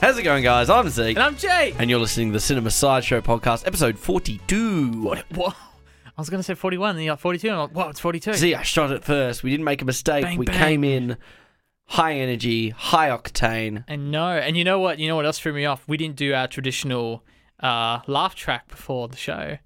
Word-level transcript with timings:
How's 0.00 0.18
it 0.18 0.24
going, 0.24 0.42
guys? 0.42 0.68
I'm 0.68 0.88
Zeke. 0.88 1.16
And 1.16 1.22
I'm 1.22 1.36
Jay. 1.36 1.74
And 1.78 1.88
you're 1.88 2.00
listening 2.00 2.30
to 2.30 2.32
the 2.32 2.40
Cinema 2.40 2.72
Sideshow 2.72 3.20
podcast, 3.20 3.66
episode 3.68 3.96
42. 3.98 5.14
What? 5.34 5.54
I 6.04 6.20
was 6.20 6.28
going 6.28 6.40
to 6.40 6.42
say 6.44 6.54
41, 6.54 6.96
then 6.96 7.04
you 7.04 7.10
got 7.12 7.20
42. 7.20 7.46
And 7.46 7.54
I'm 7.54 7.60
like, 7.62 7.70
whoa, 7.70 7.88
it's 7.88 8.00
42. 8.00 8.34
See, 8.34 8.54
I 8.54 8.62
shot 8.62 8.90
it 8.90 9.04
first. 9.04 9.44
We 9.44 9.50
didn't 9.50 9.64
make 9.64 9.80
a 9.80 9.84
mistake. 9.84 10.24
Bang, 10.24 10.38
we 10.38 10.46
bang. 10.46 10.58
came 10.58 10.84
in 10.84 11.16
high 11.86 12.14
energy, 12.14 12.70
high 12.70 13.10
octane. 13.10 13.84
and 13.86 14.10
no, 14.10 14.26
and 14.28 14.56
you 14.56 14.64
know 14.64 14.80
what? 14.80 14.98
You 14.98 15.06
know 15.06 15.14
what 15.16 15.24
else 15.24 15.38
threw 15.38 15.52
me 15.52 15.66
off? 15.66 15.84
We 15.86 15.96
didn't 15.96 16.16
do 16.16 16.34
our 16.34 16.48
traditional 16.48 17.24
uh, 17.60 18.00
laugh 18.08 18.34
track 18.34 18.66
before 18.68 19.06
the 19.08 19.16
show. 19.16 19.58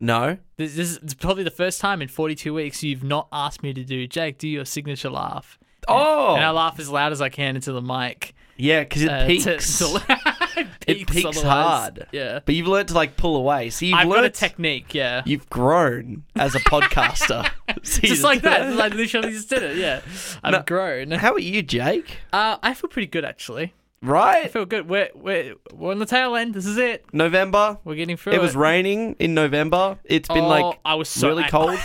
No? 0.00 0.38
This, 0.56 0.74
this 0.76 0.96
is 0.96 1.14
probably 1.14 1.44
the 1.44 1.50
first 1.50 1.80
time 1.80 2.00
in 2.02 2.08
42 2.08 2.54
weeks 2.54 2.82
you've 2.82 3.04
not 3.04 3.28
asked 3.32 3.62
me 3.62 3.72
to 3.74 3.84
do, 3.84 4.06
Jake, 4.06 4.38
do 4.38 4.48
your 4.48 4.64
signature 4.64 5.10
laugh. 5.10 5.58
Oh! 5.88 6.34
And 6.34 6.44
I 6.44 6.50
laugh 6.50 6.78
as 6.78 6.88
loud 6.88 7.12
as 7.12 7.20
I 7.20 7.28
can 7.28 7.54
into 7.56 7.72
the 7.72 7.82
mic. 7.82 8.34
yeah, 8.56 8.80
because 8.80 9.02
it 9.02 9.10
uh, 9.10 9.26
peaks. 9.26 9.44
to- 9.78 10.66
It 10.86 11.06
peaks 11.08 11.24
otherwise. 11.38 11.42
hard. 11.42 12.06
Yeah. 12.12 12.40
But 12.44 12.54
you've 12.54 12.66
learned 12.66 12.88
to, 12.88 12.94
like, 12.94 13.16
pull 13.16 13.36
away. 13.36 13.70
So 13.70 13.84
you've 13.86 13.96
I've 13.98 14.06
got 14.08 14.14
learned... 14.14 14.26
a 14.26 14.30
technique, 14.30 14.92
yeah. 14.94 15.22
You've 15.24 15.48
grown 15.48 16.24
as 16.36 16.54
a 16.54 16.58
podcaster. 16.60 17.48
Just 17.82 18.22
like 18.24 18.42
that. 18.42 18.62
I 18.62 18.88
literally 18.88 19.30
just 19.30 19.48
did 19.48 19.62
it, 19.62 19.76
yeah. 19.76 20.00
I've 20.42 20.52
No. 20.52 20.62
grown. 20.66 21.12
How 21.12 21.32
are 21.34 21.38
you, 21.38 21.62
Jake? 21.62 22.18
Uh, 22.32 22.56
I 22.62 22.74
feel 22.74 22.88
pretty 22.90 23.06
good, 23.08 23.24
actually. 23.24 23.72
I 24.02 24.06
Right? 24.06 24.50
feel 24.50 24.64
good. 24.64 24.88
We're, 24.88 25.10
we're, 25.14 25.54
we're 25.74 25.90
on 25.90 25.98
the 25.98 26.06
tail 26.06 26.34
end. 26.36 26.54
This 26.54 26.66
is 26.66 26.78
it. 26.78 27.04
November. 27.12 27.78
We're 27.84 27.96
getting 27.96 28.16
through 28.16 28.32
It 28.32 28.36
it. 28.36 28.42
was 28.42 28.56
raining 28.56 29.14
in 29.18 29.34
November. 29.34 29.98
It's 30.04 30.28
been 30.28 30.44
Oh, 30.44 30.48
like 30.48 30.78
I 30.84 30.94
was 30.94 31.08
so 31.08 31.28
really 31.28 31.44
I- 31.44 31.48
cold. 31.50 31.78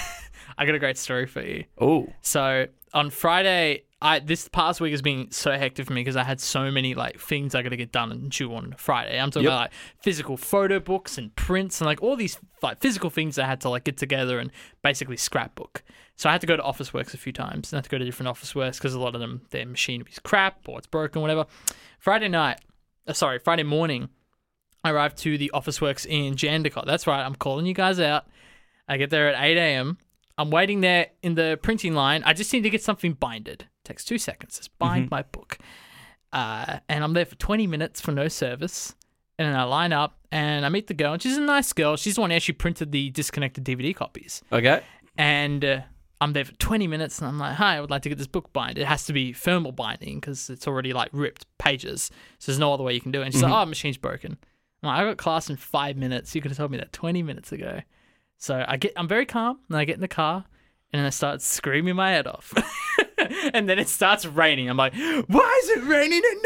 I 0.58 0.66
got 0.66 0.76
a 0.76 0.80
great 0.80 0.98
story 0.98 1.26
for 1.26 1.42
you. 1.42 1.66
Oh, 1.80 2.08
So 2.22 2.68
on 2.94 3.10
Friday, 3.10 3.84
I 4.02 4.20
this 4.20 4.48
past 4.50 4.82
week 4.82 4.92
has 4.92 5.02
been 5.02 5.32
so 5.32 5.52
hectic 5.52 5.86
for 5.88 5.94
me 5.94 6.02
because 6.02 6.18
I 6.18 6.24
had 6.24 6.40
so 6.42 6.70
many 6.70 6.94
like 6.94 7.20
things 7.20 7.56
I 7.56 7.62
got 7.62 7.70
to 7.70 7.78
get 7.78 7.92
done 7.92 8.12
and 8.12 8.30
due 8.30 8.54
on 8.54 8.76
Friday. 8.78 9.20
I'm 9.20 9.32
talking 9.32 9.46
Yep. 9.46 9.52
about 9.52 9.60
like 9.62 9.72
physical 10.02 10.38
photo 10.38 10.80
books 10.80 11.18
and 11.18 11.34
prints 11.36 11.80
and 11.80 11.86
like 11.86 12.04
all 12.04 12.16
these 12.16 12.38
like 12.62 12.80
physical 12.80 13.10
things 13.10 13.40
I 13.40 13.46
had 13.46 13.62
to 13.62 13.70
like 13.70 13.86
get 13.86 13.98
together 13.98 14.38
and 14.40 14.52
basically 14.84 15.18
scrapbook. 15.18 15.82
So 16.18 16.30
I 16.30 16.34
had 16.34 16.42
to 16.42 16.48
go 16.48 16.58
to 16.58 16.62
Officeworks 16.64 17.14
a 17.14 17.18
few 17.18 17.32
times 17.34 17.72
and 17.72 17.78
I 17.78 17.80
had 17.80 17.84
to 17.86 17.90
go 17.90 17.98
to 17.98 18.06
different 18.06 18.30
Officeworks 18.36 18.76
because 18.78 18.94
a 18.94 19.00
lot 19.00 19.16
of 19.16 19.22
them 19.22 19.42
their 19.52 19.66
machinery's 19.66 20.20
crap 20.20 20.68
or 20.68 20.78
it's 20.78 20.88
broken, 20.88 21.22
whatever. 21.22 21.46
Friday 21.98 22.28
night, 22.28 22.60
uh, 23.08 23.14
sorry, 23.14 23.40
Friday 23.40 23.64
morning, 23.64 24.10
I 24.84 24.92
arrived 24.92 25.18
to 25.20 25.38
the 25.38 25.52
Officeworks 25.54 26.06
in 26.06 26.36
Jandakot. 26.36 26.86
That's 26.86 27.08
right, 27.08 27.24
I'm 27.26 27.36
calling 27.36 27.66
you 27.66 27.74
guys 27.74 28.00
out. 28.00 28.26
I 28.88 28.98
get 28.98 29.10
there 29.10 29.30
at 29.34 29.42
8 29.44 29.58
a.m. 29.58 29.98
I'm 30.38 30.52
waiting 30.52 30.82
there 30.82 31.08
in 31.24 31.36
the 31.36 31.58
printing 31.64 31.96
line. 31.96 32.22
I 32.26 32.34
just 32.34 32.52
need 32.54 32.62
to 32.64 32.70
get 32.70 32.84
something 32.84 33.14
binded. 33.14 33.68
Takes 33.86 34.04
two 34.04 34.18
seconds. 34.18 34.58
Just 34.58 34.78
bind 34.78 35.10
my 35.10 35.22
book. 35.24 35.58
Uh, 36.34 36.80
and 36.90 37.04
I'm 37.04 37.14
there 37.14 37.26
for 37.26 37.36
20 37.36 37.66
minutes 37.68 38.02
for 38.02 38.12
no 38.12 38.28
service. 38.28 38.94
And 39.38 39.48
then 39.48 39.56
I 39.56 39.64
line 39.64 39.94
up 39.94 40.18
and 40.32 40.66
I 40.66 40.70
meet 40.70 40.88
the 40.88 40.94
girl. 40.94 41.14
And 41.14 41.22
she's 41.22 41.38
a 41.38 41.42
nice 41.42 41.72
girl. 41.74 41.96
She's 41.98 42.16
the 42.16 42.22
one 42.22 42.30
who 42.30 42.36
actually 42.36 42.56
printed 42.56 42.92
the 42.92 43.10
disconnected 43.12 43.64
DVD 43.64 43.96
copies. 43.96 44.42
okay. 44.52 44.82
And 45.18 45.64
uh, 45.64 45.82
I'm 46.20 46.34
there 46.34 46.44
for 46.44 46.54
20 46.56 46.88
minutes 46.88 47.20
and 47.20 47.28
I'm 47.28 47.40
like, 47.40 47.56
hi, 47.56 47.78
I 47.78 47.82
would 47.82 47.90
like 47.90 48.02
to 48.02 48.10
get 48.10 48.18
this 48.18 48.28
book 48.28 48.52
bind. 48.52 48.78
It 48.78 48.86
has 48.86 49.06
to 49.06 49.14
be 49.14 49.32
thermal 49.32 49.72
binding 49.72 50.20
because 50.20 50.50
it's 50.50 50.68
already 50.68 50.92
like 50.92 51.10
ripped 51.14 51.46
pages. 51.58 52.10
So 52.40 52.52
there's 52.52 52.60
no 52.60 52.74
other 52.74 52.84
way 52.84 52.94
you 52.94 53.02
can 53.02 53.12
do 53.12 53.22
it. 53.22 53.26
And 53.26 53.34
she's 53.34 53.44
like, 53.44 53.52
oh, 53.52 53.66
machine's 53.66 53.98
broken. 53.98 54.38
I'm 54.84 54.88
like, 54.88 55.00
I 55.00 55.04
got 55.06 55.18
class 55.18 55.50
in 55.50 55.56
five 55.56 55.96
minutes. 55.98 56.36
You 56.36 56.42
could 56.42 56.52
have 56.52 56.58
told 56.58 56.72
me 56.72 56.78
that 56.78 56.92
20 56.92 57.24
minutes 57.24 57.52
ago. 57.52 57.80
So 58.38 58.64
I 58.68 58.78
get, 58.78 58.94
I'm 58.98 59.08
very 59.08 59.26
calm 59.26 59.60
and 59.70 59.78
I 59.78 59.86
get 59.86 59.96
in 59.96 60.02
the 60.02 60.08
car 60.08 60.44
and 60.92 61.00
then 61.00 61.06
I 61.06 61.12
start 61.12 61.42
screaming 61.42 61.96
my 61.96 62.12
head 62.12 62.28
off. 62.28 62.54
and 63.54 63.70
then 63.70 63.80
it 63.80 63.88
starts 63.88 64.26
raining. 64.26 64.70
I'm 64.70 64.78
like, 64.78 64.94
why 64.94 65.62
is 65.64 65.70
it 65.70 65.84
raining 65.84 66.22
in 66.32 66.42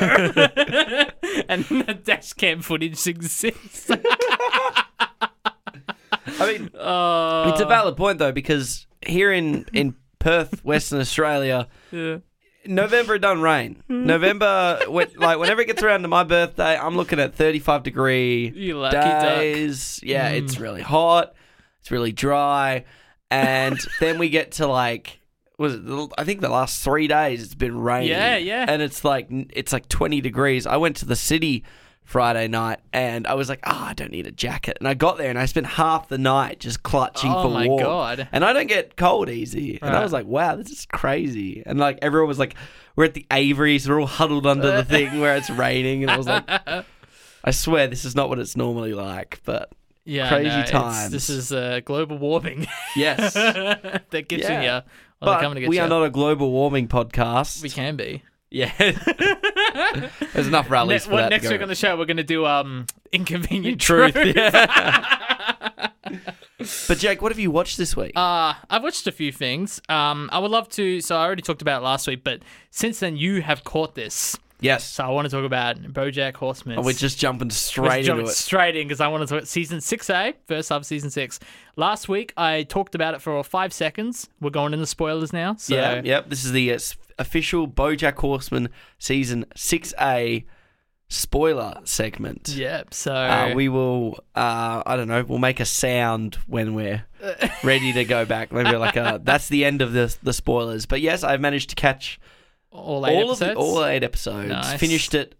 November? 0.00 1.12
and 1.48 1.64
the 1.64 1.94
dash 1.94 2.32
cam 2.34 2.60
footage 2.60 3.06
exists. 3.06 3.90
I 6.40 6.52
mean, 6.52 6.70
Oh, 6.74 7.50
it's 7.50 7.60
a 7.60 7.66
valid 7.66 7.96
point 7.96 8.18
though 8.18 8.32
because 8.32 8.86
here 9.06 9.32
in 9.32 9.64
in 9.72 9.96
Perth, 10.18 10.64
Western 10.64 11.00
Australia, 11.00 11.68
yeah. 11.90 12.18
November 12.66 13.18
done 13.18 13.40
rain. 13.40 13.82
Hmm. 13.86 14.06
November, 14.06 14.80
when, 14.88 15.08
like 15.16 15.38
whenever 15.38 15.60
it 15.60 15.66
gets 15.66 15.82
around 15.82 16.02
to 16.02 16.08
my 16.08 16.24
birthday, 16.24 16.76
I'm 16.76 16.96
looking 16.96 17.18
at 17.18 17.34
35 17.34 17.82
degree 17.82 18.52
You 18.54 18.78
lucky 18.78 18.96
duck. 18.96 19.22
days. 19.22 20.00
Yeah, 20.02 20.28
it's 20.30 20.56
hmm. 20.56 20.62
really 20.62 20.82
hot. 20.82 21.34
It's 21.80 21.90
really 21.90 22.12
dry, 22.12 22.84
and 23.30 23.78
then 24.00 24.18
we 24.18 24.28
get 24.28 24.52
to 24.52 24.66
like. 24.66 25.20
Was 25.58 25.74
it, 25.74 25.84
the- 25.86 26.08
I 26.16 26.24
think 26.24 26.40
the 26.40 26.48
last 26.48 26.82
three 26.82 27.08
days 27.08 27.42
it's 27.42 27.54
been 27.54 27.78
raining. 27.80 28.10
Yeah, 28.10 28.36
yeah. 28.36 28.64
And 28.68 28.80
it's 28.80 29.04
like 29.04 29.26
it's 29.30 29.72
like 29.72 29.88
twenty 29.88 30.20
degrees. 30.20 30.66
I 30.66 30.76
went 30.76 30.96
to 30.98 31.04
the 31.04 31.16
city 31.16 31.64
Friday 32.04 32.48
night 32.48 32.78
and 32.92 33.26
I 33.26 33.34
was 33.34 33.48
like, 33.50 33.58
oh, 33.66 33.84
I 33.90 33.92
don't 33.92 34.12
need 34.12 34.26
a 34.26 34.30
jacket. 34.30 34.76
And 34.78 34.88
I 34.88 34.94
got 34.94 35.18
there 35.18 35.28
and 35.28 35.38
I 35.38 35.44
spent 35.44 35.66
half 35.66 36.08
the 36.08 36.16
night 36.16 36.58
just 36.60 36.82
clutching 36.82 37.30
Oh 37.30 37.42
for 37.42 37.50
my 37.50 37.66
warmth. 37.66 37.82
God. 37.84 38.28
And 38.32 38.44
I 38.46 38.54
don't 38.54 38.66
get 38.68 38.96
cold 38.96 39.28
easy. 39.28 39.78
And 39.82 39.94
I 39.94 40.02
was 40.02 40.10
like, 40.12 40.24
wow, 40.26 40.56
this 40.56 40.70
is 40.70 40.86
crazy. 40.86 41.62
And 41.66 41.78
like 41.78 41.98
everyone 42.00 42.28
was 42.28 42.38
like, 42.38 42.54
we're 42.96 43.04
at 43.04 43.12
the 43.14 43.26
Averys, 43.30 43.86
we're 43.88 44.00
all 44.00 44.06
huddled 44.06 44.46
under 44.46 44.70
the 44.74 44.84
thing 44.84 45.20
where 45.20 45.36
it's 45.36 45.50
raining. 45.50 46.02
And 46.02 46.10
I 46.10 46.16
was 46.16 46.26
like, 46.26 46.44
I 47.44 47.50
swear 47.50 47.88
this 47.88 48.04
is 48.06 48.14
not 48.14 48.28
what 48.30 48.38
it's 48.38 48.56
normally 48.56 48.94
like. 48.94 49.40
But 49.44 49.70
Yeah, 50.06 50.28
Crazy 50.30 50.48
no, 50.48 50.64
times. 50.64 51.10
This 51.10 51.28
is 51.28 51.52
uh, 51.52 51.80
global 51.84 52.16
warming 52.16 52.66
yes. 52.96 53.34
that 53.34 54.28
gets 54.28 54.44
Yeah. 54.48 54.76
you. 54.78 54.82
Well, 55.20 55.40
but 55.40 55.68
we 55.68 55.76
you. 55.76 55.82
are 55.82 55.88
not 55.88 56.04
a 56.04 56.10
global 56.10 56.50
warming 56.52 56.86
podcast. 56.88 57.62
We 57.62 57.70
can 57.70 57.96
be. 57.96 58.22
yeah. 58.50 58.72
There's 60.32 60.46
enough 60.46 60.70
rallies 60.70 61.04
Ne- 61.04 61.10
for 61.10 61.12
what, 61.14 61.20
that. 61.22 61.30
next 61.30 61.48
week 61.50 61.60
on 61.60 61.68
the 61.68 61.74
show, 61.74 61.96
we're 61.98 62.04
going 62.04 62.18
to 62.18 62.22
do 62.24 62.46
um 62.46 62.86
inconvenient 63.12 63.80
Truth. 63.88 64.14
truth. 64.14 64.36
Yeah. 64.36 65.88
but 66.88 66.98
Jake, 66.98 67.20
what 67.20 67.32
have 67.32 67.38
you 67.38 67.50
watched 67.50 67.76
this 67.78 67.96
week? 67.96 68.12
Uh, 68.16 68.54
I've 68.70 68.82
watched 68.82 69.06
a 69.06 69.12
few 69.12 69.32
things. 69.32 69.80
Um, 69.88 70.28
I 70.32 70.38
would 70.38 70.50
love 70.50 70.68
to. 70.70 71.00
So 71.00 71.16
I 71.16 71.24
already 71.24 71.42
talked 71.42 71.62
about 71.62 71.82
it 71.82 71.84
last 71.84 72.06
week, 72.06 72.22
but 72.24 72.42
since 72.70 73.00
then 73.00 73.16
you 73.16 73.42
have 73.42 73.64
caught 73.64 73.94
this. 73.94 74.36
Yes. 74.60 74.84
So 74.84 75.04
I 75.04 75.08
want 75.08 75.26
to 75.26 75.30
talk 75.30 75.44
about 75.44 75.76
BoJack 75.82 76.34
Horseman. 76.36 76.78
Oh, 76.78 76.82
we're 76.82 76.92
just 76.92 77.18
jumping 77.18 77.50
straight 77.50 78.08
into 78.08 78.22
it. 78.22 78.28
straight 78.28 78.76
in 78.76 78.86
because 78.88 79.00
I 79.00 79.08
want 79.08 79.28
to 79.28 79.34
talk 79.38 79.46
season 79.46 79.80
six 79.80 80.08
A, 80.10 80.34
first 80.46 80.68
half 80.68 80.78
of 80.82 80.86
season 80.86 81.10
six. 81.10 81.38
Last 81.76 82.08
week 82.08 82.32
I 82.36 82.62
talked 82.64 82.94
about 82.94 83.14
it 83.14 83.22
for 83.22 83.42
five 83.44 83.72
seconds. 83.72 84.28
We're 84.40 84.50
going 84.50 84.72
in 84.74 84.80
the 84.80 84.86
spoilers 84.86 85.32
now. 85.32 85.56
So 85.56 85.74
yeah, 85.74 86.00
yep. 86.04 86.28
This 86.28 86.44
is 86.44 86.52
the 86.52 86.72
uh, 86.72 86.78
official 87.18 87.66
BoJack 87.68 88.16
Horseman 88.16 88.68
season 88.98 89.44
six 89.56 89.92
A 90.00 90.44
spoiler 91.08 91.80
segment. 91.84 92.48
Yep. 92.48 92.92
So 92.94 93.14
Uh, 93.14 93.52
we 93.54 93.68
will. 93.68 94.18
Uh, 94.34 94.82
I 94.84 94.96
don't 94.96 95.08
know. 95.08 95.24
We'll 95.26 95.38
make 95.38 95.60
a 95.60 95.64
sound 95.64 96.36
when 96.46 96.74
we're 96.74 97.04
ready 97.64 97.92
to 97.94 98.04
go 98.04 98.24
back. 98.24 98.52
Maybe 98.52 98.76
like 98.76 98.96
a, 98.96 99.20
that's 99.22 99.48
the 99.48 99.64
end 99.64 99.82
of 99.82 99.92
the 99.92 100.14
the 100.22 100.32
spoilers. 100.32 100.86
But 100.86 101.00
yes, 101.00 101.22
I've 101.24 101.40
managed 101.40 101.70
to 101.70 101.76
catch 101.76 102.20
all 102.70 103.06
eight 103.06 103.16
all 103.16 103.30
of 103.30 103.38
the, 103.38 103.46
episodes. 103.46 103.66
all 103.66 103.84
eight 103.84 104.02
episodes. 104.04 104.48
Nice. 104.48 104.78
Finished 104.80 105.14
it 105.14 105.34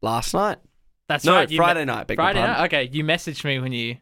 last 0.00 0.34
night. 0.34 0.58
That's 1.08 1.24
no, 1.24 1.34
right. 1.34 1.50
you 1.50 1.56
Friday 1.56 1.80
me- 1.80 1.86
night. 1.86 2.10
Friday 2.14 2.40
night. 2.40 2.64
Okay, 2.66 2.88
you 2.92 3.04
messaged 3.04 3.44
me 3.44 3.58
when 3.58 3.72
you 3.72 3.96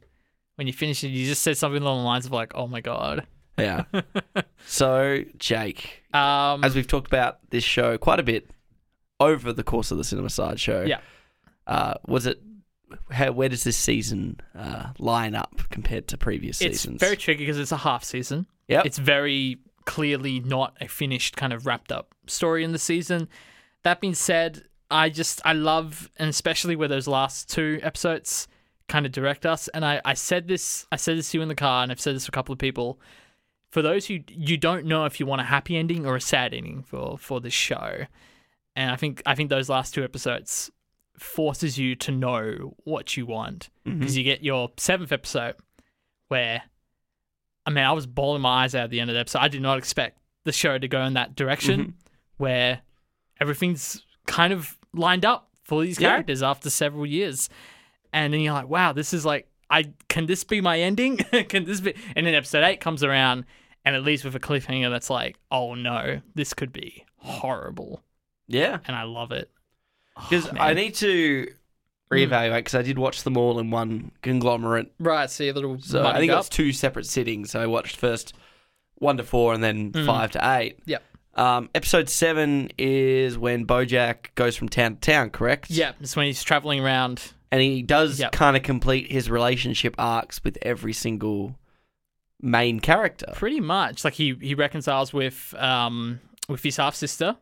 when 0.56 0.66
you 0.66 0.72
finished 0.72 1.02
it. 1.04 1.08
You 1.08 1.26
just 1.26 1.42
said 1.42 1.56
something 1.56 1.82
along 1.82 1.98
the 2.00 2.04
lines 2.04 2.26
of 2.26 2.32
like, 2.32 2.52
"Oh 2.54 2.66
my 2.66 2.80
god." 2.80 3.26
Yeah. 3.58 3.84
so 4.66 5.22
Jake, 5.38 6.02
Um, 6.14 6.64
as 6.64 6.74
we've 6.74 6.86
talked 6.86 7.06
about 7.06 7.38
this 7.50 7.64
show 7.64 7.98
quite 7.98 8.18
a 8.20 8.22
bit 8.22 8.48
over 9.18 9.52
the 9.52 9.62
course 9.62 9.90
of 9.90 9.98
the 9.98 10.04
Cinema 10.04 10.30
Sideshow. 10.30 10.84
Yeah. 10.86 11.00
Uh, 11.66 11.94
was 12.06 12.26
it? 12.26 12.40
How, 13.10 13.30
where 13.32 13.48
does 13.48 13.62
this 13.64 13.76
season 13.76 14.40
uh, 14.58 14.90
line 14.98 15.34
up 15.36 15.60
compared 15.70 16.08
to 16.08 16.18
previous 16.18 16.60
it's 16.60 16.80
seasons? 16.80 16.96
It's 16.96 17.04
very 17.04 17.16
tricky 17.16 17.44
because 17.44 17.58
it's 17.58 17.70
a 17.70 17.76
half 17.76 18.02
season. 18.02 18.46
Yeah, 18.66 18.82
It's 18.84 18.98
very 18.98 19.58
clearly 19.84 20.40
not 20.40 20.76
a 20.80 20.88
finished 20.88 21.36
kind 21.36 21.52
of 21.52 21.66
wrapped 21.66 21.92
up 21.92 22.14
story 22.26 22.64
in 22.64 22.72
the 22.72 22.78
season. 22.78 23.28
That 23.82 24.00
being 24.00 24.14
said, 24.14 24.64
I 24.90 25.08
just 25.08 25.40
I 25.44 25.52
love 25.52 26.10
and 26.16 26.28
especially 26.28 26.76
where 26.76 26.88
those 26.88 27.06
last 27.06 27.48
two 27.48 27.80
episodes 27.82 28.48
kind 28.88 29.06
of 29.06 29.12
direct 29.12 29.46
us. 29.46 29.68
And 29.68 29.84
I, 29.84 30.00
I 30.04 30.14
said 30.14 30.48
this 30.48 30.86
I 30.92 30.96
said 30.96 31.16
this 31.16 31.30
to 31.30 31.38
you 31.38 31.42
in 31.42 31.48
the 31.48 31.54
car 31.54 31.82
and 31.82 31.92
I've 31.92 32.00
said 32.00 32.14
this 32.14 32.24
to 32.24 32.30
a 32.30 32.32
couple 32.32 32.52
of 32.52 32.58
people. 32.58 33.00
For 33.70 33.82
those 33.82 34.06
who 34.06 34.18
you 34.28 34.56
don't 34.56 34.86
know 34.86 35.04
if 35.04 35.20
you 35.20 35.26
want 35.26 35.40
a 35.40 35.44
happy 35.44 35.76
ending 35.76 36.04
or 36.04 36.16
a 36.16 36.20
sad 36.20 36.52
ending 36.52 36.82
for 36.82 37.16
for 37.16 37.40
this 37.40 37.54
show. 37.54 38.06
And 38.76 38.90
I 38.90 38.96
think 38.96 39.22
I 39.26 39.34
think 39.34 39.48
those 39.48 39.68
last 39.68 39.94
two 39.94 40.04
episodes 40.04 40.70
forces 41.16 41.78
you 41.78 41.94
to 41.94 42.10
know 42.10 42.74
what 42.84 43.16
you 43.16 43.26
want 43.26 43.68
mm-hmm. 43.86 43.98
because 43.98 44.16
you 44.16 44.24
get 44.24 44.42
your 44.42 44.70
seventh 44.78 45.12
episode 45.12 45.54
where 46.28 46.62
I 47.66 47.70
mean 47.70 47.84
I 47.84 47.92
was 47.92 48.06
bawling 48.06 48.42
my 48.42 48.64
eyes 48.64 48.74
out 48.74 48.84
at 48.84 48.90
the 48.90 49.00
end 49.00 49.10
of 49.10 49.14
the 49.14 49.20
episode. 49.20 49.40
I 49.40 49.48
did 49.48 49.62
not 49.62 49.78
expect 49.78 50.18
the 50.44 50.52
show 50.52 50.78
to 50.78 50.88
go 50.88 51.02
in 51.04 51.14
that 51.14 51.34
direction 51.36 51.80
Mhm. 51.80 51.92
where 52.38 52.80
everything's 53.40 54.04
kind 54.26 54.52
of 54.52 54.76
lined 54.92 55.24
up 55.24 55.48
for 55.64 55.82
these 55.82 56.00
Yeah. 56.00 56.10
characters 56.10 56.42
after 56.42 56.70
several 56.70 57.06
years. 57.06 57.48
And 58.12 58.32
then 58.32 58.40
you're 58.40 58.54
like, 58.54 58.68
wow, 58.68 58.92
this 58.92 59.12
is 59.12 59.24
like 59.24 59.46
I 59.70 59.92
can 60.08 60.26
this 60.26 60.42
be 60.42 60.60
my 60.60 60.80
ending? 60.80 61.16
can 61.48 61.64
this 61.64 61.80
be 61.80 61.94
and 62.16 62.26
then 62.26 62.34
episode 62.34 62.64
eight 62.64 62.80
comes 62.80 63.04
around 63.04 63.44
and 63.84 63.94
it 63.94 64.00
leaves 64.00 64.24
with 64.24 64.34
a 64.34 64.40
cliffhanger 64.40 64.90
that's 64.90 65.10
like, 65.10 65.36
oh 65.50 65.74
no, 65.74 66.20
this 66.34 66.52
could 66.54 66.72
be 66.72 67.04
horrible, 67.18 68.02
Yeah, 68.48 68.78
and 68.86 68.96
I 68.96 69.02
love 69.04 69.30
it. 69.32 69.50
Oh, 70.16 70.26
because 70.28 70.52
man. 70.52 70.60
I 70.62 70.72
need 70.74 70.94
to. 70.96 71.52
Reevaluate 72.12 72.58
because 72.58 72.74
I 72.74 72.82
did 72.82 72.98
watch 72.98 73.22
them 73.22 73.36
all 73.36 73.58
in 73.58 73.70
one 73.70 74.10
conglomerate. 74.22 74.92
right 74.98 75.30
see 75.30 75.48
a 75.48 75.52
little 75.52 75.78
So 75.80 76.04
I 76.06 76.18
think 76.18 76.30
it 76.30 76.34
up. 76.34 76.40
was 76.40 76.48
two 76.48 76.72
separate 76.72 77.06
sittings. 77.06 77.50
So 77.52 77.60
I 77.60 77.66
watched 77.66 77.96
first 77.96 78.34
one 78.96 79.16
to 79.16 79.22
four 79.22 79.54
and 79.54 79.62
then 79.62 79.92
Mm. 79.92 80.06
five 80.06 80.30
to 80.32 80.56
eight. 80.58 80.78
Yep. 80.86 81.02
Um, 81.36 81.70
episode 81.74 82.08
seven 82.08 82.70
is 82.76 83.38
when 83.38 83.64
BoJack 83.66 84.34
goes 84.34 84.56
from 84.56 84.68
town 84.68 84.94
to 84.96 85.00
town, 85.00 85.30
correct? 85.30 85.70
Yeah, 85.70 85.92
it's 86.00 86.16
when 86.16 86.26
he's 86.26 86.42
traveling 86.42 86.80
around. 86.80 87.32
and 87.52 87.60
he 87.60 87.82
does 87.82 88.20
Yep. 88.20 88.30
kind 88.32 88.56
of 88.56 88.62
complete 88.62 89.10
his 89.10 89.28
relationship 89.30 89.94
arcs 89.98 90.40
with 90.44 90.56
every 90.62 90.92
single 90.92 91.56
main 92.40 92.78
character. 92.80 93.26
Pretty 93.34 93.60
much, 93.60 94.04
like 94.04 94.14
he 94.14 94.34
he 94.40 94.54
reconciles 94.54 95.12
with 95.12 95.54
um 95.58 96.20
with 96.48 96.62
his 96.62 96.76
half 96.76 96.94
sister. 96.94 97.36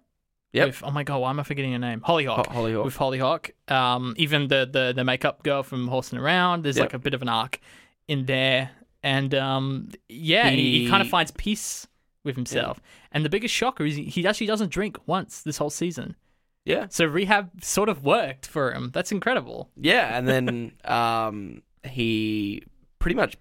Yep. 0.52 0.66
With, 0.68 0.82
oh 0.84 0.90
my 0.90 1.04
god, 1.04 1.18
why 1.18 1.30
am 1.30 1.40
I 1.40 1.42
forgetting 1.42 1.72
her 1.72 1.78
name? 1.78 2.00
Hollyhock. 2.00 2.46
Ho- 2.46 2.52
Hollyhock. 2.52 2.84
With 2.84 2.96
Hollyhock. 2.96 3.50
Um, 3.68 4.14
even 4.16 4.48
the 4.48 4.68
the 4.70 4.92
the 4.96 5.04
makeup 5.04 5.42
girl 5.42 5.62
from 5.62 5.88
Horsing 5.88 6.18
Around. 6.18 6.62
There's 6.64 6.76
Yep. 6.78 6.84
like 6.84 6.94
a 6.94 6.98
bit 6.98 7.12
of 7.14 7.20
an 7.22 7.28
arc 7.28 7.60
in 8.08 8.24
there, 8.26 8.70
and 9.02 9.34
um, 9.34 9.90
yeah, 10.08 10.46
and 10.48 10.56
he, 10.58 10.84
he 10.84 10.88
kind 10.90 11.02
of 11.02 11.08
finds 11.08 11.30
peace 11.32 11.86
with 12.24 12.34
himself. 12.36 12.80
And 13.12 13.24
the 13.24 13.28
biggest 13.30 13.54
shocker 13.54 13.84
is 13.84 13.96
he, 13.96 14.04
he 14.04 14.26
actually 14.26 14.46
doesn't 14.46 14.70
drink 14.70 14.96
once 15.06 15.42
this 15.42 15.58
whole 15.58 15.70
season. 15.70 16.16
yeah, 16.64 16.86
So 16.90 17.04
rehab 17.06 17.62
sort 17.64 17.88
of 17.88 18.02
worked 18.04 18.46
for 18.46 18.72
him. 18.72 18.90
That's 18.92 19.12
incredible. 19.12 19.70
yeah, 19.76 20.16
and 20.16 20.26
then 20.28 20.72
um, 20.84 21.62
he 21.84 22.62
pretty 22.98 23.14
much 23.14 23.36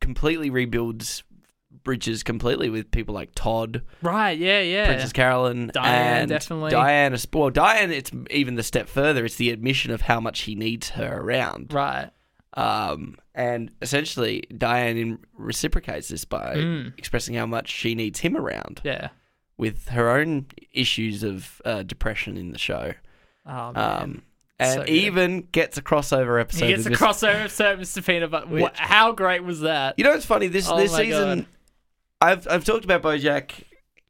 completely 0.00 0.50
rebuilds 0.50 1.22
bridges 1.86 2.22
completely 2.22 2.68
with 2.68 2.90
people 2.90 3.14
like 3.14 3.30
Todd, 3.34 3.80
Right? 4.02 4.36
Yeah, 4.36 4.60
yeah. 4.60 4.86
Princess 4.88 5.12
Carolyn, 5.12 5.70
Diane, 5.72 6.22
and 6.22 6.28
definitely. 6.28 6.72
Diane. 6.72 7.16
Well, 7.32 7.48
Diane, 7.50 7.92
it's 7.92 8.10
even 8.30 8.56
the 8.56 8.62
step 8.62 8.88
further. 8.88 9.24
It's 9.24 9.36
the 9.36 9.50
admission 9.50 9.92
of 9.92 10.02
how 10.02 10.20
much 10.20 10.40
he 10.40 10.54
needs 10.56 10.90
her 10.90 11.20
around. 11.22 11.72
Right. 11.72 12.10
Um, 12.54 13.16
and 13.34 13.70
essentially, 13.80 14.42
Diane 14.56 15.18
reciprocates 15.38 16.08
this 16.08 16.24
by 16.24 16.56
Mm. 16.56 16.98
expressing 16.98 17.34
how 17.34 17.46
much 17.46 17.68
she 17.68 17.94
needs 17.94 18.20
him 18.20 18.36
around 18.36 18.80
Yeah. 18.82 19.08
with 19.56 19.88
her 19.90 20.10
own 20.10 20.46
issues 20.72 21.22
of 21.22 21.62
uh, 21.64 21.82
depression 21.84 22.36
in 22.36 22.52
the 22.52 22.58
show. 22.58 22.94
Oh 23.46 23.72
man. 23.72 24.02
Um, 24.02 24.22
and 24.58 24.72
So 24.72 24.84
even 24.90 25.42
gets 25.52 25.76
a 25.76 25.82
crossover 25.82 26.40
episode. 26.40 26.64
he 26.64 26.72
gets 26.74 26.86
a 26.86 26.90
Mr. 26.90 26.96
crossover 26.96 27.40
episode, 27.40 27.78
Mr. 27.78 28.04
Peanut 28.06 28.30
Butter. 28.30 28.70
How 28.74 29.12
great 29.12 29.44
was 29.44 29.60
that? 29.60 29.94
You 29.98 30.04
know 30.04 30.14
it's 30.14 30.24
funny? 30.24 30.46
This 30.46 30.66
Oh 30.70 30.78
this 30.78 30.96
season, 30.96 31.40
God. 31.40 31.46
I've 32.20 32.46
I've 32.48 32.64
talked 32.64 32.84
about 32.84 33.02
BoJack 33.02 33.50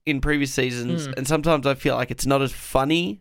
in 0.05 0.21
previous 0.21 0.53
seasons, 0.53 1.09
Mm. 1.09 1.15
and 1.19 1.27
sometimes 1.27 1.67
I 1.67 1.75
feel 1.75 1.95
like 1.97 2.11
it's 2.11 2.27
not 2.27 2.43
as 2.43 2.53
funny. 2.53 3.21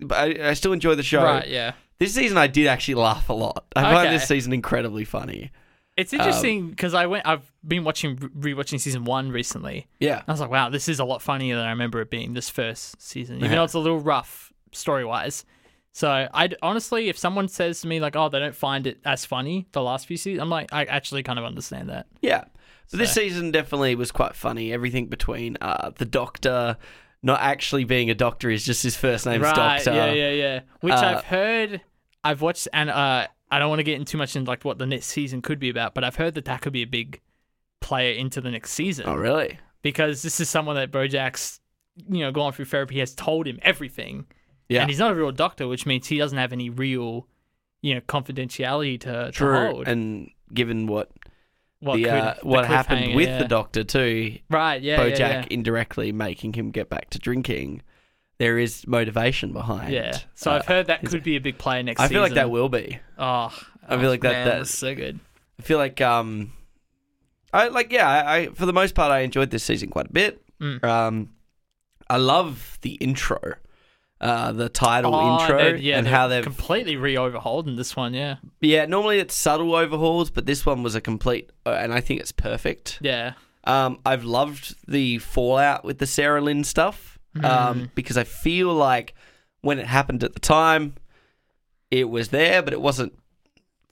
But 0.00 0.16
I, 0.40 0.50
I 0.50 0.54
still 0.54 0.72
enjoy 0.72 0.94
the 0.94 1.02
show. 1.02 1.24
Right, 1.24 1.48
yeah. 1.48 1.72
This 1.98 2.14
season, 2.14 2.38
I 2.38 2.46
did 2.46 2.68
actually 2.68 2.94
laugh 2.94 3.28
a 3.28 3.32
lot. 3.32 3.64
I 3.74 3.82
find 3.82 3.96
Okay. 4.08 4.10
this 4.16 4.28
season 4.28 4.52
incredibly 4.52 5.04
funny. 5.04 5.50
It's 5.96 6.12
Um, 6.12 6.20
interesting 6.20 6.70
because 6.70 6.94
I 6.94 7.06
went. 7.06 7.26
I've 7.26 7.50
been 7.66 7.82
watching 7.82 8.16
rewatching 8.16 8.78
season 8.78 9.04
one 9.04 9.32
recently. 9.32 9.88
Yeah, 9.98 10.22
I 10.28 10.30
was 10.30 10.40
like, 10.40 10.50
wow, 10.50 10.68
this 10.68 10.88
is 10.88 11.00
a 11.00 11.04
lot 11.04 11.22
funnier 11.22 11.56
than 11.56 11.64
I 11.64 11.70
remember 11.70 12.00
it 12.00 12.10
being 12.10 12.34
this 12.34 12.48
first 12.48 13.02
season, 13.02 13.38
even 13.38 13.50
though 13.50 13.64
it's 13.64 13.74
a 13.74 13.80
little 13.80 13.98
rough 13.98 14.52
story 14.70 15.04
wise. 15.04 15.44
So 15.92 16.08
I 16.32 16.50
honestly, 16.62 17.08
if 17.08 17.18
someone 17.18 17.48
says 17.48 17.80
to 17.80 17.88
me 17.88 17.98
like, 17.98 18.14
oh, 18.14 18.28
they 18.28 18.38
don't 18.38 18.54
find 18.54 18.86
it 18.86 19.00
as 19.04 19.24
funny 19.24 19.66
the 19.72 19.82
last 19.82 20.06
few 20.06 20.16
seasons, 20.16 20.40
I'm 20.40 20.50
like, 20.50 20.72
I 20.72 20.84
actually 20.84 21.24
kind 21.24 21.40
of 21.40 21.44
understand 21.44 21.88
that. 21.88 22.06
yeah. 22.22 22.44
But 22.90 22.98
this 22.98 23.12
season 23.12 23.50
definitely 23.50 23.94
was 23.94 24.10
quite 24.12 24.34
funny. 24.34 24.72
Everything 24.72 25.06
between 25.06 25.56
uh, 25.60 25.90
the 25.96 26.04
Doctor 26.06 26.76
not 27.22 27.40
actually 27.40 27.82
being 27.84 28.10
a 28.10 28.14
doctor 28.14 28.48
is 28.48 28.64
just 28.64 28.82
his 28.82 28.96
first 28.96 29.26
name's 29.26 29.42
right? 29.42 29.54
Doctor. 29.84 29.92
Yeah, 29.92 30.12
yeah, 30.12 30.30
yeah. 30.30 30.60
Which 30.80 30.94
Uh, 30.94 31.14
I've 31.18 31.24
heard. 31.24 31.80
I've 32.22 32.40
watched, 32.42 32.68
and 32.72 32.88
uh, 32.90 33.26
I 33.50 33.58
don't 33.58 33.68
want 33.68 33.80
to 33.80 33.84
get 33.84 33.96
into 33.96 34.12
too 34.12 34.18
much 34.18 34.36
into 34.36 34.48
like 34.48 34.64
what 34.64 34.78
the 34.78 34.86
next 34.86 35.06
season 35.06 35.42
could 35.42 35.58
be 35.58 35.68
about, 35.68 35.94
but 35.94 36.04
I've 36.04 36.14
heard 36.16 36.34
that 36.34 36.44
that 36.44 36.60
could 36.60 36.72
be 36.72 36.82
a 36.82 36.86
big 36.86 37.20
player 37.80 38.12
into 38.12 38.40
the 38.40 38.50
next 38.52 38.70
season. 38.72 39.04
Oh, 39.08 39.14
really? 39.16 39.58
because 39.82 40.22
this 40.22 40.40
is 40.40 40.48
someone 40.48 40.74
that 40.76 40.90
Bojack's, 40.92 41.60
you 42.08 42.18
know, 42.20 42.30
gone 42.32 42.52
through 42.52 42.64
therapy 42.66 42.98
has 43.00 43.14
told 43.14 43.46
him 43.46 43.58
everything, 43.62 44.26
Yeah. 44.68 44.80
and 44.82 44.90
he's 44.90 44.98
not 44.98 45.10
a 45.12 45.14
real 45.14 45.32
doctor, 45.32 45.66
which 45.68 45.86
means 45.86 46.06
he 46.08 46.18
doesn't 46.18 46.36
have 46.38 46.52
any 46.52 46.68
real, 46.70 47.26
you 47.82 47.94
know, 47.94 48.00
confidentiality 48.02 49.00
to, 49.00 49.26
to 49.26 49.32
True. 49.32 49.66
hold. 49.72 49.88
And 49.88 50.30
given 50.52 50.86
what 50.86 51.10
what 51.80 51.96
the, 51.96 52.04
could- 52.04 52.12
uh, 52.12 52.34
the 52.40 52.46
what 52.48 52.64
happened 52.66 53.14
with 53.14 53.28
yeah. 53.28 53.38
the 53.38 53.44
Doctor 53.48 53.84
too, 53.84 54.38
right? 54.50 54.80
Yeah, 54.82 54.98
BoJack 54.98 55.18
yeah, 55.18 55.44
indirectly 55.50 56.12
making 56.12 56.54
him 56.54 56.70
get 56.70 56.88
back 56.88 57.10
to 57.10 57.18
drinking, 57.18 57.82
there 58.38 58.58
is 58.58 58.86
motivation 58.86 59.52
behind. 59.52 59.92
yeah. 59.92 60.06
yeah. 60.12 60.18
So 60.34 60.50
uh, 60.50 60.54
I've 60.56 60.66
heard 60.66 60.86
that 60.88 61.04
could 61.04 61.22
be 61.22 61.36
a 61.36 61.40
big 61.40 61.58
player 61.58 61.82
next. 61.82 62.00
Season. 62.00 62.10
I 62.10 62.14
feel 62.14 62.22
like 62.22 62.34
that 62.34 62.50
will 62.50 62.68
be. 62.68 62.98
Oh, 63.18 63.52
I 63.88 63.98
feel 63.98 64.10
like 64.10 64.22
that- 64.22 64.32
man, 64.32 64.46
that- 64.48 64.58
was 64.60 64.70
so 64.70 64.94
good. 64.94 65.20
I 65.58 65.62
feel 65.62 65.78
like 65.78 66.00
um, 66.00 66.52
I 67.52 67.68
like 67.68 67.90
yeah. 67.92 68.08
I, 68.08 68.36
I 68.36 68.46
for 68.50 68.64
the 68.66 68.72
most 68.72 68.94
part 68.94 69.10
I 69.10 69.20
enjoyed 69.20 69.50
this 69.50 69.64
season 69.64 69.88
quite 69.90 70.06
a 70.06 70.12
bit. 70.12 70.40
Mm. 70.60 70.84
Um, 70.84 71.30
I 72.08 72.16
love 72.16 72.78
the 72.82 72.92
intro, 72.94 73.38
uh, 74.20 74.52
the 74.52 74.68
title 74.68 75.14
Oh, 75.14 75.40
intro, 75.40 75.74
yeah, 75.74 75.98
and 75.98 76.06
how 76.06 76.26
they've 76.28 76.42
completely 76.44 76.96
re-overhauled 76.96 77.68
in 77.68 77.76
this 77.76 77.94
one. 77.96 78.14
Yeah, 78.14 78.36
yeah. 78.60 78.86
Normally 78.86 79.18
it's 79.18 79.34
subtle 79.34 79.74
overhauls, 79.74 80.30
but 80.30 80.46
this 80.46 80.66
one 80.66 80.82
was 80.82 80.94
a 80.94 81.00
complete, 81.00 81.50
uh, 81.66 81.70
and 81.70 81.92
I 81.92 82.00
think 82.00 82.20
it's 82.20 82.32
perfect. 82.32 82.98
yeah, 83.00 83.34
Um, 83.64 83.98
I've 84.04 84.24
loved 84.24 84.74
the 84.88 85.18
fallout 85.18 85.84
with 85.84 85.98
the 85.98 86.06
Sarah 86.06 86.40
Lynn 86.40 86.64
stuff 86.64 87.18
Mm. 87.36 87.44
um, 87.44 87.90
because 87.94 88.16
I 88.16 88.24
feel 88.24 88.72
like 88.72 89.14
when 89.60 89.78
it 89.78 89.86
happened 89.86 90.24
at 90.24 90.32
the 90.32 90.40
time, 90.40 90.94
it 91.90 92.08
was 92.08 92.28
there, 92.30 92.62
but 92.62 92.72
it 92.72 92.80
wasn't 92.80 93.12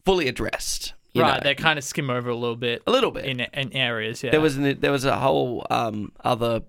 fully 0.05 0.27
addressed. 0.27 0.95
right. 1.15 1.35
know, 1.35 1.41
They 1.43 1.55
kind 1.55 1.79
of 1.79 1.85
skim 1.85 2.11
over 2.11 2.31
a 2.31 2.35
little 2.35 2.57
bit 2.57 2.83
a 2.87 2.91
little 2.91 3.11
bit. 3.11 3.27
in 3.27 3.41
in 3.41 3.73
areas. 3.75 4.23
Yeah, 4.23 4.31
There 4.31 4.41
was 4.41 4.57
an, 4.57 4.81
there 4.81 4.91
was 4.93 5.05
a 5.05 5.17
whole 5.19 5.67
um, 5.71 6.13
other 6.25 6.63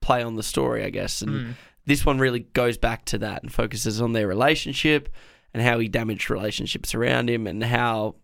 play 0.00 0.22
on 0.22 0.36
the 0.36 0.42
story, 0.42 0.84
I 0.84 0.90
guess, 0.90 1.22
and 1.22 1.30
Mm. 1.32 1.54
This 1.86 2.04
one 2.04 2.18
really 2.18 2.40
goes 2.40 2.76
back 2.76 3.04
to 3.06 3.18
that 3.18 3.42
and 3.42 3.52
focuses 3.52 4.00
on 4.00 4.12
their 4.12 4.26
relationship 4.26 5.08
and 5.54 5.62
how 5.62 5.78
he 5.78 5.88
damaged 5.88 6.28
relationships 6.30 6.94
around 6.94 7.30
him 7.30 7.46
and 7.46 7.62
how 7.64 8.16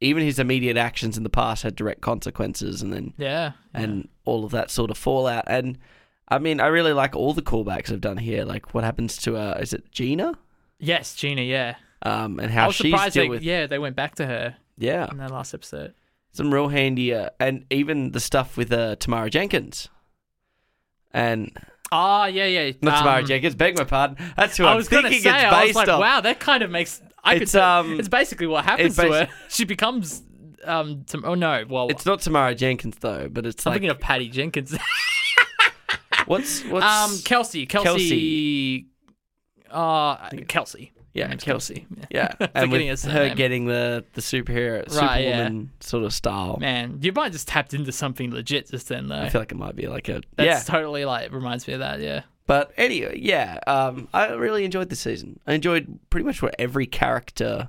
even 0.00 0.22
his 0.24 0.38
immediate 0.38 0.76
actions 0.76 1.16
in 1.16 1.22
the 1.22 1.30
past 1.30 1.62
had 1.62 1.76
direct 1.76 2.00
consequences, 2.00 2.82
and 2.82 2.92
then 2.92 3.14
yeah, 3.16 3.52
and 3.72 4.08
all 4.24 4.44
of 4.44 4.50
that 4.50 4.70
sort 4.70 4.90
of 4.90 4.98
fallout. 4.98 5.44
And 5.46 5.78
I 6.28 6.38
mean, 6.38 6.60
I 6.60 6.66
really 6.66 6.92
like 6.92 7.14
all 7.14 7.32
the 7.34 7.42
callbacks 7.42 7.92
I've 7.92 8.00
done 8.00 8.16
here. 8.18 8.44
Like 8.44 8.74
what 8.74 8.82
happens 8.84 9.16
to 9.18 9.36
uh, 9.36 9.58
is 9.60 9.72
it 9.72 9.90
Gina? 9.92 10.34
yes, 10.78 11.14
Gina. 11.14 11.42
Yeah, 11.42 11.76
Um, 12.02 12.40
and 12.40 12.50
I 12.50 12.54
how 12.54 12.66
was 12.66 12.76
she's 12.76 12.90
surprised. 12.92 13.14
They, 13.14 13.28
with 13.28 13.42
yeah, 13.42 13.66
they 13.68 13.78
went 13.78 13.94
back 13.96 14.16
to 14.16 14.26
her 14.26 14.56
yeah 14.76 15.08
in 15.10 15.18
that 15.18 15.30
last 15.30 15.54
episode. 15.54 15.94
some 16.32 16.52
real 16.52 16.68
handy 16.68 17.14
uh, 17.14 17.30
and 17.38 17.64
even 17.70 18.10
the 18.10 18.20
stuff 18.20 18.56
with 18.56 18.72
uh, 18.72 18.96
Tamara 18.96 19.30
Jenkins 19.30 19.88
and 21.12 21.56
Oh 21.94 22.24
yeah, 22.24 22.46
yeah. 22.46 22.72
not 22.80 22.98
Tamara 23.00 23.20
um, 23.20 23.26
Jenkins. 23.26 23.54
Beg 23.54 23.76
my 23.76 23.84
pardon. 23.84 24.16
That's 24.36 24.56
who 24.56 24.64
I 24.64 24.70
I'm 24.70 24.76
was 24.78 24.88
thinking 24.88 25.20
say, 25.20 25.28
it's 25.28 25.44
I 25.44 25.50
was 25.60 25.66
based 25.66 25.76
like, 25.76 25.88
on. 25.88 26.00
wow, 26.00 26.20
that 26.22 26.40
kind 26.40 26.62
of 26.62 26.70
makes. 26.70 27.02
I 27.22 27.34
It's, 27.34 27.52
could. 27.52 27.60
um, 27.60 28.00
it's 28.00 28.08
basically 28.08 28.46
what 28.46 28.64
happens 28.64 28.98
it's 28.98 29.06
to 29.08 29.12
her. 29.12 29.28
She 29.48 29.64
becomes. 29.64 30.22
Um. 30.64 31.04
To, 31.08 31.20
oh 31.24 31.34
no. 31.34 31.64
Well, 31.68 31.88
It's 31.90 32.06
not 32.06 32.20
Tamara 32.20 32.54
Jenkins 32.54 32.96
though, 33.00 33.28
but 33.30 33.44
it's 33.46 33.66
I'm 33.66 33.70
like 33.72 33.76
thinking 33.76 33.90
of 33.90 34.00
Patty 34.00 34.28
Jenkins. 34.30 34.74
what's 36.26 36.62
what's 36.64 36.86
um. 36.86 37.18
Kelsey. 37.24 37.66
Kelsey. 37.66 37.84
Kelsey. 37.88 38.86
Uh. 39.70 40.30
Kelsey. 40.48 40.92
Yeah 41.14 41.34
Kelsey. 41.36 41.86
Yeah, 42.10 42.32
and 42.40 42.70
Forgetting 42.70 42.88
with 42.90 43.02
her 43.04 43.28
her 43.28 43.34
getting 43.34 43.66
the 43.66 44.04
the 44.14 44.20
superhero 44.20 44.86
Right, 44.94 45.24
yeah. 45.24 45.30
superwoman 45.30 45.70
sort 45.80 46.04
of 46.04 46.12
style. 46.12 46.58
Man, 46.60 46.98
you 47.00 47.12
might 47.12 47.32
just 47.32 47.48
tapped 47.48 47.74
into 47.74 47.92
something 47.92 48.32
legit 48.32 48.70
just 48.70 48.88
then 48.88 49.08
though. 49.08 49.20
I 49.20 49.28
feel 49.28 49.40
like 49.40 49.52
it 49.52 49.58
might 49.58 49.76
be 49.76 49.86
like 49.86 50.08
a 50.08 50.22
That's 50.36 50.46
yeah. 50.46 50.60
totally 50.60 51.04
like 51.04 51.26
it 51.26 51.32
reminds 51.32 51.66
me 51.66 51.74
of 51.74 51.80
that. 51.80 52.00
Yeah. 52.00 52.22
But 52.46 52.72
anyway, 52.76 53.18
yeah, 53.20 53.58
um, 53.66 54.08
I 54.12 54.32
really 54.32 54.64
enjoyed 54.64 54.88
this 54.90 55.00
season. 55.00 55.38
I 55.46 55.54
enjoyed 55.54 55.98
pretty 56.10 56.24
much 56.26 56.42
what 56.42 56.54
every 56.58 56.86
character. 56.86 57.68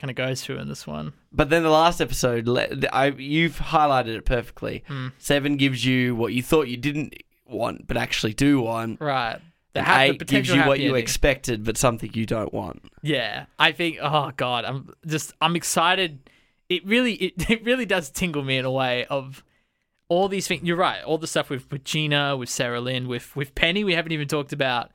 Kind 0.00 0.10
of 0.10 0.16
goes 0.16 0.42
through 0.44 0.58
in 0.58 0.68
this 0.68 0.86
one. 0.86 1.12
But 1.32 1.50
then 1.50 1.64
the 1.64 1.70
last 1.70 2.00
episode, 2.00 2.48
I 2.92 3.06
you've 3.08 3.56
highlighted 3.56 4.16
it 4.16 4.24
perfectly. 4.24 4.84
Hmm. 4.86 5.08
Seven 5.18 5.56
gives 5.56 5.84
you 5.84 6.14
what 6.14 6.32
you 6.32 6.42
thought 6.42 6.68
you 6.68 6.76
didn't 6.76 7.14
want, 7.46 7.86
but 7.88 7.96
actually 7.96 8.32
do 8.32 8.60
want. 8.60 9.00
Right. 9.00 9.40
The 9.74 9.82
ha- 9.82 9.98
the 9.98 10.02
eight 10.12 10.26
gives 10.26 10.48
you 10.48 10.62
what 10.62 10.80
you 10.80 10.88
ending. 10.90 11.02
expected, 11.02 11.64
but 11.64 11.76
something 11.76 12.10
you 12.14 12.26
don't 12.26 12.52
want. 12.52 12.82
Yeah, 13.02 13.46
I 13.58 13.72
think. 13.72 13.98
Oh 14.00 14.32
God, 14.36 14.64
I'm 14.64 14.90
just. 15.06 15.34
I'm 15.40 15.56
excited. 15.56 16.18
It 16.68 16.86
really, 16.86 17.14
it, 17.14 17.50
it 17.50 17.64
really 17.64 17.86
does 17.86 18.10
tingle 18.10 18.42
me 18.42 18.56
in 18.58 18.64
a 18.64 18.70
way 18.70 19.04
of 19.06 19.44
all 20.08 20.28
these 20.28 20.46
things. 20.48 20.62
You're 20.64 20.76
right. 20.76 21.02
All 21.04 21.18
the 21.18 21.26
stuff 21.26 21.50
with 21.50 21.70
with 21.70 21.84
Gina, 21.84 22.36
with 22.36 22.48
Sarah 22.48 22.80
Lynn, 22.80 23.08
with 23.08 23.34
with 23.36 23.54
Penny. 23.54 23.84
We 23.84 23.94
haven't 23.94 24.12
even 24.12 24.28
talked 24.28 24.52
about 24.52 24.90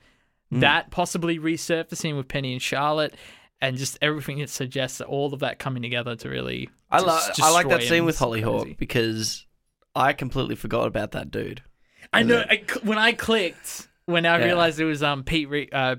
Mm. 0.52 0.60
that 0.60 0.92
possibly 0.92 1.40
resurfacing 1.40 2.16
with 2.16 2.28
Penny 2.28 2.52
and 2.54 2.62
Charlotte, 2.62 3.16
and 3.60 3.76
just 3.76 3.98
everything 4.04 4.38
that 4.40 4.50
suggests 4.52 5.00
that 5.00 5.06
all 5.08 5.34
of 5.34 5.40
that 5.40 5.58
coming 5.58 5.82
together 5.82 6.16
to 6.18 6.30
really. 6.30 6.70
I 6.92 7.00
love. 7.00 7.24
I 7.42 7.50
like 7.52 7.70
that 7.70 7.82
scene 7.84 8.06
with 8.06 8.16
is 8.16 8.20
Hollyhock 8.20 8.78
because 8.78 9.48
I 9.96 10.14
completely 10.14 10.56
forgot 10.56 10.86
about 10.88 11.12
that 11.12 11.32
dude. 11.32 11.64
I 12.12 12.22
know. 12.24 12.44
I, 12.48 12.64
when 12.84 13.00
I 13.00 13.14
clicked, 13.14 13.88
when 14.06 14.26
I 14.26 14.38
Yeah. 14.40 14.46
realized 14.46 14.80
it 14.80 14.86
was 14.86 15.02
um 15.04 15.24
Pete 15.24 15.50
Re- 15.50 15.70
uh, 15.72 15.96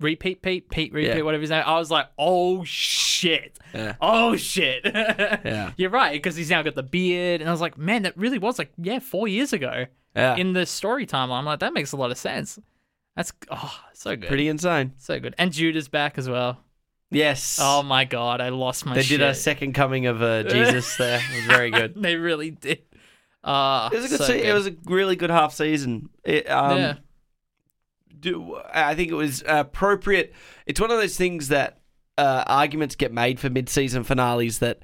repeat 0.00 0.42
Pete 0.42 0.68
Pete 0.70 0.92
repeat 0.92 1.16
Yeah. 1.16 1.22
whatever 1.22 1.40
his 1.40 1.50
name, 1.50 1.62
I 1.66 1.78
was 1.78 1.90
like, 1.90 2.08
oh 2.18 2.64
shit, 2.64 3.58
Yeah. 3.74 3.94
oh 4.00 4.36
shit. 4.36 4.82
Yeah. 4.84 5.72
You're 5.76 5.90
right 5.90 6.12
because 6.12 6.36
he's 6.36 6.50
now 6.50 6.62
got 6.62 6.74
the 6.74 6.82
beard, 6.82 7.40
and 7.40 7.48
I 7.48 7.52
was 7.52 7.60
like, 7.60 7.78
man, 7.78 8.02
that 8.02 8.16
really 8.16 8.38
was 8.38 8.58
like 8.58 8.72
yeah, 8.78 8.98
four 8.98 9.26
years 9.28 9.52
ago 9.52 9.86
Yeah. 10.14 10.36
in 10.36 10.52
the 10.52 10.66
story 10.66 11.06
timeline. 11.06 11.38
I'm 11.38 11.44
like, 11.44 11.60
that 11.60 11.72
makes 11.72 11.92
a 11.92 11.96
lot 11.96 12.10
of 12.10 12.18
sense. 12.18 12.58
That's 13.16 13.32
oh 13.50 13.74
so 13.94 14.14
good, 14.16 14.28
Pretty 14.28 14.48
insane. 14.48 14.92
so 14.98 15.18
good. 15.18 15.34
And 15.38 15.50
Judah's 15.52 15.88
back 15.88 16.18
as 16.18 16.28
well. 16.28 16.58
Yes. 17.10 17.58
Oh 17.62 17.82
my 17.82 18.04
god, 18.04 18.40
I 18.42 18.48
lost 18.50 18.84
my. 18.84 18.94
they 18.94 19.02
shit. 19.02 19.20
did 19.20 19.28
a 19.28 19.34
second 19.34 19.72
coming 19.74 20.06
of 20.06 20.20
uh, 20.20 20.42
Jesus 20.48 20.96
there. 20.96 21.20
It 21.32 21.36
was 21.36 21.44
very 21.46 21.70
good. 21.70 21.94
they 22.02 22.16
really 22.16 22.50
did. 22.50 22.82
Uh, 23.44 23.88
It 23.92 23.96
was 23.96 24.04
a 24.06 24.08
good. 24.08 24.18
so 24.18 24.24
se- 24.26 24.42
It 24.44 24.52
was 24.52 24.66
a 24.66 24.74
really 24.86 25.14
good 25.16 25.30
half 25.30 25.54
season. 25.54 26.10
It, 26.24 26.50
um, 26.50 26.76
yeah. 26.78 26.94
Do 28.18 28.58
I 28.72 28.94
think 28.94 29.10
it 29.10 29.14
was 29.14 29.42
appropriate. 29.46 30.32
It's 30.66 30.80
one 30.80 30.90
of 30.90 30.98
those 30.98 31.16
things 31.16 31.48
that 31.48 31.80
uh, 32.18 32.44
arguments 32.46 32.94
get 32.94 33.12
made 33.12 33.38
for 33.38 33.50
mid-season 33.50 34.04
finales 34.04 34.60
that 34.60 34.80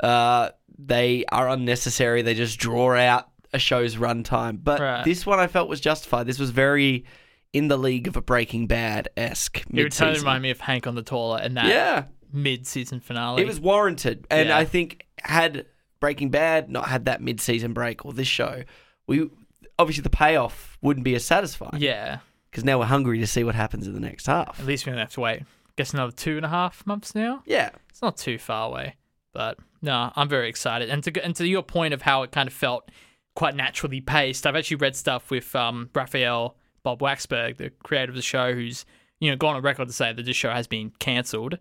uh, 0.00 0.50
they 0.78 1.24
are 1.32 1.48
unnecessary. 1.48 2.22
They 2.22 2.34
just 2.34 2.58
draw 2.58 2.94
out 2.96 3.28
a 3.52 3.58
show's 3.58 3.96
runtime. 3.96 4.58
But 4.62 4.80
Right. 4.80 5.04
this 5.04 5.24
one 5.26 5.38
I 5.40 5.46
felt 5.46 5.68
was 5.68 5.80
justified. 5.80 6.26
This 6.26 6.38
was 6.38 6.50
very 6.50 7.04
in 7.52 7.68
the 7.68 7.76
league 7.78 8.06
of 8.06 8.16
a 8.16 8.20
Breaking 8.22 8.66
Bad 8.66 9.08
esque 9.16 9.64
It 9.72 9.82
would 9.82 9.92
totally 9.92 10.18
remind 10.18 10.42
me 10.42 10.50
of 10.50 10.60
Hank 10.60 10.86
on 10.86 10.94
the 10.94 11.02
toilet 11.02 11.42
and 11.44 11.56
that 11.56 11.66
Yeah, 11.66 12.04
mid-season 12.32 13.00
finale. 13.00 13.42
it 13.42 13.46
was 13.46 13.58
warranted, 13.58 14.26
and 14.30 14.50
Yeah. 14.50 14.58
I 14.58 14.64
think 14.66 15.06
had 15.22 15.64
Breaking 15.98 16.28
Bad 16.30 16.68
not 16.68 16.88
had 16.88 17.06
that 17.06 17.22
mid-season 17.22 17.72
break 17.72 18.04
or 18.04 18.12
this 18.12 18.28
show, 18.28 18.62
we 19.06 19.30
obviously 19.78 20.02
the 20.02 20.10
payoff 20.10 20.76
wouldn't 20.82 21.04
be 21.04 21.14
as 21.14 21.24
satisfying. 21.24 21.80
yeah. 21.80 22.18
Because 22.56 22.64
now 22.64 22.78
we're 22.78 22.86
hungry 22.86 23.18
to 23.18 23.26
see 23.26 23.44
what 23.44 23.54
happens 23.54 23.86
in 23.86 23.92
the 23.92 24.00
next 24.00 24.24
half. 24.26 24.58
At 24.58 24.64
least 24.64 24.86
we 24.86 24.92
don't 24.92 24.98
have 24.98 25.12
to 25.12 25.20
wait. 25.20 25.42
I 25.42 25.72
guess 25.76 25.92
another 25.92 26.10
two 26.10 26.38
and 26.38 26.46
a 26.46 26.48
half 26.48 26.86
months 26.86 27.14
now. 27.14 27.42
Yeah, 27.44 27.68
It's 27.90 28.00
not 28.00 28.16
too 28.16 28.38
far 28.38 28.68
away, 28.70 28.94
but 29.34 29.58
no, 29.82 30.10
I'm 30.16 30.26
very 30.26 30.48
excited. 30.48 30.88
And 30.88 31.04
to 31.04 31.22
and 31.22 31.36
to 31.36 31.46
your 31.46 31.62
point 31.62 31.92
of 31.92 32.00
how 32.00 32.22
it 32.22 32.32
kind 32.32 32.46
of 32.46 32.54
felt 32.54 32.90
quite 33.34 33.54
naturally 33.54 34.00
paced, 34.00 34.46
I've 34.46 34.56
actually 34.56 34.78
read 34.78 34.96
stuff 34.96 35.30
with 35.30 35.54
um, 35.54 35.90
Raphael 35.94 36.56
Bob-Waksberg, 36.82 37.58
the 37.58 37.68
creator 37.82 38.10
of 38.10 38.16
the 38.16 38.22
show, 38.22 38.54
who's 38.54 38.86
you 39.20 39.30
know 39.30 39.36
gone 39.36 39.54
on 39.54 39.60
record 39.60 39.88
to 39.88 39.92
say 39.92 40.14
that 40.14 40.24
this 40.24 40.34
show 40.34 40.50
has 40.50 40.66
been 40.66 40.92
cancelled. 40.98 41.58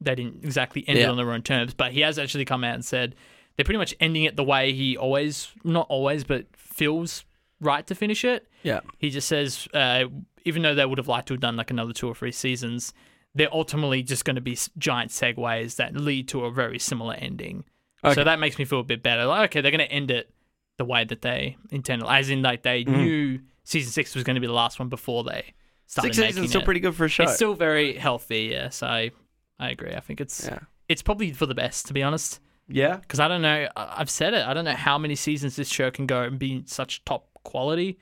They 0.00 0.14
didn't 0.14 0.44
exactly 0.44 0.82
end 0.88 0.98
it 0.98 1.08
on 1.10 1.18
their 1.18 1.30
own 1.30 1.42
terms, 1.42 1.74
but 1.74 1.92
he 1.92 2.00
has 2.00 2.18
actually 2.18 2.46
come 2.46 2.64
out 2.64 2.72
and 2.72 2.84
said 2.86 3.14
they're 3.56 3.64
pretty 3.64 3.76
much 3.76 3.94
ending 4.00 4.22
it 4.22 4.36
the 4.36 4.44
way 4.44 4.72
he 4.72 4.96
always, 4.96 5.48
not 5.62 5.86
always, 5.90 6.24
but 6.24 6.46
feels 6.56 7.26
right 7.60 7.84
to 7.88 7.94
finish 7.94 8.24
it. 8.24 8.46
yeah, 8.62 8.80
He 8.98 9.10
just 9.10 9.26
says, 9.26 9.66
uh, 9.74 10.04
even 10.44 10.62
though 10.62 10.74
they 10.74 10.86
would 10.86 10.98
have 10.98 11.08
liked 11.08 11.28
to 11.28 11.34
have 11.34 11.40
done 11.40 11.56
like 11.56 11.70
another 11.70 11.92
two 11.92 12.08
or 12.08 12.14
three 12.14 12.32
seasons, 12.32 12.92
they're 13.34 13.52
ultimately 13.52 14.02
just 14.02 14.24
going 14.24 14.36
to 14.36 14.42
be 14.42 14.58
giant 14.76 15.10
segues 15.10 15.76
that 15.76 15.96
lead 15.96 16.28
to 16.28 16.44
a 16.44 16.50
very 16.50 16.78
similar 16.78 17.14
ending. 17.14 17.64
Okay. 18.04 18.14
So 18.14 18.24
that 18.24 18.38
makes 18.38 18.58
me 18.58 18.64
feel 18.64 18.80
a 18.80 18.84
bit 18.84 19.02
better. 19.02 19.26
Like, 19.26 19.50
okay, 19.50 19.60
they're 19.60 19.70
going 19.70 19.86
to 19.86 19.92
end 19.92 20.10
it 20.10 20.30
the 20.76 20.84
way 20.84 21.04
that 21.04 21.22
they 21.22 21.56
intended, 21.70 22.08
as 22.08 22.30
in 22.30 22.42
like 22.42 22.62
they 22.62 22.84
mm. 22.84 22.96
knew 22.96 23.40
season 23.64 23.92
six 23.92 24.14
was 24.14 24.24
going 24.24 24.36
to 24.36 24.40
be 24.40 24.46
the 24.46 24.52
last 24.52 24.78
one 24.78 24.88
before 24.88 25.24
they 25.24 25.52
started 25.86 26.14
six 26.14 26.28
seasons 26.28 26.50
still 26.50 26.62
pretty 26.62 26.80
good 26.80 26.94
for 26.94 27.04
a 27.04 27.08
show. 27.08 27.24
It's 27.24 27.34
still 27.34 27.54
very 27.54 27.94
healthy. 27.94 28.50
Yes, 28.52 28.82
I 28.82 29.10
I 29.58 29.70
agree. 29.70 29.92
I 29.94 30.00
think 30.00 30.20
it's 30.20 30.46
yeah, 30.46 30.60
it's 30.88 31.02
probably 31.02 31.32
for 31.32 31.46
the 31.46 31.54
best 31.54 31.86
to 31.86 31.94
be 31.94 32.02
honest. 32.02 32.40
yeah, 32.68 32.96
Because 32.96 33.18
I 33.18 33.28
don't 33.28 33.42
know, 33.42 33.68
I've 33.76 34.10
said 34.10 34.34
it. 34.34 34.46
I 34.46 34.54
don't 34.54 34.64
know 34.64 34.74
how 34.74 34.98
many 34.98 35.16
seasons 35.16 35.56
this 35.56 35.68
show 35.68 35.90
can 35.90 36.06
go 36.06 36.22
and 36.22 36.38
be 36.38 36.62
such 36.66 37.04
top 37.04 37.28
quality 37.42 37.98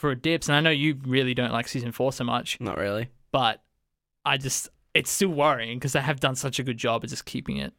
for 0.00 0.10
a 0.10 0.16
dips. 0.16 0.48
And 0.48 0.56
I 0.56 0.60
know 0.60 0.70
you 0.70 0.98
really 1.06 1.34
don't 1.34 1.52
like 1.52 1.68
season 1.68 1.92
four 1.92 2.12
so 2.12 2.24
much, 2.24 2.58
not 2.60 2.78
really. 2.78 3.08
but 3.32 3.62
I 4.24 4.36
just 4.36 4.68
it's 4.94 5.10
still 5.10 5.28
worrying 5.28 5.78
because 5.78 5.92
they 5.92 6.00
have 6.00 6.18
done 6.20 6.34
such 6.34 6.58
a 6.58 6.62
good 6.64 6.76
job 6.78 7.04
of 7.04 7.10
just 7.10 7.24
keeping 7.24 7.58
it 7.58 7.72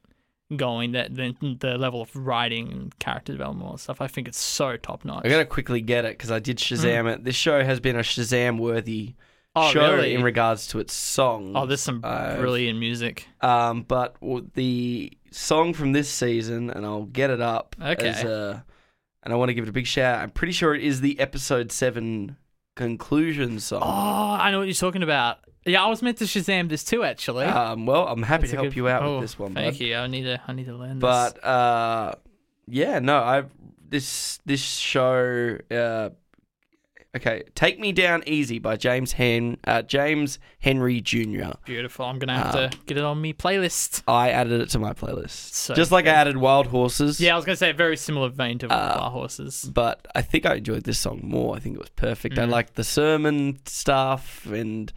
going. 0.56 0.94
That 0.94 1.14
the, 1.16 1.36
the 1.60 1.78
level 1.78 2.02
of 2.02 2.16
writing 2.16 2.72
and 2.72 2.98
character 3.00 3.34
development 3.34 3.70
and 3.72 3.80
stuff, 3.80 4.00
I 4.02 4.08
think 4.08 4.28
it's 4.28 4.40
so 4.40 4.78
top 4.78 5.04
notch. 5.04 5.26
I 5.26 5.30
gotta 5.30 5.46
quickly 5.46 5.82
get 5.82 6.06
it 6.06 6.18
because 6.18 6.32
I 6.32 6.40
did 6.40 6.58
Shazam 6.58 7.12
it. 7.14 7.24
This 7.24 7.36
show 7.36 7.64
has 7.64 7.80
been 7.80 7.96
a 7.96 8.00
Shazam 8.00 8.60
worthy 8.60 9.16
Oh, 9.54 9.70
show 9.72 9.96
really? 9.96 10.14
in 10.16 10.24
regards 10.24 10.68
to 10.68 10.80
its 10.80 10.94
song. 10.94 11.52
Oh, 11.58 11.66
there's 11.66 11.82
some 11.82 12.00
I've- 12.06 12.40
brilliant 12.40 12.80
music. 12.80 13.28
Um, 13.42 13.82
but 13.84 14.16
the 14.54 15.12
song 15.32 15.74
from 15.74 15.92
this 15.92 16.10
season, 16.10 16.70
and 16.70 16.86
I'll 16.86 17.04
get 17.04 17.30
it 17.30 17.42
up. 17.42 17.76
Okay. 17.82 18.08
As 18.08 18.24
a, 18.24 18.64
and 19.24 19.34
I 19.34 19.36
want 19.38 19.50
to 19.50 19.54
give 19.54 19.66
it 19.66 19.70
a 19.70 19.74
big 19.74 19.88
shout. 19.88 20.20
I'm 20.22 20.32
pretty 20.32 20.54
sure 20.54 20.74
it 20.76 20.84
is 20.84 21.02
the 21.02 21.20
episode 21.20 21.72
seven 21.72 22.38
conclusion 22.76 23.60
song. 23.60 23.82
Oh, 23.84 23.88
I 24.42 24.52
know 24.52 24.60
what 24.60 24.68
you're 24.68 24.74
talking 24.74 25.04
about. 25.04 25.40
Yeah, 25.66 25.84
I 25.84 25.90
was 25.90 26.02
meant 26.02 26.18
to 26.18 26.24
Shazam 26.24 26.70
this 26.70 26.84
too, 26.84 27.04
actually. 27.04 27.46
Um, 27.46 27.86
well, 27.86 28.08
I'm 28.08 28.24
happy 28.24 28.42
That's 28.42 28.52
to 28.52 28.58
help 28.58 28.68
good- 28.70 28.76
you 28.78 28.88
out 28.88 29.04
oh, 29.04 29.14
with 29.16 29.22
this 29.24 29.38
one, 29.38 29.54
Thank 29.54 29.76
bud. 29.78 29.86
you. 29.86 29.96
I 29.96 30.08
need 30.08 30.24
to. 30.24 30.42
I 30.48 30.54
need 30.54 30.66
to 30.66 30.76
learn 30.76 30.98
this. 30.98 31.02
But 31.02 31.44
uh, 31.44 32.16
yeah, 32.68 33.00
no, 33.00 33.18
I 33.18 33.44
this 33.88 34.40
this 34.46 34.62
show. 34.64 35.58
Uh, 35.70 36.10
okay, 37.16 37.44
"Take 37.56 37.80
Me 37.80 37.92
Down 37.92 38.24
Easy" 38.26 38.60
by 38.60 38.76
James 38.78 39.14
Hen 39.14 39.58
uh, 39.66 39.82
James 39.82 40.40
Henry 40.60 41.02
Jr. 41.02 41.52
beautiful. 41.66 42.06
I'm 42.06 42.20
gonna 42.20 42.38
have 42.38 42.56
um, 42.56 42.70
to 42.70 42.78
get 42.86 42.98
it 42.98 43.04
on 43.04 43.20
me 43.22 43.34
playlist. 43.34 44.04
I 44.08 44.30
added 44.32 44.62
it 44.62 44.70
to 44.72 44.80
my 44.80 44.94
playlist, 44.94 45.54
So 45.54 45.74
just 45.74 45.92
like 45.92 46.06
I 46.08 46.12
added 46.12 46.38
"Wild 46.38 46.68
Horses." 46.68 47.20
Yeah, 47.20 47.34
I 47.34 47.36
was 47.36 47.46
gonna 47.46 47.56
say 47.56 47.70
a 47.72 47.74
very 47.74 47.98
similar 47.98 48.30
vein 48.30 48.58
to 48.60 48.72
Uh, 48.72 48.98
Bar 48.98 49.12
Horses. 49.12 49.64
but 49.74 50.08
I 50.16 50.22
think 50.22 50.46
I 50.46 50.56
enjoyed 50.56 50.84
this 50.84 51.00
song 51.00 51.22
more. 51.24 51.56
I 51.56 51.60
think 51.60 51.76
it 51.76 51.80
was 51.80 51.90
perfect. 51.90 52.38
I 52.38 52.46
Mhm. 52.46 52.50
liked 52.50 52.76
the 52.76 52.84
sermon 52.84 53.60
stuff 53.66 54.46
and 54.46 54.92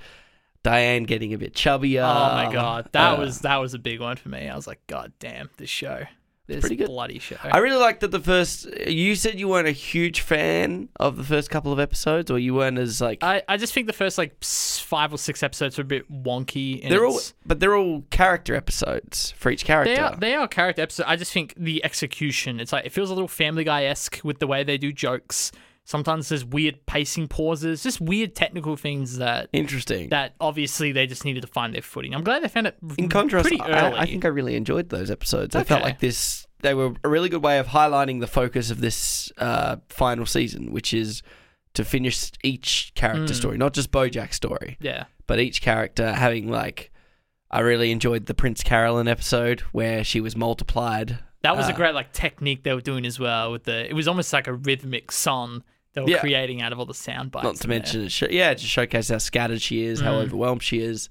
Diane 0.63 1.03
getting 1.03 1.35
a 1.35 1.39
bit 1.39 1.55
chubbier. 1.55 2.03
oh 2.05 2.35
my 2.35 2.51
god, 2.53 2.89
that 2.93 3.19
Uh, 3.19 3.21
was 3.21 3.41
that 3.41 3.57
was 3.57 3.75
a 3.75 3.79
big 3.79 4.01
one 4.01 4.17
for 4.17 4.29
me. 4.31 4.49
I 4.49 4.57
was 4.57 4.67
like, 4.67 4.81
God 4.87 5.13
damn, 5.19 5.51
this 5.59 5.69
show, 5.69 6.05
this 6.47 6.61
pretty 6.61 6.77
good. 6.77 6.89
bloody 6.89 7.19
show. 7.19 7.37
I 7.43 7.59
really 7.59 7.81
liked 7.81 8.01
that 8.01 8.11
the 8.11 8.21
first. 8.21 8.67
You 8.87 9.15
said 9.15 9.41
you 9.41 9.49
weren't 9.49 9.67
a 9.67 9.73
huge 9.73 10.21
fan 10.21 10.91
of 11.01 11.17
the 11.17 11.25
first 11.25 11.49
couple 11.51 11.73
of 11.73 11.81
episodes, 11.81 12.31
or 12.31 12.39
you 12.39 12.55
weren't 12.55 12.79
as 12.79 13.01
like. 13.01 13.23
I, 13.23 13.43
I 13.49 13.57
just 13.57 13.73
think 13.73 13.87
the 13.87 13.95
first 13.95 14.19
like 14.19 14.43
five 14.43 15.13
or 15.13 15.19
six 15.19 15.43
episodes 15.43 15.79
were 15.79 15.83
a 15.83 15.87
bit 15.87 16.11
wonky. 16.13 16.83
And 16.83 16.93
they're 16.93 17.07
all, 17.07 17.21
but 17.47 17.61
they're 17.61 17.77
all 17.77 18.03
character 18.11 18.55
episodes 18.55 19.33
for 19.39 19.51
each 19.51 19.65
character. 19.65 19.95
They 19.95 20.01
are 20.01 20.17
they 20.17 20.35
are 20.35 20.47
character 20.47 20.83
episodes. 20.83 21.09
I 21.09 21.17
just 21.17 21.33
think 21.33 21.55
the 21.57 21.83
execution. 21.85 22.61
It's 22.61 22.73
like 22.73 22.85
it 22.85 22.93
feels 22.93 23.11
a 23.11 23.15
little 23.15 23.29
Family 23.29 23.65
Guy 23.65 23.85
esque 23.85 24.21
with 24.23 24.39
the 24.39 24.47
way 24.47 24.65
they 24.65 24.77
do 24.77 24.93
jokes. 24.93 25.51
Sometimes 25.87 26.31
there's 26.31 26.45
weird 26.47 26.87
pacing 26.87 27.29
pauses, 27.29 27.83
just 27.83 28.01
weird 28.01 28.35
technical 28.35 28.75
things 28.75 29.19
that 29.19 29.51
Interesting. 29.53 30.09
that 30.09 30.35
obviously 30.41 30.93
they 30.93 31.07
just 31.07 31.25
needed 31.27 31.43
to 31.43 31.47
find 31.47 31.75
their 31.75 31.83
footing. 31.83 32.15
I'm 32.15 32.25
glad 32.25 32.43
they 32.43 32.49
found 32.49 32.67
it 32.69 32.77
In 32.97 33.11
contrast. 33.11 33.53
I, 33.61 33.93
I 33.93 34.07
think 34.07 34.25
I 34.25 34.29
really 34.29 34.57
enjoyed 34.57 34.89
those 34.89 35.11
episodes. 35.11 35.55
I 35.55 35.63
felt 35.65 35.83
like 35.83 36.01
this. 36.01 36.47
They 36.61 36.73
were 36.73 36.95
a 37.05 37.09
really 37.11 37.29
good 37.29 37.43
way 37.43 37.59
of 37.59 37.67
highlighting 37.67 38.21
the 38.21 38.27
focus 38.27 38.71
of 38.71 38.81
this 38.81 39.31
uh, 39.37 39.77
final 39.91 40.25
season, 40.25 40.73
which 40.73 40.95
is 40.95 41.23
to 41.75 41.85
finish 41.85 42.31
each 42.43 42.93
character 42.95 43.35
Mm. 43.35 43.37
story, 43.37 43.59
not 43.59 43.75
just 43.75 43.91
Bojack's 43.91 44.37
story, 44.37 44.79
yeah, 44.81 45.05
but 45.27 45.39
each 45.39 45.61
character 45.61 46.13
having 46.15 46.49
like. 46.51 46.91
I 47.51 47.61
really 47.61 47.91
enjoyed 47.93 48.25
the 48.27 48.35
Prince 48.35 48.63
Carolyn 48.65 49.07
episode 49.07 49.61
where 49.73 50.03
she 50.03 50.21
was 50.21 50.35
multiplied. 50.35 51.19
that 51.43 51.57
was 51.57 51.69
a 51.69 51.73
Uh, 51.73 51.77
great 51.77 51.95
like 51.95 52.11
technique 52.13 52.63
they 52.65 52.73
were 52.73 52.81
doing 52.81 53.05
as 53.05 53.21
well. 53.21 53.53
With 53.53 53.65
the 53.65 53.87
it 53.89 53.93
was 53.93 54.09
almost 54.09 54.33
like 54.33 54.47
a 54.49 54.55
rhythmic 54.55 55.13
song 55.13 55.63
they 55.95 56.01
were 56.03 56.11
Yeah. 56.11 56.19
creating 56.19 56.61
out 56.61 56.73
of 56.73 56.79
all 56.79 56.87
the 56.87 56.95
sound 56.95 57.31
bites. 57.31 57.45
Not 57.45 57.57
to 57.57 57.69
mention, 57.69 58.05
it 58.05 58.23
yeah, 58.31 58.51
it 58.51 58.57
just 58.57 58.71
showcase 58.71 59.09
how 59.09 59.19
scattered 59.19 59.63
she 59.63 59.85
is, 59.85 60.01
how 60.01 60.13
Mm. 60.15 60.25
overwhelmed 60.25 60.63
she 60.63 60.81
is. 60.81 61.09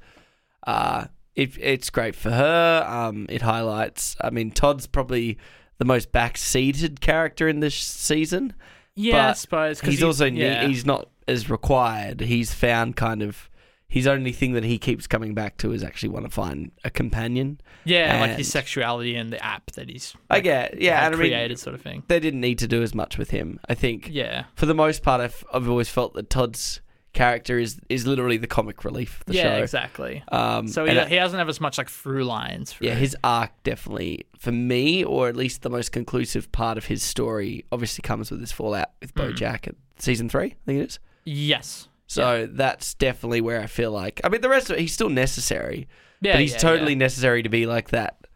Uh, 0.66 1.06
it, 1.36 1.58
it's 1.60 1.90
great 1.90 2.16
for 2.16 2.32
her. 2.32 2.86
Um, 2.88 3.26
it 3.30 3.42
highlights. 3.42 4.16
I 4.22 4.30
mean, 4.30 4.52
Todd's 4.52 4.86
probably 4.88 5.38
the 5.80 5.86
most 5.86 6.12
backseated 6.12 7.00
character 7.00 7.48
in 7.48 7.60
this 7.60 7.76
season. 7.76 8.54
yeah, 8.96 9.30
I 9.30 9.34
suppose 9.34 9.82
He's 9.82 10.00
he- 10.00 10.06
also 10.06 10.26
yeah. 10.26 10.68
he's 10.68 10.86
not 10.86 11.10
as 11.28 11.50
required. 11.50 12.20
He's 12.22 12.54
found 12.54 12.96
kind 12.96 13.24
of 13.24 13.50
his 13.94 14.08
only 14.08 14.32
thing 14.32 14.54
that 14.54 14.64
he 14.64 14.80
keeps 14.80 15.06
coming 15.06 15.36
back 15.36 15.58
to 15.58 15.72
is 15.72 15.84
actually 15.84 16.10
want 16.10 16.26
to 16.26 16.32
find 16.32 16.72
a 16.84 16.90
companion. 16.90 17.62
yeah, 17.86 18.20
like 18.22 18.32
his 18.38 18.52
sexuality 18.52 19.16
and 19.16 19.32
the 19.32 19.44
app 19.46 19.70
that 19.74 19.88
he's 19.88 20.16
I 20.32 20.40
get, 20.40 20.82
yeah, 20.82 21.06
and 21.06 21.14
I 21.14 21.18
mean, 21.18 21.30
created 21.30 21.60
sort 21.60 21.76
of 21.76 21.82
thing. 21.82 22.02
they 22.08 22.20
didn't 22.20 22.42
need 22.42 22.58
to 22.60 22.68
do 22.68 22.82
as 22.82 22.96
much 22.96 23.20
with 23.20 23.30
him. 23.30 23.60
I 23.70 23.76
think 23.76 24.10
Yeah, 24.12 24.46
for 24.56 24.66
the 24.66 24.74
most 24.74 25.04
part, 25.04 25.22
I've, 25.22 25.44
I've 25.54 25.70
always 25.70 25.90
felt 25.90 26.16
that 26.16 26.30
Todd's 26.32 26.82
character 27.14 27.60
is 27.60 27.80
is 27.90 28.08
literally 28.08 28.38
the 28.38 28.48
comic 28.48 28.84
relief 28.84 29.20
of 29.20 29.26
the 29.28 29.36
yeah, 29.36 29.44
show. 29.58 29.62
exactly. 29.62 30.24
Um, 30.32 30.68
So 30.68 30.86
he, 30.86 30.98
I- 30.98 31.06
he 31.06 31.16
doesn't 31.18 31.38
have 31.38 31.48
as 31.48 31.62
much 31.62 31.78
like 31.78 31.88
through 31.88 32.24
lines. 32.26 32.74
For 32.74 32.86
yeah, 32.86 32.94
it. 32.94 32.98
his 32.98 33.16
arc 33.24 33.52
definitely, 33.64 34.26
for 34.40 34.52
me, 34.52 35.04
or 35.04 35.28
at 35.30 35.36
least 35.36 35.62
the 35.62 35.70
most 35.70 35.92
conclusive 35.92 36.52
part 36.52 36.80
of 36.80 36.86
his 36.86 37.04
story, 37.04 37.66
obviously 37.72 38.02
comes 38.02 38.32
with 38.32 38.40
his 38.40 38.52
fallout 38.52 38.90
with 39.02 39.14
Mm. 39.14 39.36
BoJack 39.36 39.68
at 39.68 39.76
season 40.00 40.28
three, 40.30 40.48
I 40.48 40.56
think 40.66 40.80
it 40.82 40.88
is. 40.88 41.00
yes, 41.24 41.88
So 42.14 42.48
that's 42.52 42.94
definitely 42.96 43.42
where 43.42 43.62
I 43.62 43.68
feel 43.68 43.92
like. 43.92 44.22
I 44.24 44.30
mean, 44.30 44.42
the 44.42 44.50
rest 44.50 44.70
of 44.70 44.78
it, 44.78 44.82
he's 44.82 44.94
still 44.94 45.10
necessary, 45.10 45.88
yeah, 46.22 46.34
but 46.34 46.42
he's 46.42 46.54
yeah, 46.54 46.58
totally 46.60 46.94
yeah. 46.94 47.00
necessary 47.00 47.44
to 47.44 47.50
be 47.50 47.66
like 47.66 47.90
that, 47.90 48.28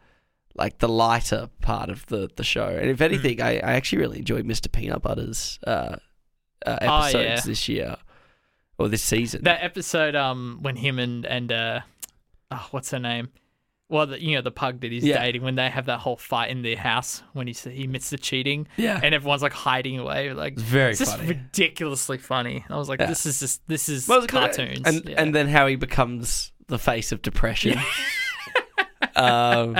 like 0.54 0.78
the 0.78 0.88
lighter 0.88 1.48
part 1.60 1.90
of 1.90 2.06
the 2.06 2.28
the 2.36 2.44
show. 2.44 2.66
And 2.68 2.84
Hmm. 2.86 2.90
if 2.90 3.00
anything, 3.00 3.40
I, 3.40 3.56
I 3.58 3.72
actually 3.74 3.98
really 3.98 4.18
enjoyed 4.18 4.44
Mr. 4.46 4.70
Peanut 4.70 5.02
Butter's 5.02 5.58
uh, 5.66 5.96
uh, 6.66 6.78
Oh, 6.82 7.00
episodes 7.02 7.24
yeah. 7.24 7.40
this 7.44 7.68
year 7.68 7.96
or 8.78 8.88
this 8.88 9.02
season. 9.02 9.42
That 9.44 9.62
episode, 9.62 10.14
um, 10.14 10.58
when 10.62 10.76
him 10.76 10.98
and 10.98 11.24
and 11.26 11.50
uh, 11.52 11.80
oh, 12.50 12.66
what's 12.70 12.90
her 12.90 12.98
name? 12.98 13.28
Well, 13.90 14.06
the, 14.06 14.22
you 14.22 14.34
know 14.36 14.42
the 14.42 14.50
pug 14.50 14.80
that 14.82 14.92
he's 14.92 15.02
Yeah. 15.04 15.22
dating. 15.22 15.42
When 15.42 15.54
they 15.54 15.70
have 15.70 15.86
that 15.86 16.00
whole 16.00 16.16
fight 16.18 16.50
in 16.50 16.60
their 16.62 16.76
house 16.76 17.22
when 17.32 17.46
he 17.46 17.54
he 17.54 17.84
admits 17.84 18.10
to 18.10 18.18
cheating, 18.18 18.68
yeah, 18.76 19.00
and 19.02 19.14
everyone's 19.14 19.40
like 19.42 19.52
hiding 19.54 19.98
away, 19.98 20.32
like 20.34 20.52
it's 20.54 20.62
very 20.62 20.90
it's 20.90 20.98
just 21.00 21.18
ridiculously 21.20 22.18
funny. 22.18 22.64
I 22.68 22.76
was 22.76 22.88
like, 22.90 23.00
Yeah. 23.00 23.06
this 23.06 23.24
is 23.24 23.40
just 23.40 23.66
this 23.66 23.88
is 23.88 24.06
Well, 24.06 24.26
cartoons, 24.26 24.82
and 24.84 25.08
yeah. 25.08 25.14
and 25.22 25.34
then 25.34 25.48
how 25.48 25.66
he 25.66 25.76
becomes 25.76 26.52
the 26.66 26.78
face 26.78 27.12
of 27.12 27.22
depression. 27.22 27.78
um, 29.16 29.76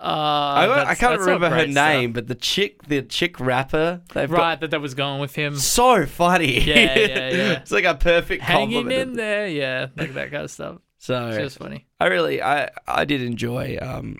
I, 0.00 0.90
I 0.90 0.94
can't 0.94 1.18
remember 1.18 1.48
her 1.48 1.56
great 1.56 1.72
stuff. 1.72 1.88
name, 1.88 2.12
but 2.12 2.28
the 2.28 2.36
chick, 2.36 2.84
the 2.86 3.02
chick 3.02 3.40
rapper, 3.40 4.00
they've 4.14 4.30
got 4.30 4.38
Right, 4.38 4.60
that 4.60 4.70
that 4.70 4.80
was 4.80 4.94
going 4.94 5.20
with 5.20 5.34
him. 5.34 5.56
so 5.56 6.06
funny. 6.06 6.60
Yeah, 6.60 6.74
yeah, 6.76 6.94
yeah. 6.96 7.50
it's 7.60 7.72
like 7.72 7.84
a 7.84 7.96
perfect 7.96 8.44
Hanging 8.44 8.84
compliment. 8.84 9.10
in 9.10 9.16
there, 9.16 9.48
yeah, 9.48 9.88
like 9.96 10.14
that 10.14 10.30
kind 10.30 10.44
of 10.44 10.52
stuff. 10.52 10.76
So 10.98 11.28
It's 11.28 11.36
just 11.38 11.58
funny. 11.58 11.86
I 12.00 12.06
really, 12.06 12.42
I, 12.42 12.70
I 12.86 13.04
did 13.04 13.22
enjoy 13.22 13.78
um, 13.80 14.16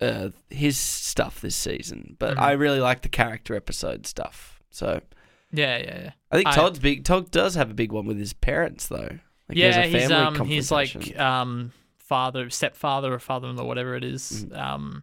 uh, 0.00 0.30
his 0.50 0.78
stuff 0.78 1.40
this 1.40 1.54
season, 1.56 2.16
but 2.18 2.36
Mhm. 2.36 2.40
I 2.40 2.52
really 2.52 2.80
like 2.80 3.02
the 3.02 3.08
character 3.08 3.54
episode 3.54 4.06
stuff. 4.06 4.60
So 4.70 5.00
Yeah, 5.52 5.76
yeah, 5.78 5.98
yeah. 6.04 6.10
I 6.30 6.36
think 6.36 6.48
I- 6.48 6.54
Todd's 6.54 6.78
big. 6.78 7.04
Todd 7.04 7.30
does 7.30 7.54
have 7.54 7.70
a 7.70 7.74
big 7.74 7.92
one 7.92 8.06
with 8.06 8.18
his 8.18 8.32
parents, 8.32 8.88
though. 8.88 9.18
Like, 9.48 9.58
yeah, 9.58 9.78
a 9.78 9.86
he's 9.88 10.10
um 10.10 10.44
he's 10.46 10.70
like 10.72 11.16
um 11.18 11.72
father, 11.98 12.50
stepfather, 12.50 13.12
or 13.12 13.18
father-in-law, 13.18 13.64
whatever 13.64 13.94
it 13.94 14.02
is, 14.04 14.44
Mm. 14.46 14.58
um 14.58 15.02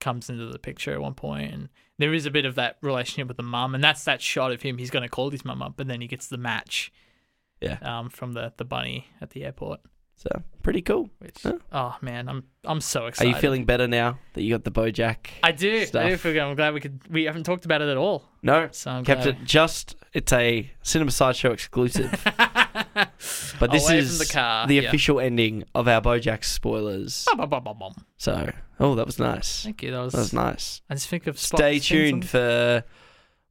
comes 0.00 0.30
into 0.30 0.46
the 0.46 0.58
picture 0.58 0.92
at 0.92 1.00
one 1.00 1.14
point, 1.14 1.52
and 1.52 1.68
there 1.98 2.14
is 2.14 2.24
a 2.26 2.30
bit 2.30 2.44
of 2.44 2.54
that 2.56 2.78
relationship 2.82 3.28
with 3.28 3.36
the 3.36 3.42
mum, 3.42 3.74
and 3.74 3.82
that's 3.84 4.04
that 4.04 4.22
shot 4.22 4.52
of 4.52 4.62
him. 4.62 4.78
He's 4.78 4.90
going 4.90 5.02
to 5.02 5.08
call 5.08 5.30
his 5.30 5.44
mum 5.44 5.60
up, 5.62 5.78
and 5.80 5.90
then 5.90 6.00
he 6.00 6.06
gets 6.06 6.28
the 6.28 6.36
match, 6.38 6.92
Yeah. 7.60 7.78
um 7.82 8.08
from 8.08 8.32
the 8.32 8.52
the 8.56 8.64
bunny 8.64 9.06
at 9.20 9.30
the 9.30 9.44
airport. 9.44 9.80
So 10.18 10.42
pretty 10.62 10.82
cool. 10.82 11.08
Which 11.20 11.38
Huh. 11.42 11.58
oh 11.72 11.96
man, 12.02 12.28
I'm 12.28 12.44
I'm 12.64 12.80
so 12.80 13.06
excited. 13.06 13.30
Are 13.30 13.34
you 13.34 13.40
feeling 13.40 13.64
better 13.64 13.88
now 13.88 14.18
that 14.34 14.42
you 14.42 14.50
got 14.52 14.64
the 14.64 14.70
BoJack? 14.70 15.28
I 15.42 15.52
do. 15.52 15.86
I 15.94 16.08
do 16.10 16.16
feel 16.16 16.32
good. 16.32 16.42
I'm 16.42 16.54
glad 16.56 16.74
we 16.74 16.80
could. 16.80 17.00
We 17.08 17.24
haven't 17.24 17.44
talked 17.44 17.64
about 17.64 17.80
it 17.80 17.88
at 17.88 17.96
all. 17.96 18.24
no, 18.42 18.68
So 18.72 18.90
I'm 18.90 19.04
kept 19.04 19.22
glad. 19.22 19.36
it 19.36 19.44
just. 19.44 19.96
It's 20.12 20.32
a 20.32 20.70
Cinema 20.82 21.10
Sideshow 21.10 21.52
exclusive. 21.52 22.12
But 23.60 23.72
this 23.72 23.88
Away 23.88 23.98
is 23.98 24.18
the 24.18 24.26
car. 24.26 24.66
the 24.66 24.76
yeah. 24.76 24.82
official 24.82 25.18
ending 25.20 25.64
of 25.74 25.88
our 25.88 26.00
BoJack 26.00 26.44
spoilers. 26.44 27.24
Bum, 27.26 27.38
bum, 27.38 27.48
bum, 27.50 27.64
bum, 27.64 27.78
bum. 27.78 27.94
So, 28.16 28.50
oh, 28.78 28.94
that 28.94 29.06
was 29.06 29.18
nice. 29.18 29.64
Thank 29.64 29.82
you. 29.82 29.90
That 29.90 30.00
was. 30.00 30.12
That 30.12 30.20
was 30.20 30.32
nice. 30.32 30.82
I 30.88 30.94
just 30.94 31.08
think 31.08 31.26
of 31.26 31.38
Stay 31.38 31.78
tuned 31.78 32.28
for 32.28 32.84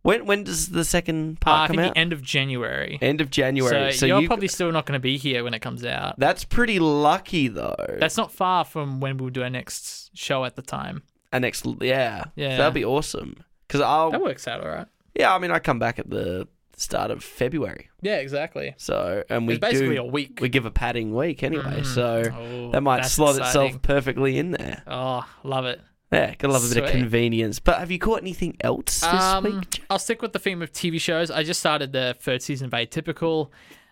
when 0.08 0.26
when 0.26 0.44
does 0.44 0.70
the 0.70 0.84
second 0.86 1.38
Uh, 1.42 1.46
part 1.46 1.62
I 1.64 1.68
come 1.68 1.76
think 1.78 1.88
out? 1.90 1.94
the 1.96 2.00
end 2.00 2.14
of 2.14 2.22
January. 2.22 2.98
End 3.02 3.22
of 3.22 3.30
January. 3.30 3.92
So, 3.94 3.98
So, 4.00 4.06
you're 4.06 4.22
you 4.22 4.28
probably 4.28 4.48
still 4.48 4.72
not 4.72 4.86
going 4.86 4.94
to 4.98 5.00
be 5.02 5.18
here 5.18 5.44
when 5.44 5.54
it 5.54 5.60
comes 5.60 5.86
out. 5.86 6.18
that's 6.20 6.44
pretty 6.44 6.80
lucky 6.80 7.48
though. 7.48 7.76
That's 8.00 8.18
not 8.18 8.32
far 8.32 8.64
from 8.66 9.00
when 9.00 9.18
we'll 9.18 9.30
do 9.30 9.44
our 9.44 9.50
next 9.50 10.12
show 10.18 10.46
at 10.46 10.56
the 10.56 10.62
time. 10.62 11.04
Our 11.34 11.40
next 11.40 11.66
yeah 11.82 12.26
Yeah. 12.36 12.58
that'd 12.58 12.74
be 12.74 12.86
awesome. 12.86 13.36
Because 13.68 13.82
I'll 13.82 14.12
That 14.12 14.22
works 14.22 14.48
out 14.48 14.62
all 14.62 14.70
right. 14.70 14.88
yeah 15.14 15.36
I 15.36 15.40
mean 15.40 15.52
I 15.52 15.60
come 15.60 15.78
back 15.80 16.00
at 16.00 16.10
the 16.10 16.48
start 16.78 17.10
of 17.12 17.24
February. 17.24 17.90
Yeah, 18.02 18.18
exactly. 18.18 18.76
So 18.78 19.24
and 19.30 19.48
we 19.48 19.56
it's 19.56 19.62
basically 19.62 19.96
do 19.96 20.02
a 20.04 20.06
week. 20.06 20.40
we 20.42 20.48
give 20.48 20.66
a 20.66 20.72
padding 20.72 21.14
week 21.16 21.42
anyway. 21.44 21.82
Mm. 21.82 21.86
So 21.86 22.24
Oh, 22.34 22.72
that 22.72 22.82
might 22.82 23.02
that's 23.02 23.14
slot 23.14 23.36
exciting. 23.38 23.68
itself 23.70 23.82
perfectly 23.82 24.38
in 24.38 24.52
there. 24.52 24.84
Oh, 24.88 25.26
love 25.44 25.66
it. 25.66 25.82
Yeah, 26.12 26.34
gotta 26.36 26.54
love 26.54 26.70
a 26.70 26.74
bit 26.74 26.84
of 26.86 26.90
convenience. 26.92 27.60
But 27.60 27.80
have 27.80 27.92
you 27.92 28.00
caught 28.00 28.22
anything 28.22 28.56
else 28.62 29.02
this 29.02 29.04
Um, 29.04 29.44
week? 29.44 29.84
I'll 29.90 30.00
stick 30.00 30.22
with 30.22 30.32
the 30.34 30.40
theme 30.40 30.62
of 30.62 30.72
TV 30.72 31.00
shows. 31.02 31.30
I 31.30 31.44
just 31.44 31.60
started 31.60 31.92
the 31.92 32.16
third 32.20 32.42
season 32.42 32.66
of 32.68 32.72
Atypical. 32.72 33.50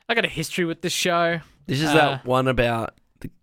I 0.08 0.14
got 0.16 0.24
a 0.24 0.30
history 0.30 0.64
with 0.66 0.82
this 0.82 0.94
show. 0.94 1.40
This 1.68 1.82
is 1.82 1.90
uh, 1.90 1.94
that 1.96 2.26
one 2.26 2.48
about 2.48 2.94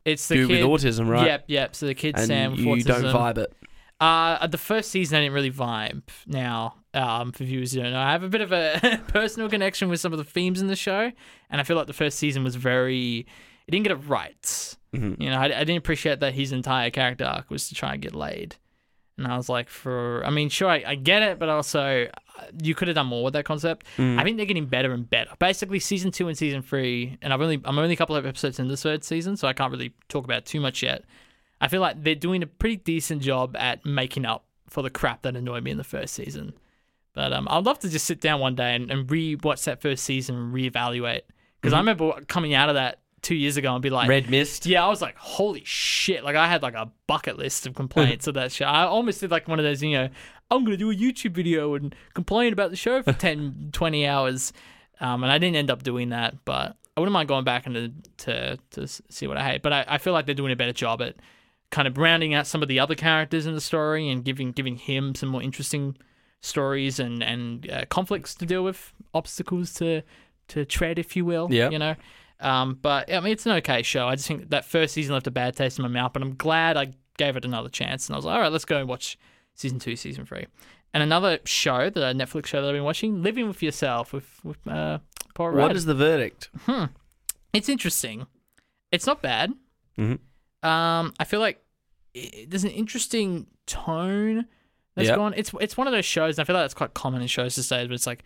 It's 0.04 0.26
the 0.28 0.36
dude 0.36 0.48
kid. 0.48 0.64
with 0.66 0.82
autism, 0.82 1.08
right? 1.08 1.26
Yep, 1.26 1.44
yep. 1.48 1.74
So 1.74 1.86
the 1.86 1.94
kid 1.94 2.14
And 2.16 2.26
Sam 2.26 2.52
with 2.52 2.60
you 2.60 2.66
autism. 2.68 2.86
don't 3.02 3.04
vibe 3.14 3.38
it. 3.38 3.52
Uh, 4.00 4.46
the 4.46 4.58
first 4.58 4.90
season 4.90 5.18
I 5.18 5.20
didn't 5.20 5.34
really 5.34 5.50
vibe. 5.52 6.02
Now, 6.26 6.76
um, 6.94 7.30
for 7.32 7.44
viewers 7.44 7.72
who 7.72 7.82
don't 7.82 7.92
know, 7.92 8.00
I 8.00 8.10
have 8.12 8.22
a 8.24 8.28
bit 8.28 8.40
of 8.40 8.52
a 8.52 9.00
personal 9.08 9.48
connection 9.48 9.88
with 9.90 10.00
some 10.00 10.12
of 10.12 10.18
the 10.18 10.24
themes 10.24 10.60
in 10.60 10.66
the 10.68 10.76
show, 10.76 11.12
and 11.50 11.60
I 11.60 11.62
feel 11.64 11.76
like 11.76 11.86
the 11.88 11.92
first 11.92 12.18
season 12.18 12.42
was 12.42 12.54
very. 12.56 13.26
It 13.66 13.70
didn't 13.70 13.84
get 13.84 13.92
it 13.92 14.08
right. 14.08 14.76
Mhm. 14.94 15.20
You 15.20 15.30
know, 15.30 15.38
I, 15.38 15.44
I 15.44 15.64
didn't 15.64 15.78
appreciate 15.78 16.20
that 16.20 16.34
his 16.34 16.52
entire 16.52 16.90
character 16.90 17.24
arc 17.24 17.50
was 17.50 17.68
to 17.68 17.74
try 17.74 17.92
and 17.94 18.02
get 18.02 18.14
laid, 18.14 18.56
and 19.16 19.26
I 19.26 19.36
was 19.36 19.48
like, 19.48 19.68
for 19.68 20.24
I 20.24 20.30
mean, 20.30 20.48
sure, 20.48 20.68
I, 20.68 20.82
I 20.86 20.94
get 20.96 21.22
it, 21.22 21.38
but 21.38 21.48
also 21.48 22.08
uh, 22.38 22.44
you 22.62 22.74
could 22.74 22.88
have 22.88 22.94
done 22.94 23.06
more 23.06 23.24
with 23.24 23.32
that 23.34 23.44
concept. 23.44 23.86
Mm. 23.96 24.18
I 24.18 24.24
think 24.24 24.36
they're 24.36 24.46
getting 24.46 24.66
better 24.66 24.92
and 24.92 25.08
better. 25.08 25.30
Basically, 25.38 25.78
season 25.78 26.10
two 26.10 26.28
and 26.28 26.36
season 26.36 26.62
three, 26.62 27.16
and 27.22 27.32
I've 27.32 27.40
only 27.40 27.60
I'm 27.64 27.78
only 27.78 27.94
a 27.94 27.96
couple 27.96 28.16
of 28.16 28.26
episodes 28.26 28.58
in 28.58 28.68
the 28.68 28.76
third 28.76 29.04
season, 29.04 29.36
so 29.36 29.48
I 29.48 29.52
can't 29.52 29.72
really 29.72 29.92
talk 30.08 30.24
about 30.24 30.38
it 30.38 30.46
too 30.46 30.60
much 30.60 30.82
yet. 30.82 31.04
I 31.60 31.68
feel 31.68 31.80
like 31.80 32.02
they're 32.02 32.14
doing 32.14 32.42
a 32.42 32.46
pretty 32.46 32.76
decent 32.76 33.22
job 33.22 33.56
at 33.56 33.86
making 33.86 34.26
up 34.26 34.44
for 34.68 34.82
the 34.82 34.90
crap 34.90 35.22
that 35.22 35.36
annoyed 35.36 35.62
me 35.62 35.70
in 35.70 35.76
the 35.76 35.84
first 35.84 36.14
season. 36.14 36.54
But 37.14 37.32
um, 37.32 37.46
I'd 37.50 37.64
love 37.64 37.78
to 37.80 37.90
just 37.90 38.06
sit 38.06 38.20
down 38.22 38.40
one 38.40 38.54
day 38.54 38.74
and, 38.74 38.90
and 38.90 39.08
re-watch 39.10 39.64
that 39.66 39.82
first 39.82 40.02
season 40.02 40.34
and 40.34 40.54
reevaluate 40.54 41.20
because 41.60 41.74
I 41.74 41.78
remember 41.78 42.10
coming 42.26 42.54
out 42.54 42.70
of 42.70 42.74
that 42.76 43.01
two 43.22 43.34
years 43.34 43.56
ago 43.56 43.72
and 43.72 43.82
be 43.82 43.90
like, 43.90 44.08
Red 44.08 44.28
Mist. 44.28 44.66
yeah, 44.66 44.84
I 44.84 44.88
was 44.88 45.00
like, 45.00 45.16
holy 45.16 45.62
shit. 45.64 46.24
Like, 46.24 46.36
I 46.36 46.48
had 46.48 46.62
like 46.62 46.74
a 46.74 46.90
bucket 47.06 47.38
list 47.38 47.66
of 47.66 47.74
complaints 47.74 48.26
of 48.26 48.34
that 48.34 48.52
show. 48.52 48.66
I 48.66 48.84
almost 48.84 49.20
did 49.20 49.30
like 49.30 49.48
one 49.48 49.58
of 49.58 49.64
those, 49.64 49.82
you 49.82 49.92
know, 49.92 50.08
I'm 50.50 50.64
going 50.64 50.76
to 50.76 50.76
do 50.76 50.90
a 50.90 50.94
YouTube 50.94 51.32
video 51.32 51.74
and 51.74 51.94
complain 52.14 52.52
about 52.52 52.70
the 52.70 52.76
show 52.76 53.02
for 53.02 53.12
10, 53.12 53.70
20 53.72 54.06
hours. 54.06 54.52
Um, 55.00 55.22
and 55.22 55.32
I 55.32 55.38
didn't 55.38 55.56
end 55.56 55.70
up 55.70 55.82
doing 55.82 56.10
that, 56.10 56.44
but 56.44 56.76
I 56.96 57.00
wouldn't 57.00 57.12
mind 57.12 57.28
going 57.28 57.44
back 57.44 57.66
and 57.66 57.74
to, 57.74 57.92
to, 58.26 58.58
to 58.72 58.86
see 58.86 59.26
what 59.26 59.36
I 59.36 59.44
hate. 59.44 59.62
But 59.62 59.72
I, 59.72 59.84
I 59.88 59.98
feel 59.98 60.12
like 60.12 60.26
they're 60.26 60.34
doing 60.34 60.52
a 60.52 60.56
better 60.56 60.72
job 60.72 61.00
at 61.00 61.16
kind 61.70 61.88
of 61.88 61.96
rounding 61.96 62.34
out 62.34 62.46
some 62.46 62.62
of 62.62 62.68
the 62.68 62.78
other 62.78 62.94
characters 62.94 63.46
in 63.46 63.54
the 63.54 63.60
story 63.60 64.08
and 64.10 64.22
giving 64.24 64.52
giving 64.52 64.76
him 64.76 65.14
some 65.14 65.30
more 65.30 65.42
interesting 65.42 65.96
stories 66.42 67.00
and 67.00 67.22
and 67.22 67.70
uh, 67.70 67.84
conflicts 67.88 68.34
to 68.34 68.46
deal 68.46 68.62
with, 68.62 68.92
obstacles 69.14 69.72
to 69.74 70.02
to 70.48 70.64
tread, 70.66 70.98
if 70.98 71.16
you 71.16 71.24
will. 71.24 71.48
Yeah. 71.50 71.70
you 71.70 71.78
know. 71.78 71.94
Um, 72.42 72.78
but 72.82 73.12
I 73.12 73.20
mean, 73.20 73.32
it's 73.32 73.46
an 73.46 73.52
okay 73.52 73.82
show. 73.82 74.08
I 74.08 74.16
just 74.16 74.26
think 74.28 74.50
that 74.50 74.64
first 74.64 74.94
season 74.94 75.14
left 75.14 75.26
a 75.26 75.30
bad 75.30 75.56
taste 75.56 75.78
in 75.78 75.82
my 75.84 75.88
mouth, 75.88 76.12
but 76.12 76.22
I'm 76.22 76.34
glad 76.34 76.76
I 76.76 76.92
gave 77.16 77.36
it 77.36 77.44
another 77.44 77.68
chance. 77.68 78.08
And 78.08 78.14
I 78.14 78.18
was 78.18 78.24
like, 78.24 78.34
all 78.34 78.40
right, 78.40 78.52
let's 78.52 78.64
go 78.64 78.78
and 78.78 78.88
watch 78.88 79.16
season 79.54 79.78
two, 79.78 79.94
season 79.96 80.26
three. 80.26 80.46
And 80.92 81.02
another 81.02 81.38
show, 81.44 81.88
the 81.88 82.00
Netflix 82.12 82.46
show 82.46 82.60
that 82.60 82.68
I've 82.68 82.74
been 82.74 82.84
watching, 82.84 83.22
Living 83.22 83.48
with 83.48 83.62
Yourself 83.62 84.12
with 84.12 84.28
with 84.44 84.66
uh, 84.66 84.98
Paul 85.34 85.50
Rudd. 85.50 85.68
What 85.68 85.76
is 85.76 85.84
the 85.86 85.94
verdict? 85.94 86.50
Hmm. 86.66 86.86
It's 87.52 87.68
interesting. 87.68 88.26
It's 88.90 89.06
not 89.06 89.22
bad. 89.22 89.52
Mhm. 89.98 90.18
Um, 90.62 91.14
I 91.18 91.24
feel 91.24 91.40
like 91.40 91.62
i 92.16 92.46
there's 92.48 92.64
an 92.64 92.70
interesting 92.70 93.46
tone 93.66 94.46
that's 94.94 95.08
Yep. 95.08 95.16
gone. 95.16 95.34
It's 95.36 95.52
it's 95.60 95.76
one 95.76 95.86
of 95.86 95.92
those 95.92 96.04
shows. 96.04 96.38
And 96.38 96.44
I 96.44 96.46
feel 96.46 96.54
like 96.54 96.64
that's 96.64 96.74
quite 96.74 96.92
common 96.94 97.22
in 97.22 97.28
shows 97.28 97.56
these 97.56 97.68
days. 97.68 97.88
But 97.88 97.94
it's 97.94 98.06
like 98.06 98.24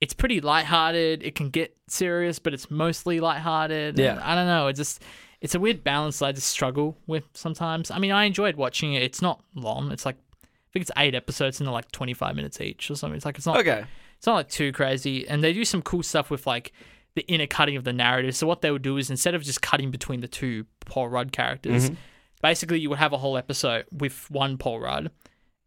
it's 0.00 0.14
pretty 0.14 0.40
lighthearted. 0.40 1.22
It 1.22 1.34
can 1.34 1.50
get 1.50 1.76
serious, 1.88 2.38
but 2.38 2.52
it's 2.54 2.70
mostly 2.70 3.20
lighthearted. 3.20 3.98
Yeah. 3.98 4.12
And 4.12 4.20
I 4.20 4.34
don't 4.34 4.46
know. 4.46 4.66
It 4.68 4.74
just 4.74 5.02
it's 5.40 5.54
a 5.54 5.60
weird 5.60 5.84
balance 5.84 6.18
that 6.18 6.26
I 6.26 6.32
just 6.32 6.48
struggle 6.48 6.96
with 7.06 7.24
sometimes. 7.34 7.90
I 7.90 7.98
mean, 7.98 8.12
I 8.12 8.24
enjoyed 8.24 8.56
watching 8.56 8.94
it. 8.94 9.02
It's 9.02 9.22
not 9.22 9.42
long. 9.54 9.90
It's 9.92 10.04
like 10.04 10.16
I 10.42 10.72
think 10.72 10.82
it's 10.82 10.90
eight 10.96 11.14
episodes 11.14 11.60
and 11.60 11.66
they're 11.66 11.72
like 11.72 11.90
25 11.92 12.36
minutes 12.36 12.60
each 12.60 12.90
or 12.90 12.96
something. 12.96 13.16
It's 13.16 13.24
like 13.24 13.36
it's 13.36 13.46
not 13.46 13.58
Okay. 13.58 13.84
it's 14.18 14.26
not 14.26 14.34
like 14.34 14.48
too 14.48 14.72
crazy. 14.72 15.26
And 15.26 15.42
they 15.42 15.52
do 15.52 15.64
some 15.64 15.82
cool 15.82 16.02
stuff 16.02 16.30
with 16.30 16.46
like 16.46 16.72
the 17.14 17.22
inner 17.28 17.46
cutting 17.46 17.76
of 17.76 17.84
the 17.84 17.92
narrative. 17.92 18.36
So 18.36 18.46
what 18.46 18.60
they 18.60 18.70
would 18.70 18.82
do 18.82 18.98
is 18.98 19.10
instead 19.10 19.34
of 19.34 19.42
just 19.42 19.62
cutting 19.62 19.90
between 19.90 20.20
the 20.20 20.28
two 20.28 20.66
Paul 20.84 21.08
Rudd 21.08 21.32
characters, 21.32 21.86
mm-hmm. 21.86 22.00
basically 22.42 22.78
you 22.78 22.90
would 22.90 22.98
have 22.98 23.14
a 23.14 23.18
whole 23.18 23.38
episode 23.38 23.86
with 23.90 24.30
one 24.30 24.58
Paul 24.58 24.80
Rudd, 24.80 25.10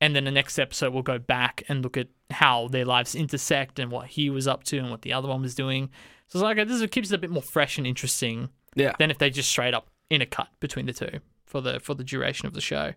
and 0.01 0.15
then 0.15 0.23
the 0.23 0.31
next 0.31 0.57
episode 0.59 0.93
we'll 0.93 1.03
go 1.03 1.19
back 1.19 1.63
and 1.67 1.81
look 1.83 1.97
at 1.97 2.07
how 2.31 2.67
their 2.67 2.85
lives 2.85 3.15
intersect 3.15 3.79
and 3.79 3.91
what 3.91 4.07
he 4.07 4.29
was 4.29 4.47
up 4.47 4.63
to 4.65 4.77
and 4.77 4.89
what 4.91 5.01
the 5.01 5.13
other 5.13 5.27
one 5.27 5.41
was 5.41 5.55
doing. 5.55 5.89
So 6.27 6.39
it's 6.39 6.43
like 6.43 6.67
this 6.67 6.85
keeps 6.91 7.12
it 7.12 7.15
a 7.15 7.17
bit 7.17 7.29
more 7.31 7.41
fresh 7.41 7.77
and 7.77 7.88
interesting 7.88 8.49
Yeah. 8.75 8.93
than 8.99 9.09
if 9.12 9.17
they 9.17 9.29
just 9.29 9.49
straight 9.49 9.73
up 9.73 9.89
in 10.09 10.21
a 10.21 10.25
cut 10.25 10.47
between 10.59 10.85
the 10.85 10.93
two 10.93 11.19
for 11.45 11.62
the 11.62 11.79
for 11.79 11.93
the 11.95 12.03
duration 12.03 12.45
of 12.47 12.53
the 12.53 12.62
show. 12.62 12.93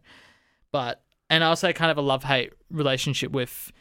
But 0.70 1.02
and 1.30 1.42
I 1.42 1.48
also 1.48 1.72
kind 1.72 1.90
of 1.90 1.96
a 1.98 2.02
love 2.02 2.24
hate 2.24 2.52
relationship 2.70 3.32
with 3.32 3.72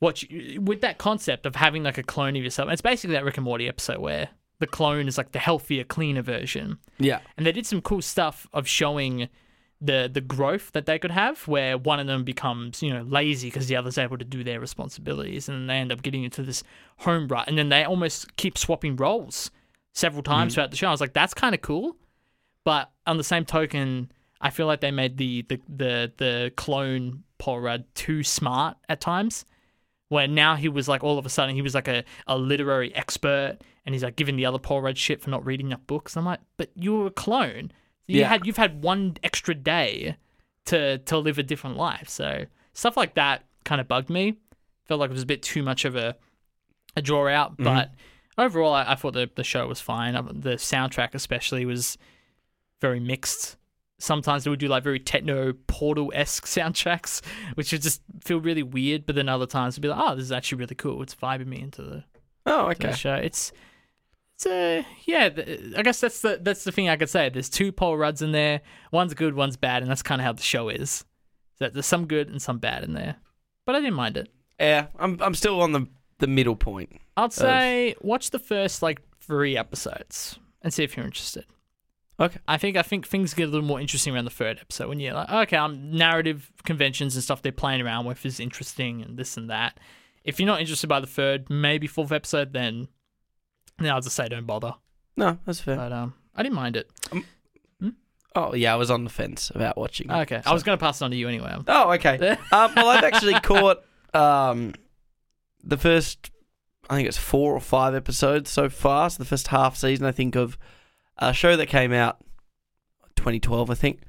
what 0.00 0.22
you, 0.24 0.60
with 0.60 0.80
that 0.80 0.98
concept 0.98 1.46
of 1.46 1.56
having 1.56 1.84
like 1.84 1.98
a 1.98 2.02
clone 2.02 2.36
of 2.36 2.42
yourself. 2.42 2.68
It's 2.70 2.82
basically 2.82 3.14
that 3.14 3.24
Rick 3.24 3.36
and 3.36 3.44
Morty 3.44 3.68
episode 3.68 3.98
where 3.98 4.28
the 4.58 4.66
clone 4.66 5.08
is 5.08 5.16
like 5.18 5.32
the 5.32 5.38
healthier, 5.38 5.84
cleaner 5.84 6.22
version. 6.22 6.78
Yeah. 6.98 7.20
And 7.36 7.46
they 7.46 7.52
did 7.52 7.66
some 7.66 7.80
cool 7.80 8.02
stuff 8.02 8.46
of 8.52 8.66
showing 8.68 9.28
the 9.80 10.10
the 10.12 10.20
growth 10.20 10.72
that 10.72 10.86
they 10.86 10.98
could 10.98 11.10
have, 11.10 11.46
where 11.46 11.76
one 11.76 12.00
of 12.00 12.06
them 12.06 12.24
becomes 12.24 12.82
you 12.82 12.92
know 12.92 13.02
lazy 13.02 13.48
because 13.48 13.66
the 13.66 13.76
other's 13.76 13.98
able 13.98 14.18
to 14.18 14.24
do 14.24 14.44
their 14.44 14.60
responsibilities, 14.60 15.48
and 15.48 15.68
they 15.68 15.74
end 15.74 15.92
up 15.92 16.02
getting 16.02 16.24
into 16.24 16.42
this 16.42 16.62
home 16.98 17.28
rut, 17.28 17.48
and 17.48 17.58
then 17.58 17.68
they 17.68 17.84
almost 17.84 18.36
keep 18.36 18.56
swapping 18.56 18.96
roles 18.96 19.50
several 19.92 20.22
times 20.22 20.52
mm. 20.52 20.54
throughout 20.54 20.70
the 20.70 20.76
show. 20.76 20.88
I 20.88 20.90
was 20.90 21.00
like, 21.00 21.12
that's 21.12 21.34
kind 21.34 21.54
of 21.54 21.62
cool, 21.62 21.96
but 22.64 22.90
on 23.06 23.16
the 23.16 23.24
same 23.24 23.44
token, 23.44 24.10
I 24.40 24.50
feel 24.50 24.66
like 24.66 24.80
they 24.80 24.90
made 24.90 25.16
the 25.16 25.42
the 25.48 25.60
the, 25.68 26.12
the 26.16 26.52
clone 26.56 27.24
Paul 27.38 27.60
Rudd 27.60 27.84
too 27.94 28.22
smart 28.22 28.76
at 28.88 29.00
times. 29.00 29.44
Where 30.08 30.28
now 30.28 30.54
he 30.54 30.68
was 30.68 30.86
like 30.86 31.02
all 31.02 31.18
of 31.18 31.26
a 31.26 31.30
sudden 31.30 31.54
he 31.54 31.62
was 31.62 31.74
like 31.74 31.88
a, 31.88 32.04
a 32.26 32.36
literary 32.36 32.94
expert 32.94 33.56
and 33.84 33.94
he's 33.94 34.04
like 34.04 34.16
giving 34.16 34.36
the 34.36 34.46
other 34.46 34.58
Paul 34.58 34.82
Rudd 34.82 34.98
shit 34.98 35.20
for 35.20 35.30
not 35.30 35.44
reading 35.44 35.66
enough 35.66 35.86
books. 35.86 36.16
I'm 36.16 36.24
like, 36.24 36.40
but 36.56 36.70
you 36.74 36.96
were 36.96 37.06
a 37.06 37.10
clone. 37.10 37.72
You 38.06 38.20
Yeah. 38.20 38.28
had 38.28 38.46
you've 38.46 38.56
had 38.56 38.82
one 38.82 39.16
extra 39.22 39.54
day 39.54 40.16
to 40.66 40.98
to 40.98 41.18
live 41.18 41.38
a 41.38 41.42
different 41.42 41.76
life. 41.76 42.08
So 42.08 42.46
stuff 42.72 42.96
like 42.96 43.14
that 43.14 43.44
kind 43.64 43.80
of 43.80 43.88
bugged 43.88 44.10
me. 44.10 44.34
Felt 44.86 45.00
like 45.00 45.10
it 45.10 45.14
was 45.14 45.22
a 45.22 45.26
bit 45.26 45.42
too 45.42 45.62
much 45.62 45.84
of 45.84 45.96
a 45.96 46.16
a 46.96 47.02
draw 47.02 47.26
out, 47.28 47.56
but 47.56 47.90
overall, 48.38 48.72
I, 48.72 48.92
I 48.92 48.94
thought 48.94 49.14
the 49.14 49.28
the 49.34 49.42
show 49.44 49.66
was 49.66 49.80
fine. 49.80 50.14
Um, 50.14 50.28
The 50.40 50.50
soundtrack, 50.56 51.14
especially, 51.14 51.64
was 51.64 51.98
very 52.80 53.00
mixed. 53.00 53.56
Sometimes 53.98 54.44
they 54.44 54.50
would 54.50 54.58
do 54.60 54.68
like 54.68 54.84
very 54.84 55.00
techno 55.00 55.54
portal 55.66 56.12
esque 56.14 56.44
soundtracks, 56.56 57.22
which 57.54 57.72
would 57.72 57.82
just 57.82 58.02
feel 58.22 58.38
really 58.40 58.62
weird. 58.62 59.06
But 59.06 59.16
then 59.16 59.28
other 59.28 59.46
times 59.46 59.74
it'd 59.74 59.82
be 59.82 59.88
like, 59.88 59.98
oh, 60.02 60.14
this 60.14 60.24
is 60.24 60.32
actually 60.32 60.58
really 60.58 60.74
cool. 60.74 61.02
It's 61.02 61.14
vibing 61.14 61.46
me 61.46 61.60
into 61.60 61.82
the, 61.82 62.04
Oh, 62.46 62.70
to 62.72 62.78
the 62.78 62.88
okay. 62.88 62.96
show. 62.96 63.14
It's 63.14 63.52
it's 64.36 64.46
a 64.46 64.86
yeah. 65.06 65.28
th- 65.28 65.74
I 65.76 65.82
guess 65.82 66.00
that's 66.00 66.20
the 66.20 66.38
that's 66.40 66.64
the 66.64 66.72
thing 66.72 66.88
I 66.88 66.96
could 66.96 67.10
say. 67.10 67.28
There's 67.28 67.48
two 67.48 67.72
Paul 67.72 67.96
Rudds 67.96 68.22
in 68.22 68.32
there. 68.32 68.60
One's 68.92 69.14
good, 69.14 69.34
one's 69.34 69.56
bad, 69.56 69.82
and 69.82 69.90
that's 69.90 70.02
kind 70.02 70.20
of 70.20 70.24
how 70.24 70.32
the 70.32 70.42
show 70.42 70.68
is. 70.68 71.04
That 71.60 71.72
there's 71.72 71.86
some 71.86 72.06
good 72.06 72.28
and 72.28 72.42
some 72.42 72.58
bad 72.58 72.82
in 72.82 72.94
there, 72.94 73.16
but 73.64 73.74
I 73.74 73.80
didn't 73.80 73.94
mind 73.94 74.16
it. 74.16 74.28
Yeah, 74.58 74.86
I'm 74.98 75.20
I'm 75.20 75.34
still 75.34 75.60
on 75.62 75.72
the 75.72 75.86
the 76.18 76.26
middle 76.26 76.56
point. 76.56 77.00
I'd 77.16 77.32
say 77.32 77.94
watch 78.00 78.30
the 78.30 78.38
first 78.38 78.82
like 78.82 79.00
three 79.20 79.56
episodes 79.56 80.38
and 80.62 80.72
see 80.72 80.82
if 80.82 80.96
you're 80.96 81.06
interested. 81.06 81.44
Okay. 82.18 82.38
I 82.46 82.58
think 82.58 82.76
I 82.76 82.82
think 82.82 83.06
things 83.06 83.34
get 83.34 83.44
a 83.44 83.50
little 83.50 83.66
more 83.66 83.80
interesting 83.80 84.14
around 84.14 84.24
the 84.24 84.30
third 84.30 84.58
episode 84.60 84.88
when 84.88 85.00
you're 85.00 85.14
like, 85.14 85.30
okay, 85.30 85.56
um, 85.56 85.96
narrative 85.96 86.50
conventions 86.64 87.16
and 87.16 87.24
stuff 87.24 87.42
they're 87.42 87.52
playing 87.52 87.82
around 87.82 88.06
with 88.06 88.24
is 88.24 88.38
interesting 88.38 89.02
and 89.02 89.16
this 89.16 89.36
and 89.36 89.50
that. 89.50 89.78
If 90.22 90.38
you're 90.38 90.46
not 90.46 90.60
interested 90.60 90.86
by 90.86 91.00
the 91.00 91.06
third, 91.06 91.50
maybe 91.50 91.86
fourth 91.86 92.12
episode, 92.12 92.52
then 92.52 92.88
then 93.78 93.90
I'll 93.92 94.00
just 94.00 94.16
say 94.16 94.28
don't 94.28 94.46
bother. 94.46 94.74
No, 95.16 95.38
that's 95.46 95.60
fair. 95.60 95.76
But 95.76 95.92
um, 95.92 96.14
I 96.34 96.42
didn't 96.42 96.54
mind 96.56 96.76
it. 96.76 96.90
Oh 98.36 98.52
yeah, 98.54 98.72
I 98.72 98.76
was 98.76 98.90
on 98.90 99.04
the 99.04 99.10
fence 99.10 99.50
about 99.54 99.76
watching. 99.78 100.10
it, 100.10 100.14
Okay, 100.22 100.36
I 100.36 100.40
so- 100.42 100.52
was 100.52 100.62
gonna 100.64 100.76
pass 100.78 101.00
it 101.00 101.04
on 101.04 101.10
to 101.12 101.16
you 101.16 101.28
anyway. 101.28 101.50
Um, 101.50 101.64
Oh, 101.68 101.92
okay. 101.92 102.30
um, 102.52 102.72
well, 102.74 102.88
I've 102.88 103.04
actually 103.04 103.34
caught 103.42 103.84
um, 104.12 104.74
the 105.62 105.76
first, 105.76 106.30
I 106.90 106.96
think 106.96 107.06
it's 107.08 107.16
four 107.18 107.54
or 107.54 107.60
five 107.60 107.94
episodes 107.94 108.50
so 108.50 108.68
far. 108.68 109.08
So 109.10 109.18
the 109.22 109.28
first 109.28 109.48
half 109.48 109.76
season, 109.76 110.04
I 110.04 110.10
think, 110.12 110.34
of 110.34 110.58
a 111.18 111.32
show 111.32 111.56
that 111.56 111.66
came 111.66 111.92
out 111.92 112.18
2012, 113.14 113.70
I 113.70 113.74
think, 113.74 114.00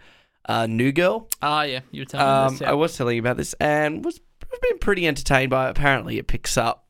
uh, 0.49 0.65
New 0.65 0.91
Girl. 0.91 1.27
Ah, 1.43 1.61
yeah, 1.61 1.81
you 1.91 2.01
were 2.01 2.05
telling 2.05 2.25
me 2.25 2.31
Um, 2.47 2.53
this. 2.53 2.61
I 2.63 2.65
Yeah. 2.69 2.73
was 2.73 2.97
telling 2.97 3.15
you 3.17 3.21
about 3.21 3.37
this 3.37 3.53
and 3.59 4.03
was 4.03 4.19
was 4.49 4.59
been 4.59 4.79
pretty 4.79 5.07
entertained 5.07 5.49
by 5.51 5.67
it. 5.67 5.71
Apparently, 5.71 6.17
it 6.17 6.27
picks 6.27 6.57
up 6.57 6.87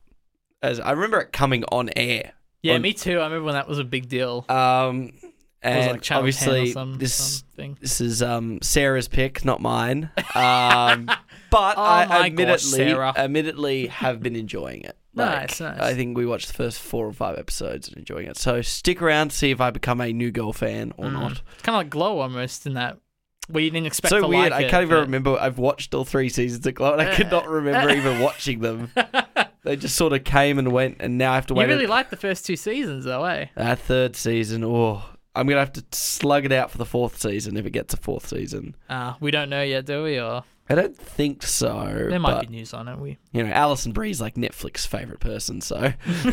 as 0.62 0.80
I 0.80 0.92
remember 0.92 1.20
it 1.20 1.32
coming 1.32 1.64
on 1.64 1.90
air. 1.96 2.32
Yeah, 2.66 2.74
on- 2.74 2.82
me 2.82 2.92
too. 2.92 3.18
I 3.20 3.24
remember 3.24 3.44
when 3.44 3.54
that 3.54 3.68
was 3.68 3.78
a 3.78 3.84
big 3.84 4.08
deal. 4.08 4.44
Um, 4.48 5.12
and 5.62 5.92
like 5.92 6.02
Channel 6.02 6.02
10 6.02 6.14
or 6.14 6.18
obviously, 6.18 6.72
some, 6.72 6.98
this 6.98 7.14
something. 7.14 7.78
this 7.80 8.00
is 8.00 8.22
um, 8.22 8.58
Sarah's 8.62 9.08
pick, 9.08 9.44
not 9.44 9.60
mine. 9.60 10.10
Um, 10.34 11.06
but 11.50 11.76
Oh 11.76 11.82
I 11.82 12.06
my 12.08 12.08
gosh, 12.08 12.26
admittedly, 12.26 12.56
Sarah. 12.58 13.12
admittedly 13.16 13.86
have 13.88 14.22
been 14.22 14.36
enjoying 14.36 14.82
it. 14.82 14.96
Nice, 15.16 15.60
nice. 15.62 15.80
I 15.80 15.94
think 15.94 16.14
we 16.18 16.26
watched 16.26 16.48
the 16.48 16.52
first 16.52 16.78
four 16.78 17.06
or 17.06 17.12
five 17.14 17.38
episodes 17.38 17.88
and 17.88 17.96
enjoying 17.96 18.26
it. 18.26 18.36
So 18.36 18.60
stick 18.60 19.00
around, 19.00 19.30
to 19.30 19.34
see 19.36 19.50
if 19.50 19.62
I 19.62 19.70
become 19.70 19.98
a 20.02 20.12
new 20.12 20.30
girl 20.30 20.52
fan 20.52 20.92
or 20.98 21.06
Mm. 21.06 21.12
not. 21.14 21.32
It's 21.54 21.62
kind 21.62 21.74
of 21.74 21.80
like 21.80 21.88
Glow 21.88 22.18
almost 22.20 22.66
in 22.66 22.74
that 22.74 22.98
you 23.48 23.60
didn't 23.70 23.86
expect 23.86 24.10
so 24.10 24.28
weird. 24.28 24.50
like 24.50 24.66
I 24.66 24.68
can't 24.68 24.82
even 24.82 24.88
but- 24.98 25.00
remember. 25.06 25.38
I've 25.40 25.56
watched 25.58 25.94
all 25.94 26.04
three 26.04 26.28
seasons 26.28 26.66
of 26.66 26.74
Glow, 26.74 26.92
and 26.92 27.00
I 27.00 27.14
could 27.14 27.30
not 27.30 27.48
remember 27.48 27.94
even 27.94 28.20
watching 28.20 28.58
them. 28.60 28.90
They 29.66 29.74
just 29.74 29.96
sort 29.96 30.12
of 30.12 30.22
came 30.22 30.60
and 30.60 30.70
went, 30.70 30.98
and 31.00 31.18
now 31.18 31.32
I 31.32 31.34
have 31.34 31.46
to 31.46 31.54
wait. 31.54 31.64
You 31.64 31.74
really 31.74 31.86
a- 31.86 31.88
liked 31.88 32.10
the 32.10 32.16
first 32.16 32.46
two 32.46 32.54
seasons, 32.54 33.04
though, 33.04 33.24
eh? 33.24 33.46
that 33.56 33.80
third 33.80 34.14
season. 34.14 34.62
Oh, 34.62 35.02
I'm 35.34 35.48
gonna 35.48 35.58
have 35.58 35.72
to 35.72 35.84
slug 35.90 36.44
it 36.44 36.52
out 36.52 36.70
for 36.70 36.78
the 36.78 36.86
fourth 36.86 37.20
season 37.20 37.56
if 37.56 37.66
it 37.66 37.70
gets 37.70 37.92
a 37.92 37.96
fourth 37.96 38.28
season. 38.28 38.76
Uh, 38.88 39.14
we 39.18 39.32
don't 39.32 39.50
know 39.50 39.64
yet, 39.64 39.84
do 39.84 40.04
we? 40.04 40.20
Or 40.20 40.44
I 40.68 40.76
don't 40.76 40.96
think 40.96 41.42
so. 41.42 42.06
there 42.08 42.20
might 42.20 42.34
but, 42.34 42.48
be 42.48 42.54
news 42.54 42.72
on 42.72 42.86
it. 42.86 43.00
We 43.00 43.18
you 43.32 43.42
know, 43.42 43.50
Alison 43.50 43.90
Brie's 43.90 44.20
like 44.20 44.36
Netflix's 44.36 44.86
favorite 44.86 45.18
person, 45.18 45.60
so 45.60 45.76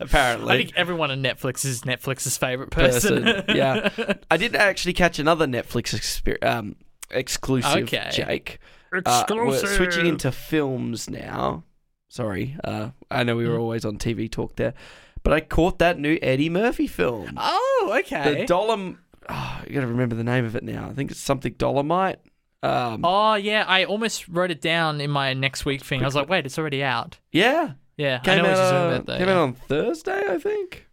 apparently. 0.00 0.54
I 0.54 0.56
think 0.56 0.72
everyone 0.76 1.10
on 1.10 1.22
Netflix 1.22 1.66
is 1.66 1.82
Netflix's 1.82 2.38
favorite 2.38 2.70
person. 2.70 3.22
Person, 3.24 3.54
yeah. 3.54 3.90
I 4.30 4.38
did 4.38 4.56
actually 4.56 4.94
catch 4.94 5.18
another 5.18 5.46
Netflix 5.46 5.94
exper- 5.94 6.42
um, 6.42 6.76
exclusive, 7.10 7.82
Okay. 7.82 8.08
Jake. 8.10 8.60
Uh, 9.04 9.24
we're 9.28 9.58
switching 9.76 10.06
into 10.06 10.32
films 10.32 11.10
now. 11.10 11.64
Sorry, 12.10 12.56
uh, 12.64 12.90
I 13.10 13.22
know 13.22 13.36
we 13.36 13.48
were 13.48 13.56
Mm. 13.56 13.60
always 13.60 13.84
on 13.84 13.96
TV 13.96 14.28
talk 14.28 14.56
there, 14.56 14.74
but 15.22 15.32
I 15.32 15.38
caught 15.40 15.78
that 15.78 15.96
new 15.98 16.18
Eddie 16.20 16.50
Murphy 16.50 16.88
film. 16.88 17.34
Oh, 17.36 17.96
okay. 18.00 18.40
The 18.40 18.52
Dolom. 18.52 18.98
Oh, 19.28 19.62
you 19.66 19.74
got 19.74 19.82
to 19.82 19.86
remember 19.86 20.16
the 20.16 20.24
name 20.24 20.44
of 20.44 20.56
it 20.56 20.64
now. 20.64 20.88
I 20.90 20.92
think 20.92 21.12
it's 21.12 21.20
something 21.20 21.54
Dolemite. 21.54 22.16
Um, 22.64 23.04
oh 23.04 23.34
yeah, 23.34 23.64
I 23.66 23.84
almost 23.84 24.26
wrote 24.28 24.50
it 24.50 24.60
down 24.60 25.00
in 25.00 25.08
my 25.10 25.32
next 25.34 25.64
week 25.64 25.82
thing. 25.82 26.02
I 26.02 26.04
was 26.04 26.14
like, 26.16 26.28
wait, 26.28 26.44
it's 26.46 26.58
already 26.58 26.82
out. 26.82 27.18
yeah, 27.32 27.74
Yeah, 27.96 28.18
I 28.20 28.24
came 28.24 28.40
out, 28.40 28.46
you're 28.46 28.54
talking 28.56 28.76
uh, 28.76 28.86
about. 28.96 29.06
Though, 29.06 29.18
came 29.18 29.28
yeah. 29.28 29.34
out 29.34 29.40
on 29.42 29.52
Thursday, 29.54 30.22
I 30.28 30.38
think. 30.38 30.86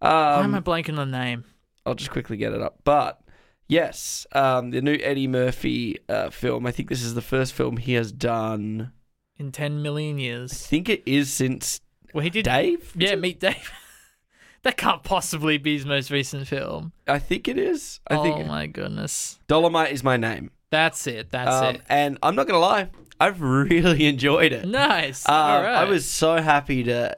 Why 0.00 0.40
am 0.42 0.54
I 0.54 0.58
Um, 0.58 0.64
blanking 0.64 0.98
on 0.98 1.10
the 1.10 1.18
name? 1.18 1.44
I'll 1.84 1.94
just 1.94 2.10
quickly 2.10 2.36
get 2.38 2.52
it 2.54 2.60
up. 2.62 2.78
But 2.82 3.20
yes, 3.68 4.26
um, 4.32 4.70
the 4.70 4.80
new 4.82 4.98
Eddie 5.02 5.28
Murphy 5.28 5.98
uh, 6.08 6.30
film. 6.30 6.66
I 6.66 6.72
think 6.72 6.88
this 6.88 7.02
is 7.02 7.14
the 7.14 7.22
first 7.22 7.52
film 7.52 7.76
he 7.76 7.92
has 7.92 8.10
done. 8.10 8.90
In 9.38 9.52
ten 9.52 9.82
million 9.82 10.18
years. 10.18 10.52
I 10.52 10.56
think 10.56 10.88
it 10.88 11.02
is 11.06 11.32
since 11.32 11.80
Well, 12.14 12.24
he 12.24 12.30
did. 12.30 12.44
Dave. 12.44 12.92
Yeah, 12.96 13.16
Meet 13.16 13.40
Dave. 13.40 13.70
that 14.62 14.76
can't 14.76 15.02
possibly 15.02 15.58
be 15.58 15.74
his 15.74 15.84
most 15.86 16.10
recent 16.10 16.46
film. 16.48 16.92
I 17.06 17.18
think 17.18 17.46
it 17.48 17.58
is. 17.58 18.00
I 18.08 18.16
oh 18.16 18.22
think 18.22 18.46
my 18.46 18.66
goodness. 18.66 19.38
Dolemite 19.48 19.90
is 19.92 20.02
my 20.02 20.16
name. 20.16 20.50
That's 20.70 21.06
it. 21.06 21.30
That's 21.30 21.50
Um, 21.54 21.74
it. 21.76 21.82
and 21.88 22.18
I'm 22.22 22.34
not 22.34 22.46
gonna 22.46 22.58
lie, 22.58 22.90
I've 23.20 23.40
really 23.40 24.06
enjoyed 24.12 24.52
it. 24.52 24.66
Nice. 24.66 25.28
Uh, 25.28 25.32
All 25.32 25.62
right. 25.62 25.74
I 25.76 25.84
was 25.84 26.08
so 26.08 26.40
happy 26.40 26.82
to 26.84 27.16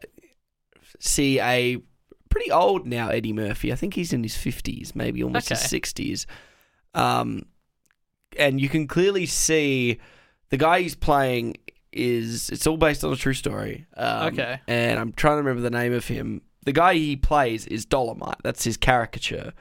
see 1.01 1.41
a 1.41 1.79
pretty 2.29 2.51
old 2.51 2.87
now 2.87 3.09
Eddie 3.09 3.33
Murphy. 3.33 3.73
I 3.73 3.77
think 3.77 3.95
he's 3.95 4.13
in 4.13 4.23
his 4.23 4.37
fifties, 4.37 4.95
maybe 4.95 5.23
almost 5.23 5.49
his 5.51 5.61
sixties. 5.61 6.27
Um, 6.95 7.47
and 8.37 8.61
you 8.61 8.69
can 8.69 8.87
clearly 8.87 9.25
see 9.27 9.99
the 10.51 10.57
guy 10.57 10.81
he's 10.81 10.95
playing 10.95 11.57
is 11.99 12.49
it's 12.51 12.67
all 12.67 12.77
based 12.77 13.05
on 13.05 13.13
a 13.13 13.17
true 13.17 13.35
story. 13.35 13.87
Um, 13.97 14.29
Okay. 14.29 14.61
And 14.69 14.99
I'm 14.99 15.13
trying 15.13 15.35
to 15.35 15.43
remember 15.43 15.61
the 15.63 15.71
name 15.71 15.93
of 15.93 16.07
him. 16.07 16.43
The 16.65 16.73
guy 16.73 16.95
he 16.95 17.17
plays 17.17 17.67
is 17.67 17.87
Dolemite. 17.87 18.37
That's 18.43 18.65
his 18.65 18.77
caricature, 18.77 19.53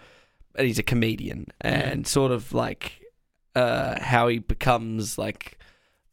and 0.56 0.68
he's 0.68 0.80
a 0.80 0.84
comedian. 0.84 1.48
And 1.62 2.06
sort 2.08 2.32
of 2.32 2.54
like 2.54 3.02
uh, 3.56 4.00
how 4.02 4.28
he 4.28 4.40
becomes 4.40 5.18
like 5.18 5.58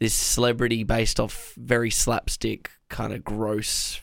this 0.01 0.15
celebrity 0.15 0.83
based 0.85 1.21
off 1.21 1.53
very 1.57 1.91
slapstick, 1.91 2.71
kind 2.89 3.13
of 3.13 3.25
gross, 3.25 4.01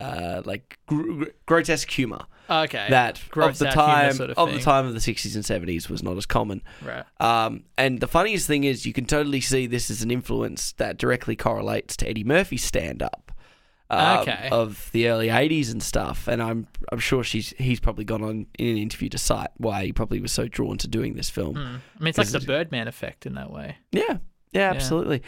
uh, 0.00 0.42
like 0.44 0.78
gr- 0.86 1.24
grotesque 1.46 1.90
humor 1.90 2.24
okay. 2.50 2.86
that 2.90 3.20
Gross 3.30 3.52
of 3.52 3.58
the 3.58 3.68
out 3.68 3.74
time 3.74 4.12
sort 4.12 4.30
of 4.30 4.38
of 4.38 4.48
the 4.48 4.54
thing. 4.56 4.64
time 4.64 4.86
of 4.86 4.94
the 4.94 5.00
60s 5.00 5.34
and 5.34 5.44
70s 5.44 5.88
was 5.88 6.02
not 6.02 6.16
as 6.16 6.26
common. 6.26 6.62
right. 6.84 7.04
Um, 7.20 7.64
and 7.78 8.00
the 8.00 8.08
funniest 8.08 8.46
thing 8.46 8.64
is, 8.64 8.84
you 8.84 8.92
can 8.92 9.06
totally 9.06 9.40
see 9.40 9.66
this 9.66 9.90
as 9.90 10.02
an 10.02 10.10
influence 10.10 10.72
that 10.72 10.98
directly 10.98 11.36
correlates 11.36 11.96
to 11.98 12.08
Eddie 12.08 12.24
Murphy's 12.24 12.64
stand 12.64 13.02
up. 13.02 13.32
Um, 13.92 14.20
Okay. 14.20 14.48
Of 14.52 14.88
the 14.92 15.08
early 15.08 15.28
'80s 15.28 15.72
and 15.72 15.82
stuff, 15.82 16.28
and 16.28 16.40
I'm 16.40 16.68
I'm 16.92 17.00
sure 17.00 17.24
she's 17.24 17.52
he's 17.58 17.80
probably 17.80 18.04
gone 18.04 18.22
on 18.22 18.46
in 18.56 18.68
an 18.68 18.76
interview 18.76 19.08
to 19.08 19.18
cite 19.18 19.50
why 19.56 19.84
he 19.84 19.92
probably 19.92 20.20
was 20.20 20.30
so 20.30 20.46
drawn 20.46 20.78
to 20.78 20.86
doing 20.86 21.14
this 21.14 21.28
film. 21.28 21.56
Hmm. 21.56 21.60
I 21.60 21.64
mean, 21.98 22.08
it's 22.10 22.18
like 22.18 22.28
the 22.28 22.38
Birdman 22.38 22.86
effect 22.86 23.26
in 23.26 23.34
that 23.34 23.50
way. 23.50 23.78
Yeah, 23.90 24.18
yeah, 24.52 24.70
absolutely. 24.70 25.22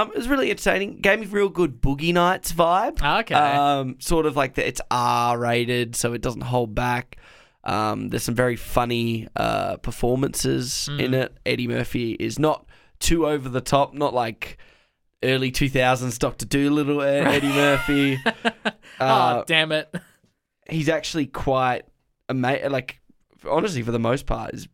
Um, 0.00 0.08
it 0.10 0.16
was 0.16 0.28
really 0.28 0.50
entertaining. 0.50 0.96
Gave 1.00 1.20
me 1.20 1.26
real 1.26 1.48
good 1.48 1.80
Boogie 1.80 2.12
Nights 2.12 2.52
vibe. 2.52 2.98
Ah, 3.02 3.20
Okay. 3.20 3.34
Um, 3.34 3.96
sort 4.00 4.26
of 4.26 4.36
like 4.36 4.54
that. 4.54 4.66
It's 4.66 4.80
R 4.90 5.38
rated, 5.38 5.94
so 5.96 6.12
it 6.12 6.22
doesn't 6.22 6.42
hold 6.42 6.74
back. 6.74 7.16
Um, 7.64 8.08
there's 8.10 8.22
some 8.22 8.34
very 8.34 8.56
funny 8.56 9.28
uh, 9.36 9.76
performances 9.78 10.88
Mm. 10.92 11.00
in 11.00 11.14
it. 11.14 11.36
Eddie 11.46 11.68
Murphy 11.68 12.12
is 12.12 12.38
not 12.38 12.66
too 12.98 13.26
over 13.26 13.48
the 13.48 13.60
top, 13.60 13.94
not 13.94 14.12
like 14.14 14.58
early 15.22 15.50
2000s 15.50 16.18
Doctor 16.18 16.44
Dolittle 16.46 17.00
Ed- 17.02 17.26
Eddie 17.36 17.48
Murphy. 17.52 18.18
Uh, 19.00 19.40
oh, 19.40 19.44
damn 19.48 19.72
it. 19.72 19.92
he's 20.70 20.88
actually 20.88 21.26
quite 21.26 21.82
amazing. 22.28 22.70
Like, 22.70 23.00
honestly, 23.50 23.82
for 23.82 23.90
the 23.90 23.98
most 23.98 24.24
part, 24.24 24.54
is 24.54 24.68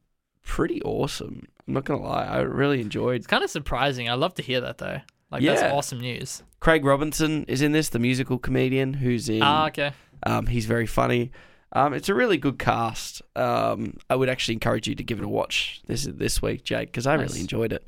pretty 0.45 0.83
awesome. 0.83 1.47
I'm 1.71 1.75
not 1.75 1.85
gonna 1.85 2.03
lie, 2.03 2.25
I 2.27 2.41
really 2.41 2.81
enjoyed. 2.81 3.17
It's 3.17 3.29
kind 3.29 3.45
of 3.45 3.51
surprising. 3.51 4.09
I 4.09 4.15
love 4.15 4.35
to 4.35 4.43
hear 4.43 4.61
that 4.63 4.79
though. 4.79 5.01
Like 5.31 5.41
Yeah. 5.43 5.55
that's 5.55 5.73
awesome 5.73 6.01
news. 6.01 6.43
Craig 6.59 6.85
Robinson 6.85 7.45
is 7.45 7.63
in 7.63 7.71
this, 7.71 7.89
the 7.91 8.01
musical 8.01 8.39
comedian 8.39 8.95
who's 8.95 9.29
in. 9.29 9.41
Ah, 9.43 9.69
okay. 9.69 9.93
Um, 10.25 10.47
he's 10.49 10.67
very 10.67 10.87
funny. 10.87 11.31
Um, 11.73 11.95
it's 11.95 12.09
a 12.09 12.15
really 12.15 12.37
good 12.39 12.59
cast. 12.59 13.23
Um, 13.37 13.97
I 14.11 14.17
would 14.17 14.29
actually 14.29 14.55
encourage 14.55 14.89
you 14.89 14.97
to 14.97 15.05
give 15.05 15.21
it 15.21 15.25
a 15.25 15.29
watch 15.29 15.81
this 15.87 16.09
this 16.11 16.43
week, 16.43 16.65
Jake, 16.65 16.89
because 16.89 17.07
I 17.07 17.17
Nice. 17.17 17.29
really 17.29 17.41
enjoyed 17.43 17.73
it. 17.73 17.87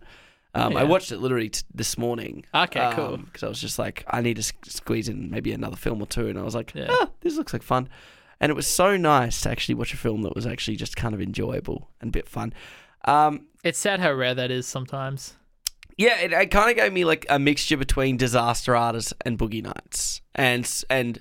Um, 0.55 0.77
I 0.77 0.85
watched 0.85 1.11
it 1.11 1.19
literally 1.19 1.49
t- 1.49 1.63
this 1.75 1.99
morning. 1.99 2.45
Okay, 2.55 2.93
cool. 2.95 3.17
Because 3.17 3.43
I 3.43 3.49
was 3.49 3.61
just 3.61 3.81
like, 3.81 4.05
I 4.09 4.21
need 4.21 4.35
to 4.35 4.41
s- 4.43 4.53
squeeze 4.65 5.09
in 5.09 5.29
maybe 5.29 5.51
another 5.53 5.77
film 5.77 6.01
or 6.01 6.07
two, 6.07 6.29
and 6.29 6.39
I 6.39 6.43
was 6.43 6.55
like, 6.55 6.73
Yeah. 6.77 6.87
ah, 6.91 7.11
this 7.23 7.37
looks 7.37 7.53
like 7.53 7.63
fun. 7.65 7.89
And 8.39 8.51
it 8.51 8.55
was 8.55 8.67
so 8.69 8.97
nice 8.97 9.41
to 9.43 9.51
actually 9.51 9.75
watch 9.75 9.93
a 9.93 9.97
film 9.97 10.23
that 10.23 10.35
was 10.37 10.47
actually 10.47 10.77
just 10.77 10.95
kind 10.95 11.15
of 11.15 11.21
enjoyable 11.21 11.89
and 12.01 12.09
a 12.09 12.13
bit 12.13 12.29
fun. 12.29 12.53
Um, 13.05 13.47
It's 13.65 13.79
sad 13.79 14.01
how 14.01 14.13
rare 14.13 14.35
that 14.35 14.51
is 14.51 14.67
sometimes. 14.67 15.35
yeah, 15.99 16.19
it, 16.21 16.33
it 16.33 16.51
kind 16.51 16.71
of 16.71 16.77
gave 16.77 16.93
me 16.93 17.05
like 17.05 17.27
a 17.29 17.39
mixture 17.39 17.77
between 17.77 18.17
Disaster 18.17 18.75
Artists 18.77 19.13
and 19.25 19.39
Boogie 19.39 19.63
Nights, 19.63 20.21
and 20.35 20.69
and 20.89 21.21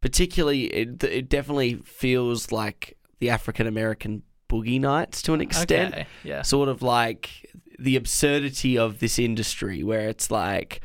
particularly 0.00 0.64
it, 0.66 1.02
it 1.04 1.28
definitely 1.28 1.74
feels 1.84 2.52
like 2.52 2.96
the 3.18 3.30
African 3.30 3.66
American 3.66 4.22
Boogie 4.48 4.80
Nights 4.80 5.22
to 5.22 5.34
an 5.34 5.40
extent, 5.40 5.94
Okay. 5.94 6.06
Yeah. 6.24 6.42
sort 6.42 6.68
of 6.68 6.80
like 6.82 7.50
the 7.78 7.96
absurdity 7.96 8.78
of 8.78 9.00
this 9.00 9.18
industry, 9.18 9.82
where 9.82 10.08
it's 10.08 10.30
like 10.30 10.80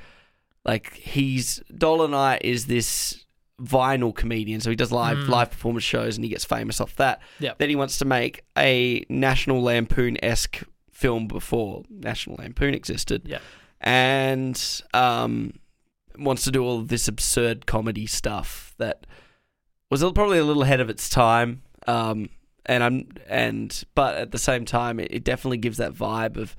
like 0.65 0.93
he's 0.93 1.59
Dolemite 1.73 2.41
is 2.41 2.65
this 2.67 3.20
vinyl 3.61 4.13
comedian, 4.15 4.59
so 4.61 4.69
he 4.69 4.75
does 4.75 4.91
live 4.91 5.17
Mm. 5.17 5.27
live 5.29 5.51
performance 5.51 5.83
shows 5.83 6.17
and 6.17 6.23
he 6.23 6.29
gets 6.29 6.45
famous 6.45 6.81
off 6.81 6.95
that. 6.95 7.21
Yep. 7.39 7.57
Then 7.59 7.69
he 7.69 7.75
wants 7.75 7.97
to 7.99 8.05
make 8.05 8.43
a 8.57 9.05
National 9.09 9.61
Lampoon 9.61 10.17
esque 10.23 10.63
film 10.91 11.27
before 11.27 11.83
National 11.89 12.37
Lampoon 12.37 12.73
existed. 12.73 13.23
Yep. 13.25 13.41
And 13.81 14.81
um, 14.93 15.53
wants 16.17 16.43
to 16.43 16.51
do 16.51 16.63
all 16.63 16.79
of 16.79 16.87
this 16.87 17.07
absurd 17.07 17.65
comedy 17.65 18.05
stuff 18.07 18.73
that 18.77 19.05
was 19.89 20.01
probably 20.13 20.37
a 20.37 20.43
little 20.43 20.63
ahead 20.63 20.79
of 20.79 20.89
its 20.89 21.09
time. 21.09 21.61
Um, 21.87 22.29
and 22.65 22.83
I'm 22.83 23.07
and 23.27 23.83
but 23.95 24.15
at 24.15 24.31
the 24.31 24.37
same 24.37 24.65
time, 24.65 24.99
it, 24.99 25.07
it 25.11 25.23
definitely 25.23 25.57
gives 25.57 25.77
that 25.77 25.93
vibe 25.93 26.37
of 26.37 26.55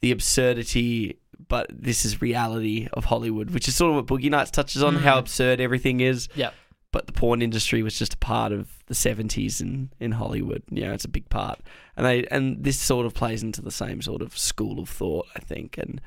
the 0.00 0.10
absurdity. 0.12 1.18
But 1.48 1.66
this 1.70 2.04
is 2.04 2.20
reality 2.22 2.88
of 2.92 3.06
Hollywood, 3.06 3.50
which 3.50 3.68
is 3.68 3.74
sort 3.76 3.90
of 3.90 3.96
what 3.96 4.06
Boogie 4.06 4.30
Nights 4.30 4.50
touches 4.50 4.82
on, 4.82 4.96
how 4.96 5.16
Mm. 5.16 5.20
absurd 5.20 5.60
everything 5.60 6.00
is 6.00 6.28
Yep. 6.34 6.54
but 6.92 7.06
the 7.06 7.12
porn 7.12 7.40
industry 7.42 7.82
was 7.82 7.98
just 7.98 8.14
a 8.14 8.18
part 8.18 8.52
of 8.52 8.68
the 8.86 8.94
70s 8.94 9.60
in, 9.60 9.90
in 9.98 10.12
Hollywood. 10.12 10.62
You 10.70 10.82
know, 10.84 10.92
it's 10.92 11.04
a 11.06 11.08
big 11.08 11.28
part. 11.30 11.60
And 11.96 12.04
they 12.06 12.24
and 12.30 12.62
this 12.64 12.78
sort 12.78 13.06
of 13.06 13.14
plays 13.14 13.42
into 13.42 13.62
the 13.62 13.70
same 13.70 14.02
sort 14.02 14.22
of 14.22 14.36
school 14.36 14.78
of 14.78 14.88
thought, 14.88 15.26
I 15.34 15.40
think. 15.40 15.78
And 15.78 16.00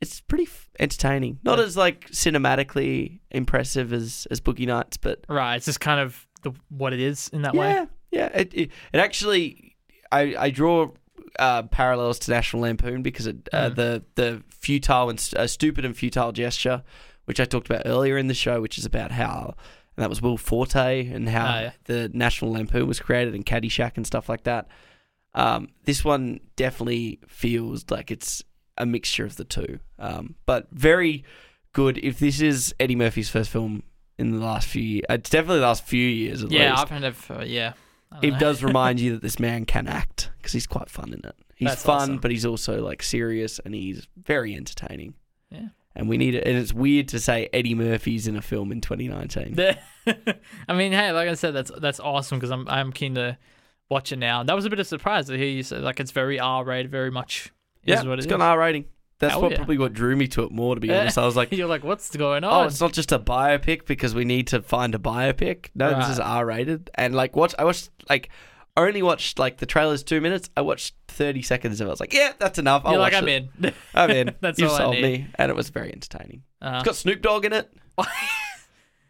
it's 0.00 0.20
pretty 0.20 0.44
f- 0.44 0.68
entertaining. 0.80 1.38
Not 1.44 1.58
Yeah. 1.58 1.64
as 1.64 1.76
like 1.76 2.08
cinematically 2.10 3.20
impressive 3.30 3.92
as 3.92 4.26
as 4.30 4.40
Boogie 4.40 4.66
Nights, 4.66 4.96
but 4.96 5.24
Right. 5.28 5.56
It's 5.56 5.66
just 5.66 5.80
kind 5.80 6.00
of 6.00 6.26
the 6.42 6.52
what 6.68 6.92
it 6.92 7.00
is 7.00 7.28
in 7.32 7.42
that 7.42 7.54
way. 7.54 7.68
yeah, 7.70 7.86
yeah. 8.10 8.26
It, 8.34 8.52
it 8.54 8.70
it 8.92 8.98
actually 8.98 9.76
I 10.10 10.34
I 10.38 10.50
draw 10.50 10.90
uh, 11.38 11.62
parallels 11.64 12.18
to 12.20 12.30
National 12.30 12.62
Lampoon 12.62 13.02
because 13.02 13.26
it, 13.26 13.48
uh, 13.52 13.70
Mm. 13.70 13.74
the 13.76 14.02
the 14.14 14.42
futile 14.48 15.10
and 15.10 15.30
uh, 15.36 15.46
stupid 15.46 15.84
and 15.84 15.96
futile 15.96 16.32
gesture, 16.32 16.82
which 17.24 17.40
I 17.40 17.44
talked 17.44 17.68
about 17.70 17.82
earlier 17.86 18.16
in 18.18 18.26
the 18.28 18.34
show, 18.34 18.60
which 18.60 18.78
is 18.78 18.84
about 18.84 19.10
how 19.12 19.54
and 19.96 20.02
that 20.02 20.08
was 20.08 20.22
Will 20.22 20.38
Forte 20.38 21.06
and 21.12 21.28
how 21.28 21.44
Ah, 21.46 21.60
yeah. 21.60 21.70
the 21.84 22.10
National 22.14 22.52
Lampoon 22.52 22.86
was 22.88 22.98
created 23.00 23.34
and 23.34 23.44
Caddyshack 23.44 23.96
and 23.96 24.06
stuff 24.06 24.28
like 24.28 24.44
that. 24.44 24.66
Um, 25.34 25.68
this 25.84 26.04
one 26.04 26.40
definitely 26.56 27.20
feels 27.28 27.84
like 27.90 28.10
it's 28.10 28.42
a 28.78 28.86
mixture 28.86 29.24
of 29.24 29.36
the 29.36 29.44
two, 29.44 29.78
um, 29.98 30.34
but 30.46 30.68
very 30.72 31.24
good. 31.72 31.98
If 31.98 32.18
this 32.18 32.40
is 32.40 32.74
Eddie 32.80 32.96
Murphy's 32.96 33.28
first 33.30 33.50
film 33.50 33.82
in 34.18 34.30
the 34.30 34.44
last 34.44 34.66
few 34.68 34.82
years, 34.82 35.04
it's 35.10 35.30
definitely 35.30 35.60
the 35.60 35.66
last 35.66 35.84
few 35.86 36.06
years 36.06 36.42
at 36.42 36.50
Yeah, 36.50 36.70
least 36.70 36.82
I've 36.82 36.90
heard 36.90 37.04
of 37.04 37.30
uh, 37.30 37.44
yeah. 37.46 37.72
It 38.20 38.38
does 38.38 38.62
remind 38.62 39.00
you 39.00 39.12
that 39.14 39.22
this 39.22 39.38
man 39.38 39.64
can 39.64 39.86
act 39.86 40.30
because 40.38 40.52
he's 40.52 40.66
quite 40.66 40.90
fun 40.90 41.12
in 41.12 41.20
it. 41.24 41.34
He's 41.56 41.68
That's 41.68 41.82
fun, 41.82 41.96
awesome. 41.96 42.18
but 42.18 42.30
he's 42.30 42.44
also 42.44 42.82
like 42.84 43.02
serious 43.02 43.58
and 43.64 43.74
he's 43.74 44.06
very 44.16 44.54
entertaining. 44.54 45.14
Yeah. 45.50 45.68
And 45.94 46.08
we 46.08 46.16
need 46.16 46.34
it. 46.34 46.46
And 46.46 46.56
it's 46.56 46.72
weird 46.72 47.08
to 47.08 47.20
say 47.20 47.48
Eddie 47.52 47.74
Murphy's 47.74 48.26
in 48.26 48.36
a 48.36 48.42
film 48.42 48.72
in 48.72 48.80
2019. 48.80 49.54
The- 49.54 49.78
I 50.68 50.72
mean, 50.74 50.92
hey, 50.92 51.12
like 51.12 51.28
I 51.28 51.34
said, 51.34 51.54
that's 51.54 51.70
that's 51.78 52.00
awesome 52.00 52.38
because 52.38 52.50
I'm 52.50 52.66
I'm 52.68 52.92
keen 52.92 53.14
to 53.16 53.36
watch 53.90 54.10
it 54.10 54.16
now. 54.16 54.42
That 54.42 54.56
was 54.56 54.64
a 54.64 54.70
bit 54.70 54.78
of 54.78 54.86
a 54.86 54.88
surprise 54.88 55.26
to 55.26 55.36
hear 55.36 55.46
you 55.48 55.62
say 55.62 55.78
like 55.78 56.00
it's 56.00 56.10
very 56.10 56.40
R 56.40 56.64
rated, 56.64 56.90
very 56.90 57.10
much 57.10 57.52
is 57.84 58.02
yeah, 58.02 58.08
what 58.08 58.18
it's 58.18 58.26
it 58.26 58.30
got 58.30 58.36
an 58.36 58.42
R 58.42 58.58
rating. 58.58 58.86
That's 59.22 59.32
Hell 59.34 59.42
what 59.42 59.52
yeah. 59.52 59.56
probably 59.58 59.78
what 59.78 59.92
drew 59.94 60.14
me 60.16 60.26
to 60.28 60.42
it 60.42 60.50
more. 60.52 60.74
To 60.74 60.80
be 60.80 60.92
honest, 60.92 61.16
I 61.16 61.24
was 61.24 61.36
like, 61.36 61.52
You're 61.56 61.68
like, 61.68 61.84
what's 61.84 62.14
going 62.14 62.44
on?" 62.44 62.52
oh, 62.64 62.66
it's 62.66 62.80
not 62.80 62.92
just 62.92 63.12
a 63.12 63.18
biopic 63.18 63.86
because 63.86 64.14
we 64.14 64.24
need 64.24 64.48
to 64.48 64.60
find 64.60 64.94
a 64.94 64.98
biopic. 64.98 65.68
No, 65.74 65.96
this 65.98 66.08
is 66.10 66.18
R 66.18 66.44
rated. 66.44 66.90
And 66.96 67.14
like, 67.14 67.34
watch. 67.36 67.54
I 67.58 67.64
watched 67.64 67.88
like. 68.10 68.28
Only 68.74 69.02
watched 69.02 69.38
like 69.38 69.58
the 69.58 69.66
trailer's 69.66 70.02
two 70.02 70.22
minutes. 70.22 70.48
I 70.56 70.62
watched 70.62 70.94
thirty 71.06 71.42
seconds 71.42 71.78
of 71.82 71.86
it. 71.86 71.90
I 71.90 71.92
was 71.92 72.00
like, 72.00 72.14
"Yeah, 72.14 72.32
that's 72.38 72.58
enough." 72.58 72.82
I'll 72.86 72.92
You're 72.92 73.00
like, 73.02 73.12
"I'm 73.12 73.28
it. 73.28 73.48
in. 73.62 73.72
I'm 73.94 74.10
in. 74.10 74.34
That's 74.40 74.58
you 74.58 74.66
all 74.66 74.74
I 74.74 74.78
sold 74.78 74.94
need. 74.94 75.02
me, 75.02 75.26
and 75.34 75.50
it 75.50 75.54
was 75.54 75.68
very 75.68 75.92
entertaining. 75.92 76.42
Uh, 76.62 76.76
It's 76.76 76.84
got 76.86 76.96
Snoop 76.96 77.20
Dogg 77.20 77.44
in 77.44 77.52
it. 77.52 77.70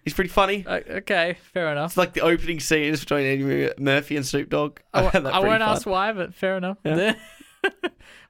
He's 0.04 0.14
pretty 0.14 0.30
funny. 0.30 0.64
o- 0.66 0.74
okay, 0.96 1.36
fair 1.52 1.70
enough. 1.70 1.92
It's 1.92 1.96
like 1.96 2.12
the 2.12 2.22
opening 2.22 2.58
scenes 2.58 2.98
between 3.00 3.24
Eddie 3.24 3.72
Murphy 3.78 4.16
and 4.16 4.26
Snoop 4.26 4.48
Dogg. 4.50 4.80
I, 4.92 5.02
I 5.02 5.02
won't 5.38 5.60
fun. 5.60 5.62
ask 5.62 5.86
why, 5.86 6.12
but 6.12 6.34
fair 6.34 6.56
enough. 6.56 6.78
Yeah. 6.84 7.14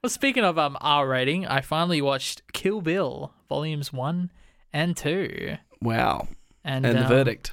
well, 0.02 0.10
speaking 0.10 0.44
of 0.44 0.58
um 0.58 0.76
R 0.80 1.06
rating, 1.08 1.46
I 1.46 1.60
finally 1.60 2.00
watched 2.02 2.42
Kill 2.52 2.80
Bill 2.80 3.32
volumes 3.48 3.92
one 3.92 4.30
and 4.72 4.96
two, 4.96 5.56
Wow. 5.80 6.28
and, 6.64 6.84
And 6.86 6.96
the 6.98 7.02
um, 7.02 7.08
verdict. 7.08 7.52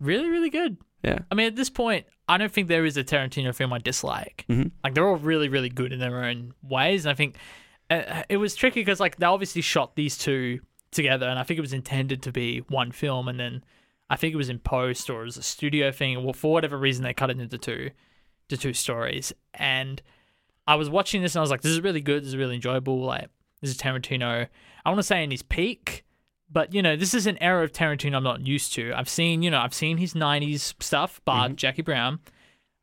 really, 0.00 0.28
really 0.28 0.50
good. 0.50 0.76
Yeah. 1.02 1.20
I 1.30 1.34
mean, 1.34 1.46
at 1.46 1.56
this 1.56 1.70
point, 1.70 2.06
I 2.28 2.38
don't 2.38 2.50
think 2.52 2.68
there 2.68 2.84
is 2.84 2.96
a 2.96 3.04
Tarantino 3.04 3.54
film 3.54 3.72
I 3.72 3.78
dislike. 3.78 4.44
Mhm. 4.48 4.70
Like 4.82 4.94
they're 4.94 5.06
all 5.06 5.16
really, 5.16 5.48
really 5.48 5.68
good 5.68 5.92
in 5.92 5.98
their 6.00 6.24
own 6.24 6.52
ways, 6.62 7.04
and 7.04 7.10
I 7.12 7.14
think 7.14 7.36
uh, 7.90 8.22
it 8.28 8.38
was 8.38 8.54
tricky 8.56 8.80
because 8.80 8.98
like 9.00 9.16
they 9.16 9.26
obviously 9.26 9.62
shot 9.62 9.94
these 9.96 10.18
two 10.18 10.60
together, 10.90 11.28
and 11.28 11.38
I 11.38 11.42
think 11.44 11.58
it 11.58 11.62
was 11.62 11.72
intended 11.72 12.22
to 12.22 12.32
be 12.32 12.58
one 12.68 12.90
film, 12.92 13.28
and 13.28 13.38
then 13.38 13.62
I 14.10 14.16
think 14.16 14.34
it 14.34 14.36
was 14.36 14.48
in 14.48 14.58
post 14.60 15.10
or 15.10 15.22
it 15.22 15.26
was 15.26 15.36
a 15.36 15.42
studio 15.42 15.90
thing, 15.92 16.16
or 16.16 16.32
for 16.34 16.52
whatever 16.52 16.76
reason 16.78 17.04
they 17.04 17.12
cut 17.14 17.30
it 17.30 17.40
into 17.40 17.58
two, 17.58 17.90
to 18.48 18.56
two 18.56 18.72
stories. 18.72 19.32
And 19.54 20.00
I 20.66 20.74
was 20.74 20.90
watching 20.90 21.22
this 21.22 21.34
and 21.34 21.40
I 21.40 21.42
was 21.42 21.50
like, 21.50 21.62
this 21.62 21.72
is 21.72 21.80
really 21.80 22.00
good, 22.00 22.22
this 22.22 22.28
is 22.28 22.36
really 22.36 22.56
enjoyable. 22.56 23.00
Like 23.00 23.28
this 23.60 23.70
is 23.70 23.76
Tarantino. 23.76 24.48
I 24.84 24.88
want 24.88 24.98
to 24.98 25.04
say 25.04 25.22
in 25.22 25.30
his 25.30 25.42
peak, 25.42 26.04
but 26.50 26.74
you 26.74 26.82
know, 26.82 26.96
this 26.96 27.14
is 27.14 27.26
an 27.26 27.38
era 27.42 27.64
of 27.64 27.72
Tarantino 27.72 28.16
I'm 28.16 28.24
not 28.24 28.46
used 28.46 28.72
to. 28.74 28.92
I've 28.94 29.08
seen, 29.08 29.42
you 29.42 29.50
know, 29.50 29.58
I've 29.58 29.74
seen 29.74 29.98
his 29.98 30.14
'90s 30.14 30.74
stuff, 30.82 31.20
but 31.24 31.56
Jackie 31.56 31.82
Brown. 31.82 32.20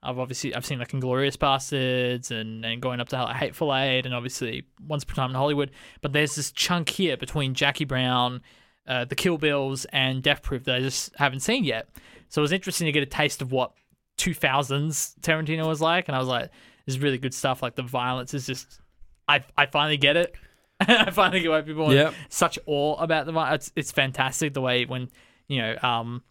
I've 0.05 0.19
obviously 0.19 0.53
I've 0.53 0.65
seen 0.65 0.79
like 0.79 0.91
Inglourious 0.91 1.37
Basterds 1.37 2.29
and, 2.29 2.65
and 2.65 2.81
going 2.81 2.99
up 2.99 3.07
to 3.09 3.23
like, 3.23 3.37
Hateful 3.37 3.73
Eight 3.73 4.05
and 4.05 4.13
obviously 4.13 4.65
Once 4.85 5.03
Upon 5.03 5.13
a 5.13 5.15
Time 5.15 5.29
in 5.29 5.35
Hollywood. 5.35 5.71
But 6.01 6.11
there's 6.11 6.35
this 6.35 6.51
chunk 6.51 6.89
here 6.89 7.15
between 7.15 7.53
Jackie 7.53 7.85
Brown, 7.85 8.41
uh, 8.85 9.05
the 9.05 9.15
Kill 9.15 9.37
Bills, 9.37 9.85
and 9.93 10.21
Death 10.21 10.41
Proof 10.41 10.65
that 10.65 10.75
I 10.75 10.79
just 10.81 11.15
haven't 11.15 11.39
seen 11.39 11.63
yet. 11.63 11.87
So 12.27 12.41
it 12.41 12.43
was 12.43 12.51
interesting 12.51 12.85
to 12.85 12.91
get 12.91 13.03
a 13.03 13.05
taste 13.05 13.41
of 13.41 13.53
what 13.53 13.71
2000s 14.17 15.17
Tarantino 15.21 15.67
was 15.67 15.79
like, 15.79 16.09
and 16.09 16.15
I 16.15 16.19
was 16.19 16.27
like, 16.27 16.51
is 16.87 16.99
really 16.99 17.17
good 17.17 17.33
stuff. 17.33 17.61
Like 17.61 17.75
the 17.75 17.83
violence 17.83 18.33
is 18.33 18.45
just, 18.45 18.79
I 19.27 19.43
I 19.57 19.65
finally 19.65 19.97
get 19.97 20.17
it. 20.17 20.33
I 20.79 21.11
finally 21.11 21.41
get 21.41 21.51
why 21.51 21.61
people 21.61 21.89
are 21.91 21.93
Yep. 21.93 22.13
such 22.29 22.59
awe 22.65 22.95
about 22.95 23.25
the 23.25 23.31
violence. 23.31 23.67
It's, 23.67 23.73
it's 23.75 23.91
fantastic 23.91 24.53
the 24.53 24.61
way 24.61 24.85
when 24.85 25.09
you 25.47 25.61
know 25.61 25.77
um 25.81 26.23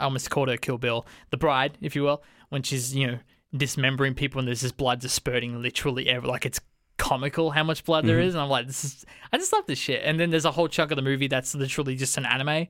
I 0.00 0.04
almost 0.04 0.28
called 0.30 0.48
her 0.48 0.56
Kill 0.56 0.76
Bill, 0.78 1.06
the 1.30 1.36
bride, 1.36 1.78
if 1.80 1.94
you 1.94 2.02
will, 2.02 2.22
when 2.48 2.62
she's 2.62 2.94
you 2.94 3.06
know 3.06 3.18
dismembering 3.56 4.14
people 4.14 4.40
and 4.40 4.48
there's 4.48 4.62
this 4.62 4.72
blood 4.72 5.00
just 5.00 5.14
spurting 5.14 5.62
literally 5.62 6.08
ever 6.08 6.26
like 6.26 6.44
it's 6.44 6.60
comical 6.96 7.52
how 7.52 7.62
much 7.62 7.84
blood 7.84 8.04
there 8.04 8.18
is 8.18 8.34
and 8.34 8.42
I'm 8.42 8.48
like 8.48 8.66
this 8.66 8.84
is 8.84 9.04
I 9.32 9.36
just 9.38 9.52
love 9.52 9.64
this 9.66 9.78
shit 9.78 10.02
and 10.04 10.18
then 10.18 10.30
there's 10.30 10.44
a 10.44 10.50
whole 10.50 10.66
chunk 10.66 10.90
of 10.90 10.96
the 10.96 11.02
movie 11.02 11.28
that's 11.28 11.54
literally 11.54 11.94
just 11.94 12.16
an 12.16 12.24
anime 12.26 12.66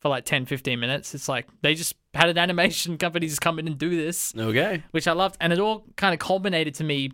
for 0.00 0.08
like 0.08 0.24
10 0.24 0.46
15 0.46 0.78
minutes. 0.78 1.14
It's 1.14 1.28
like 1.28 1.46
they 1.62 1.74
just 1.74 1.94
had 2.14 2.28
an 2.28 2.38
animation 2.38 2.98
company 3.04 3.26
just 3.26 3.40
come 3.40 3.58
in 3.58 3.66
and 3.66 3.76
do 3.78 3.90
this 3.90 4.34
Okay. 4.36 4.82
which 4.92 5.06
I 5.08 5.12
loved. 5.12 5.36
And 5.40 5.52
it 5.52 5.58
all 5.58 5.84
kind 5.96 6.12
of 6.14 6.20
culminated 6.20 6.74
to 6.76 6.84
me 6.84 7.12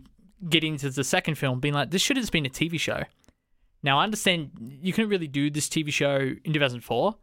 getting 0.49 0.77
to 0.77 0.89
the 0.89 1.03
second 1.03 1.35
film 1.35 1.59
being 1.59 1.73
like 1.73 1.91
this 1.91 2.01
should 2.01 2.17
have 2.17 2.23
just 2.23 2.31
been 2.33 2.45
a 2.45 2.49
TV 2.49 2.79
show. 2.79 3.03
Now 3.83 3.99
I 3.99 4.03
understand 4.03 4.51
you 4.59 4.93
couldn't 4.93 5.09
really 5.09 5.27
do 5.27 5.49
this 5.49 5.67
TV 5.67 5.91
show 5.91 6.17
in 6.43 6.53
2004 6.53 7.15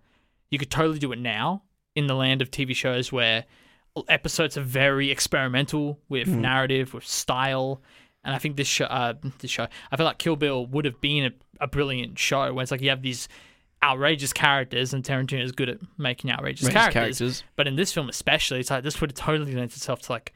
you 0.51 0.59
could 0.59 0.70
totally 0.70 0.98
do 0.98 1.11
it 1.12 1.18
now 1.18 1.62
in 1.94 2.07
the 2.07 2.14
land 2.14 2.42
of 2.42 2.51
TV 2.51 2.77
shows 2.77 3.11
where 3.11 3.44
episodes 4.09 4.59
are 4.59 4.62
very 4.62 5.11
experimental 5.11 5.98
with 6.11 6.29
narrative, 6.29 6.92
with 6.94 7.07
style. 7.07 7.81
And 8.25 8.35
I 8.35 8.38
think 8.38 8.57
this 8.57 8.68
show, 8.68 8.85
uh, 8.85 9.14
this 9.38 9.51
show, 9.51 9.66
I 9.90 9.96
feel 9.96 10.05
like 10.05 10.18
Kill 10.18 10.37
Bill 10.37 10.66
would 10.66 10.85
have 10.85 11.01
been 11.01 11.25
a, 11.25 11.64
a 11.64 11.66
brilliant 11.66 12.18
show 12.18 12.53
where 12.53 12.62
it's 12.62 12.70
like 12.70 12.83
you 12.83 12.90
have 12.90 13.01
these 13.03 13.29
outrageous 13.82 14.32
characters, 14.32 14.94
and 14.94 15.02
Tarantino 15.02 15.42
is 15.42 15.52
good 15.52 15.68
at 15.68 15.78
making 15.98 16.30
outrageous 16.30 16.68
characters. 16.68 17.18
characters. 17.18 17.44
But 17.56 17.66
in 17.66 17.76
this 17.76 17.92
film, 17.92 18.08
especially, 18.08 18.60
it's 18.60 18.70
like 18.70 18.84
this 18.84 19.00
would 19.00 19.10
have 19.10 19.16
totally 19.16 19.54
lent 19.54 19.74
itself 19.76 20.00
to 20.02 20.12
like, 20.12 20.32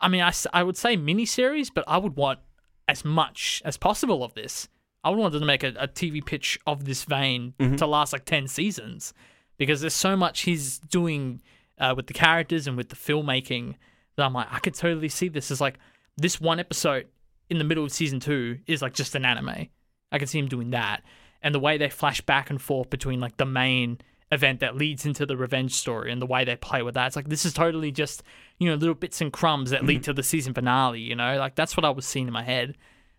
I 0.00 0.08
mean, 0.08 0.22
I, 0.22 0.32
I 0.52 0.62
would 0.62 0.76
say 0.76 0.96
miniseries, 0.96 1.70
but 1.72 1.84
I 1.86 1.98
would 1.98 2.16
want 2.16 2.40
as 2.88 3.04
much 3.04 3.62
as 3.64 3.76
possible 3.76 4.24
of 4.24 4.34
this. 4.34 4.68
I 5.04 5.10
would 5.10 5.18
want 5.18 5.32
them 5.32 5.40
to 5.40 5.46
make 5.46 5.62
a, 5.62 5.68
a 5.78 5.88
TV 5.88 6.24
pitch 6.24 6.58
of 6.66 6.84
this 6.84 7.04
vein 7.04 7.54
to 7.76 7.86
last 7.86 8.12
like 8.12 8.24
10 8.24 8.48
seasons 8.48 9.14
because 9.56 9.80
there's 9.80 9.94
so 9.94 10.16
much 10.16 10.40
he's 10.40 10.78
doing 10.78 11.40
uh, 11.78 11.94
with 11.96 12.06
the 12.06 12.12
characters 12.12 12.66
and 12.66 12.76
with 12.76 12.88
the 12.90 12.96
filmmaking 12.96 13.76
that 14.16 14.24
I'm 14.24 14.34
like, 14.34 14.48
I 14.50 14.58
could 14.58 14.74
totally 14.74 15.08
see 15.08 15.28
this 15.28 15.50
as 15.50 15.60
like 15.60 15.78
this 16.16 16.40
one 16.40 16.60
episode 16.60 17.06
in 17.48 17.58
the 17.58 17.64
middle 17.64 17.84
of 17.84 17.92
season 17.92 18.20
two 18.20 18.58
is 18.66 18.82
like 18.82 18.92
just 18.92 19.14
an 19.14 19.24
anime. 19.24 19.68
I 20.12 20.18
could 20.18 20.28
see 20.28 20.38
him 20.38 20.48
doing 20.48 20.70
that. 20.70 21.02
And 21.42 21.54
the 21.54 21.60
way 21.60 21.78
they 21.78 21.88
flash 21.88 22.20
back 22.20 22.50
and 22.50 22.60
forth 22.60 22.90
between 22.90 23.20
like 23.20 23.36
the 23.36 23.46
main 23.46 23.98
event 24.32 24.60
that 24.60 24.76
leads 24.76 25.06
into 25.06 25.26
the 25.26 25.36
revenge 25.36 25.72
story 25.72 26.12
and 26.12 26.22
the 26.22 26.26
way 26.26 26.44
they 26.44 26.56
play 26.56 26.82
with 26.82 26.94
that. 26.94 27.08
It's 27.08 27.16
like 27.16 27.28
this 27.28 27.44
is 27.44 27.52
totally 27.52 27.90
just, 27.90 28.22
you 28.58 28.68
know, 28.68 28.76
little 28.76 28.94
bits 28.94 29.20
and 29.20 29.32
crumbs 29.32 29.70
that 29.70 29.84
lead 29.84 29.96
mm-hmm. 29.96 30.04
to 30.04 30.12
the 30.12 30.22
season 30.22 30.54
finale, 30.54 31.00
you 31.00 31.16
know? 31.16 31.36
Like 31.36 31.54
that's 31.54 31.76
what 31.76 31.84
I 31.84 31.90
was 31.90 32.06
seeing 32.06 32.26
in 32.26 32.32
my 32.32 32.44
head. 32.44 32.76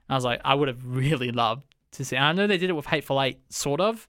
I 0.09 0.15
was 0.15 0.23
like, 0.23 0.41
I 0.45 0.55
would 0.55 0.67
have 0.67 0.85
really 0.85 1.31
loved 1.31 1.65
to 1.93 2.05
see. 2.05 2.17
I 2.17 2.31
know 2.31 2.47
they 2.47 2.57
did 2.57 2.69
it 2.69 2.73
with 2.73 2.85
Hateful 2.85 3.21
Eight, 3.21 3.39
sort 3.49 3.81
of. 3.81 4.07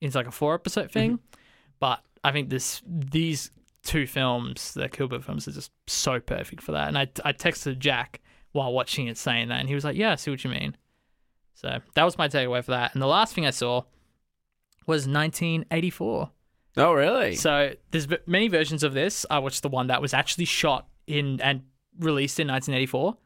It's 0.00 0.14
like 0.14 0.26
a 0.26 0.32
four 0.32 0.54
episode 0.54 0.90
thing. 0.90 1.12
Mm-hmm. 1.14 1.40
But 1.80 2.00
I 2.24 2.32
think 2.32 2.50
this 2.50 2.82
these 2.86 3.50
two 3.82 4.06
films, 4.06 4.74
the 4.74 4.88
Kill 4.88 5.08
Bill 5.08 5.20
films, 5.20 5.48
are 5.48 5.52
just 5.52 5.70
so 5.86 6.20
perfect 6.20 6.62
for 6.62 6.72
that. 6.72 6.88
And 6.88 6.98
I, 6.98 7.08
I 7.24 7.32
texted 7.32 7.78
Jack 7.78 8.20
while 8.52 8.72
watching 8.72 9.06
it 9.06 9.16
saying 9.16 9.48
that, 9.48 9.60
and 9.60 9.68
he 9.68 9.74
was 9.74 9.84
like, 9.84 9.96
Yeah, 9.96 10.12
I 10.12 10.14
see 10.16 10.30
what 10.30 10.44
you 10.44 10.50
mean. 10.50 10.76
So 11.58 11.80
that 11.94 12.04
was 12.04 12.16
my 12.16 12.28
takeaway 12.28 12.62
for 12.62 12.70
that. 12.70 12.94
And 12.94 13.02
the 13.02 13.08
last 13.08 13.34
thing 13.34 13.44
I 13.44 13.50
saw 13.50 13.82
was 14.86 15.08
1984. 15.08 16.30
Oh, 16.76 16.92
really? 16.92 17.34
So 17.34 17.74
there's 17.90 18.06
many 18.26 18.46
versions 18.46 18.84
of 18.84 18.94
this. 18.94 19.26
I 19.28 19.40
watched 19.40 19.62
the 19.62 19.68
one 19.68 19.88
that 19.88 20.00
was 20.00 20.14
actually 20.14 20.44
shot 20.44 20.86
in 21.08 21.40
and 21.40 21.62
released 21.98 22.38
in 22.38 22.46
1984. 22.46 23.16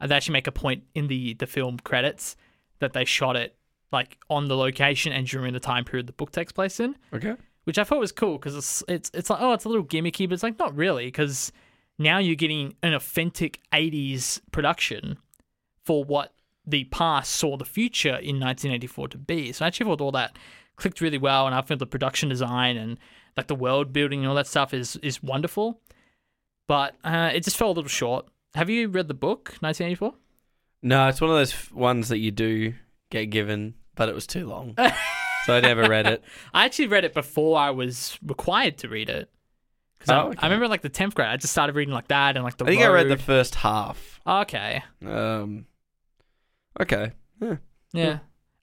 Uh, 0.00 0.06
they 0.06 0.14
actually 0.14 0.34
make 0.34 0.46
a 0.46 0.52
point 0.52 0.84
in 0.94 1.06
the 1.08 1.32
the 1.34 1.46
film 1.46 1.78
credits 1.78 2.36
that 2.80 2.92
they 2.92 3.06
shot 3.06 3.36
it 3.36 3.56
like 3.90 4.18
on 4.28 4.48
the 4.48 4.56
location 4.56 5.10
and 5.10 5.26
during 5.26 5.54
the 5.54 5.60
time 5.60 5.82
period 5.82 6.06
the 6.06 6.12
book 6.12 6.30
takes 6.30 6.52
place 6.52 6.78
in, 6.80 6.94
okay. 7.14 7.36
which 7.64 7.78
I 7.78 7.84
thought 7.84 8.00
was 8.00 8.12
cool 8.12 8.36
because 8.36 8.54
it's 8.54 8.84
it's 8.86 9.10
it's 9.14 9.30
like 9.30 9.40
oh 9.40 9.54
it's 9.54 9.64
a 9.64 9.68
little 9.70 9.84
gimmicky, 9.84 10.28
but 10.28 10.34
it's 10.34 10.42
like 10.42 10.58
not 10.58 10.76
really 10.76 11.06
because 11.06 11.52
now 11.98 12.18
you're 12.18 12.36
getting 12.36 12.74
an 12.82 12.92
authentic 12.92 13.60
80s 13.72 14.42
production 14.52 15.16
for 15.86 16.04
what 16.04 16.34
the 16.68 16.84
past 16.84 17.32
saw 17.32 17.56
the 17.56 17.64
future 17.64 18.16
in 18.16 18.38
1984 18.40 19.08
to 19.08 19.18
be. 19.18 19.52
So 19.52 19.64
I 19.64 19.68
actually 19.68 19.86
thought 19.86 20.00
all 20.00 20.12
that 20.12 20.36
clicked 20.76 21.00
really 21.00 21.18
well, 21.18 21.46
and 21.46 21.54
I 21.54 21.60
think 21.62 21.80
the 21.80 21.86
production 21.86 22.28
design 22.28 22.76
and 22.76 22.98
like 23.36 23.46
the 23.46 23.54
world 23.54 23.92
building 23.92 24.20
and 24.20 24.28
all 24.28 24.34
that 24.34 24.46
stuff 24.46 24.74
is 24.74 24.96
is 24.96 25.22
wonderful. 25.22 25.80
But 26.66 26.96
uh, 27.04 27.30
it 27.34 27.44
just 27.44 27.56
fell 27.56 27.68
a 27.68 27.72
little 27.72 27.88
short. 27.88 28.26
Have 28.54 28.68
you 28.68 28.88
read 28.88 29.08
the 29.08 29.14
book 29.14 29.56
1984? 29.60 30.12
No, 30.82 31.08
it's 31.08 31.20
one 31.20 31.30
of 31.30 31.36
those 31.36 31.52
f- 31.52 31.72
ones 31.72 32.08
that 32.08 32.18
you 32.18 32.30
do 32.30 32.74
get 33.10 33.26
given, 33.26 33.74
but 33.94 34.08
it 34.08 34.14
was 34.14 34.26
too 34.26 34.46
long, 34.46 34.74
so 35.46 35.54
I 35.56 35.60
never 35.60 35.88
read 35.88 36.06
it. 36.06 36.22
I 36.54 36.64
actually 36.66 36.86
read 36.88 37.04
it 37.04 37.14
before 37.14 37.58
I 37.58 37.70
was 37.70 38.18
required 38.24 38.78
to 38.78 38.88
read 38.88 39.08
it. 39.10 39.30
Because 39.98 40.10
I, 40.12 40.22
Oh, 40.22 40.28
okay. 40.28 40.38
I 40.40 40.46
remember 40.46 40.68
like 40.68 40.82
the 40.82 40.90
10th 40.90 41.14
grade, 41.14 41.28
I 41.28 41.36
just 41.36 41.52
started 41.52 41.74
reading 41.74 41.92
like 41.94 42.08
that 42.08 42.36
and 42.36 42.44
like 42.44 42.56
the 42.58 42.64
I 42.64 42.68
think 42.68 42.82
I 42.82 42.86
read 42.88 43.08
the 43.08 43.16
first 43.16 43.56
half. 43.56 44.20
Okay. 44.24 44.82
Um, 45.04 45.66
okay. 46.80 47.12
Yeah. 47.92 48.18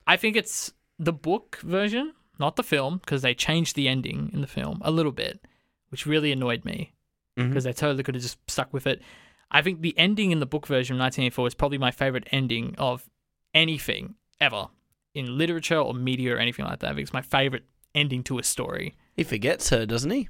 I 0.07 0.17
think 0.17 0.35
it's 0.35 0.71
the 0.99 1.13
book 1.13 1.57
version, 1.63 2.13
not 2.39 2.55
the 2.55 2.63
film, 2.63 2.97
because 2.99 3.21
they 3.21 3.33
changed 3.33 3.75
the 3.75 3.87
ending 3.87 4.29
in 4.33 4.41
the 4.41 4.47
film 4.47 4.81
a 4.83 4.91
little 4.91 5.11
bit, 5.11 5.39
which 5.89 6.05
really 6.05 6.31
annoyed 6.31 6.63
me 6.65 6.93
because 7.35 7.63
they 7.65 7.73
totally 7.73 8.01
could 8.03 8.15
have 8.15 8.21
just 8.21 8.37
stuck 8.49 8.71
with 8.71 8.87
it. 8.87 9.01
I 9.51 9.61
think 9.61 9.81
the 9.81 9.97
ending 9.97 10.31
in 10.31 10.39
the 10.39 10.45
book 10.45 10.67
version 10.67 10.95
of 10.95 10.99
1984 10.99 11.47
is 11.47 11.53
probably 11.55 11.77
my 11.77 11.91
favorite 11.91 12.27
ending 12.31 12.75
of 12.77 13.09
anything 13.53 14.15
ever 14.39 14.67
in 15.13 15.37
literature 15.37 15.77
or 15.79 15.93
media 15.93 16.35
or 16.35 16.37
anything 16.37 16.65
like 16.65 16.79
that. 16.79 16.91
I 16.91 16.93
think 16.93 17.01
it's 17.03 17.13
my 17.13 17.21
favorite 17.21 17.63
ending 17.93 18.23
to 18.23 18.37
a 18.39 18.43
story. 18.43 18.95
He 19.15 19.23
forgets 19.23 19.69
her, 19.69 19.85
doesn't 19.85 20.11
he? 20.11 20.29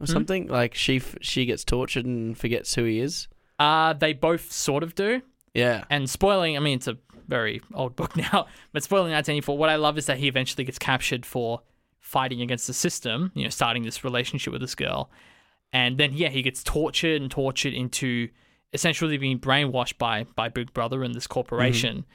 Or 0.00 0.06
Hmm? 0.06 0.12
something 0.12 0.46
like 0.48 0.74
she 0.74 0.96
f- 0.96 1.16
she 1.20 1.44
gets 1.46 1.64
tortured 1.64 2.04
and 2.04 2.36
forgets 2.36 2.74
who 2.74 2.84
he 2.84 2.98
is. 3.00 3.28
Uh, 3.58 3.92
they 3.92 4.12
both 4.12 4.50
sort 4.52 4.82
of 4.82 4.94
do. 4.94 5.22
Yeah. 5.54 5.84
And 5.88 6.10
spoiling, 6.10 6.56
I 6.56 6.60
mean, 6.60 6.76
it's 6.76 6.88
a 6.88 6.98
very 7.28 7.62
old 7.72 7.96
book 7.96 8.16
now, 8.16 8.46
but 8.72 8.82
spoiling 8.82 9.12
1984, 9.12 9.56
what 9.56 9.70
I 9.70 9.76
love 9.76 9.96
is 9.96 10.06
that 10.06 10.18
he 10.18 10.28
eventually 10.28 10.64
gets 10.64 10.78
captured 10.78 11.24
for 11.24 11.62
fighting 12.00 12.42
against 12.42 12.66
the 12.66 12.74
system, 12.74 13.32
you 13.34 13.44
know, 13.44 13.50
starting 13.50 13.82
this 13.82 14.04
relationship 14.04 14.52
with 14.52 14.60
this 14.60 14.74
girl. 14.74 15.10
And 15.72 15.98
then, 15.98 16.12
yeah, 16.12 16.28
he 16.28 16.42
gets 16.42 16.62
tortured 16.62 17.20
and 17.20 17.30
tortured 17.30 17.72
into 17.72 18.28
essentially 18.72 19.16
being 19.16 19.38
brainwashed 19.38 19.98
by, 19.98 20.24
by 20.36 20.48
Big 20.48 20.72
Brother 20.74 21.02
and 21.02 21.14
this 21.14 21.26
corporation. 21.26 21.98
Mm-hmm. 21.98 22.10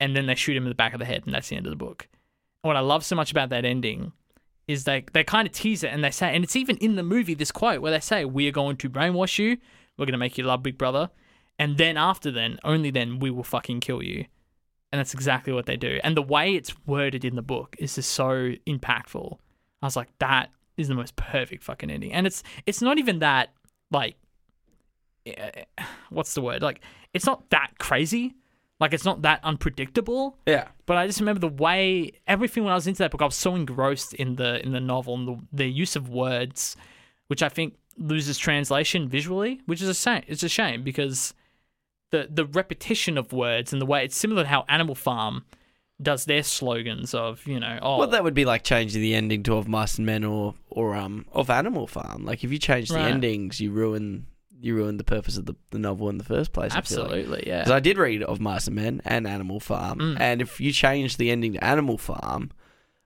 And 0.00 0.16
then 0.16 0.26
they 0.26 0.34
shoot 0.34 0.56
him 0.56 0.64
in 0.64 0.68
the 0.68 0.74
back 0.74 0.92
of 0.92 0.98
the 0.98 1.04
head, 1.04 1.22
and 1.24 1.34
that's 1.34 1.48
the 1.48 1.56
end 1.56 1.66
of 1.66 1.70
the 1.70 1.76
book. 1.76 2.08
And 2.62 2.68
what 2.68 2.76
I 2.76 2.80
love 2.80 3.04
so 3.04 3.16
much 3.16 3.30
about 3.30 3.48
that 3.50 3.64
ending 3.64 4.12
is 4.66 4.84
they, 4.84 5.04
they 5.12 5.24
kind 5.24 5.46
of 5.46 5.52
tease 5.52 5.84
it 5.84 5.88
and 5.88 6.02
they 6.02 6.10
say, 6.10 6.34
and 6.34 6.42
it's 6.42 6.56
even 6.56 6.76
in 6.78 6.96
the 6.96 7.02
movie, 7.02 7.34
this 7.34 7.52
quote 7.52 7.80
where 7.80 7.92
they 7.92 8.00
say, 8.00 8.24
We 8.24 8.48
are 8.48 8.52
going 8.52 8.76
to 8.78 8.90
brainwash 8.90 9.38
you, 9.38 9.58
we're 9.96 10.06
going 10.06 10.12
to 10.12 10.18
make 10.18 10.38
you 10.38 10.44
love 10.44 10.62
Big 10.62 10.78
Brother. 10.78 11.10
And 11.58 11.78
then 11.78 11.96
after 11.96 12.30
then, 12.30 12.58
only 12.64 12.90
then, 12.90 13.18
we 13.18 13.30
will 13.30 13.44
fucking 13.44 13.80
kill 13.80 14.02
you. 14.02 14.26
And 14.92 14.98
that's 14.98 15.14
exactly 15.14 15.52
what 15.52 15.66
they 15.66 15.76
do. 15.76 15.98
And 16.04 16.16
the 16.16 16.22
way 16.22 16.54
it's 16.54 16.72
worded 16.86 17.24
in 17.24 17.36
the 17.36 17.42
book 17.42 17.76
is 17.78 17.94
just 17.94 18.12
so 18.12 18.52
impactful. 18.66 19.38
I 19.82 19.86
was 19.86 19.96
like, 19.96 20.08
that 20.18 20.50
is 20.76 20.88
the 20.88 20.94
most 20.94 21.16
perfect 21.16 21.64
fucking 21.64 21.90
ending. 21.90 22.12
And 22.12 22.26
it's 22.26 22.42
it's 22.66 22.82
not 22.82 22.98
even 22.98 23.20
that 23.20 23.52
like 23.90 24.16
eh, 25.26 25.64
what's 26.10 26.34
the 26.34 26.40
word? 26.40 26.62
Like 26.62 26.80
it's 27.12 27.26
not 27.26 27.50
that 27.50 27.72
crazy. 27.78 28.34
Like 28.80 28.92
it's 28.92 29.04
not 29.04 29.22
that 29.22 29.40
unpredictable. 29.44 30.38
Yeah. 30.46 30.68
But 30.86 30.96
I 30.96 31.06
just 31.06 31.20
remember 31.20 31.40
the 31.40 31.48
way 31.48 32.12
everything 32.26 32.64
when 32.64 32.72
I 32.72 32.76
was 32.76 32.86
into 32.86 32.98
that 32.98 33.10
book, 33.10 33.22
I 33.22 33.26
was 33.26 33.36
so 33.36 33.54
engrossed 33.54 34.14
in 34.14 34.36
the 34.36 34.62
in 34.64 34.72
the 34.72 34.80
novel 34.80 35.14
and 35.14 35.28
the, 35.28 35.38
the 35.52 35.66
use 35.66 35.96
of 35.96 36.08
words, 36.08 36.76
which 37.28 37.42
I 37.42 37.48
think 37.48 37.74
loses 37.96 38.38
translation 38.38 39.08
visually, 39.08 39.60
which 39.66 39.80
is 39.80 39.88
a 39.88 39.94
shame. 39.94 40.22
It's 40.26 40.42
a 40.42 40.48
shame 40.48 40.82
because 40.82 41.34
the 42.10 42.28
the 42.30 42.44
repetition 42.46 43.16
of 43.18 43.32
words 43.32 43.72
and 43.72 43.80
the 43.82 43.86
way 43.86 44.04
it's 44.04 44.16
similar 44.16 44.42
to 44.44 44.48
how 44.48 44.64
Animal 44.68 44.94
Farm 44.94 45.44
does 46.02 46.24
their 46.24 46.42
slogans 46.42 47.14
of 47.14 47.46
you 47.46 47.60
know 47.60 47.78
oh 47.80 47.98
Well, 47.98 48.08
that 48.08 48.24
would 48.24 48.34
be 48.34 48.44
like 48.44 48.64
changing 48.64 49.00
the 49.00 49.14
ending 49.14 49.42
to 49.44 49.54
of 49.56 49.68
Mice 49.68 49.96
and 49.96 50.06
Men 50.06 50.24
or 50.24 50.54
or 50.70 50.94
um 50.94 51.24
of 51.32 51.50
Animal 51.50 51.86
Farm. 51.86 52.24
Like 52.24 52.42
if 52.44 52.50
you 52.52 52.58
change 52.58 52.88
the 52.88 52.96
Right. 52.96 53.06
endings, 53.12 53.60
you 53.60 53.70
ruin 53.70 54.26
you 54.60 54.74
ruin 54.76 54.96
the 54.96 55.04
purpose 55.04 55.36
of 55.36 55.44
the, 55.46 55.54
the 55.70 55.78
novel 55.78 56.08
in 56.08 56.16
the 56.18 56.24
first 56.24 56.52
place. 56.52 56.72
Feel 56.72 56.76
like. 56.76 56.78
absolutely 57.12 57.44
yeah 57.46 57.58
Because 57.60 57.72
I 57.72 57.80
did 57.80 57.98
read 57.98 58.22
of 58.22 58.40
Mice 58.40 58.66
and 58.66 58.76
Men 58.76 59.02
and 59.04 59.26
Animal 59.26 59.60
Farm, 59.60 59.98
Mm. 59.98 60.20
and 60.20 60.40
if 60.42 60.60
you 60.60 60.72
change 60.72 61.16
the 61.16 61.30
ending 61.30 61.52
to 61.54 61.62
Animal 61.64 61.98
Farm, 61.98 62.50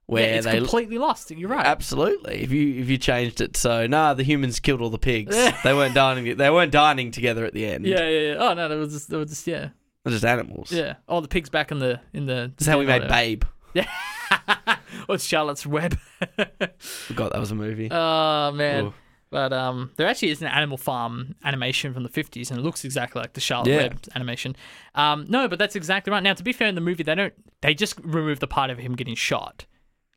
where 0.09 0.27
yeah, 0.27 0.37
it's 0.37 0.47
they 0.47 0.57
completely 0.57 0.97
lost. 0.97 1.31
You're 1.31 1.51
right. 1.51 1.67
absolutely, 1.67 2.43
if 2.43 2.51
you 2.51 2.81
if 2.81 2.89
you 2.89 2.97
changed 2.97 3.43
it 3.43 3.57
so 3.57 3.87
nah, 3.87 4.15
the 4.15 4.23
humans 4.23 4.59
killed 4.59 4.81
all 4.81 4.89
the 4.91 4.99
pigs, 4.99 5.37
they 5.63 5.75
weren't 5.75 5.95
dining 5.95 6.37
they 6.37 6.51
weren't 6.51 6.73
dining 6.73 7.11
together 7.11 7.45
at 7.45 7.53
the 7.53 7.67
end. 7.67 7.87
Yeah, 7.87 8.09
yeah, 8.09 8.33
yeah. 8.33 8.35
Oh 8.39 8.55
no, 8.55 8.69
they 8.69 8.77
were 8.77 8.87
just, 8.87 9.11
that 9.11 9.19
was 9.19 9.29
just 9.29 9.47
yeah, 9.47 9.69
they're 10.05 10.13
just 10.13 10.25
animals. 10.25 10.73
yeah. 10.73 10.95
Oh, 11.09 11.21
the 11.21 11.29
pigs 11.29 11.51
back 11.51 11.71
in 11.71 11.79
the 11.79 12.01
in 12.15 12.25
the. 12.27 12.53
This 12.57 12.67
is 12.67 12.71
how 12.73 12.79
we 12.79 12.87
made. 12.87 13.07
Babe. 13.07 13.45
Yeah. 13.75 13.87
or 15.09 15.17
it's 15.17 15.25
Charlotte's 15.25 15.67
Web. 15.67 15.99
Forgot 16.79 17.33
that 17.33 17.39
was 17.39 17.51
a 17.51 17.55
movie. 17.55 17.89
oh 17.91 18.51
man. 18.53 18.87
Ooh. 18.87 18.95
But 19.31 19.53
um, 19.53 19.91
there 19.97 20.07
actually 20.07 20.31
is 20.31 20.41
an 20.41 20.49
Animal 20.49 20.79
Farm 20.79 21.35
animation 21.45 21.93
from 21.93 22.03
the 22.03 22.09
50s, 22.09 22.51
and 22.51 22.59
it 22.59 22.63
looks 22.63 22.83
exactly 22.83 23.21
like 23.21 23.35
the 23.35 23.43
Charlotte 23.43 23.69
Yeah. 23.69 23.77
Web 23.77 24.01
animation. 24.15 24.57
Um, 24.95 25.27
no, 25.29 25.49
but 25.49 25.59
that's 25.59 25.77
exactly 25.77 26.11
right. 26.11 26.23
Now, 26.23 26.33
to 26.33 26.43
be 26.43 26.55
fair, 26.55 26.67
in 26.67 26.75
the 26.75 26.81
movie, 26.81 27.03
they 27.03 27.15
don't. 27.15 27.35
They 27.61 27.75
just 27.75 28.01
remove 28.03 28.41
the 28.41 28.47
part 28.47 28.71
of 28.71 28.79
him 28.79 28.95
getting 28.97 29.15
shot. 29.15 29.67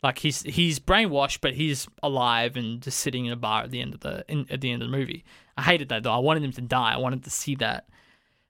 Like 0.03 0.17
he's 0.19 0.41
he's 0.41 0.79
brainwashed, 0.79 1.39
but 1.41 1.53
he's 1.53 1.87
alive 2.01 2.55
and 2.57 2.81
just 2.81 2.99
sitting 2.99 3.25
in 3.25 3.31
a 3.33 3.35
bar 3.35 3.63
at 3.63 3.71
the 3.71 3.81
end 3.81 3.93
of 3.93 3.99
the 3.99 4.25
in, 4.27 4.47
at 4.49 4.61
the 4.61 4.71
end 4.71 4.81
of 4.81 4.89
the 4.89 4.97
movie. 4.97 5.23
I 5.57 5.61
hated 5.63 5.89
that 5.89 6.03
though. 6.03 6.13
I 6.13 6.17
wanted 6.17 6.43
him 6.43 6.51
to 6.53 6.61
die. 6.61 6.93
I 6.93 6.97
wanted 6.97 7.23
to 7.25 7.29
see 7.29 7.53
that. 7.55 7.87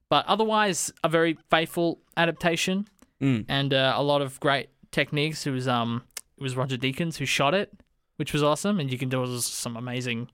But 0.10 0.26
otherwise, 0.28 0.92
a 1.04 1.10
very 1.10 1.38
faithful 1.50 2.00
adaptation 2.18 2.88
Mm. 3.22 3.46
and 3.48 3.72
uh, 3.72 3.94
a 3.96 4.02
lot 4.02 4.24
of 4.24 4.40
great 4.40 4.70
techniques. 4.92 5.46
It 5.46 5.52
was 5.52 5.68
um 5.68 6.04
it 6.38 6.42
was 6.42 6.56
Roger 6.58 6.76
Deakins 6.78 7.18
who 7.18 7.26
shot 7.26 7.54
it, 7.54 7.72
which 8.16 8.34
was 8.34 8.42
awesome, 8.42 8.80
and 8.80 8.92
you 8.92 8.98
can 8.98 9.10
there 9.10 9.20
was 9.20 9.46
some 9.46 9.78
amazing 9.78 10.30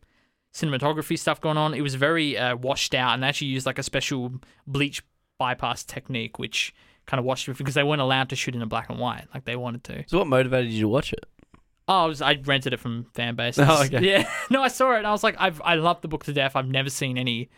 cinematography 0.53 1.17
stuff 1.19 1.41
going 1.41 1.57
on. 1.57 1.73
It 1.73 1.81
was 1.81 1.95
very 1.95 2.37
uh, 2.37 2.55
washed 2.55 2.93
out, 2.95 3.13
and 3.13 3.23
they 3.23 3.27
actually 3.27 3.47
used 3.49 3.65
like 3.65 3.77
a 3.79 3.83
special 3.83 4.33
bleach 4.65 5.03
bypass 5.37 5.83
technique, 5.83 6.39
which 6.39 6.73
kind 7.07 7.19
of 7.19 7.25
washed 7.25 7.47
it 7.49 7.57
because 7.57 7.73
they 7.73 7.83
weren't 7.83 8.01
allowed 8.01 8.29
to 8.29 8.35
shoot 8.35 8.53
in 8.55 8.61
a 8.61 8.65
black 8.67 8.89
and 8.89 8.99
white 8.99 9.25
like 9.33 9.45
they 9.45 9.55
wanted 9.55 9.83
to. 9.85 10.03
So 10.07 10.19
what 10.19 10.27
motivated 10.27 10.71
you 10.71 10.81
to 10.81 10.87
watch 10.87 11.11
it? 11.13 11.25
Oh, 11.89 12.03
I, 12.03 12.05
was, 12.05 12.21
I 12.21 12.37
rented 12.43 12.73
it 12.73 12.79
from 12.81 13.05
fan 13.15 13.35
bases. 13.35 13.65
Oh, 13.69 13.83
okay. 13.85 14.01
Yeah, 14.05 14.29
no, 14.49 14.61
I 14.61 14.67
saw 14.67 14.93
it. 14.93 14.97
and 14.99 15.07
I 15.07 15.11
was 15.11 15.23
like, 15.23 15.35
I've 15.39 15.61
I 15.63 15.75
love 15.75 16.01
the 16.01 16.07
book 16.09 16.25
to 16.25 16.33
death. 16.33 16.55
I've 16.55 16.67
never 16.67 16.89
seen 16.89 17.17
any 17.17 17.49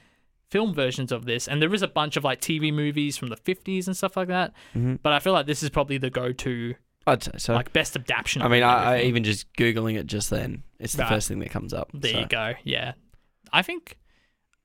film 0.51 0.73
versions 0.73 1.11
of 1.11 1.25
this, 1.25 1.47
and 1.47 1.61
there 1.61 1.73
is 1.73 1.81
a 1.81 1.87
bunch 1.87 2.15
of 2.15 2.23
like 2.23 2.39
TV 2.41 2.73
movies 2.73 3.17
from 3.17 3.29
the 3.29 3.35
fifties 3.37 3.87
and 3.87 3.97
stuff 3.97 4.15
like 4.15 4.27
that. 4.29 4.53
Mhm. 4.75 4.99
But 5.01 5.13
I 5.13 5.19
feel 5.19 5.33
like 5.33 5.45
this 5.47 5.61
is 5.63 5.69
probably 5.69 5.97
the 5.97 6.09
go-to 6.11 6.75
I'd 7.07 7.23
say 7.23 7.31
so. 7.37 7.53
like 7.55 7.73
best 7.73 7.95
adaptation. 7.95 8.41
I 8.43 8.47
mean, 8.49 8.61
I, 8.63 8.97
I 8.97 9.01
even 9.01 9.23
just 9.23 9.51
googling 9.53 9.97
it 9.97 10.05
just 10.05 10.29
then, 10.29 10.61
it's 10.79 10.93
the 10.93 11.03
Right. 11.03 11.09
first 11.09 11.27
thing 11.27 11.39
that 11.39 11.49
comes 11.49 11.73
up. 11.73 11.89
there 11.93 12.11
so. 12.13 12.19
you 12.19 12.25
go. 12.27 12.53
Yeah, 12.63 12.93
I 13.51 13.63
think. 13.63 13.97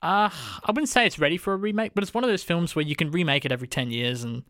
Uh, 0.03 0.29
I 0.63 0.69
wouldn't 0.69 0.91
say 0.91 1.07
it's 1.07 1.19
ready 1.19 1.39
for 1.39 1.55
a 1.55 1.57
remake, 1.57 1.93
but 1.95 2.05
it's 2.05 2.13
one 2.13 2.25
of 2.25 2.29
those 2.29 2.43
films 2.43 2.77
where 2.77 2.85
you 2.85 2.95
can 2.95 3.11
remake 3.11 3.47
it 3.47 3.53
every 3.53 3.69
ten 3.69 3.91
years 3.91 4.23
and 4.25 4.43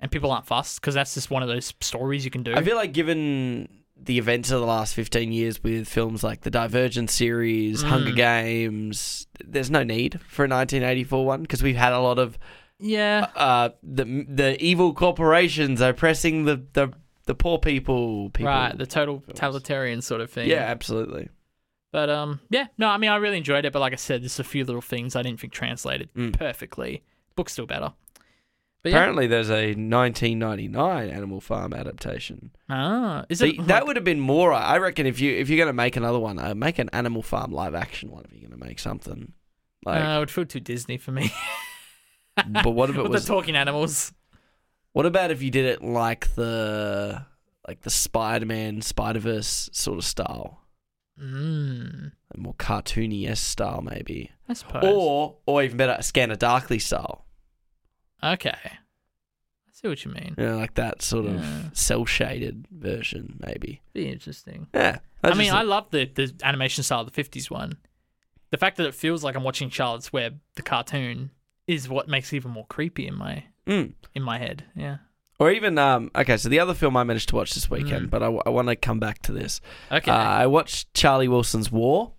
and 0.00 0.10
people 0.10 0.30
aren't 0.30 0.46
fussed 0.46 0.80
because 0.80 0.94
that's 0.94 1.14
just 1.14 1.30
one 1.30 1.42
of 1.42 1.48
those 1.48 1.72
stories 1.80 2.24
you 2.24 2.30
can 2.30 2.42
do. 2.42 2.54
I 2.54 2.62
feel 2.62 2.76
like 2.76 2.92
given 2.92 3.68
the 4.00 4.16
events 4.18 4.50
of 4.52 4.60
the 4.60 4.66
last 4.66 4.94
15 4.94 5.32
years 5.32 5.60
with 5.62 5.88
films 5.88 6.22
like 6.22 6.42
the 6.42 6.50
Divergent 6.50 7.10
series, 7.10 7.82
Mm. 7.82 7.88
Hunger 7.88 8.12
Games. 8.12 9.26
There's 9.44 9.70
no 9.72 9.82
need 9.82 10.20
for 10.28 10.44
a 10.44 10.48
1984 10.48 11.26
one 11.26 11.42
because 11.42 11.62
we've 11.64 11.74
had 11.76 11.92
a 11.92 11.98
lot 11.98 12.18
of 12.20 12.38
Yeah. 12.78 13.26
uh, 13.34 13.70
the 13.82 14.04
the 14.28 14.56
evil 14.64 14.94
corporations 14.94 15.80
oppressing 15.80 16.44
the, 16.44 16.62
the, 16.74 16.92
the 17.26 17.34
poor 17.34 17.58
people. 17.58 18.30
people. 18.30 18.52
right. 18.52 18.76
The 18.78 18.86
total 18.86 19.20
totalitarian 19.26 20.00
sort 20.00 20.20
of 20.20 20.30
thing. 20.30 20.48
Yeah, 20.48 20.58
absolutely. 20.58 21.28
But 21.90 22.08
um, 22.08 22.38
yeah, 22.50 22.66
no, 22.78 22.88
I 22.88 22.98
mean, 22.98 23.10
I 23.10 23.16
really 23.16 23.38
enjoyed 23.38 23.64
it. 23.64 23.72
But 23.72 23.80
like 23.80 23.92
I 23.94 23.96
said, 23.96 24.22
there's 24.22 24.38
a 24.38 24.44
few 24.44 24.64
little 24.64 24.80
things 24.82 25.16
I 25.16 25.22
didn't 25.22 25.40
think 25.40 25.52
translated 25.52 26.08
Mm. 26.14 26.32
perfectly. 26.38 27.02
Book's 27.34 27.52
still 27.52 27.66
better. 27.66 27.92
But 28.82 28.92
yeah. 28.92 28.98
Apparently, 28.98 29.26
there's 29.26 29.50
a 29.50 29.74
1999 29.74 31.08
Animal 31.10 31.40
Farm 31.40 31.74
adaptation. 31.74 32.50
Ah, 32.70 33.24
is 33.28 33.40
See, 33.40 33.56
it 33.58 33.66
that 33.66 33.86
would 33.86 33.96
have 33.96 34.04
been 34.04 34.20
more. 34.20 34.52
I 34.52 34.78
reckon 34.78 35.06
if 35.06 35.20
you 35.20 35.34
if 35.34 35.48
you're 35.48 35.58
gonna 35.58 35.72
make 35.72 35.96
another 35.96 36.18
one, 36.20 36.38
uh, 36.38 36.54
make 36.54 36.78
an 36.78 36.88
Animal 36.92 37.22
Farm 37.22 37.50
live 37.50 37.74
action 37.74 38.10
one. 38.10 38.24
If 38.24 38.32
you're 38.32 38.48
gonna 38.48 38.64
make 38.64 38.78
something 38.78 39.32
like, 39.84 40.02
uh, 40.04 40.16
it 40.16 40.18
would 40.20 40.30
feel 40.30 40.46
too 40.46 40.60
Disney 40.60 40.96
for 40.96 41.10
me. 41.12 41.32
but 42.62 42.70
what 42.70 42.88
if 42.90 42.96
it 42.96 43.02
With 43.02 43.12
was? 43.12 43.26
the 43.26 43.32
talking 43.32 43.56
animals? 43.56 44.12
what 44.92 45.06
about 45.06 45.30
if 45.30 45.42
you 45.42 45.50
did 45.50 45.66
it 45.66 45.82
like 45.82 46.34
the 46.34 47.24
like 47.66 47.80
the 47.82 47.90
Spider-Man 47.90 48.80
Spider 48.82 49.18
Verse 49.18 49.68
sort 49.72 49.98
of 49.98 50.04
style, 50.04 50.60
Mm, 51.20 52.12
a 52.32 52.38
more 52.38 52.54
cartoony 52.54 53.36
style 53.36 53.82
maybe, 53.82 54.30
I 54.48 54.52
suppose. 54.52 54.84
or 54.86 55.36
or 55.46 55.62
even 55.64 55.76
better, 55.76 55.96
a 55.98 56.02
Scanner 56.02 56.36
Darkly 56.36 56.78
style. 56.78 57.24
Okay, 58.22 58.54
I 58.64 59.70
see 59.72 59.88
what 59.88 60.04
you 60.04 60.10
mean. 60.12 60.34
Yeah, 60.38 60.54
like 60.54 60.74
that 60.74 61.02
sort 61.02 61.26
of 61.26 61.34
Yeah. 61.42 61.62
cell 61.72 62.04
shaded 62.04 62.66
version 62.70 63.38
maybe. 63.46 63.80
Be 63.92 64.08
interesting. 64.08 64.66
Yeah, 64.74 64.98
I 65.22 65.34
mean, 65.34 65.52
I 65.52 65.62
love 65.62 65.90
the 65.90 66.04
the 66.06 66.32
animation 66.42 66.84
style 66.84 67.00
of 67.00 67.12
the 67.12 67.22
'50s 67.22 67.50
one. 67.50 67.78
The 68.50 68.56
fact 68.56 68.76
that 68.78 68.86
it 68.86 68.94
feels 68.94 69.22
like 69.22 69.36
I'm 69.36 69.44
watching 69.44 69.68
Charlotte's 69.70 70.12
Web, 70.12 70.40
the 70.54 70.62
cartoon, 70.62 71.30
is 71.66 71.88
what 71.88 72.08
makes 72.08 72.32
it 72.32 72.36
even 72.36 72.50
more 72.52 72.66
creepy 72.66 73.06
in 73.06 73.14
my 73.14 73.44
Mm. 73.66 73.92
in 74.14 74.22
my 74.22 74.38
head. 74.38 74.64
Yeah. 74.74 74.98
Or 75.38 75.50
even 75.52 75.78
um 75.78 76.10
okay, 76.16 76.36
so 76.36 76.48
the 76.48 76.58
other 76.58 76.74
film 76.74 76.96
I 76.96 77.04
managed 77.04 77.28
to 77.28 77.36
watch 77.36 77.52
this 77.54 77.70
weekend, 77.70 78.06
Mm. 78.06 78.10
but 78.10 78.22
I, 78.22 78.28
want 78.28 78.68
to 78.68 78.74
come 78.76 78.98
back 78.98 79.20
to 79.22 79.32
this. 79.32 79.60
Okay. 79.92 80.10
Uh, 80.10 80.16
I 80.16 80.46
watched 80.46 80.92
Charlie 80.94 81.28
Wilson's 81.28 81.70
War, 81.70 82.12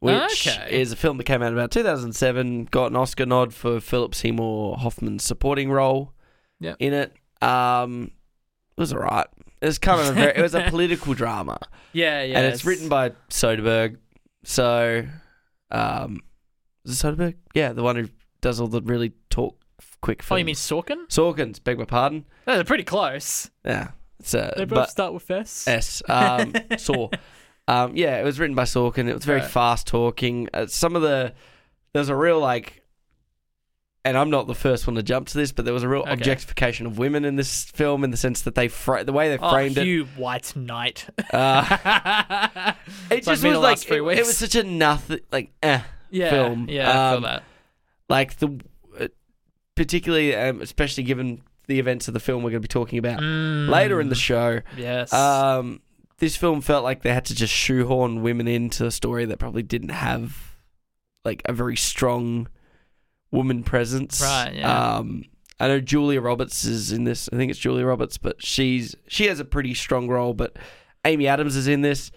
which 0.00 0.46
Okay. 0.48 0.80
is 0.80 0.92
a 0.92 0.96
film 0.96 1.16
that 1.18 1.24
came 1.24 1.42
out 1.42 1.52
about 1.52 1.70
2007. 1.70 2.64
Got 2.66 2.90
an 2.90 2.96
Oscar 2.96 3.24
nod 3.26 3.54
for 3.54 3.80
Philip 3.80 4.14
Seymour 4.14 4.76
Hoffman's 4.78 5.22
supporting 5.24 5.70
role 5.70 6.12
Yep. 6.60 6.76
in 6.80 6.92
it. 6.92 7.14
Um, 7.42 8.10
it 8.76 8.80
was 8.80 8.92
alright. 8.92 9.26
It 9.60 9.66
was 9.66 9.78
kind 9.78 10.00
of 10.00 10.08
a 10.08 10.12
very, 10.12 10.32
it 10.36 10.40
was 10.42 10.54
a 10.54 10.62
political 10.70 11.12
drama, 11.14 11.58
yeah, 11.92 12.22
yeah. 12.22 12.38
and 12.38 12.46
it's, 12.46 12.64
written 12.64 12.88
by 12.88 13.10
Soderbergh. 13.28 13.96
So, 14.42 15.04
um, 15.70 16.20
is 16.86 16.98
it 17.02 17.06
Soderbergh? 17.06 17.34
Yeah, 17.54 17.72
the 17.74 17.82
one 17.82 17.96
who 17.96 18.08
does 18.40 18.58
all 18.58 18.68
the 18.68 18.80
really 18.80 19.12
talk 19.28 19.58
quick 20.00 20.22
films. 20.22 20.36
Oh, 20.36 20.38
you 20.38 20.44
mean 20.46 20.54
Sorkin? 20.54 21.06
Sorkin's? 21.08 21.58
Beg 21.58 21.78
my 21.78 21.84
pardon. 21.84 22.24
Oh, 22.46 22.54
they're 22.54 22.64
pretty 22.64 22.84
close. 22.84 23.50
Yeah, 23.66 23.88
it's 24.18 24.34
uh, 24.34 24.52
They 24.56 24.64
both 24.64 24.76
but 24.76 24.90
start 24.90 25.12
with 25.12 25.30
S. 25.30 25.68
S. 25.68 26.02
Um, 26.08 26.54
Saw. 26.78 27.10
Um, 27.70 27.96
yeah, 27.96 28.18
it 28.20 28.24
was 28.24 28.38
written 28.38 28.56
by 28.56 28.64
Sorkin. 28.64 29.08
It 29.08 29.14
was 29.14 29.24
very 29.24 29.40
Right. 29.40 29.50
fast 29.50 29.86
talking. 29.86 30.48
Uh, 30.52 30.66
some 30.66 30.96
of 30.96 31.02
the 31.02 31.32
there's 31.92 32.08
a 32.08 32.16
real 32.16 32.38
like, 32.40 32.82
and 34.04 34.16
I'm 34.16 34.30
not 34.30 34.46
the 34.46 34.54
first 34.54 34.86
one 34.86 34.96
to 34.96 35.02
jump 35.02 35.28
to 35.28 35.38
this, 35.38 35.52
but 35.52 35.64
there 35.64 35.74
was 35.74 35.82
a 35.82 35.88
real 35.88 36.00
Okay. 36.02 36.12
objectification 36.12 36.86
of 36.86 36.98
women 36.98 37.24
in 37.24 37.36
this 37.36 37.64
film 37.64 38.02
in 38.04 38.10
the 38.10 38.16
sense 38.16 38.42
that 38.42 38.54
they 38.54 38.68
fra- 38.68 39.04
the 39.04 39.12
way 39.12 39.28
they 39.28 39.38
Oh, 39.42 39.50
framed 39.50 39.76
it. 39.78 39.86
you 39.86 40.04
white 40.16 40.54
knight. 40.56 41.06
Uh, 41.32 41.64
it 43.10 43.18
It's 43.18 43.26
like 43.26 43.34
just 43.34 43.42
me 43.42 43.50
was 43.50 43.56
the 43.56 43.60
like 43.60 43.78
three 43.78 43.96
it, 43.98 44.00
it 44.00 44.04
weeks. 44.04 44.26
was 44.26 44.38
such 44.38 44.54
a 44.54 44.62
nothing 44.64 45.20
like 45.30 45.52
eh 45.62 45.80
yeah, 46.10 46.30
film. 46.30 46.66
Yeah, 46.68 46.90
I 46.90 47.08
Um, 47.14 47.14
feel 47.22 47.28
that. 47.30 47.42
like 48.08 48.38
the 48.38 48.60
uh, 48.98 49.08
particularly 49.76 50.34
um, 50.34 50.60
especially 50.60 51.04
given 51.04 51.42
the 51.66 51.78
events 51.78 52.08
of 52.08 52.14
the 52.14 52.20
film 52.20 52.42
we're 52.42 52.50
going 52.50 52.62
to 52.62 52.68
be 52.68 52.72
talking 52.72 52.98
about 52.98 53.20
later 53.22 54.00
in 54.00 54.08
the 54.08 54.14
Mm, 54.16 54.18
show. 54.18 54.60
Yes. 54.76 55.12
Um, 55.12 55.80
this 56.20 56.36
film 56.36 56.60
felt 56.60 56.84
like 56.84 57.02
they 57.02 57.12
had 57.12 57.24
to 57.26 57.34
just 57.34 57.52
shoehorn 57.52 58.22
women 58.22 58.46
into 58.46 58.86
a 58.86 58.90
story 58.90 59.24
that 59.24 59.38
probably 59.38 59.62
didn't 59.62 59.88
have 59.90 60.54
like 61.24 61.42
a 61.46 61.52
very 61.52 61.76
strong 61.76 62.48
woman 63.32 63.62
presence. 63.62 64.20
Right, 64.22 64.54
yeah. 64.54 64.96
Um, 64.96 65.24
I 65.58 65.68
know 65.68 65.80
Julia 65.80 66.20
Roberts 66.20 66.64
is 66.64 66.92
in 66.92 67.04
this. 67.04 67.28
I 67.32 67.36
think 67.36 67.50
it's 67.50 67.58
Julia 67.60 67.84
Roberts, 67.84 68.16
but 68.16 68.42
she's 68.42 68.94
she 69.08 69.26
has 69.26 69.40
a 69.40 69.44
pretty 69.44 69.74
strong 69.74 70.08
role. 70.08 70.32
But 70.32 70.56
Amy 71.04 71.26
Adams 71.26 71.56
is 71.56 71.68
in 71.68 71.82
this, 71.82 72.10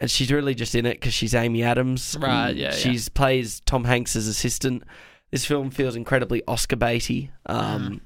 and 0.00 0.10
she's 0.10 0.30
really 0.30 0.54
just 0.54 0.74
in 0.74 0.86
it 0.86 0.94
because 1.00 1.14
she's 1.14 1.34
Amy 1.34 1.62
Adams. 1.64 2.16
Right, 2.20 2.54
yeah, 2.54 2.66
yeah. 2.66 2.70
She's 2.72 3.08
plays 3.08 3.60
Tom 3.60 3.84
Hanks's 3.84 4.28
assistant. 4.28 4.84
This 5.32 5.44
film 5.44 5.70
feels 5.70 5.96
incredibly 5.96 6.42
Oscar 6.46 6.76
baity. 6.76 7.30
Um, 7.46 7.82
Mm. 7.82 8.00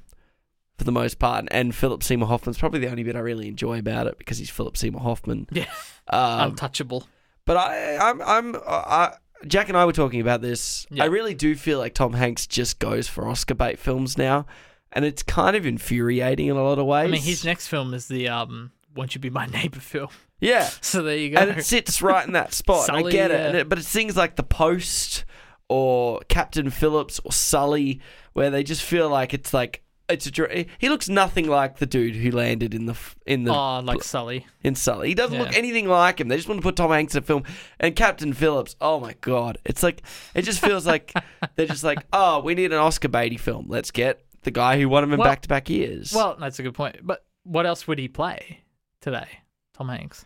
For 0.81 0.85
the 0.85 0.91
most 0.91 1.19
part, 1.19 1.45
and 1.51 1.75
Philip 1.75 2.01
Seymour 2.01 2.27
Hoffman's 2.27 2.57
probably 2.57 2.79
the 2.79 2.89
only 2.89 3.03
bit 3.03 3.15
I 3.15 3.19
really 3.19 3.47
enjoy 3.47 3.77
about 3.77 4.07
it 4.07 4.17
because 4.17 4.39
he's 4.39 4.49
Philip 4.49 4.75
Seymour 4.75 4.99
Hoffman. 5.03 5.47
Yeah. 5.51 5.65
Um, 6.07 6.49
Untouchable. 6.53 7.07
but 7.45 7.55
I, 7.55 7.97
I'm, 7.97 8.19
I'm, 8.23 8.55
I, 8.67 9.13
Jack 9.45 9.69
and 9.69 9.77
I 9.77 9.85
were 9.85 9.93
talking 9.93 10.21
about 10.21 10.41
this. 10.41 10.87
Yeah. 10.89 11.03
I 11.03 11.05
really 11.05 11.35
do 11.35 11.53
feel 11.53 11.77
like 11.77 11.93
Tom 11.93 12.13
Hanks 12.13 12.47
just 12.47 12.79
goes 12.79 13.07
for 13.07 13.27
Oscar 13.27 13.53
bait 13.53 13.77
films 13.77 14.17
now, 14.17 14.47
and 14.91 15.05
it's 15.05 15.21
kind 15.21 15.55
of 15.55 15.67
infuriating 15.67 16.47
in 16.47 16.55
a 16.57 16.63
lot 16.63 16.79
of 16.79 16.87
ways. 16.87 17.09
I 17.09 17.11
mean, 17.11 17.21
his 17.21 17.45
next 17.45 17.67
film 17.67 17.93
is 17.93 18.07
the 18.07 18.27
um, 18.29 18.71
"Won't 18.95 19.13
You 19.13 19.21
Be 19.21 19.29
My 19.29 19.45
Neighbor" 19.45 19.79
film. 19.79 20.09
yeah, 20.39 20.63
So 20.81 21.03
there 21.03 21.15
you 21.15 21.29
go. 21.29 21.37
and 21.41 21.59
it 21.59 21.63
sits 21.63 22.01
right 22.01 22.25
in 22.25 22.33
that 22.33 22.53
spot. 22.55 22.89
and 22.89 22.97
I 22.97 23.03
get 23.11 23.29
it, 23.29 23.53
yeah. 23.53 23.59
it, 23.61 23.69
but 23.69 23.77
it's 23.77 23.87
things 23.87 24.17
like 24.17 24.35
The 24.35 24.41
Post 24.41 25.25
or 25.69 26.21
Captain 26.27 26.71
Phillips 26.71 27.19
or 27.23 27.31
Sully, 27.31 28.01
where 28.33 28.49
they 28.49 28.63
just 28.63 28.81
feel 28.81 29.09
like 29.09 29.35
it's 29.35 29.53
like 29.53 29.83
it's 30.11 30.25
a. 30.27 30.31
dr- 30.31 30.67
He 30.77 30.89
looks 30.89 31.09
nothing 31.09 31.47
like 31.47 31.77
the 31.77 31.85
dude 31.85 32.15
who 32.15 32.31
landed 32.31 32.73
in 32.73 32.85
the 32.85 32.95
in 33.25 33.43
the 33.43 33.51
oh, 33.53 33.79
like 33.79 34.03
Sully. 34.03 34.45
in 34.63 34.75
Sully. 34.75 35.09
He 35.09 35.15
doesn't 35.15 35.37
look 35.37 35.55
anything 35.55 35.87
like 35.87 36.19
him. 36.19 36.27
They 36.27 36.35
just 36.35 36.47
want 36.47 36.59
to 36.59 36.63
put 36.63 36.75
Tom 36.75 36.91
Hanks 36.91 37.15
in 37.15 37.19
a 37.23 37.25
film. 37.25 37.43
And 37.79 37.95
Captain 37.95 38.33
Phillips, 38.33 38.75
oh 38.81 38.99
my 38.99 39.15
god, 39.21 39.57
it's 39.65 39.83
like 39.83 40.03
it 40.35 40.43
just 40.43 40.59
feels 40.59 40.85
like 40.85 41.13
they're 41.55 41.65
just 41.65 41.83
like, 41.83 41.99
oh, 42.13 42.39
we 42.41 42.53
need 42.55 42.71
an 42.71 42.77
Oscar 42.79 43.07
Beatty 43.07 43.37
film. 43.37 43.65
Let's 43.67 43.91
get 43.91 44.23
the 44.43 44.51
guy 44.51 44.79
who 44.79 44.87
won 44.89 45.03
him 45.03 45.13
in 45.13 45.19
Well- 45.19 45.27
back 45.29 45.41
to 45.41 45.49
back 45.49 45.69
years. 45.69 46.13
Well, 46.13 46.35
that's 46.39 46.59
a 46.59 46.63
good 46.63 46.73
point. 46.73 46.97
But 47.03 47.25
what 47.43 47.65
else 47.65 47.87
would 47.87 47.97
he 47.99 48.07
play 48.07 48.61
today? 49.01 49.27
Tom 49.73 49.89
Hanks. 49.89 50.25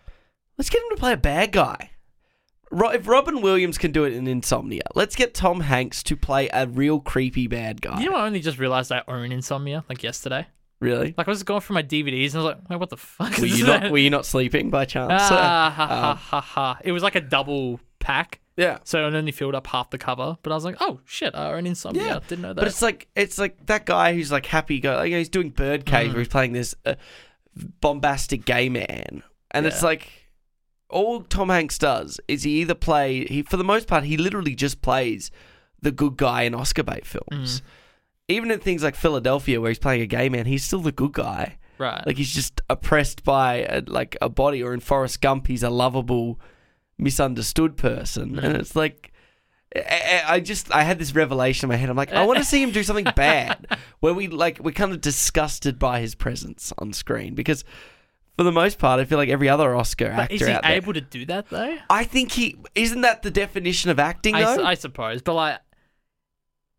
let's 0.58 0.70
get 0.70 0.82
him 0.82 0.90
to 0.90 0.96
play 0.98 1.14
a 1.14 1.18
bad 1.18 1.52
guy. 1.52 1.92
If 2.72 3.08
Robin 3.08 3.42
Williams 3.42 3.78
can 3.78 3.92
do 3.92 4.04
it 4.04 4.14
in 4.14 4.28
Insomnia, 4.28 4.84
let's 4.96 5.16
get 5.16 5.34
Tom 5.34 5.62
Hanks 5.62 6.02
to 6.04 6.16
play 6.18 6.50
a 6.52 6.68
real 6.68 7.00
creepy 7.00 7.48
bad 7.48 7.82
guy. 7.82 8.02
You 8.02 8.10
know, 8.10 8.16
I 8.18 8.26
only 8.26 8.40
just 8.42 8.58
realized 8.60 8.92
I 8.92 9.04
own 9.08 9.32
Insomnia 9.32 9.84
like 9.90 10.04
yesterday. 10.04 10.48
really? 10.80 11.14
Like 11.18 11.28
I 11.28 11.32
was 11.32 11.44
going 11.44 11.62
through 11.62 11.76
my 11.76 11.84
DVDs 11.84 12.34
and 12.34 12.36
I 12.36 12.38
was 12.38 12.46
like, 12.56 12.70
wait, 12.70 12.80
what 12.80 12.90
the 12.90 12.98
fuck? 12.98 13.38
Were 13.38 13.46
is 13.46 13.60
you 13.60 13.66
that? 13.68 13.84
not? 13.84 13.92
Were 13.92 13.98
you 13.98 14.10
not 14.10 14.26
sleeping 14.26 14.70
by 14.70 14.86
chance? 14.86 15.12
Ah, 15.14 15.70
ha, 15.76 15.88
ha, 15.88 16.12
Um, 16.12 16.18
ha, 16.18 16.42
ha. 16.42 16.80
It 16.84 16.92
was 16.92 17.02
like 17.04 17.16
a 17.16 17.22
double 17.22 17.80
pack, 18.00 18.40
yeah. 18.58 18.80
so 18.84 19.00
it 19.08 19.14
only 19.16 19.32
filled 19.32 19.56
up 19.56 19.68
half 19.68 19.90
the 19.90 19.98
cover. 19.98 20.38
But 20.44 20.52
I 20.52 20.56
was 20.56 20.66
like, 20.66 20.76
oh 20.82 21.00
shit, 21.06 21.34
I 21.36 21.54
own 21.54 21.66
Insomnia. 21.66 22.04
Yeah, 22.04 22.20
Didn't 22.28 22.42
know 22.42 22.50
that. 22.50 22.56
But 22.62 22.68
it's 22.68 22.82
like 22.82 23.08
it's 23.16 23.38
like 23.38 23.66
that 23.68 23.86
guy 23.86 24.14
who's 24.14 24.32
like 24.32 24.46
happy 24.48 24.80
go. 24.80 24.96
Like, 24.96 25.12
he's 25.14 25.30
doing 25.30 25.50
Birdcage, 25.52 26.10
Mm. 26.10 26.14
where 26.14 26.20
he's 26.20 26.28
playing 26.28 26.52
this 26.54 26.76
uh, 26.86 26.96
bombastic 27.80 28.46
gay 28.46 28.70
man, 28.70 29.24
and 29.52 29.66
it's 29.66 29.82
like 29.84 30.10
all 30.90 31.22
Tom 31.24 31.50
Hanks 31.50 31.78
does 31.78 32.20
is 32.28 32.44
he 32.44 32.62
either 32.62 32.76
play 32.76 33.26
he 33.26 33.42
for 33.42 33.58
the 33.58 33.64
most 33.64 33.88
part 33.88 34.04
he 34.04 34.18
literally 34.18 34.56
just 34.56 34.82
plays 34.82 35.32
the 35.82 35.92
good 35.92 36.16
guy 36.18 36.44
in 36.44 36.54
Oscar 36.56 36.84
bait 36.84 37.06
films. 37.06 37.62
Mm. 37.62 37.64
Even 38.28 38.52
in 38.52 38.60
things 38.60 38.82
like 38.84 38.96
Philadelphia, 38.96 39.62
where 39.62 39.70
he's 39.70 39.78
playing 39.80 40.02
a 40.02 40.08
gay 40.08 40.30
man, 40.30 40.46
he's 40.46 40.64
still 40.64 40.80
the 40.82 40.92
good 40.92 41.12
guy. 41.14 41.58
right. 41.78 42.06
Like 42.08 42.18
he's 42.18 42.34
just 42.34 42.60
oppressed 42.70 43.24
by 43.24 43.58
a, 43.70 43.84
like 43.86 44.18
a 44.22 44.30
body, 44.30 44.64
or 44.64 44.74
in 44.74 44.80
Forrest 44.80 45.22
Gump, 45.22 45.46
he's 45.48 45.62
a 45.62 45.70
lovable, 45.70 46.40
misunderstood 46.98 47.78
person, 47.78 48.40
and 48.40 48.56
Mm. 48.56 48.60
it's 48.60 48.76
like. 48.76 49.12
I- 49.76 50.24
I 50.26 50.40
just 50.40 50.74
I 50.74 50.84
had 50.84 51.00
this 51.00 51.14
revelation 51.14 51.66
in 51.66 51.70
my 51.70 51.76
head. 51.76 51.90
I'm 51.90 51.98
like, 51.98 52.14
I 52.14 52.26
want 52.26 52.40
to 52.40 52.46
see 52.46 52.64
him 52.64 52.72
do 52.72 52.82
something 52.82 53.04
bad, 53.16 53.68
where 54.00 54.14
we 54.14 54.28
like 54.30 54.58
we're 54.60 54.72
kind 54.72 54.94
of 54.94 55.02
disgusted 55.02 55.78
by 55.78 56.00
his 56.00 56.16
presence 56.16 56.72
on 56.78 56.94
screen 56.94 57.36
because, 57.36 57.66
for 58.38 58.44
the 58.44 58.52
most 58.52 58.80
part, 58.80 59.00
I 59.00 59.06
feel 59.06 59.18
like 59.18 59.30
every 59.30 59.48
other 59.50 59.76
Oscar 59.76 60.10
but 60.10 60.20
actor 60.24 60.36
is 60.36 60.42
he 60.48 60.52
out 60.52 60.64
there. 60.64 60.74
able 60.74 60.94
to 60.94 61.02
do 61.02 61.26
that 61.28 61.50
though? 61.50 61.78
I 61.90 62.04
think 62.04 62.32
he 62.34 62.58
isn't 62.76 63.02
that 63.02 63.22
the 63.24 63.32
definition 63.32 63.90
of 63.90 64.00
acting 64.00 64.36
I, 64.36 64.44
though. 64.44 64.56
su- 64.58 64.64
I 64.64 64.74
suppose, 64.76 65.22
but 65.22 65.34
like, 65.36 65.60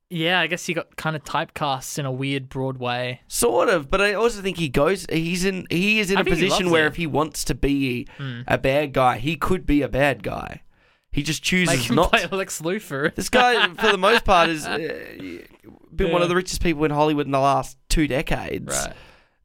yeah, 0.08 0.38
I 0.38 0.46
guess 0.46 0.64
he 0.66 0.72
got 0.74 0.94
kind 0.96 1.16
of 1.16 1.24
typecast 1.24 1.98
in 1.98 2.06
a 2.06 2.12
weird, 2.12 2.48
broad 2.48 2.78
way. 2.78 3.22
Sort 3.26 3.68
of, 3.68 3.90
but 3.90 4.00
I 4.00 4.14
also 4.14 4.40
think 4.40 4.56
he 4.56 4.68
goes. 4.68 5.04
He's 5.10 5.44
in. 5.44 5.66
He 5.68 5.98
is 5.98 6.12
in 6.12 6.18
I 6.18 6.20
a 6.20 6.24
think 6.24 6.36
he 6.36 6.42
position 6.44 6.66
loves 6.66 6.72
where 6.72 6.84
it. 6.84 6.88
if 6.88 6.96
he 6.96 7.06
wants 7.08 7.42
to 7.44 7.54
be 7.56 8.06
Mm. 8.18 8.44
a 8.46 8.56
bad 8.56 8.92
guy, 8.92 9.18
he 9.18 9.34
could 9.36 9.66
be 9.66 9.82
a 9.82 9.88
bad 9.88 10.22
guy. 10.22 10.62
He 11.10 11.22
just 11.24 11.42
chooses 11.42 11.76
Make 11.78 11.88
him 11.90 11.96
not. 11.96 12.10
play 12.12 12.26
Lex 12.30 12.60
Luthor. 12.60 13.12
This 13.16 13.28
guy, 13.30 13.66
for 13.74 13.90
the 13.90 13.98
most 13.98 14.24
part, 14.24 14.48
has 14.50 14.64
uh, 14.66 14.76
been 14.78 16.12
one 16.12 16.20
Yeah. 16.20 16.22
of 16.24 16.28
the 16.28 16.36
richest 16.36 16.62
people 16.62 16.84
in 16.84 16.90
Hollywood 16.92 17.26
in 17.26 17.32
the 17.32 17.40
last 17.40 17.76
two 17.88 18.06
decades. 18.06 18.68
right. 18.86 18.94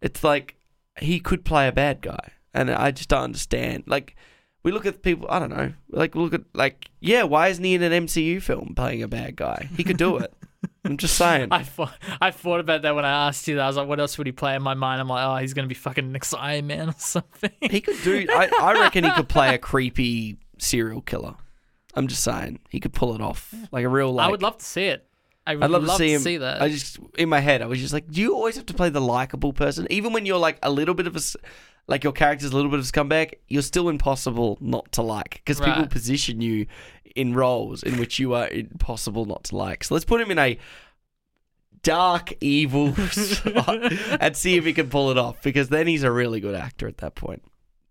It's 0.01 0.24
like 0.24 0.55
he 1.02 1.20
could 1.20 1.43
play 1.43 1.68
a 1.68 1.72
bad 1.72 2.02
guy, 2.02 2.32
and 2.54 2.72
I 2.72 2.91
just 2.91 3.10
don't 3.10 3.24
understand. 3.24 3.84
Like, 3.88 4.16
we 4.64 4.72
look 4.72 4.86
at 4.86 5.02
people. 5.02 5.28
I 5.30 5.39
don't 5.39 5.49
know. 5.49 5.74
Like, 5.89 6.16
look 6.16 6.34
at 6.34 6.43
like, 6.54 6.89
yeah. 6.99 7.24
Why 7.24 7.49
isn't 7.49 7.64
he 7.64 7.74
in 7.76 7.84
an 7.84 8.06
MCU 8.06 8.41
film 8.41 8.74
playing 8.76 9.04
a 9.04 9.08
bad 9.08 9.36
guy? 9.36 9.70
He 9.76 9.84
could 9.84 9.97
do 9.97 10.18
it. 10.18 10.34
I'm 10.86 10.97
just 10.97 11.16
saying. 11.16 11.49
I 11.52 11.64
thought 11.64 11.93
I 12.22 12.32
thought 12.32 12.60
about 12.60 12.84
that 12.84 12.95
when 12.95 13.06
I 13.06 13.28
asked 13.28 13.47
you 13.47 13.56
that. 13.56 13.64
I 13.64 13.68
was 13.68 13.78
like, 13.78 13.88
what 13.88 13.99
else 13.99 14.18
would 14.18 14.28
he 14.28 14.34
play 14.34 14.56
in 14.56 14.62
my 14.62 14.74
mind? 14.74 15.02
I'm 15.02 15.08
like, 15.08 15.26
oh, 15.26 15.38
he's 15.38 15.54
gonna 15.54 15.68
be 15.68 15.76
fucking 15.76 16.12
next 16.12 16.34
Iron 16.34 16.68
Man 16.68 16.89
or 16.89 16.95
something. 16.97 17.52
He 17.62 17.82
could 17.82 18.02
do. 18.04 18.26
I, 18.30 18.49
I 18.60 18.74
reckon 18.74 19.04
he 19.04 19.12
could 19.12 19.30
play 19.30 19.54
a 19.54 19.58
creepy 19.58 20.38
serial 20.60 21.02
killer. 21.02 21.36
I'm 21.93 22.08
just 22.08 22.24
saying 22.24 22.60
he 22.70 22.80
could 22.80 22.93
pull 22.93 23.14
it 23.16 23.22
off 23.22 23.54
like 23.72 23.84
a 23.84 23.89
real. 23.89 24.14
Like, 24.14 24.28
I 24.28 24.32
would 24.32 24.41
love 24.41 24.58
to 24.58 24.66
see 24.66 24.86
it. 24.86 25.08
I 25.48 25.56
would 25.56 25.64
I'd 25.64 25.72
love, 25.72 25.84
to 25.86 25.96
see 25.98 26.14
him. 26.14 26.22
see 26.22 26.38
that. 26.38 26.62
I 26.62 26.70
just 26.70 27.00
in 27.18 27.28
my 27.30 27.39
head, 27.39 27.62
I 27.62 27.66
was 27.66 27.80
just 27.80 27.94
like, 27.94 28.10
do 28.12 28.22
you 28.22 28.34
always 28.36 28.56
have 28.56 28.66
to 28.68 28.74
play 28.74 28.89
the 28.89 29.02
likable 29.02 29.54
person, 29.54 29.88
even 29.89 30.14
when 30.14 30.26
you're 30.26 30.38
like 30.38 30.60
a 30.62 30.70
little 30.72 30.94
bit 30.94 31.08
of 31.08 31.16
a, 31.16 31.22
like 31.88 32.04
your 32.04 32.14
character's 32.14 32.52
a 32.52 32.56
little 32.56 32.70
bit 32.70 32.80
of 32.80 32.86
a 32.86 32.88
scumbag? 32.88 33.34
You're 33.48 33.62
still 33.64 33.89
impossible 33.89 34.58
not 34.62 34.92
to 34.94 35.02
like 35.02 35.42
because 35.44 35.60
people 35.60 35.88
position 35.88 36.42
you 36.42 36.68
in 37.16 37.34
roles 37.34 37.82
in 37.84 37.98
which 37.98 38.20
you 38.20 38.34
are 38.36 38.48
impossible 38.50 39.26
not 39.26 39.46
to 39.46 39.56
like. 39.58 39.84
So 39.84 39.96
let's 39.96 40.06
put 40.06 40.22
him 40.22 40.30
in 40.32 40.38
a 40.39 40.58
dark, 41.84 42.34
evil 42.42 42.94
spot 43.12 43.92
and 44.22 44.36
see 44.38 44.56
if 44.58 44.66
he 44.66 44.74
can 44.74 44.89
pull 44.89 45.10
it 45.12 45.18
off 45.18 45.42
because 45.42 45.70
then 45.70 45.88
he's 45.88 46.04
a 46.04 46.12
really 46.12 46.39
good 46.39 46.56
actor 46.56 46.88
at 46.88 46.98
that 47.00 47.16
point. 47.16 47.44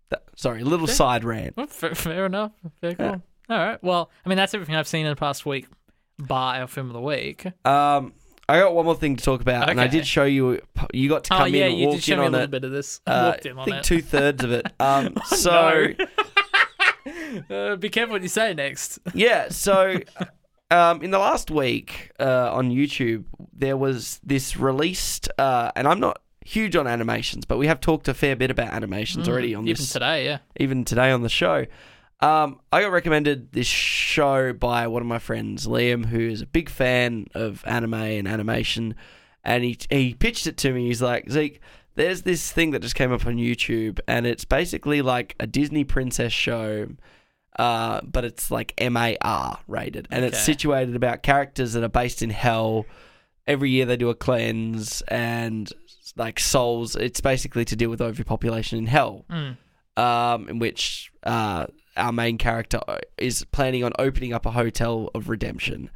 That, 0.09 0.23
sorry, 0.35 0.61
a 0.61 0.65
little 0.65 0.85
Okay. 0.85 0.93
side 0.93 1.23
rant. 1.23 1.55
Well, 1.57 1.67
fair, 1.67 1.95
fair 1.95 2.25
enough. 2.25 2.51
Fair 2.79 2.91
Yeah. 2.91 2.95
call. 2.95 3.21
All 3.49 3.57
right. 3.57 3.83
Well, 3.83 4.09
I 4.25 4.29
mean, 4.29 4.37
that's 4.37 4.53
everything 4.53 4.75
I've 4.75 4.87
seen 4.87 5.05
in 5.05 5.09
the 5.09 5.15
past 5.17 5.45
week. 5.45 5.67
Bar 6.19 6.55
our 6.61 6.67
film 6.67 6.87
of 6.87 6.93
the 6.93 7.01
week. 7.01 7.45
Um, 7.65 8.13
I 8.49 8.59
got 8.59 8.73
one 8.75 8.85
more 8.85 8.95
thing 8.95 9.15
to 9.15 9.23
talk 9.23 9.41
about, 9.41 9.69
and 9.69 9.79
I 9.79 9.87
did 9.87 10.05
show 10.05 10.25
you. 10.25 10.61
You 10.93 11.09
got 11.09 11.23
to 11.25 11.29
come 11.29 11.41
oh 11.43 11.45
yeah, 11.45 11.65
in, 11.67 11.77
you 11.77 11.87
walk 11.87 11.95
did 11.95 12.03
show 12.03 12.13
in 12.15 12.19
me 12.19 12.25
a 12.25 12.29
little 12.29 12.43
it. 12.45 12.51
bit 12.51 12.63
of 12.65 12.71
this. 12.71 12.99
Uh, 13.07 13.33
I 13.57 13.65
think 13.65 13.83
two 13.83 14.01
thirds 14.01 14.43
of 14.43 14.51
it. 14.51 14.65
Um, 14.79 15.13
Oh, 15.15 15.35
so 15.35 15.87
uh, 17.49 17.75
be 17.77 17.89
careful 17.89 18.13
what 18.13 18.21
you 18.21 18.27
say 18.27 18.53
next. 18.53 18.99
yeah, 19.13 19.49
so 19.49 19.97
um, 20.69 21.01
in 21.01 21.11
the 21.11 21.19
last 21.19 21.49
week 21.51 22.11
uh, 22.19 22.51
on 22.53 22.71
YouTube, 22.71 23.25
there 23.53 23.77
was 23.77 24.19
this 24.23 24.57
released, 24.57 25.29
uh, 25.37 25.71
and 25.75 25.87
I'm 25.87 25.99
not 25.99 26.21
huge 26.43 26.75
on 26.75 26.87
animations, 26.87 27.45
but 27.45 27.57
we 27.57 27.67
have 27.67 27.79
talked 27.79 28.07
a 28.07 28.13
fair 28.13 28.35
bit 28.35 28.51
about 28.51 28.71
animations 28.73 29.27
already 29.29 29.55
on 29.55 29.63
Mm, 29.63 29.69
Even 29.69 29.81
this, 29.81 29.91
today, 29.93 30.25
yeah. 30.25 30.39
even 30.59 30.83
today 30.85 31.11
on 31.11 31.21
the 31.21 31.29
show. 31.29 31.65
Um, 32.21 32.59
I 32.71 32.81
got 32.81 32.91
recommended 32.91 33.51
this 33.51 33.65
show 33.67 34.53
by 34.53 34.87
one 34.87 35.01
of 35.01 35.07
my 35.07 35.17
friends, 35.19 35.65
Liam, 35.67 36.05
who 36.05 36.19
is 36.19 36.41
a 36.41 36.45
big 36.45 36.69
fan 36.69 37.27
of 37.33 37.63
anime 37.65 37.95
and 37.95 38.27
animation, 38.27 38.95
and 39.43 39.63
he 39.63 39.77
he 39.89 40.13
pitched 40.13 40.45
it 40.45 40.57
to 40.57 40.71
me. 40.71 40.87
He's 40.87 41.01
like, 41.01 41.29
Zeke, 41.31 41.59
there's 41.95 42.21
this 42.21 42.51
thing 42.51 42.71
that 42.71 42.81
just 42.83 42.93
came 42.95 43.11
up 43.11 43.25
on 43.25 43.37
YouTube, 43.37 43.99
and 44.07 44.27
it's 44.27 44.45
basically 44.45 45.01
like 45.01 45.35
a 45.39 45.47
Disney 45.47 45.83
princess 45.83 46.31
show, 46.31 46.89
uh, 47.57 48.01
but 48.03 48.23
it's 48.23 48.51
like 48.51 48.73
MAR 48.79 49.59
rated, 49.67 50.07
and 50.11 50.23
it's 50.23 50.39
situated 50.39 50.95
about 50.95 51.23
characters 51.23 51.73
that 51.73 51.83
are 51.83 51.89
based 51.89 52.21
in 52.21 52.29
hell. 52.29 52.85
Every 53.47 53.71
year 53.71 53.85
they 53.87 53.97
do 53.97 54.09
a 54.09 54.15
cleanse 54.15 55.01
and 55.07 55.67
like 56.15 56.39
souls. 56.39 56.95
It's 56.95 57.19
basically 57.21 57.65
to 57.65 57.75
deal 57.75 57.89
with 57.89 57.99
overpopulation 58.01 58.77
in 58.77 58.85
hell 58.85 59.25
Mm. 59.29 59.57
um, 59.97 60.49
in 60.49 60.59
which 60.59 61.11
uh, 61.23 61.65
our 61.97 62.11
main 62.11 62.37
character 62.37 62.79
uh, 62.87 62.99
is 63.17 63.45
planning 63.51 63.83
on 63.83 63.91
opening 63.99 64.33
up 64.33 64.45
a 64.45 64.51
hotel 64.51 65.09
of 65.13 65.29
redemption. 65.29 65.89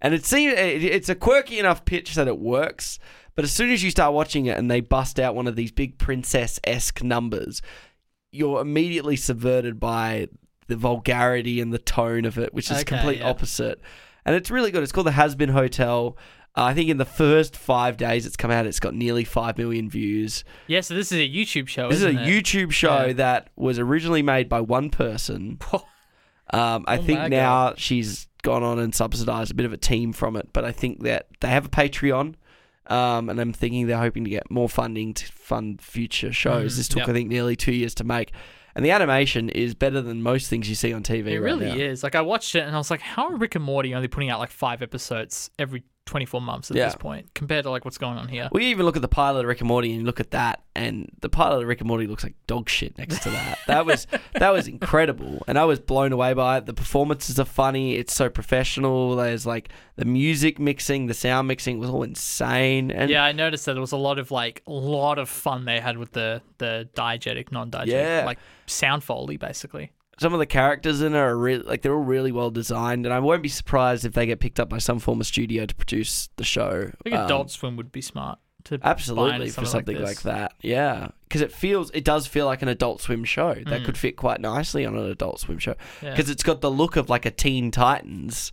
And 0.00 0.14
it 0.14 0.24
seems 0.24 0.54
it's 0.56 1.08
a 1.08 1.14
quirky 1.14 1.58
enough 1.58 1.84
pitch 1.84 2.16
that 2.16 2.26
it 2.26 2.38
works, 2.38 2.98
but 3.36 3.44
as 3.44 3.52
soon 3.52 3.70
as 3.70 3.84
you 3.84 3.90
start 3.90 4.14
watching 4.14 4.46
it 4.46 4.58
and 4.58 4.70
they 4.70 4.80
bust 4.80 5.20
out 5.20 5.36
one 5.36 5.46
of 5.46 5.54
these 5.54 5.70
big 5.70 5.96
princess 5.96 6.58
esque 6.64 7.04
numbers, 7.04 7.62
you're 8.32 8.60
immediately 8.60 9.14
subverted 9.14 9.78
by 9.78 10.28
the 10.66 10.76
vulgarity 10.76 11.60
and 11.60 11.72
the 11.72 11.78
tone 11.78 12.24
of 12.24 12.38
it, 12.38 12.52
which 12.52 12.70
is 12.70 12.78
Okay, 12.78 12.96
complete 12.96 13.18
yeah. 13.18 13.28
opposite. 13.28 13.80
And 14.24 14.34
it's 14.34 14.50
really 14.50 14.70
good. 14.70 14.82
It's 14.82 14.92
called 14.92 15.06
the 15.06 15.12
Hazbin 15.12 15.50
Hotel. 15.50 16.16
Uh, 16.54 16.64
I 16.64 16.74
think 16.74 16.90
in 16.90 16.98
the 16.98 17.06
first 17.06 17.56
five 17.56 17.96
days 17.96 18.26
it's 18.26 18.36
come 18.36 18.50
out, 18.50 18.66
it's 18.66 18.80
got 18.80 18.94
nearly 18.94 19.24
five 19.24 19.56
million 19.56 19.88
views. 19.88 20.44
Yeah, 20.66 20.80
so 20.82 20.94
this 20.94 21.10
is 21.10 21.18
a 21.18 21.28
YouTube 21.28 21.66
show. 21.68 21.88
This 21.88 21.98
is 21.98 22.04
a 22.04 22.10
it? 22.10 22.16
YouTube 22.16 22.72
show 22.72 23.06
Yeah. 23.06 23.12
that 23.14 23.48
was 23.56 23.78
originally 23.78 24.22
made 24.22 24.48
by 24.48 24.60
one 24.60 24.90
person. 24.90 25.58
Um, 26.50 26.84
I 26.86 26.98
Oh 26.98 27.02
think 27.02 27.30
now 27.30 27.72
she's 27.78 28.28
gone 28.42 28.62
on 28.62 28.78
and 28.78 28.94
subsidized 28.94 29.50
a 29.50 29.54
bit 29.54 29.64
of 29.64 29.72
a 29.72 29.78
team 29.78 30.12
from 30.12 30.36
it, 30.36 30.50
but 30.52 30.64
I 30.66 30.72
think 30.72 31.02
that 31.04 31.28
they 31.40 31.48
have 31.48 31.64
a 31.64 31.68
Patreon. 31.70 32.34
Um, 32.88 33.30
and 33.30 33.40
I'm 33.40 33.52
thinking 33.54 33.86
they're 33.86 33.96
hoping 33.96 34.24
to 34.24 34.30
get 34.30 34.50
more 34.50 34.68
funding 34.68 35.14
to 35.14 35.32
fund 35.32 35.80
future 35.80 36.32
shows. 36.32 36.74
Mm, 36.74 36.76
this 36.76 36.88
took, 36.88 36.98
yep. 36.98 37.08
I 37.08 37.12
think, 37.12 37.30
nearly 37.30 37.56
two 37.56 37.72
years 37.72 37.94
to 37.94 38.04
make. 38.04 38.32
And 38.74 38.84
the 38.84 38.90
animation 38.90 39.48
is 39.50 39.74
better 39.74 40.02
than 40.02 40.22
most 40.22 40.50
things 40.50 40.68
you 40.68 40.74
see 40.74 40.92
on 40.92 41.02
TV. 41.02 41.28
It 41.28 41.40
right 41.40 41.44
really 41.44 41.66
now. 41.66 41.74
is. 41.74 42.02
Like 42.02 42.14
I 42.16 42.20
watched 42.22 42.54
it 42.54 42.64
and 42.66 42.74
I 42.74 42.78
was 42.78 42.90
like, 42.90 43.00
how 43.00 43.28
are 43.28 43.36
Rick 43.36 43.54
and 43.54 43.64
Morty 43.64 43.94
only 43.94 44.08
putting 44.08 44.28
out 44.28 44.40
like 44.40 44.50
five 44.50 44.82
episodes 44.82 45.50
every 45.58 45.84
24 46.06 46.40
months 46.40 46.70
at 46.70 46.76
Yeah. 46.76 46.86
this 46.86 46.96
point 46.96 47.32
compared 47.34 47.62
to 47.64 47.70
like 47.70 47.84
what's 47.84 47.96
going 47.98 48.18
on 48.18 48.28
here? 48.28 48.48
We 48.52 48.66
even 48.66 48.84
look 48.86 48.96
at 48.96 49.02
the 49.02 49.08
pilot 49.08 49.40
of 49.40 49.46
Rick 49.46 49.60
and 49.60 49.68
Morty 49.68 49.94
and 49.94 50.04
look 50.04 50.18
at 50.20 50.32
that, 50.32 50.62
and 50.74 51.10
the 51.20 51.28
pilot 51.28 51.62
of 51.62 51.68
Rick 51.68 51.80
and 51.80 51.88
Morty 51.88 52.06
looks 52.06 52.24
like 52.24 52.34
dog 52.46 52.68
shit 52.68 52.98
next 52.98 53.22
to 53.22 53.30
that. 53.30 53.58
That 53.66 53.86
was 53.86 54.06
that 54.34 54.50
was 54.52 54.66
incredible, 54.68 55.42
and 55.46 55.58
I 55.58 55.64
was 55.64 55.78
blown 55.80 56.12
away 56.12 56.34
by 56.34 56.58
it. 56.58 56.66
The 56.66 56.74
performances 56.74 57.38
are 57.38 57.44
funny. 57.44 57.94
It's 57.94 58.12
so 58.12 58.28
professional. 58.28 59.16
There's 59.16 59.46
like 59.46 59.68
the 59.96 60.04
music 60.04 60.58
mixing, 60.58 61.06
the 61.06 61.14
sound 61.14 61.48
mixing 61.48 61.78
was 61.78 61.88
all 61.88 62.02
insane. 62.02 62.90
And 62.90 63.10
yeah, 63.10 63.24
I 63.24 63.32
noticed 63.32 63.64
that 63.66 63.74
there 63.74 63.80
was 63.80 63.92
a 63.92 63.96
lot 63.96 64.18
of 64.18 64.30
like 64.30 64.62
a 64.66 64.72
lot 64.72 65.18
of 65.18 65.28
fun 65.28 65.64
they 65.64 65.80
had 65.80 65.96
with 65.98 66.12
the 66.12 66.42
the 66.58 66.88
diegetic, 66.94 67.52
non-diegetic, 67.52 67.86
Yeah. 67.88 68.24
like 68.26 68.38
sound 68.66 69.04
foley 69.04 69.36
basically. 69.36 69.92
Some 70.20 70.32
of 70.32 70.38
the 70.38 70.46
characters 70.46 71.00
in 71.00 71.14
it 71.14 71.18
are 71.18 71.36
really 71.36 71.62
like 71.64 71.82
they're 71.82 71.94
all 71.94 72.02
really 72.04 72.32
well 72.32 72.50
designed, 72.50 73.06
and 73.06 73.12
I 73.14 73.18
won't 73.18 73.42
be 73.42 73.48
surprised 73.48 74.04
if 74.04 74.12
they 74.12 74.26
get 74.26 74.40
picked 74.40 74.60
up 74.60 74.68
by 74.68 74.78
some 74.78 74.98
form 74.98 75.20
of 75.20 75.26
studio 75.26 75.66
to 75.66 75.74
produce 75.74 76.28
the 76.36 76.44
show. 76.44 76.90
I 76.90 77.02
think 77.02 77.16
Um, 77.16 77.24
Adult 77.24 77.50
Swim 77.50 77.76
would 77.76 77.90
be 77.92 78.02
smart 78.02 78.38
to 78.64 78.78
Absolutely 78.82 79.46
into 79.46 79.60
for 79.60 79.66
something 79.66 79.96
this. 79.96 80.06
like, 80.06 80.22
that, 80.22 80.52
yeah. 80.60 81.08
Because 81.24 81.40
it 81.40 81.50
feels, 81.50 81.90
it 81.92 82.04
does 82.04 82.28
feel 82.28 82.46
like 82.46 82.62
an 82.62 82.68
Adult 82.68 83.00
Swim 83.00 83.24
show 83.24 83.54
that 83.54 83.80
Mm. 83.82 83.84
could 83.84 83.98
fit 83.98 84.16
quite 84.16 84.40
nicely 84.40 84.86
on 84.86 84.96
an 84.96 85.10
Adult 85.10 85.40
Swim 85.40 85.58
show. 85.58 85.74
Yeah. 86.00 86.10
because 86.10 86.30
it's 86.30 86.44
got 86.44 86.60
the 86.60 86.70
look 86.70 86.94
of 86.94 87.10
like 87.10 87.26
a 87.26 87.30
Teen 87.32 87.72
Titans, 87.72 88.52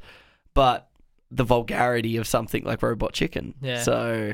but 0.55 0.89
the 1.30 1.43
vulgarity 1.43 2.18
of 2.18 2.26
something 2.26 2.64
like 2.64 2.82
Robot 2.82 3.14
Chicken. 3.14 3.53
Yeah. 3.62 3.84
So, 3.84 4.34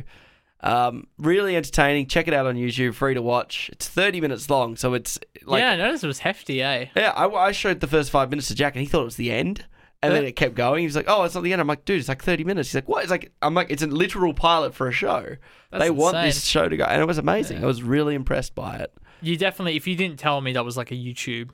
um, 0.62 1.08
really 1.18 1.56
entertaining. 1.56 2.08
Check 2.08 2.28
it 2.28 2.34
out 2.34 2.46
on 2.46 2.56
YouTube, 2.56 2.96
free 2.96 3.14
to 3.14 3.22
watch. 3.22 3.70
It's 3.72 3.88
thirty 3.88 4.22
minutes 4.22 4.50
long, 4.50 4.76
so 4.76 4.94
it's 4.94 5.20
like 5.44 5.60
yeah, 5.62 5.76
yeah. 5.76 5.84
I 5.84 5.88
noticed 5.88 6.04
it 6.04 6.08
was 6.08 6.20
hefty, 6.20 6.62
eh? 6.62 6.88
I, 6.96 7.28
I 7.28 7.52
showed 7.52 7.80
the 7.80 7.88
first 7.88 8.10
five 8.10 8.30
minutes 8.30 8.48
to 8.48 8.56
Jack, 8.56 8.76
and 8.76 8.82
he 8.82 8.88
thought 8.88 9.02
it 9.02 9.06
was 9.06 9.18
the 9.18 9.32
end. 9.32 9.66
And 10.02 10.14
then 10.14 10.24
it 10.26 10.36
kept 10.36 10.54
going. 10.54 10.82
He 10.82 10.86
was 10.86 10.96
like, 10.96 11.06
"Oh, 11.08 11.24
it's 11.24 11.34
not 11.34 11.44
the 11.44 11.52
end." 11.52 11.60
I'm 11.60 11.68
like, 11.68 11.84
"Dude, 11.84 12.00
it's 12.00 12.10
like 12.10 12.22
30 12.22 12.44
minutes." 12.44 12.70
He's 12.70 12.76
like, 12.76 12.88
"What?" 12.88 13.02
It's 13.02 13.10
like, 13.10 13.32
"I'm 13.42 13.56
like, 13.56 13.72
it's 13.72 13.82
a 13.82 13.88
literal 13.88 14.36
pilot 14.36 14.76
for 14.76 14.88
a 14.88 14.92
show. 14.92 15.38
That's 15.72 15.84
they 15.84 15.90
want 15.90 16.16
insane. 16.16 16.28
this 16.28 16.44
show 16.44 16.70
to 16.70 16.78
go," 16.78 16.84
and 16.84 17.02
it 17.02 17.06
was 17.06 17.18
amazing. 17.18 17.58
Yeah. 17.58 17.64
I 17.64 17.66
was 17.66 17.82
really 17.82 18.14
impressed 18.14 18.54
by 18.54 18.76
it. 18.76 18.94
You 19.22 19.36
definitely, 19.36 19.76
if 19.76 19.88
you 19.88 19.96
didn't 19.96 20.20
tell 20.20 20.42
me 20.42 20.54
that 20.54 20.64
was 20.64 20.78
like 20.78 20.92
a 20.92 20.96
YouTube 20.96 21.50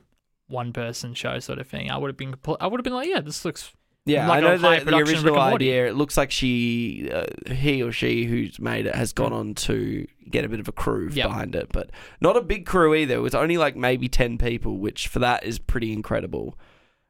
one 0.48 0.74
person 0.74 1.14
show 1.14 1.38
sort 1.38 1.58
of 1.60 1.66
thing, 1.66 1.90
I 1.90 1.96
would 1.96 2.08
have 2.08 2.16
been, 2.18 2.34
I 2.60 2.66
would 2.66 2.78
have 2.78 2.84
been 2.84 2.92
like, 2.92 3.08
yeah, 3.08 3.20
this 3.20 3.44
looks 3.44 3.72
Yeah, 4.04 4.28
Like 4.28 4.38
I 4.38 4.40
know 4.40 4.58
high 4.58 4.80
the, 4.80 4.96
original 4.96 5.38
idea. 5.38 5.86
It 5.86 5.94
looks 5.94 6.16
like 6.16 6.32
she, 6.32 7.08
uh, 7.12 7.26
he 7.52 7.82
or 7.84 7.92
she 7.92 8.24
who's 8.24 8.58
made 8.58 8.86
it 8.86 8.96
has 8.96 9.12
gone 9.12 9.32
on 9.32 9.54
to 9.54 10.06
get 10.28 10.44
a 10.44 10.48
bit 10.48 10.58
of 10.58 10.66
a 10.66 10.72
crew 10.72 11.08
Yep. 11.12 11.28
behind 11.28 11.54
it, 11.54 11.68
but 11.72 11.90
not 12.20 12.36
a 12.36 12.40
big 12.40 12.66
crew 12.66 12.94
either. 12.96 13.14
It 13.14 13.20
was 13.20 13.34
only 13.34 13.58
like 13.58 13.76
maybe 13.76 14.08
ten 14.08 14.38
people, 14.38 14.78
which 14.78 15.06
for 15.06 15.20
that 15.20 15.44
is 15.44 15.60
pretty 15.60 15.92
incredible, 15.92 16.58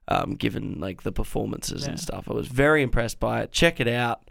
um, 0.09 0.35
given 0.35 0.81
like 0.81 1.03
the 1.03 1.13
performances 1.13 1.85
Yeah. 1.85 1.91
and 1.93 2.01
stuff. 2.01 2.27
I 2.31 2.35
was 2.35 2.49
very 2.49 2.83
impressed 2.83 3.19
by 3.19 3.41
it. 3.41 3.53
Check 3.53 3.81
it 3.81 3.89
out, 3.89 4.31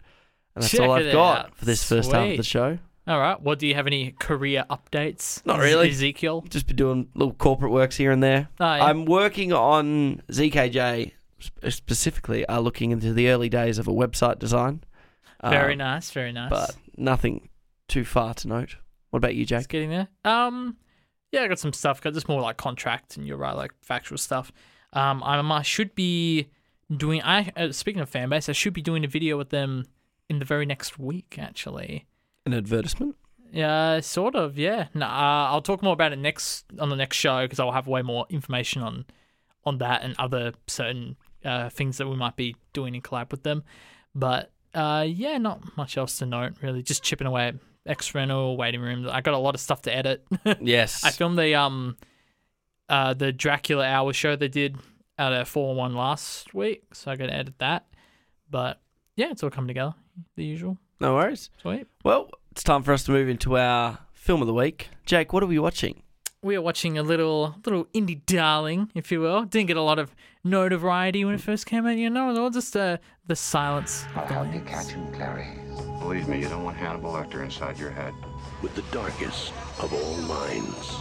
and 0.54 0.62
that's 0.62 0.70
Check 0.70 0.82
all 0.82 0.92
I've 0.92 1.10
got 1.12 1.46
out. 1.46 1.56
for 1.56 1.64
this 1.64 1.82
first 1.82 2.12
half 2.12 2.30
of 2.30 2.36
the 2.36 2.42
show. 2.44 2.78
all 3.08 3.18
right. 3.18 3.42
Well, 3.42 3.56
do 3.56 3.66
you 3.66 3.74
have 3.74 3.88
any 3.88 4.12
career 4.12 4.64
updates? 4.70 5.44
Not 5.44 5.58
really. 5.58 5.88
Ezekiel. 5.90 6.44
Just 6.48 6.68
been 6.68 6.76
doing 6.76 7.08
little 7.14 7.34
corporate 7.34 7.72
works 7.72 7.96
here 7.96 8.12
and 8.12 8.22
there. 8.22 8.50
Oh, 8.60 8.64
yeah. 8.76 8.84
I'm 8.84 9.04
working 9.04 9.52
on 9.52 10.22
ZKJ 10.30 11.10
specifically. 11.68 12.46
Are 12.46 12.60
looking 12.60 12.90
into 12.90 13.12
the 13.12 13.28
early 13.28 13.48
days 13.48 13.78
of 13.78 13.88
a 13.88 13.92
website 13.92 14.38
design. 14.38 14.82
very 15.42 15.72
Um, 15.72 15.78
nice, 15.78 16.10
very 16.10 16.32
nice. 16.32 16.50
but 16.50 16.76
nothing 16.96 17.48
too 17.88 18.04
far 18.04 18.34
to 18.34 18.48
note. 18.48 18.76
What 19.10 19.18
about 19.18 19.34
you, 19.34 19.44
Just 19.44 19.68
getting 19.68 19.90
there. 19.90 20.08
Um, 20.24 20.76
yeah, 21.32 21.42
I 21.42 21.48
got 21.48 21.58
some 21.58 21.72
stuff. 21.72 22.00
Got 22.00 22.14
just 22.14 22.28
more 22.28 22.40
like 22.40 22.56
contract, 22.56 23.16
and 23.16 23.26
you're 23.26 23.36
right, 23.36 23.54
like 23.56 23.72
factual 23.82 24.18
stuff. 24.18 24.52
Um, 24.94 25.22
I'm, 25.24 25.50
I 25.52 25.62
should 25.62 25.94
be 25.94 26.48
doing. 26.94 27.22
I 27.22 27.50
uh, 27.56 27.72
speaking 27.72 28.00
of 28.02 28.08
fan 28.08 28.28
base, 28.28 28.48
I 28.48 28.52
should 28.52 28.72
be 28.74 28.82
doing 28.82 29.04
a 29.04 29.08
video 29.08 29.36
with 29.38 29.50
them 29.50 29.86
in 30.28 30.38
the 30.38 30.44
very 30.44 30.66
next 30.66 30.98
week, 30.98 31.36
actually. 31.38 32.06
An 32.46 32.54
advertisement? 32.54 33.16
Yeah, 33.52 34.00
sort 34.00 34.34
of. 34.34 34.56
Yeah. 34.58 34.88
No, 34.94 35.04
uh, 35.06 35.08
I'll 35.50 35.60
talk 35.62 35.82
more 35.82 35.92
about 35.92 36.12
it 36.12 36.18
next 36.18 36.64
on 36.78 36.88
the 36.88 36.96
next 36.96 37.16
show 37.18 37.44
because 37.44 37.60
I'll 37.60 37.72
have 37.72 37.86
way 37.86 38.00
more 38.02 38.26
information 38.30 38.82
on 38.82 39.04
on 39.64 39.78
that 39.78 40.02
and 40.02 40.14
other 40.18 40.52
certain 40.66 41.16
uh, 41.44 41.68
things 41.70 41.98
that 41.98 42.08
we 42.08 42.16
might 42.16 42.36
be 42.36 42.56
doing 42.72 42.94
in 42.94 43.02
collab 43.02 43.30
with 43.30 43.42
them. 43.42 43.64
But 44.14 44.50
uh, 44.74 45.04
yeah, 45.08 45.38
not 45.38 45.76
much 45.76 45.96
else 45.96 46.18
to 46.18 46.26
note 46.26 46.54
really. 46.62 46.82
Just 46.82 47.02
chipping 47.02 47.26
away 47.26 47.48
at 47.48 47.54
X 47.86 48.14
rental 48.14 48.56
waiting 48.56 48.80
room. 48.80 49.08
I 49.10 49.20
got 49.20 49.34
a 49.34 49.38
lot 49.38 49.54
of 49.54 49.60
stuff 49.60 49.82
to 49.82 49.94
edit. 49.94 50.24
Yes. 50.60 51.04
I 51.04 51.10
filmed 51.10 51.38
a 51.38 51.54
um 51.54 51.96
uh, 52.88 53.14
the 53.14 53.32
Dracula 53.32 53.86
Hour 53.86 54.12
show 54.12 54.36
they 54.36 54.48
did 54.48 54.76
at 55.18 55.32
a 55.32 55.44
4 55.44 55.74
1 55.74 55.94
last 55.94 56.52
week. 56.54 56.82
So 56.92 57.10
I 57.10 57.16
got 57.16 57.26
to 57.26 57.34
edit 57.34 57.54
that. 57.58 57.86
But 58.50 58.80
yeah, 59.16 59.30
it's 59.30 59.42
all 59.42 59.50
coming 59.50 59.68
together. 59.68 59.94
The 60.36 60.44
usual. 60.44 60.78
No 61.00 61.14
worries. 61.14 61.50
Sweet. 61.60 61.86
Well, 62.04 62.30
it's 62.50 62.62
time 62.62 62.82
for 62.82 62.92
us 62.92 63.04
to 63.04 63.12
move 63.12 63.28
into 63.28 63.56
our 63.56 63.98
film 64.12 64.40
of 64.40 64.46
the 64.46 64.54
week. 64.54 64.88
Jake, 65.06 65.32
what 65.32 65.42
are 65.42 65.46
we 65.46 65.58
watching? 65.58 66.02
We 66.42 66.54
are 66.56 66.62
watching 66.62 66.98
a 66.98 67.02
little 67.02 67.56
little 67.64 67.86
indie 67.94 68.24
darling, 68.26 68.90
if 68.94 69.10
you 69.10 69.20
will. 69.20 69.44
Didn't 69.44 69.68
get 69.68 69.76
a 69.76 69.82
lot 69.82 69.98
of 69.98 70.14
notoriety 70.44 71.24
when 71.24 71.34
it 71.34 71.40
first 71.40 71.66
came 71.66 71.86
out, 71.86 71.96
you 71.96 72.10
know, 72.10 72.36
or 72.44 72.50
just 72.50 72.76
uh, 72.76 72.98
the 73.26 73.36
silence. 73.36 74.04
I'll 74.14 74.26
help 74.26 74.52
you 74.54 74.60
catch 74.60 74.88
him, 74.88 75.12
Clary. 75.12 75.46
Believe 76.00 76.28
me, 76.28 76.40
you 76.40 76.48
don't 76.48 76.64
want 76.64 76.76
Hannibal 76.76 77.12
Lecter 77.12 77.42
inside 77.44 77.78
your 77.78 77.90
head. 77.90 78.12
with 78.60 78.74
the 78.74 78.82
darkest 78.90 79.52
of 79.80 79.92
all 79.92 80.16
minds. 80.22 80.96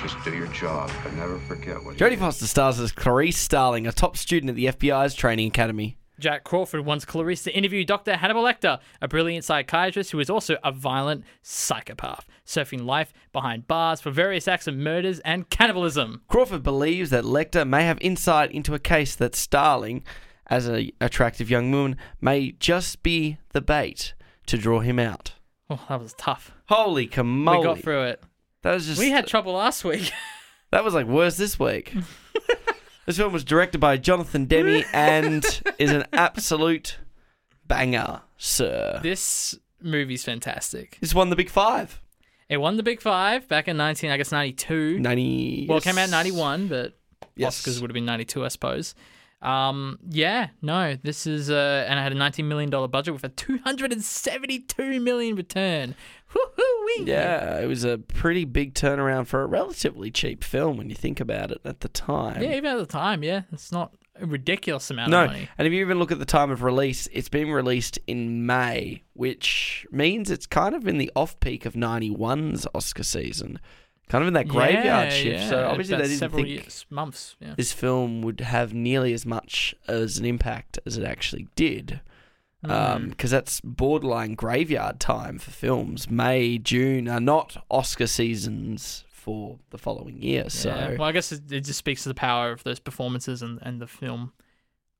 Just 0.00 0.16
do 0.24 0.34
your 0.34 0.48
job, 0.48 0.90
but 1.04 1.12
never 1.14 1.38
forget 1.40 1.82
what 1.84 1.96
Jodie. 1.96 2.18
Foster 2.18 2.46
stars 2.46 2.80
as 2.80 2.90
Clarice 2.92 3.38
Starling, 3.38 3.86
a 3.86 3.92
top 3.92 4.16
student 4.16 4.50
at 4.50 4.56
the 4.56 4.66
FBI's 4.66 5.14
training 5.14 5.46
academy. 5.48 5.96
Jack 6.22 6.44
Crawford 6.44 6.86
wants 6.86 7.04
Clarice 7.04 7.42
to 7.42 7.52
interview 7.52 7.84
Dr. 7.84 8.14
Hannibal 8.14 8.44
Lecter, 8.44 8.78
a 9.00 9.08
brilliant 9.08 9.44
psychiatrist 9.44 10.12
who 10.12 10.20
is 10.20 10.30
also 10.30 10.56
a 10.62 10.70
violent 10.70 11.24
psychopath, 11.42 12.28
surfing 12.46 12.84
life 12.84 13.12
behind 13.32 13.66
bars 13.66 14.00
for 14.00 14.12
various 14.12 14.46
acts 14.46 14.68
of 14.68 14.76
murders 14.76 15.18
and 15.20 15.50
cannibalism. 15.50 16.22
Crawford 16.28 16.62
believes 16.62 17.10
that 17.10 17.24
Lecter 17.24 17.68
may 17.68 17.82
have 17.82 17.98
insight 18.00 18.52
into 18.52 18.72
a 18.72 18.78
case 18.78 19.16
that 19.16 19.34
Starling, 19.34 20.04
as 20.46 20.68
an 20.68 20.92
attractive 21.00 21.50
young 21.50 21.72
woman, 21.72 21.96
may 22.20 22.52
just 22.52 23.02
be 23.02 23.38
the 23.50 23.60
bait 23.60 24.14
to 24.46 24.56
draw 24.56 24.78
him 24.78 25.00
out. 25.00 25.32
Oh, 25.68 25.84
that 25.88 26.00
was 26.00 26.14
tough. 26.14 26.52
Holy 26.68 27.08
camoly! 27.08 27.58
We 27.58 27.64
got 27.64 27.80
through 27.80 28.04
it. 28.04 28.22
that 28.62 28.74
was 28.74 28.86
just 28.86 29.00
We 29.00 29.10
had 29.10 29.26
trouble 29.26 29.54
last 29.54 29.82
week. 29.82 30.12
that 30.70 30.84
was 30.84 30.94
like 30.94 31.06
worse 31.06 31.36
this 31.36 31.58
week. 31.58 31.92
this 33.06 33.16
film 33.16 33.32
was 33.32 33.44
directed 33.44 33.78
by 33.78 33.96
Jonathan 33.96 34.46
Demme 34.46 34.84
and 34.92 35.44
is 35.78 35.90
an 35.90 36.04
absolute 36.12 36.98
banger, 37.66 38.20
sir. 38.36 39.00
this 39.02 39.58
movie's 39.80 40.24
fantastic. 40.24 40.98
This 41.00 41.14
won 41.14 41.30
the 41.30 41.36
Big 41.36 41.50
Five. 41.50 42.00
It 42.48 42.58
won 42.58 42.76
the 42.76 42.82
Big 42.82 43.00
Five 43.00 43.48
back 43.48 43.66
in 43.68 43.76
19, 43.76 44.10
I 44.10 44.16
guess 44.16 44.30
92. 44.32 44.98
Ninety. 44.98 45.66
Well, 45.68 45.78
it 45.78 45.84
came 45.84 45.96
out 45.98 46.04
in 46.04 46.10
91, 46.10 46.68
but 46.68 46.92
Yes. 47.34 47.62
Oscars 47.62 47.80
would 47.80 47.88
have 47.88 47.94
been 47.94 48.04
92, 48.04 48.44
I 48.44 48.48
suppose. 48.48 48.94
Um, 49.42 49.98
yeah, 50.08 50.48
no, 50.62 50.96
this 51.02 51.26
is, 51.26 51.50
uh, 51.50 51.84
and 51.88 51.98
I 51.98 52.02
had 52.02 52.12
a 52.12 52.14
$19 52.14 52.44
million 52.44 52.70
budget 52.70 53.12
with 53.12 53.24
a 53.24 53.28
272 53.28 55.00
million 55.00 55.34
return. 55.36 55.94
Woohoo! 56.34 57.06
Yeah, 57.06 57.58
it 57.60 57.66
was 57.66 57.84
a 57.84 57.98
pretty 57.98 58.44
big 58.44 58.74
turnaround 58.74 59.26
for 59.26 59.42
a 59.42 59.46
relatively 59.46 60.10
cheap 60.10 60.44
film 60.44 60.76
when 60.76 60.88
you 60.88 60.94
think 60.96 61.20
about 61.20 61.50
it 61.50 61.60
at 61.64 61.80
the 61.80 61.88
time. 61.88 62.42
Yeah, 62.42 62.54
even 62.56 62.72
at 62.72 62.78
the 62.78 62.86
time, 62.86 63.22
yeah, 63.22 63.42
it's 63.52 63.72
not 63.72 63.92
a 64.20 64.26
ridiculous 64.26 64.90
amount 64.90 65.10
No, 65.10 65.24
of 65.24 65.30
money. 65.30 65.48
and 65.58 65.66
if 65.66 65.72
you 65.72 65.80
even 65.80 65.98
look 65.98 66.12
at 66.12 66.18
the 66.18 66.24
time 66.24 66.50
of 66.50 66.62
release, 66.62 67.08
it's 67.12 67.28
been 67.28 67.50
released 67.50 67.98
in 68.06 68.46
May, 68.46 69.02
which 69.14 69.86
means 69.90 70.30
it's 70.30 70.46
kind 70.46 70.74
of 70.74 70.86
in 70.86 70.98
the 70.98 71.10
off 71.16 71.38
peak 71.40 71.66
of 71.66 71.74
91's 71.74 72.66
Oscar 72.74 73.02
season. 73.04 73.58
Kind 74.12 74.20
of 74.24 74.28
in 74.28 74.34
that 74.34 74.46
graveyard 74.46 74.84
yeah, 74.84 75.08
shift. 75.08 75.40
Yeah, 75.44 75.48
so 75.48 75.68
obviously 75.68 75.96
they 75.96 76.06
didn't 76.06 76.30
think 76.32 76.46
years, 76.46 76.84
months. 76.90 77.34
Yeah. 77.40 77.54
this 77.56 77.72
film 77.72 78.20
would 78.20 78.40
have 78.40 78.74
nearly 78.74 79.14
as 79.14 79.24
much 79.24 79.74
as 79.88 80.18
an 80.18 80.26
impact 80.26 80.78
as 80.84 80.98
it 80.98 81.04
actually 81.04 81.48
did. 81.56 82.02
Mm. 82.62 83.08
Because 83.08 83.30
that's 83.30 83.62
borderline 83.62 84.34
graveyard 84.34 85.00
time 85.00 85.38
for 85.38 85.50
films. 85.50 86.10
May, 86.10 86.58
June 86.58 87.08
are 87.08 87.20
not 87.20 87.64
Oscar 87.70 88.06
seasons 88.06 89.04
for 89.08 89.58
the 89.70 89.78
following 89.78 90.20
year. 90.22 90.50
So 90.50 90.96
well, 90.98 91.08
I 91.08 91.12
guess 91.12 91.32
it, 91.32 91.50
it 91.50 91.60
just 91.62 91.78
speaks 91.78 92.02
to 92.02 92.10
the 92.10 92.14
power 92.14 92.52
of 92.52 92.62
those 92.64 92.80
performances 92.80 93.40
and, 93.40 93.58
and 93.62 93.80
the 93.80 93.86
film 93.86 94.34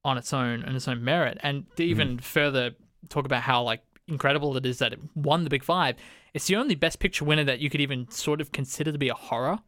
on 0.06 0.16
its 0.16 0.32
own 0.32 0.62
and 0.62 0.74
its 0.74 0.88
own 0.88 1.04
merit. 1.04 1.36
And 1.42 1.66
to 1.76 1.84
even 1.84 2.16
Mm. 2.16 2.22
further 2.22 2.70
talk 3.10 3.26
about 3.26 3.42
how 3.42 3.62
like 3.62 3.82
incredible 4.12 4.56
it 4.56 4.64
is 4.66 4.78
that 4.78 4.92
it 4.92 5.00
won 5.14 5.44
the 5.44 5.50
Big 5.50 5.64
Five. 5.64 5.96
It's 6.34 6.46
the 6.46 6.56
only 6.56 6.74
Best 6.74 6.98
Picture 6.98 7.24
winner 7.24 7.44
that 7.44 7.58
you 7.60 7.68
could 7.70 7.80
even 7.80 8.08
sort 8.10 8.40
of 8.40 8.52
consider 8.52 8.92
to 8.92 8.98
be 8.98 9.08
a 9.08 9.14
horror. 9.14 9.58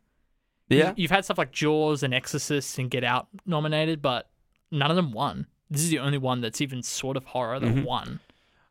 yeah, 0.69 0.93
You've 0.97 1.11
had 1.11 1.25
stuff 1.25 1.39
like 1.39 1.51
Jaws 1.53 2.03
and 2.03 2.15
Exorcist 2.15 2.79
and 2.79 2.91
Get 2.91 3.05
Out 3.05 3.27
nominated, 3.47 4.01
but 4.01 4.31
none 4.71 4.91
of 4.91 4.97
them 4.97 5.13
won. 5.13 5.47
This 5.71 5.83
is 5.83 5.91
the 5.91 5.99
only 5.99 6.19
one 6.19 6.41
that's 6.41 6.61
even 6.61 6.83
sort 6.83 7.17
of 7.17 7.25
horror 7.25 7.59
that 7.61 7.67
Mhm. 7.75 7.85
won. 7.85 8.21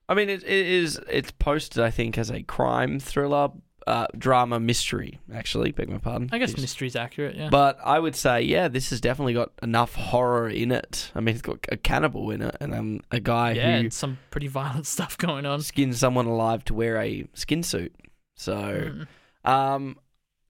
I 0.10 0.14
mean, 0.16 0.30
it, 0.30 0.44
it 0.44 0.50
is. 0.68 1.00
It's 1.10 1.32
posted, 1.32 1.82
I 1.84 1.90
think, 1.92 2.18
as 2.18 2.30
a 2.30 2.44
crime 2.44 3.00
thriller, 3.00 3.50
uh, 3.88 4.08
drama, 4.18 4.60
mystery. 4.60 5.20
Actually, 5.34 5.72
beg 5.72 5.90
my 5.90 5.98
pardon. 5.98 6.30
I 6.32 6.38
guess 6.38 6.52
Yes. 6.52 6.60
mystery's 6.62 6.96
accurate, 6.96 7.36
yeah. 7.36 7.50
But 7.50 7.80
I 7.84 8.00
would 8.00 8.16
say, 8.16 8.42
yeah, 8.42 8.68
this 8.68 8.90
has 8.92 9.02
definitely 9.02 9.34
got 9.34 9.52
enough 9.62 9.96
horror 9.96 10.50
in 10.50 10.72
it. 10.72 11.12
I 11.16 11.20
mean, 11.20 11.34
it's 11.36 11.42
got 11.42 11.60
a 11.70 11.78
cannibal 11.78 12.32
in 12.32 12.42
it, 12.42 12.56
and 12.60 12.74
um, 12.74 13.02
a 13.12 13.20
guy 13.20 13.52
yeah, 13.54 13.72
who 13.74 13.80
and 13.86 13.94
some 13.94 14.18
pretty 14.32 14.48
violent 14.48 14.86
stuff 14.96 15.18
going 15.18 15.46
on. 15.46 15.62
skins 15.62 16.00
someone 16.00 16.26
alive 16.26 16.64
to 16.66 16.74
wear 16.74 16.98
a 17.02 17.26
skin 17.34 17.64
suit. 17.64 17.94
So, 18.36 18.56
Mm. 19.46 19.50
um, 19.50 19.98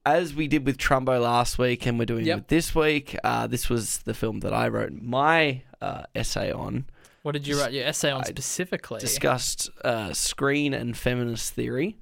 as 0.06 0.34
we 0.34 0.48
did 0.48 0.66
with 0.66 0.76
Trumbo 0.78 1.20
last 1.20 1.58
week, 1.58 1.86
and 1.86 1.98
we're 1.98 2.04
doing 2.04 2.26
Yep. 2.26 2.36
with 2.38 2.48
this 2.48 2.74
week, 2.74 3.16
uh, 3.24 3.46
this 3.46 3.68
was 3.70 3.98
the 3.98 4.14
film 4.14 4.40
that 4.40 4.52
I 4.52 4.68
wrote 4.68 4.92
my 4.92 5.62
uh, 5.80 6.02
essay 6.14 6.50
on. 6.52 6.84
What 7.22 7.32
did 7.32 7.46
you 7.46 7.58
write 7.58 7.72
your 7.72 7.84
essay 7.86 8.10
on 8.10 8.20
I 8.20 8.24
specifically? 8.24 9.00
Discussed 9.00 9.70
uh, 9.82 10.12
screen 10.12 10.74
and 10.74 10.94
feminist 10.96 11.54
theory. 11.54 11.96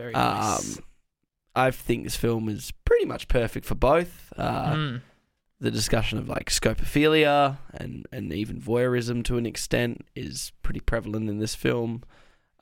Very 0.00 0.14
Um, 0.14 0.22
nice. 0.32 0.80
I 1.54 1.70
think 1.70 2.04
this 2.04 2.16
film 2.16 2.48
is 2.48 2.72
pretty 2.84 3.04
much 3.06 3.28
perfect 3.28 3.66
for 3.66 3.74
both. 3.74 4.32
Uh, 4.36 4.72
Mm. 4.74 5.00
The 5.62 5.70
discussion 5.70 6.16
of 6.18 6.26
like 6.26 6.48
scopophilia 6.48 7.58
and, 7.74 8.06
and 8.10 8.32
even 8.32 8.58
voyeurism 8.58 9.22
to 9.24 9.36
an 9.36 9.44
extent 9.44 10.06
is 10.16 10.52
pretty 10.62 10.80
prevalent 10.80 11.28
in 11.28 11.38
this 11.38 11.54
film. 11.54 12.02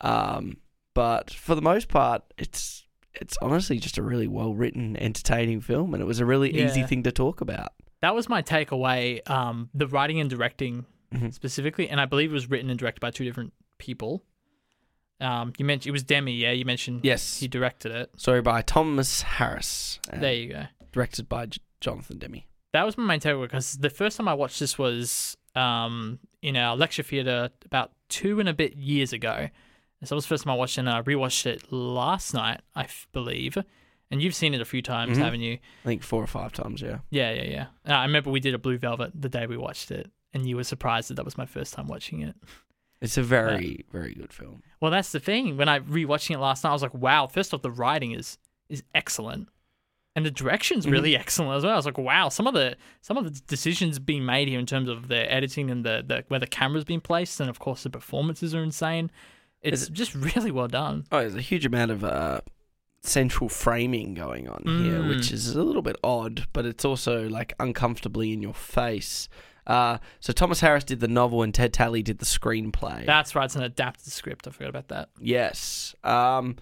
Um, 0.01 0.57
but 0.95 1.31
for 1.31 1.55
the 1.55 1.63
most 1.63 1.89
part, 1.89 2.23
it's 2.39 2.85
it's 3.15 3.37
honestly 3.41 3.79
just 3.79 3.99
a 3.99 4.03
really 4.03 4.27
well 4.27 4.53
written, 4.55 4.97
entertaining 4.97 5.61
film, 5.61 5.95
and 5.95 6.03
it 6.03 6.07
was 6.07 6.19
a 6.21 6.27
really 6.27 6.51
easy 6.61 6.83
thing 6.83 7.03
to 7.05 7.13
talk 7.13 7.41
about. 7.41 7.69
That 8.01 8.15
was 8.17 8.29
my 8.29 8.43
takeaway. 8.43 9.29
Um, 9.31 9.71
the 9.75 9.87
writing 9.87 10.19
and 10.21 10.29
directing 10.31 10.85
Mhm. 11.15 11.33
specifically, 11.33 11.89
and 11.89 12.01
I 12.01 12.05
believe 12.07 12.31
it 12.31 12.35
was 12.35 12.51
written 12.51 12.69
and 12.71 12.79
directed 12.79 13.01
by 13.01 13.11
two 13.13 13.25
different 13.25 13.53
people. 13.79 14.25
Um, 15.21 15.53
you 15.59 15.65
mentioned 15.65 15.89
it 15.89 15.93
was 15.93 16.03
Demme, 16.05 16.29
yeah. 16.29 16.53
You 16.53 16.65
mentioned 16.65 17.01
Yes, 17.05 17.39
he 17.39 17.49
directed 17.49 17.93
it. 17.93 18.11
sorry 18.17 18.41
by 18.43 18.63
Thomas 18.63 19.23
Harris, 19.23 19.99
and 20.11 20.23
There 20.23 20.33
you 20.35 20.53
go. 20.53 20.65
directed 20.93 21.29
by 21.29 21.47
J- 21.47 21.61
Jonathan 21.81 22.19
Demme. 22.19 22.43
That 22.73 22.85
was 22.85 22.97
my 22.99 23.05
main 23.05 23.21
takeaway 23.21 23.43
because 23.45 23.73
the 23.79 23.91
first 23.91 24.17
time 24.17 24.29
I 24.29 24.35
watched 24.35 24.61
this 24.61 24.79
was 24.79 25.37
um, 25.57 26.19
in 26.43 26.57
our 26.57 26.77
lecture 26.77 27.03
theatre 27.03 27.51
about 27.65 27.93
two 28.09 28.39
and 28.41 28.49
a 28.49 28.53
bit 28.55 28.77
years 28.77 29.13
ago. 29.13 29.49
So 30.05 30.11
that 30.11 30.15
was 30.15 30.25
the 30.25 30.29
first 30.29 30.45
time 30.45 30.53
I 30.53 30.57
watched 30.57 30.79
it, 30.79 30.83
and 30.83 30.91
I 30.91 31.03
rewatched 31.03 31.47
it 31.47 31.73
last 31.73 32.33
night, 32.35 32.61
I 32.77 32.85
f- 32.85 33.09
believe. 33.13 33.59
And 34.13 34.23
you've 34.23 34.35
seen 34.37 34.55
it 34.55 34.61
a 34.61 34.65
few 34.65 34.81
times, 34.83 35.19
Mhm. 35.19 35.23
haven't 35.23 35.41
you? 35.41 35.55
I 35.55 35.87
think 35.87 36.03
four 36.05 36.23
or 36.23 36.27
five 36.29 36.53
times, 36.53 36.81
yeah. 36.81 36.99
Yeah, 37.11 37.33
yeah, 37.33 37.43
yeah. 37.43 37.67
And 37.85 37.95
I 37.95 38.05
remember 38.05 38.31
we 38.31 38.39
did 38.39 38.55
a 38.55 38.59
Blue 38.59 38.79
Velvet 38.79 39.11
the 39.21 39.29
day 39.29 39.47
we 39.47 39.57
watched 39.57 39.91
it, 39.91 40.11
and 40.33 40.49
you 40.49 40.55
were 40.57 40.63
surprised 40.65 41.11
that 41.11 41.15
that 41.15 41.25
was 41.25 41.37
my 41.37 41.47
first 41.47 41.75
time 41.75 41.89
watching 41.89 42.21
it. 42.21 42.37
It's 43.01 43.17
a 43.17 43.23
very, 43.23 43.85
very 43.93 44.13
good 44.15 44.33
film. 44.33 44.63
Well, 44.81 44.91
that's 44.91 45.13
the 45.13 45.21
thing. 45.21 45.57
When 45.57 45.69
I 45.69 45.79
rewatching 45.81 46.33
it 46.35 46.39
last 46.39 46.65
night, 46.65 46.71
I 46.71 46.73
was 46.73 46.83
like, 46.83 46.95
"Wow!" 46.95 47.27
First 47.29 47.55
off, 47.55 47.63
the 47.63 47.71
writing 47.71 48.13
is 48.13 48.39
is 48.69 48.83
excellent, 48.95 49.49
and 50.17 50.27
the 50.27 50.31
direction's 50.31 50.85
Mhm. 50.85 50.91
really 50.93 51.17
excellent 51.17 51.57
as 51.57 51.63
well. 51.65 51.75
I 51.75 51.77
was 51.77 51.87
like, 51.87 51.97
"Wow!" 51.99 52.29
Some 52.29 52.47
of 52.49 52.55
the 52.55 52.77
some 53.01 53.17
of 53.17 53.25
the 53.25 53.41
decisions 53.47 53.99
being 54.01 54.25
made 54.27 54.49
here 54.49 54.59
in 54.59 54.67
terms 54.67 54.89
of 54.89 55.07
the 55.09 55.33
editing 55.33 55.71
and 55.71 55.85
the, 55.85 56.03
the 56.07 56.25
where 56.29 56.41
the 56.41 56.47
camera's 56.47 56.85
being 56.85 57.01
placed, 57.01 57.39
and 57.41 57.49
of 57.49 57.59
course 57.61 57.85
the 57.85 57.91
performances 57.91 58.55
are 58.55 58.63
insane. 58.65 59.11
It's 59.63 59.89
just 59.89 60.15
really 60.37 60.51
well 60.51 60.69
done. 60.69 61.05
Oh, 61.13 61.21
there's 61.21 61.35
a 61.37 61.41
huge 61.41 61.65
amount 61.67 61.91
of 61.93 62.03
uh, 62.05 62.41
central 63.03 63.49
framing 63.49 64.15
going 64.15 64.49
on 64.49 64.63
here, 64.67 64.99
Mm. 65.01 65.09
which 65.09 65.31
is 65.31 65.55
a 65.55 65.63
little 65.63 65.83
bit 65.83 65.97
odd, 66.03 66.47
but 66.53 66.67
it's 66.67 66.85
also 66.85 67.29
like 67.29 67.55
uncomfortably 67.61 68.33
in 68.33 68.43
your 68.43 68.55
face. 68.55 69.29
Uh, 69.69 69.99
so 70.19 70.33
Thomas 70.33 70.61
Harris 70.61 70.83
did 70.83 70.99
the 71.01 71.09
novel 71.09 71.43
and 71.43 71.55
Ted 71.55 71.73
Tally 71.73 72.03
did 72.03 72.19
the 72.19 72.25
screenplay. 72.25 73.05
That's 73.07 73.35
right. 73.35 73.45
It's 73.45 73.55
an 73.55 73.63
adapted 73.63 74.13
script. 74.13 74.49
I 74.49 74.51
forgot 74.51 74.71
about 74.71 74.89
that. 74.89 75.11
yes. 75.21 75.95
Um, 76.03 76.57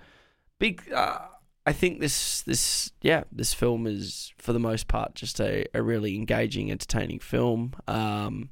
big. 0.58 0.82
Uh, 0.92 1.18
I 1.68 1.72
think 1.72 2.00
this 2.00 2.42
this 2.42 2.92
yeah 3.02 3.24
this 3.32 3.52
film 3.52 3.86
is 3.88 4.32
for 4.38 4.52
the 4.52 4.60
most 4.60 4.86
part 4.86 5.14
just 5.14 5.40
a, 5.40 5.66
a 5.74 5.82
really 5.82 6.14
engaging, 6.16 6.70
entertaining 6.70 7.18
film. 7.18 7.74
Um, 7.88 8.50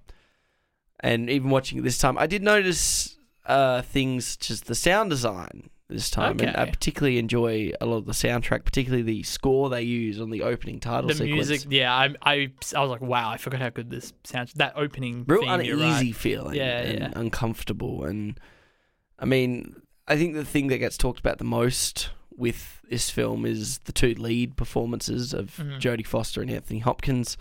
and 1.01 1.29
even 1.29 1.51
watching 1.51 1.79
it 1.79 1.83
this 1.83 1.99
time, 1.99 2.17
I 2.17 2.27
did 2.27 2.43
notice 2.43 3.17
uh, 3.47 3.83
things 3.83 4.37
just 4.37 4.67
the 4.67 4.75
sound 4.75 5.11
design 5.11 5.69
this 5.89 6.09
time, 6.11 6.41
and 6.41 6.57
I 6.57 6.70
particularly 6.70 7.18
enjoy 7.18 7.72
a 7.80 7.87
lot 7.87 7.99
of 7.99 8.07
the 8.07 8.12
soundtrack, 8.12 8.64
particularly 8.64 9.03
the 9.03 9.22
score 9.22 9.68
they 9.68 9.82
use 9.82 10.20
on 10.20 10.30
the 10.30 10.43
opening 10.43 10.80
title 10.80 11.09
the 11.09 11.14
sequence. 11.14 11.49
music, 11.49 11.66
yeah, 11.70 11.95
I, 11.95 12.14
I 12.22 12.51
I 12.74 12.80
was 12.80 12.91
like, 12.91 13.03
"Wow!" 13.03 13.28
I 13.30 13.37
forgot 13.37 13.61
how 13.61 13.68
good 13.70 13.91
this 13.91 14.12
sounds. 14.24 14.53
That 14.55 14.72
opening, 14.76 15.24
real 15.28 15.43
theme, 15.43 15.51
uneasy 15.51 16.07
right. 16.07 16.16
feeling, 16.16 16.55
Yeah, 16.57 16.78
and 16.80 16.99
yeah. 17.01 17.11
uncomfortable, 17.14 18.05
and 18.05 18.41
I 19.18 19.26
mean, 19.26 19.76
I 20.09 20.16
think 20.16 20.35
the 20.35 20.45
thing 20.45 20.68
that 20.68 20.78
gets 20.78 20.97
talked 20.97 21.20
about 21.20 21.39
the 21.39 21.45
most 21.45 22.09
with 22.37 22.80
this 22.91 23.11
film 23.11 23.45
is 23.47 23.78
the 23.85 23.93
two 23.93 24.14
lead 24.14 24.57
performances 24.57 25.32
of 25.32 25.57
Mhm. 25.57 25.80
Jodie 25.80 26.07
Foster 26.07 26.43
and 26.43 26.51
Anthony 26.51 26.80
Hopkins. 26.80 27.37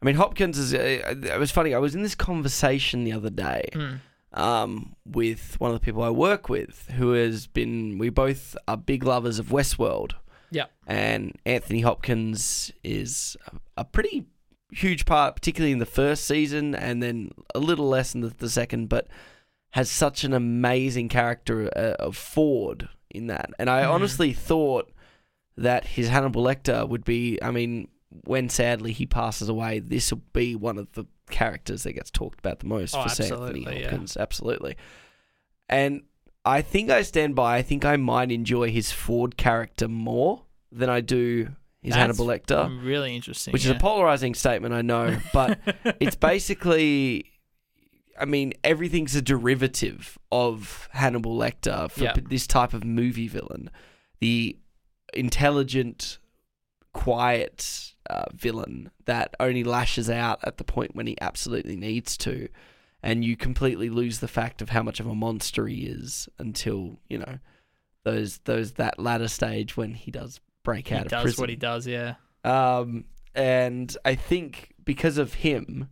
I 0.00 0.04
mean, 0.04 0.16
Hopkins 0.16 0.58
is. 0.58 0.74
Uh, 0.74 1.14
it 1.24 1.38
was 1.40 1.50
funny. 1.50 1.74
I 1.74 1.78
was 1.78 1.94
in 1.94 2.02
this 2.02 2.14
conversation 2.14 3.02
the 3.04 3.12
other 3.12 3.30
day 3.30 3.64
Mm. 3.72 4.00
Um, 4.36 4.94
with 5.04 5.56
one 5.58 5.70
of 5.70 5.74
the 5.74 5.84
people 5.84 6.02
I 6.02 6.10
work 6.10 6.48
with, 6.48 6.88
who 6.96 7.12
has 7.12 7.46
been. 7.46 7.98
We 7.98 8.08
both 8.10 8.56
are 8.68 8.76
big 8.76 9.02
lovers 9.04 9.38
of 9.38 9.46
Westworld. 9.48 10.12
Yeah. 10.50 10.66
And 10.86 11.36
Anthony 11.44 11.80
Hopkins 11.80 12.70
is 12.84 13.36
a, 13.46 13.80
a 13.80 13.84
pretty 13.84 14.26
huge 14.70 15.04
part, 15.06 15.34
particularly 15.34 15.72
in 15.72 15.78
the 15.78 15.86
first 15.86 16.24
season, 16.26 16.74
and 16.74 17.02
then 17.02 17.30
a 17.54 17.58
little 17.58 17.88
less 17.88 18.14
in 18.14 18.20
the, 18.20 18.28
the 18.28 18.50
second, 18.50 18.88
but 18.88 19.08
has 19.70 19.90
such 19.90 20.22
an 20.24 20.32
amazing 20.32 21.08
character 21.08 21.68
uh, 21.76 21.94
of 22.02 22.16
Ford 22.16 22.88
in 23.10 23.26
that. 23.26 23.50
And 23.58 23.68
I 23.68 23.82
Mhm. 23.82 23.90
honestly 23.90 24.32
thought 24.32 24.90
that 25.56 25.84
his 25.86 26.08
Hannibal 26.08 26.42
Lecter 26.44 26.88
would 26.88 27.04
be. 27.04 27.38
I 27.42 27.50
mean, 27.50 27.88
when 28.24 28.48
sadly 28.48 28.92
he 28.92 29.06
passes 29.06 29.48
away, 29.48 29.78
this 29.80 30.10
will 30.12 30.22
be 30.32 30.54
one 30.54 30.78
of 30.78 30.90
the 30.92 31.04
characters 31.30 31.82
that 31.82 31.92
gets 31.94 32.10
talked 32.10 32.38
about 32.38 32.60
the 32.60 32.66
most 32.66 32.94
Oh, 32.94 33.02
for 33.02 33.08
absolutely, 33.08 33.60
Anthony 33.64 33.76
yeah. 33.80 33.82
Hopkins. 33.90 34.16
Absolutely. 34.16 34.76
And 35.68 36.02
I 36.44 36.62
think 36.62 36.90
I 36.90 37.02
stand 37.02 37.34
by. 37.34 37.56
I 37.56 37.62
think 37.62 37.84
I 37.84 37.96
might 37.96 38.30
enjoy 38.30 38.70
his 38.70 38.92
Ford 38.92 39.36
character 39.36 39.88
more 39.88 40.44
than 40.70 40.88
I 40.88 41.00
do 41.00 41.48
his 41.82 41.94
That's 41.94 41.96
Hannibal 41.96 42.26
Lecter, 42.26 42.84
Really 42.84 43.14
interesting. 43.16 43.52
which 43.52 43.64
is 43.64 43.70
a 43.70 43.74
polarizing 43.76 44.34
statement, 44.34 44.74
I 44.74 44.82
know, 44.82 45.18
but 45.32 45.58
it's 46.00 46.16
basically. 46.16 47.32
I 48.18 48.24
mean, 48.24 48.54
everything's 48.64 49.14
a 49.14 49.20
derivative 49.20 50.16
of 50.32 50.88
Hannibal 50.92 51.36
Lecter 51.36 51.90
for 51.90 52.04
Yeah. 52.04 52.12
p- 52.12 52.22
this 52.22 52.46
type 52.46 52.72
of 52.72 52.82
movie 52.82 53.28
villain. 53.28 53.68
The 54.20 54.56
intelligent, 55.12 56.18
quiet 56.94 57.94
uh, 58.10 58.26
villain 58.34 58.90
that 59.04 59.34
only 59.40 59.64
lashes 59.64 60.08
out 60.10 60.40
at 60.42 60.58
the 60.58 60.64
point 60.64 60.94
when 60.94 61.06
he 61.06 61.16
absolutely 61.20 61.76
needs 61.76 62.16
to, 62.18 62.48
and 63.02 63.24
you 63.24 63.36
completely 63.36 63.90
lose 63.90 64.20
the 64.20 64.28
fact 64.28 64.62
of 64.62 64.70
how 64.70 64.82
much 64.82 65.00
of 65.00 65.06
a 65.06 65.14
monster 65.14 65.66
he 65.66 65.86
is 65.86 66.28
until 66.38 66.98
you 67.08 67.18
know 67.18 67.38
those 68.04 68.38
those 68.44 68.72
that 68.72 68.98
latter 68.98 69.28
stage 69.28 69.76
when 69.76 69.94
he 69.94 70.10
does 70.10 70.40
break 70.62 70.88
he 70.88 70.94
out 70.94 71.06
of 71.06 71.10
does 71.10 71.22
prison. 71.22 71.42
what 71.42 71.50
he 71.50 71.56
does. 71.56 71.86
Yeah. 71.86 72.14
Um, 72.44 73.04
and 73.34 73.94
I 74.04 74.14
think 74.14 74.74
because 74.84 75.18
of 75.18 75.34
him, 75.34 75.88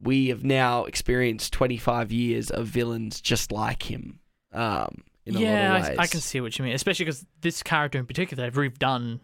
we 0.00 0.28
have 0.28 0.44
now 0.44 0.84
experienced 0.84 1.52
25 1.52 2.12
years 2.12 2.50
of 2.50 2.66
villains 2.66 3.20
just 3.20 3.50
like 3.50 3.90
him. 3.90 4.20
Um, 4.52 5.02
in 5.26 5.36
a 5.36 5.40
yeah, 5.40 5.72
lot 5.72 5.80
of 5.80 5.86
I, 5.86 5.88
ways. 5.90 5.98
I 5.98 6.06
can 6.06 6.20
see 6.20 6.40
what 6.40 6.58
you 6.58 6.64
mean, 6.64 6.74
especially 6.74 7.04
because 7.04 7.26
this 7.40 7.62
character 7.62 7.98
in 7.98 8.06
particular 8.06 8.44
they've 8.44 8.54
redone 8.72 9.20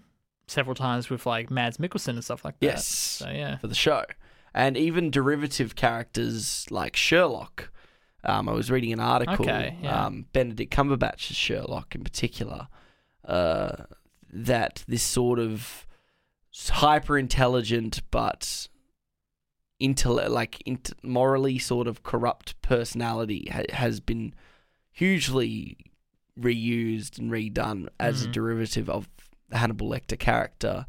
several 0.47 0.75
times 0.75 1.09
with 1.11 1.27
like 1.27 1.51
Mads 1.51 1.79
Mikkelsen 1.79 2.11
and 2.11 2.25
stuff 2.25 2.45
like 2.45 2.59
that. 2.61 2.67
Yes, 2.67 2.87
So 2.87 3.29
yeah. 3.31 3.57
for 3.59 3.67
the 3.67 3.75
show, 3.75 4.05
and 4.55 4.77
even 4.77 5.11
derivative 5.11 5.75
characters 5.77 6.67
like 6.71 6.97
Sherlock. 6.97 7.71
Um, 8.27 8.49
I 8.49 8.53
was 8.53 8.71
reading 8.71 8.93
an 8.93 9.01
article. 9.01 9.45
Okay, 9.45 9.77
yeah. 9.83 10.07
um, 10.07 10.27
Benedict 10.33 10.73
Cumberbatch's 10.75 11.37
Sherlock, 11.37 11.95
in 11.95 12.03
particular, 12.05 12.69
uh, 13.27 13.85
that 14.33 14.83
this 14.89 15.03
sort 15.03 15.39
of 15.39 15.87
hyper 16.71 17.19
intelligent 17.19 18.01
but 18.11 18.69
intell- 19.83 20.29
like 20.31 20.63
int- 20.65 20.93
morally 21.03 21.59
sort 21.59 21.87
of 21.87 22.03
corrupt 22.03 22.61
personality 22.63 23.49
ha- 23.53 23.63
has 23.73 24.01
been 24.01 24.33
hugely 24.93 25.77
reused 26.39 27.19
and 27.19 27.31
redone 27.31 27.89
as 28.01 28.25
a 28.25 28.29
Mhm. 28.29 28.33
derivative 28.33 28.89
of 28.89 29.14
the 29.55 29.59
Hannibal 29.59 29.89
Lecter 29.89 30.19
character. 30.19 30.85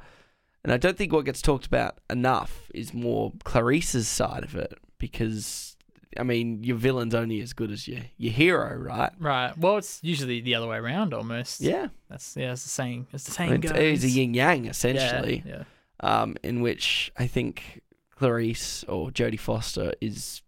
And 0.63 0.73
I 0.73 0.77
don't 0.77 0.97
think 0.97 1.13
what 1.13 1.25
gets 1.25 1.41
talked 1.43 1.67
about 1.67 1.99
enough 2.09 2.69
is 2.73 2.93
more 2.93 3.31
Clarice's 3.43 4.07
side 4.07 4.43
of 4.43 4.55
it 4.55 4.73
because, 4.97 5.77
I 6.17 6.23
mean, 6.23 6.63
your 6.63 6.75
villain's 6.77 7.13
only 7.13 7.39
as 7.41 7.53
good 7.53 7.69
as 7.71 7.87
your, 7.87 7.99
your 8.17 8.33
hero, 8.33 8.75
right? 8.75 9.11
Right. 9.19 9.55
Well, 9.55 9.77
it's 9.77 9.99
usually 10.01 10.41
the 10.41 10.55
other 10.55 10.67
way 10.67 10.77
around 10.77 11.13
almost. 11.13 11.61
Yeah. 11.61 11.89
That's 12.09 12.35
yeah. 12.35 12.53
It's 12.53 12.63
the 12.63 12.69
saying. 12.69 13.05
It's 13.13 13.25
the 13.25 13.31
I 13.33 13.35
saying 13.47 13.51
mean. 13.61 13.75
It's 13.75 14.03
a 14.03 14.09
yin 14.09 14.33
yang, 14.33 14.63
Yeah, 14.65 14.71
essentially, 14.71 15.43
Yeah. 15.45 15.63
um, 15.99 16.35
in 16.43 16.61
which 16.61 17.11
I 17.15 17.27
think 17.27 17.81
Clarice 18.15 18.83
or 18.85 19.11
Jodie 19.11 19.39
Foster 19.39 19.93
is. 20.01 20.41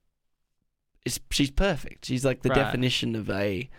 is 1.06 1.20
She's 1.30 1.52
perfect. 1.52 2.06
She's 2.06 2.26
like 2.26 2.42
the 2.42 2.50
Right. 2.50 2.56
definition 2.56 3.16
of 3.16 3.30
a 3.30 3.70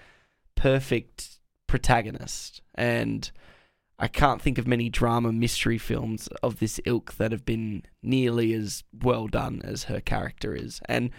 perfect 0.55 1.41
protagonist. 1.67 2.63
And 2.77 3.31
I 3.99 4.07
can't 4.09 4.41
think 4.41 4.59
of 4.59 4.67
many 4.67 4.89
drama 4.89 5.33
mystery 5.33 5.79
films 5.79 6.29
of 6.43 6.61
this 6.61 6.81
ilk 6.85 7.15
that 7.17 7.33
have 7.33 7.45
been 7.45 7.83
nearly 8.03 8.53
as 8.55 8.85
well 9.03 9.27
done 9.27 9.61
as 9.65 9.85
her 9.85 10.01
character 10.01 10.55
is. 10.55 10.81
And 10.87 11.11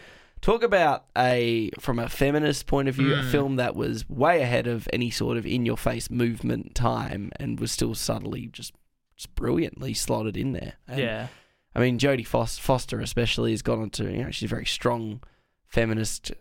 talk 0.41 0.63
about 0.63 1.05
a 1.17 1.71
from 1.79 1.99
a 1.99 2.07
feminist 2.07 2.67
point 2.67 2.87
of 2.87 2.95
view, 2.95 3.13
a 3.13 3.17
Mm. 3.17 3.31
film 3.31 3.55
that 3.57 3.75
was 3.75 4.07
way 4.09 4.41
ahead 4.41 4.65
of 4.67 4.87
any 4.93 5.09
sort 5.09 5.35
of 5.37 5.45
in 5.45 5.65
your 5.65 5.75
face 5.75 6.09
movement 6.09 6.73
time 6.73 7.31
and 7.37 7.59
was 7.59 7.71
still 7.73 7.93
subtly 7.95 8.47
just, 8.47 8.71
just 9.17 9.35
brilliantly 9.35 9.93
slotted 9.93 10.37
in 10.37 10.53
there. 10.53 10.75
And, 10.87 10.99
yeah. 11.01 11.27
I 11.75 11.79
mean, 11.81 11.99
Jodie 11.99 12.25
Fos- 12.25 12.57
Foster 12.57 13.01
especially 13.01 13.51
has 13.51 13.61
gone 13.61 13.81
on 13.81 13.89
to, 13.91 14.05
you 14.09 14.23
know, 14.23 14.31
she's 14.31 14.47
a 14.49 14.55
very 14.55 14.65
strong 14.65 15.21
feminist 15.67 16.31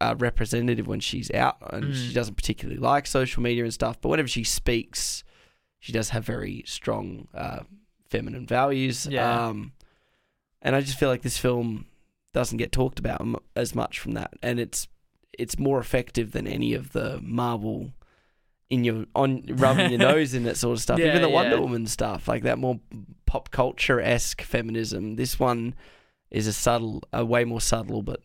uh, 0.00 0.16
representative 0.18 0.88
when 0.88 0.98
she's 0.98 1.30
out, 1.30 1.56
and 1.72 1.84
Mm. 1.84 2.08
she 2.08 2.12
doesn't 2.12 2.34
particularly 2.34 2.80
like 2.80 3.06
social 3.06 3.40
media 3.44 3.62
and 3.62 3.72
stuff. 3.72 4.00
But 4.00 4.08
whenever 4.08 4.26
she 4.26 4.42
speaks, 4.42 5.22
she 5.78 5.92
does 5.92 6.10
have 6.10 6.24
very 6.24 6.62
strong 6.66 7.28
uh, 7.34 7.60
feminine 8.08 8.46
values. 8.46 9.06
Yeah. 9.06 9.46
Um, 9.48 9.72
and 10.62 10.74
I 10.74 10.80
just 10.80 10.98
feel 10.98 11.08
like 11.08 11.22
this 11.22 11.38
film 11.38 11.86
doesn't 12.34 12.58
get 12.58 12.72
talked 12.72 12.98
about 12.98 13.20
m- 13.20 13.36
as 13.56 13.74
much 13.74 13.98
from 13.98 14.12
that, 14.12 14.32
and 14.42 14.58
it's 14.58 14.88
it's 15.38 15.58
more 15.58 15.78
effective 15.78 16.32
than 16.32 16.46
any 16.46 16.74
of 16.74 16.92
the 16.92 17.20
Marvel 17.22 17.92
in 18.70 18.84
your 18.84 19.06
on 19.14 19.44
rubbing 19.48 19.90
your 19.90 19.98
nose 20.12 20.34
in 20.34 20.42
that 20.44 20.56
sort 20.56 20.76
of 20.76 20.82
stuff. 20.82 20.98
Yeah, 20.98 21.08
Even 21.08 21.22
the 21.22 21.28
Wonder. 21.28 21.60
Woman 21.60 21.86
stuff, 21.86 22.26
like 22.28 22.42
that 22.42 22.58
more 22.58 22.80
pop 23.26 23.50
culture 23.50 24.00
esque 24.00 24.42
feminism. 24.42 25.16
This 25.16 25.38
one 25.38 25.74
is 26.30 26.46
a 26.46 26.52
subtle, 26.52 27.02
a 27.12 27.24
way 27.24 27.44
more 27.44 27.60
subtle, 27.60 28.02
but 28.02 28.20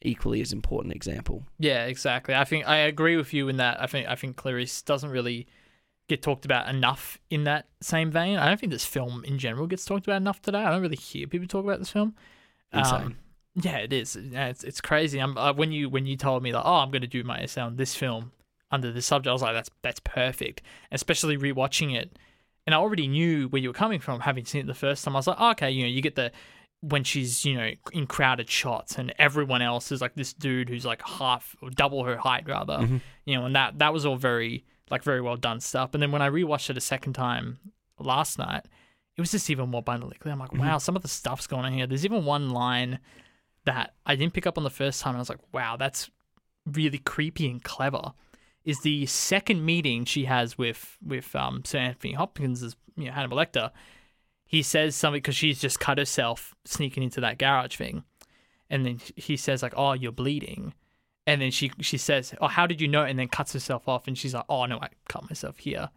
equally 0.00 0.40
as 0.40 0.52
important 0.52 0.94
example. 0.94 1.44
Yeah, 1.58 1.84
exactly. 1.84 2.34
I 2.34 2.44
think 2.44 2.66
I 2.66 2.78
agree 2.78 3.16
with 3.16 3.32
you 3.34 3.48
in 3.48 3.58
that. 3.58 3.80
I 3.80 3.86
think 3.86 4.08
I 4.08 4.14
think 4.14 4.36
Clarice 4.36 4.82
doesn't 4.82 5.10
really 5.10 5.46
get 6.08 6.22
talked 6.22 6.44
about 6.44 6.68
enough 6.68 7.18
in 7.30 7.44
that 7.44 7.66
same 7.80 8.10
vein. 8.10 8.36
I 8.38 8.46
don't 8.46 8.60
think 8.60 8.72
this 8.72 8.84
film 8.84 9.24
in 9.24 9.38
general 9.38 9.66
gets 9.66 9.84
talked 9.84 10.06
about 10.06 10.16
enough 10.16 10.42
today. 10.42 10.58
I 10.58 10.70
don't 10.70 10.82
really 10.82 10.96
hear 10.96 11.26
people 11.26 11.48
talk 11.48 11.64
about 11.64 11.78
this 11.78 11.90
film. 11.90 12.14
Insane. 12.72 12.94
Um, 13.02 13.16
yeah, 13.54 13.78
it 13.78 13.92
is. 13.92 14.16
Yeah, 14.16 14.48
it's 14.48 14.64
it's 14.64 14.80
crazy. 14.80 15.18
I'm 15.18 15.38
uh, 15.38 15.52
when 15.52 15.72
you 15.72 15.88
when 15.88 16.06
you 16.06 16.16
told 16.16 16.42
me 16.42 16.52
like, 16.52 16.64
oh, 16.66 16.74
I'm 16.76 16.90
going 16.90 17.02
to 17.02 17.08
do 17.08 17.22
my 17.24 17.40
essay 17.42 17.60
on 17.60 17.76
this 17.76 17.94
film 17.94 18.32
under 18.70 18.90
this 18.90 19.06
subject, 19.06 19.28
I 19.30 19.32
was 19.32 19.42
like, 19.42 19.54
that's 19.54 19.70
that's 19.82 20.00
perfect. 20.00 20.60
Especially 20.90 21.36
rewatching 21.36 21.94
it, 21.94 22.18
and 22.66 22.74
I 22.74 22.78
already 22.78 23.06
knew 23.06 23.46
where 23.48 23.62
you 23.62 23.68
were 23.68 23.74
coming 23.74 24.00
from, 24.00 24.20
having 24.20 24.44
seen 24.44 24.62
it 24.62 24.66
the 24.66 24.74
first 24.74 25.04
time. 25.04 25.14
I 25.14 25.20
was 25.20 25.26
like, 25.28 25.36
oh, 25.38 25.50
okay, 25.52 25.70
you 25.70 25.82
know, 25.84 25.88
you 25.88 26.02
get 26.02 26.16
the 26.16 26.32
when 26.80 27.02
she's 27.04 27.44
you 27.46 27.54
know 27.56 27.70
in 27.92 28.06
crowded 28.06 28.50
shots 28.50 28.98
and 28.98 29.14
everyone 29.18 29.62
else 29.62 29.90
is 29.90 30.02
like 30.02 30.14
this 30.16 30.34
dude 30.34 30.68
who's 30.68 30.84
like 30.84 31.00
half 31.06 31.56
or 31.62 31.70
double 31.70 32.04
her 32.04 32.18
height 32.18 32.46
rather 32.46 32.74
Mhm. 32.76 33.00
you 33.24 33.34
know 33.34 33.46
and 33.46 33.56
that 33.56 33.78
that 33.78 33.90
was 33.94 34.04
all 34.04 34.16
very 34.16 34.64
like 34.90 35.02
very 35.02 35.20
well 35.20 35.36
done 35.36 35.60
stuff. 35.60 35.94
And 35.94 36.02
then 36.02 36.12
when 36.12 36.22
i 36.22 36.28
rewatched 36.28 36.70
it 36.70 36.76
a 36.76 36.80
second 36.80 37.14
time 37.14 37.58
last 37.98 38.38
night 38.38 38.66
it 39.16 39.20
was 39.20 39.30
just 39.30 39.48
even 39.48 39.68
more 39.68 39.78
abundantly 39.78 40.16
clear 40.18 40.32
i'm 40.32 40.40
like 40.40 40.52
wow 40.52 40.78
some 40.78 40.96
of 40.96 41.02
the 41.02 41.08
stuff's 41.08 41.46
going 41.46 41.64
on 41.64 41.72
here. 41.72 41.86
There's 41.86 42.04
even 42.04 42.24
one 42.24 42.50
line 42.50 42.98
that 43.64 43.94
i 44.04 44.16
didn't 44.16 44.34
pick 44.34 44.46
up 44.46 44.58
on 44.58 44.64
the 44.64 44.70
first 44.70 45.00
time 45.00 45.10
and 45.10 45.18
i 45.18 45.20
was 45.20 45.28
like 45.28 45.52
wow 45.52 45.76
that's 45.76 46.10
really 46.66 46.98
creepy 46.98 47.48
and 47.48 47.62
clever 47.62 48.12
is 48.64 48.80
the 48.80 49.06
second 49.06 49.64
meeting 49.64 50.04
she 50.04 50.24
has 50.24 50.56
with 50.58 50.96
with 51.04 51.34
um 51.36 51.62
sir 51.64 51.78
anthony 51.78 52.14
hopkins 52.14 52.62
as 52.62 52.76
you 52.96 53.06
know 53.06 53.12
hannibal 53.12 53.36
lecter. 53.36 53.70
He 54.46 54.62
says 54.62 54.94
something 54.94 55.18
because 55.18 55.36
she's 55.36 55.60
just 55.60 55.80
cut 55.80 55.98
herself 55.98 56.54
sneaking 56.64 57.02
into 57.02 57.20
that 57.22 57.38
garage 57.38 57.76
thing. 57.76 58.04
And 58.70 58.84
then 58.84 59.00
he 59.16 59.36
says 59.36 59.62
like 59.62 59.74
oh 59.76 59.92
you're 59.92 60.12
bleeding 60.12 60.74
and 61.26 61.40
then 61.40 61.50
she 61.50 61.70
she 61.80 61.96
says 61.98 62.34
oh 62.40 62.46
how 62.48 62.66
did 62.66 62.80
you 62.80 62.88
know 62.88 63.02
and 63.04 63.18
then 63.18 63.28
cuts 63.28 63.52
herself 63.52 63.88
off 63.88 64.06
and 64.06 64.16
she's 64.18 64.34
like 64.34 64.44
oh 64.48 64.66
no 64.66 64.78
i 64.80 64.88
cut 65.08 65.22
myself 65.30 65.58
here 65.58 65.78
and 65.80 65.88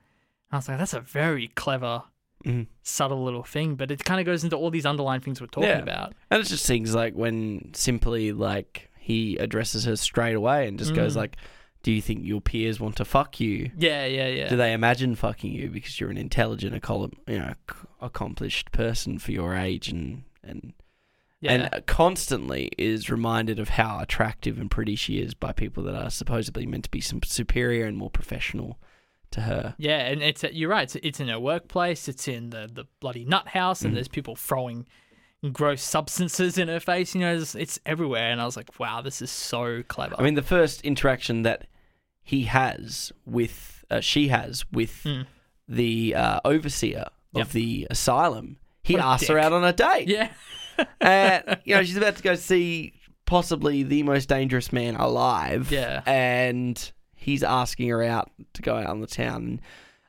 i 0.53 0.55
was 0.57 0.67
like 0.69 0.77
that's 0.77 0.93
a 0.93 0.99
very 1.01 1.47
clever 1.49 2.03
Mhm. 2.45 2.67
subtle 2.83 3.23
little 3.23 3.43
thing 3.43 3.73
but 3.75 3.89
it 3.89 4.03
kind 4.05 4.19
of 4.19 4.25
goes 4.27 4.43
into 4.43 4.55
all 4.55 4.69
these 4.69 4.85
underlying 4.85 5.21
things 5.21 5.41
we're 5.41 5.47
talking 5.47 5.69
Yeah. 5.69 5.79
about 5.79 6.13
And 6.29 6.39
it's 6.39 6.51
just 6.51 6.67
things 6.67 6.93
like 6.93 7.15
when 7.15 7.71
simply 7.73 8.31
like 8.31 8.89
he 8.99 9.37
addresses 9.37 9.85
her 9.85 9.95
straight 9.95 10.35
away 10.35 10.67
and 10.67 10.77
just 10.77 10.93
goes 10.93 11.13
Mm. 11.13 11.17
like, 11.17 11.37
"Do 11.81 11.91
you 11.91 12.01
think 12.01 12.23
your 12.25 12.39
peers 12.41 12.79
want 12.79 12.95
to 12.97 13.05
fuck 13.05 13.39
you? 13.39 13.71
yeah 13.77 14.05
yeah 14.05 14.27
yeah 14.27 14.49
Do 14.49 14.55
they 14.55 14.71
imagine 14.73 15.15
fucking 15.15 15.51
you 15.51 15.69
because 15.69 15.99
you're 15.99 16.11
an 16.11 16.17
intelligent, 16.17 16.75
you 17.27 17.39
know, 17.39 17.53
accomplished 18.01 18.71
person 18.71 19.17
for 19.19 19.31
your 19.31 19.55
age 19.55 19.89
and 19.89 20.23
and 20.43 20.73
yeah 21.41 21.51
and 21.71 21.85
constantly 21.85 22.69
is 22.77 23.09
reminded 23.09 23.59
of 23.59 23.69
how 23.69 23.99
attractive 23.99 24.59
and 24.59 24.71
pretty 24.71 24.95
she 24.95 25.19
is 25.19 25.33
by 25.33 25.51
people 25.51 25.83
that 25.83 25.95
are 25.95 26.09
supposedly 26.09 26.65
meant 26.65 26.83
to 26.85 26.91
be 26.91 27.01
some 27.01 27.21
superior 27.23 27.85
and 27.85 27.97
more 27.97 28.09
professional 28.09 28.79
to 29.31 29.41
her. 29.41 29.75
Yeah, 29.77 29.99
and 30.07 30.23
it's 30.23 30.43
you're 30.53 30.69
right. 30.69 30.83
It's, 30.83 30.95
it's 31.03 31.19
in 31.19 31.27
her 31.27 31.39
workplace. 31.39 32.07
It's 32.07 32.27
in 32.27 32.49
the 32.51 32.69
the 32.71 32.85
bloody 33.01 33.25
nut 33.25 33.49
house, 33.49 33.81
Mm. 33.81 33.85
and 33.85 33.95
there's 33.97 34.07
people 34.07 34.35
throwing 34.37 34.87
gross 35.51 35.83
substances 35.83 36.57
in 36.57 36.67
her 36.69 36.79
face. 36.79 37.13
You 37.13 37.21
know, 37.21 37.35
it's, 37.35 37.53
it's 37.53 37.77
everywhere. 37.85 38.31
And 38.31 38.41
I 38.41 38.45
was 38.45 38.55
like, 38.57 38.79
wow, 38.79 39.01
this 39.01 39.21
is 39.21 39.29
so 39.29 39.83
clever. 39.83 40.15
I 40.17 40.23
mean, 40.23 40.35
the 40.35 40.41
first 40.41 40.81
interaction 40.81 41.43
that 41.43 41.67
he 42.23 42.43
has 42.43 43.11
with, 43.25 43.85
uh, 43.91 43.99
she 43.99 44.29
has 44.29 44.65
with 44.71 45.03
Hmm. 45.03 45.21
the 45.67 46.15
uh, 46.15 46.39
overseer 46.45 47.05
Yep. 47.33 47.45
of 47.45 47.51
the 47.53 47.85
asylum, 47.89 48.57
he 48.81 48.97
asks 48.97 49.27
her 49.27 49.37
out 49.37 49.51
on 49.53 49.63
a 49.65 49.73
date. 49.73 50.07
yeah, 50.07 50.31
and 51.01 51.57
you 51.65 51.75
know 51.75 51.83
she's 51.83 51.97
about 51.97 52.15
to 52.17 52.23
go 52.23 52.35
see 52.35 52.93
possibly 53.25 53.83
the 53.83 54.03
most 54.03 54.29
dangerous 54.29 54.71
man 54.71 54.95
alive. 54.95 55.71
Yeah. 55.71 56.01
and 56.05 56.91
he's 57.15 57.43
asking 57.43 57.89
her 57.89 58.01
out 58.03 58.31
to 58.53 58.61
go 58.61 58.75
out 58.75 58.85
on 58.87 59.01
the 59.01 59.07
town. 59.07 59.43
And 59.43 59.61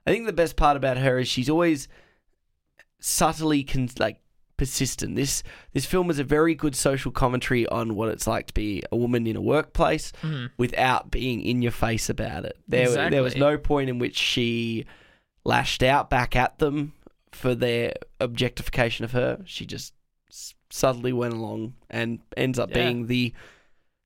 I 0.06 0.10
think 0.12 0.26
the 0.26 0.32
best 0.32 0.56
part 0.56 0.76
about 0.76 0.98
her 0.98 1.18
is 1.18 1.26
she's 1.28 1.50
always 1.50 1.88
subtly 3.00 3.64
con- 3.64 3.88
like 3.98 4.20
persistent. 4.56 5.14
This 5.16 5.42
this 5.72 5.86
film 5.86 6.10
is 6.10 6.18
a 6.18 6.24
very 6.24 6.54
good 6.54 6.74
social 6.74 7.12
commentary 7.12 7.66
on 7.68 7.94
what 7.94 8.08
it's 8.08 8.26
like 8.26 8.46
to 8.48 8.54
be 8.54 8.82
a 8.90 8.96
woman 8.96 9.26
in 9.26 9.36
a 9.36 9.40
workplace 9.40 10.12
Mhm. 10.22 10.50
without 10.56 11.10
being 11.10 11.40
in 11.42 11.62
your 11.62 11.72
face 11.72 12.08
about 12.10 12.44
it. 12.44 12.56
There 12.66 12.88
there 13.10 13.22
was 13.22 13.36
no 13.36 13.56
point 13.58 13.88
in 13.88 13.98
which 13.98 14.16
she 14.16 14.84
lashed 15.44 15.82
out 15.82 16.10
back 16.10 16.34
at 16.36 16.58
them 16.58 16.92
for 17.32 17.54
their 17.54 17.94
objectification 18.20 19.04
of 19.04 19.12
her. 19.12 19.40
She 19.44 19.64
just 19.64 19.92
subtly 20.70 21.12
went 21.12 21.34
along 21.34 21.74
and 21.90 22.18
ends 22.36 22.58
up 22.58 22.70
Yeah. 22.70 22.74
being 22.84 23.06
the 23.06 23.32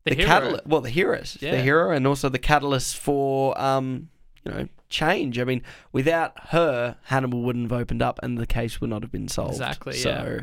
the, 0.05 0.17
the, 0.17 0.25
catalyst. 0.25 0.67
Well, 0.67 0.81
the 0.81 0.91
hero, 0.91 1.23
the 1.41 1.63
hero, 1.63 1.93
and 1.93 2.07
also 2.09 2.29
the 2.29 2.39
catalyst 2.41 2.97
for 2.97 3.57
um, 3.61 4.09
you 4.45 4.51
know, 4.51 4.69
change. 4.89 5.39
I 5.39 5.45
mean, 5.45 5.63
without 5.93 6.33
her, 6.49 6.97
Hannibal 7.05 7.43
wouldn't 7.43 7.71
have 7.71 7.81
opened 7.81 8.03
up, 8.03 8.19
and 8.21 8.37
the 8.37 8.47
case 8.47 8.81
would 8.81 8.91
not 8.91 9.03
have 9.03 9.13
been 9.13 9.29
solved. 9.29 9.53
Exactly, 9.53 9.93
So, 9.93 10.11
yeah. 10.11 10.41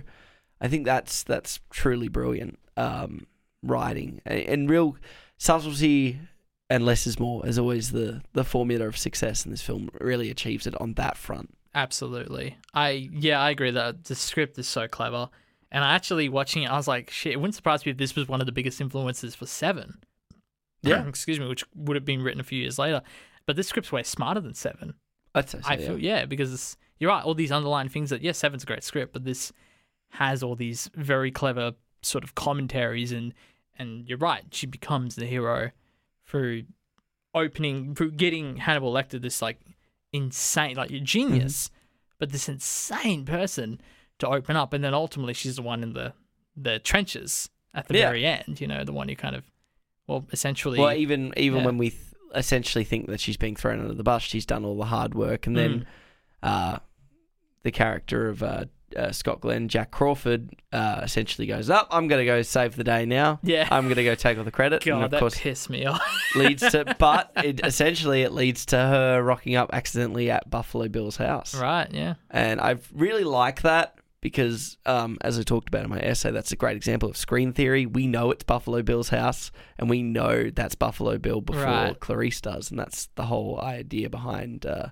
I 0.62 0.70
think 0.70 0.86
that's 0.86 1.24
that's 1.24 1.60
truly 1.72 2.08
brilliant 2.08 2.58
um, 2.78 3.28
writing 3.62 4.22
and, 4.26 4.40
and 4.40 4.70
real 4.70 4.96
subtlety. 5.38 6.20
And 6.72 6.86
less 6.86 7.08
is 7.08 7.20
more, 7.20 7.44
as 7.46 7.58
always, 7.58 7.92
the 7.92 8.22
the 8.34 8.44
formula 8.44 8.86
of 8.86 8.96
success 8.98 9.44
in 9.44 9.52
this 9.52 9.62
film 9.62 9.90
really 10.00 10.30
achieves 10.30 10.68
it 10.68 10.80
on 10.80 10.94
that 10.94 11.18
front. 11.18 11.54
Absolutely. 11.74 12.58
I 12.74 13.10
yeah, 13.12 13.42
I 13.42 13.50
agree 13.50 13.72
that 13.72 14.04
the 14.06 14.16
script 14.16 14.58
is 14.60 14.68
so 14.68 14.88
clever. 14.88 15.30
And 15.72 15.84
I 15.84 15.94
actually 15.94 16.30
watching 16.30 16.64
it, 16.64 16.72
I 16.72 16.78
was 16.78 16.88
like, 16.88 17.10
shit, 17.12 17.34
it 17.34 17.38
wouldn't 17.38 17.56
surprise 17.56 17.86
me 17.86 17.92
if 17.92 17.98
this 17.98 18.16
was 18.16 18.28
one 18.28 18.40
of 18.42 18.46
the 18.48 18.52
biggest 18.52 18.82
influences 18.82 19.36
for 19.36 19.46
Seven. 19.46 20.00
Yeah. 20.82 21.06
Excuse 21.08 21.42
me, 21.42 21.46
which 21.46 21.66
would 21.76 21.96
have 21.96 22.06
been 22.06 22.24
written 22.24 22.40
a 22.40 22.44
few 22.46 22.62
years 22.62 22.80
later. 22.80 23.02
But 23.46 23.58
this 23.58 23.68
script's 23.68 23.92
way 23.92 24.02
smarter 24.02 24.40
than 24.40 24.54
Seven. 24.54 24.94
I'd 25.36 25.50
say 25.50 25.60
so, 25.60 25.68
I 25.70 25.74
yeah. 25.74 25.86
feel 25.86 25.98
yeah, 26.00 26.26
because 26.26 26.54
it's, 26.54 26.78
you're 27.00 27.10
right, 27.12 27.22
all 27.22 27.34
these 27.34 27.52
underlying 27.52 27.90
things 27.90 28.12
that 28.12 28.22
yeah, 28.22 28.32
Seven's 28.32 28.64
a 28.64 28.66
great 28.66 28.86
script, 28.86 29.12
but 29.12 29.26
this 29.26 29.52
has 30.12 30.42
all 30.42 30.56
these 30.56 30.90
very 30.96 31.32
clever 31.32 31.74
sort 32.02 32.24
of 32.24 32.34
commentaries 32.34 33.12
and 33.12 33.34
and 33.78 34.08
you're 34.08 34.18
right, 34.18 34.44
she 34.52 34.68
becomes 34.68 35.16
the 35.18 35.26
hero 35.26 35.72
through 36.26 36.64
opening 37.34 37.94
through 37.94 38.12
getting 38.12 38.56
Hannibal 38.58 38.94
Lecter 38.94 39.22
this 39.22 39.42
like 39.42 39.60
insane 40.14 40.76
like 40.78 40.90
genius, 41.04 41.68
Mm-hmm. 41.68 42.16
but 42.20 42.32
this 42.32 42.48
insane 42.50 43.26
person 43.26 43.82
to 44.20 44.28
open 44.28 44.56
up 44.56 44.74
and 44.74 44.84
then 44.84 44.94
ultimately 44.94 45.34
she's 45.34 45.56
the 45.58 45.62
one 45.62 45.84
in 45.84 45.94
the 45.94 46.14
the 46.56 46.80
trenches 46.80 47.50
at 47.74 47.88
the 47.88 47.96
Yeah. 47.98 48.08
very 48.08 48.26
end, 48.26 48.60
you 48.60 48.68
know, 48.68 48.84
the 48.84 48.94
one 48.94 49.08
who 49.10 49.16
kind 49.16 49.36
of 49.36 49.44
well 50.08 50.26
essentially 50.32 50.80
Well, 50.80 50.94
even 50.94 51.34
even 51.38 51.60
yeah. 51.60 51.66
when 51.66 51.78
we 51.78 51.90
th- 51.92 52.02
essentially 52.36 52.84
think 52.84 53.08
that 53.08 53.20
she's 53.20 53.38
being 53.38 53.56
thrown 53.56 53.80
under 53.80 53.94
the 53.94 54.04
bus, 54.04 54.22
she's 54.24 54.46
done 54.46 54.64
all 54.66 54.78
the 54.78 54.86
hard 54.86 55.14
work, 55.16 55.48
and 55.48 55.56
Mm. 55.56 55.60
then 55.60 55.86
uh, 56.44 56.78
the 57.64 57.72
character 57.72 58.30
of 58.30 58.42
uh, 58.44 58.66
uh, 58.96 59.12
Scott 59.12 59.42
Glenn, 59.42 59.68
Jack 59.68 59.92
Crawford, 59.92 60.50
uh, 60.72 61.02
essentially 61.04 61.46
goes 61.46 61.70
up. 61.70 61.88
I'm 61.92 62.08
going 62.08 62.20
to 62.22 62.26
go 62.26 62.42
save 62.42 62.76
the 62.76 62.84
day 62.84 63.06
now. 63.06 63.40
Yeah. 63.44 63.68
I'm 63.70 63.84
going 63.86 63.98
to 63.98 64.04
go 64.04 64.16
take 64.16 64.38
all 64.38 64.44
the 64.44 64.52
credit. 64.52 64.84
God, 64.84 64.96
and 64.96 65.04
of 65.06 65.12
that 65.12 65.20
course, 65.20 65.38
pissed 65.38 65.70
me 65.70 65.86
off. 65.86 66.02
leads 66.36 66.62
to, 66.72 66.96
but 66.98 67.32
it 67.44 67.60
essentially 67.64 68.22
it 68.24 68.32
leads 68.32 68.66
to 68.68 68.78
her 68.78 69.22
rocking 69.22 69.56
up 69.56 69.70
accidentally 69.74 70.32
at 70.32 70.50
Buffalo 70.50 70.88
Bill's 70.88 71.18
house. 71.18 71.54
right, 71.54 71.92
yeah. 71.92 72.16
And 72.32 72.60
I 72.62 72.78
really 72.94 73.24
like 73.26 73.62
that 73.64 73.99
because, 74.22 74.78
um, 74.86 75.18
as 75.22 75.40
I 75.40 75.44
talked 75.44 75.70
about 75.70 75.84
in 75.86 75.90
my 75.90 76.00
essay, 76.00 76.32
that's 76.32 76.52
a 76.52 76.56
great 76.56 76.76
example 76.76 77.10
of 77.10 77.16
screen 77.18 77.54
theory. 77.54 77.86
We 77.86 78.06
know 78.08 78.32
it's 78.32 78.44
Buffalo 78.44 78.82
Bill's 78.82 79.10
house, 79.10 79.52
and 79.78 79.90
we 79.90 80.02
know 80.04 80.50
that's 80.50 80.76
Buffalo 80.76 81.18
Bill 81.18 81.42
before 81.42 81.64
Right. 81.64 82.00
Clarice 82.00 82.42
does, 82.42 82.70
and 82.70 82.80
that's 82.80 83.08
the 83.16 83.26
whole 83.26 83.60
idea 83.62 84.10
behind, 84.10 84.66
uh, 84.66 84.88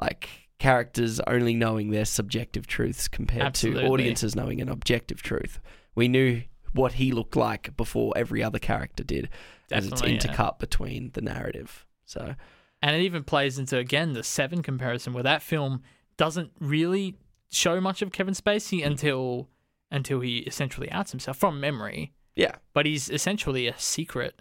like 0.00 0.28
characters 0.58 1.18
only 1.26 1.54
knowing 1.54 1.90
their 1.90 2.04
subjective 2.04 2.66
truths 2.66 3.08
compared 3.08 3.42
Absolutely. 3.42 3.82
to 3.82 3.88
audiences 3.88 4.36
knowing 4.36 4.60
an 4.60 4.68
objective 4.68 5.22
truth. 5.22 5.58
We 5.94 6.06
knew 6.08 6.42
what 6.72 6.92
he 6.94 7.12
looked 7.12 7.36
like 7.36 7.76
before 7.76 8.12
every 8.16 8.42
other 8.42 8.58
character 8.58 9.02
did, 9.02 9.28
as 9.70 9.86
it's 9.86 10.00
Definitely, 10.00 10.14
yeah. 10.28 10.34
intercut 10.34 10.58
between 10.58 11.10
the 11.14 11.20
narrative. 11.20 11.84
So 12.04 12.34
And 12.80 12.96
it 12.96 13.00
even 13.02 13.24
plays 13.24 13.58
into 13.58 13.76
again 13.78 14.12
the 14.12 14.22
Seven 14.22 14.62
comparison, 14.62 15.12
where 15.12 15.22
that 15.22 15.42
film 15.42 15.82
doesn't 16.16 16.52
really 16.60 17.16
show 17.52 17.80
much 17.80 18.02
of 18.02 18.10
Kevin 18.12 18.34
Spacey 18.34 18.84
until 18.84 19.48
until 19.90 20.20
he 20.20 20.38
essentially 20.38 20.90
outs 20.90 21.10
himself 21.12 21.36
from 21.36 21.60
memory. 21.60 22.12
yeah, 22.34 22.56
But 22.72 22.86
he's 22.86 23.10
essentially 23.10 23.68
a 23.68 23.78
secret 23.78 24.40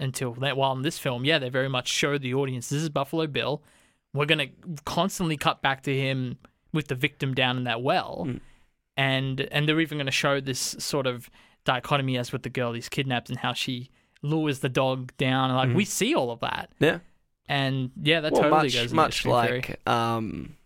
until 0.00 0.34
that. 0.34 0.56
While 0.56 0.72
in 0.72 0.82
this 0.82 0.98
film, 0.98 1.24
yeah, 1.24 1.38
they 1.38 1.48
very 1.50 1.68
much 1.68 1.86
show 1.88 2.18
the 2.18 2.34
audience 2.34 2.68
this 2.68 2.82
is 2.82 2.88
Buffalo 2.88 3.26
Bill. 3.28 3.62
We're 4.12 4.26
gonna 4.26 4.48
constantly 4.84 5.36
cut 5.36 5.62
back 5.62 5.82
to 5.84 5.96
him 5.96 6.38
with 6.72 6.88
the 6.88 6.94
victim 6.96 7.32
down 7.34 7.56
in 7.56 7.64
that 7.64 7.80
well, 7.82 8.24
Mm. 8.26 8.40
and 8.96 9.40
and 9.52 9.68
they're 9.68 9.80
even 9.80 9.98
gonna 9.98 10.10
show 10.10 10.40
this 10.40 10.58
sort 10.78 11.06
of 11.06 11.30
dichotomy 11.64 12.18
as 12.18 12.32
with 12.32 12.42
the 12.42 12.50
girl 12.50 12.72
he's 12.72 12.88
kidnapped 12.88 13.28
and 13.28 13.38
how 13.38 13.52
she 13.52 13.90
lures 14.22 14.58
the 14.60 14.68
dog 14.68 15.12
down. 15.16 15.50
And 15.50 15.56
like 15.58 15.76
we 15.76 15.84
see 15.84 16.14
all 16.14 16.30
of 16.32 16.40
that. 16.40 16.70
yeah. 16.80 16.98
And 17.50 17.92
yeah, 18.02 18.20
that 18.20 18.32
well, 18.32 18.42
totally 18.42 18.62
much 18.64 18.74
goes 18.74 18.92
much 18.92 19.24
like 19.24 19.88
um, 19.88 20.56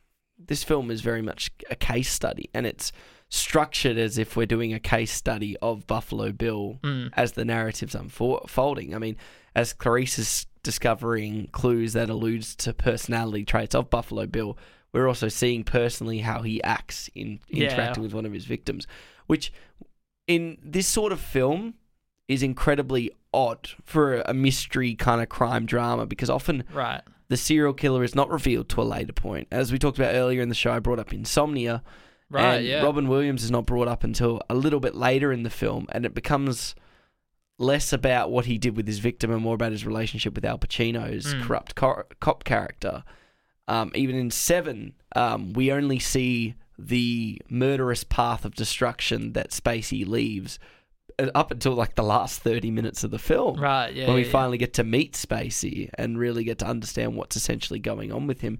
this 0.46 0.64
film 0.64 0.90
is 0.90 1.00
very 1.00 1.22
much 1.22 1.50
a 1.70 1.76
case 1.76 2.10
study, 2.10 2.48
and 2.54 2.66
it's 2.66 2.92
structured 3.28 3.96
as 3.96 4.18
if 4.18 4.36
we're 4.36 4.44
doing 4.46 4.74
a 4.74 4.80
case 4.80 5.10
study 5.12 5.56
of 5.62 5.86
Buffalo 5.86 6.32
Bill 6.32 6.78
Mm. 6.82 7.10
as 7.16 7.32
the 7.32 7.44
narrative's 7.44 7.94
unfolding. 7.94 8.94
I 8.94 8.98
mean, 8.98 9.16
as 9.54 9.72
Clarice 9.72 10.18
is 10.18 10.46
discovering 10.62 11.48
clues 11.52 11.94
that 11.94 12.10
alludes 12.10 12.54
to 12.56 12.72
personality 12.74 13.44
traits 13.44 13.74
of 13.74 13.88
Buffalo 13.90 14.26
Bill, 14.26 14.58
we're 14.92 15.08
also 15.08 15.28
seeing 15.28 15.64
personally 15.64 16.18
how 16.18 16.42
he 16.42 16.62
acts 16.62 17.08
in 17.14 17.40
Yeah. 17.48 17.64
interacting 17.70 18.02
with 18.02 18.12
one 18.12 18.26
of 18.26 18.32
his 18.32 18.44
victims, 18.44 18.86
which 19.26 19.52
in 20.26 20.58
this 20.62 20.86
sort 20.86 21.12
of 21.12 21.20
film 21.20 21.74
is 22.28 22.42
incredibly 22.42 23.10
odd 23.34 23.70
for 23.82 24.20
a 24.22 24.34
mystery 24.34 24.94
kind 24.94 25.20
of 25.22 25.28
crime 25.28 25.64
drama 25.66 26.06
because 26.06 26.28
often 26.30 26.64
right. 26.72 27.00
The 27.32 27.36
serial 27.36 27.72
killer 27.72 28.04
is 28.04 28.14
not 28.14 28.30
revealed 28.30 28.68
to 28.68 28.80
a 28.80 28.84
later 28.84 29.12
point. 29.12 29.48
As 29.50 29.72
we 29.72 29.78
talked 29.78 29.98
about 29.98 30.14
earlier 30.14 30.42
in 30.42 30.48
the 30.48 30.54
show, 30.54 30.70
I 30.72 30.78
brought 30.78 30.98
up 30.98 31.12
Insomnia. 31.12 31.82
Right, 32.30 32.56
and 32.56 32.64
yeah. 32.66 32.82
Robin 32.82 33.08
Williams 33.08 33.42
is 33.44 33.50
not 33.50 33.66
brought 33.66 33.88
up 33.88 34.04
until 34.04 34.40
a 34.48 34.54
little 34.54 34.80
bit 34.80 34.94
later 34.94 35.32
in 35.32 35.42
the 35.42 35.50
film, 35.50 35.86
and 35.90 36.06
it 36.06 36.14
becomes 36.14 36.74
less 37.58 37.92
about 37.92 38.30
what 38.30 38.46
he 38.46 38.56
did 38.58 38.76
with 38.76 38.86
his 38.86 38.98
victim 39.00 39.30
and 39.30 39.42
more 39.42 39.54
about 39.54 39.72
his 39.72 39.84
relationship 39.86 40.34
with 40.34 40.44
Al 40.44 40.58
Pacino's 40.58 41.34
Mm. 41.34 41.42
corrupt 41.42 41.74
co- 41.74 42.04
cop 42.20 42.44
character. 42.44 43.04
Um, 43.68 43.92
even 43.94 44.16
in 44.16 44.30
Seven, 44.30 44.94
um, 45.14 45.52
we 45.52 45.70
only 45.70 45.98
see 45.98 46.54
the 46.78 47.40
murderous 47.48 48.02
path 48.04 48.44
of 48.44 48.54
destruction 48.54 49.34
that 49.34 49.50
Spacey 49.50 50.06
leaves 50.06 50.58
up 51.34 51.50
until 51.50 51.72
like 51.74 51.94
the 51.94 52.02
last 52.02 52.40
30 52.42 52.70
minutes 52.70 53.04
of 53.04 53.10
the 53.10 53.18
film 53.18 53.60
Right, 53.60 53.92
yeah. 53.94 54.06
when 54.06 54.14
we 54.16 54.20
yeah, 54.22 54.26
yeah. 54.26 54.32
finally 54.32 54.58
get 54.58 54.74
to 54.74 54.84
meet 54.84 55.12
Spacey 55.14 55.90
and 55.94 56.18
really 56.18 56.44
get 56.44 56.58
to 56.60 56.66
understand 56.66 57.16
what's 57.16 57.36
essentially 57.36 57.78
going 57.78 58.12
on 58.12 58.26
with 58.26 58.40
him. 58.40 58.58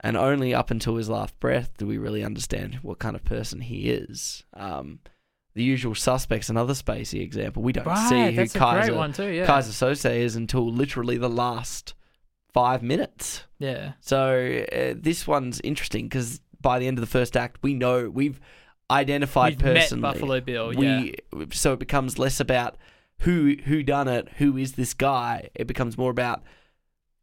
And 0.00 0.16
only 0.16 0.54
up 0.54 0.70
until 0.70 0.96
his 0.96 1.08
last 1.08 1.38
breath 1.40 1.70
do 1.76 1.86
we 1.86 1.98
really 1.98 2.22
understand 2.22 2.76
what 2.82 2.98
kind 3.00 3.16
of 3.16 3.24
person 3.24 3.60
he 3.60 3.90
is. 3.90 4.44
Um, 4.54 5.00
the 5.54 5.64
usual 5.64 5.96
suspects, 5.96 6.48
another 6.48 6.74
Spacey 6.74 7.20
example, 7.20 7.62
we 7.64 7.72
don't 7.72 7.84
Right, 7.86 8.08
see 8.08 8.36
who 8.36 8.42
Keyser, 8.42 9.14
too, 9.16 9.28
yeah. 9.28 9.44
Keyser 9.46 9.72
Söze 9.72 10.14
is 10.16 10.36
until 10.36 10.70
literally 10.70 11.16
the 11.18 11.28
last 11.28 11.94
five 12.52 12.82
minutes. 12.82 13.42
Yeah. 13.58 13.92
So 14.00 14.64
uh, 14.72 14.94
this 14.96 15.26
one's 15.26 15.60
interesting 15.62 16.04
because 16.06 16.40
by 16.60 16.78
the 16.78 16.86
end 16.86 16.98
of 16.98 17.00
the 17.00 17.10
first 17.10 17.36
act, 17.36 17.58
we 17.62 17.74
know 17.74 18.08
we've 18.08 18.40
identified 18.90 19.62
We've 19.62 19.74
met. 19.74 20.00
Buffalo 20.00 20.40
Bill, 20.40 20.68
We 20.74 21.14
so 21.52 21.72
it 21.74 21.78
becomes 21.78 22.18
less 22.18 22.40
about 22.40 22.76
who 23.20 23.56
who 23.64 23.82
done 23.82 24.08
it, 24.08 24.28
who 24.38 24.56
is 24.56 24.72
this 24.72 24.94
guy. 24.94 25.50
It 25.54 25.66
becomes 25.66 25.98
more 25.98 26.10
about 26.10 26.42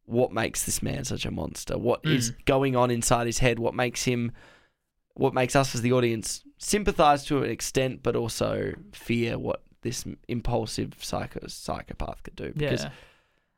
what 0.05 0.31
makes 0.31 0.63
this 0.65 0.83
man 0.83 1.03
such 1.03 1.25
a 1.25 1.31
monster. 1.31 1.77
What 1.77 2.01
is 2.05 2.31
Mm. 2.31 2.45
going 2.45 2.75
on 2.75 2.91
inside 2.91 3.25
his 3.25 3.39
head? 3.39 3.57
What 3.59 3.73
makes 3.73 4.03
him? 4.03 4.31
What 5.15 5.33
makes 5.33 5.55
us 5.55 5.73
as 5.73 5.81
the 5.81 5.93
audience 5.93 6.43
sympathize 6.57 7.23
to 7.25 7.41
an 7.41 7.49
extent, 7.49 8.03
but 8.03 8.15
also 8.15 8.73
fear 8.91 9.39
what 9.39 9.63
this 9.81 10.03
impulsive 10.27 10.93
psycho 10.99 11.47
psychopath 11.47 12.21
could 12.23 12.35
do? 12.35 12.51
Because 12.53 12.83
Yeah. 12.83 12.91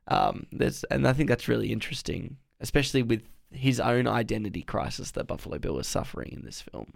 um, 0.07 0.45
there's, 0.51 0.83
and 0.85 1.07
I 1.07 1.13
think 1.13 1.27
that's 1.29 1.47
really 1.47 1.71
interesting, 1.71 2.37
especially 2.61 3.01
with 3.01 3.23
his 3.51 3.79
own 3.79 4.07
identity 4.07 4.61
crisis 4.61 5.11
that 5.11 5.25
Buffalo 5.27 5.57
Bill 5.57 5.79
is 5.79 5.87
suffering 5.87 6.31
in 6.31 6.43
this 6.43 6.61
film, 6.61 6.93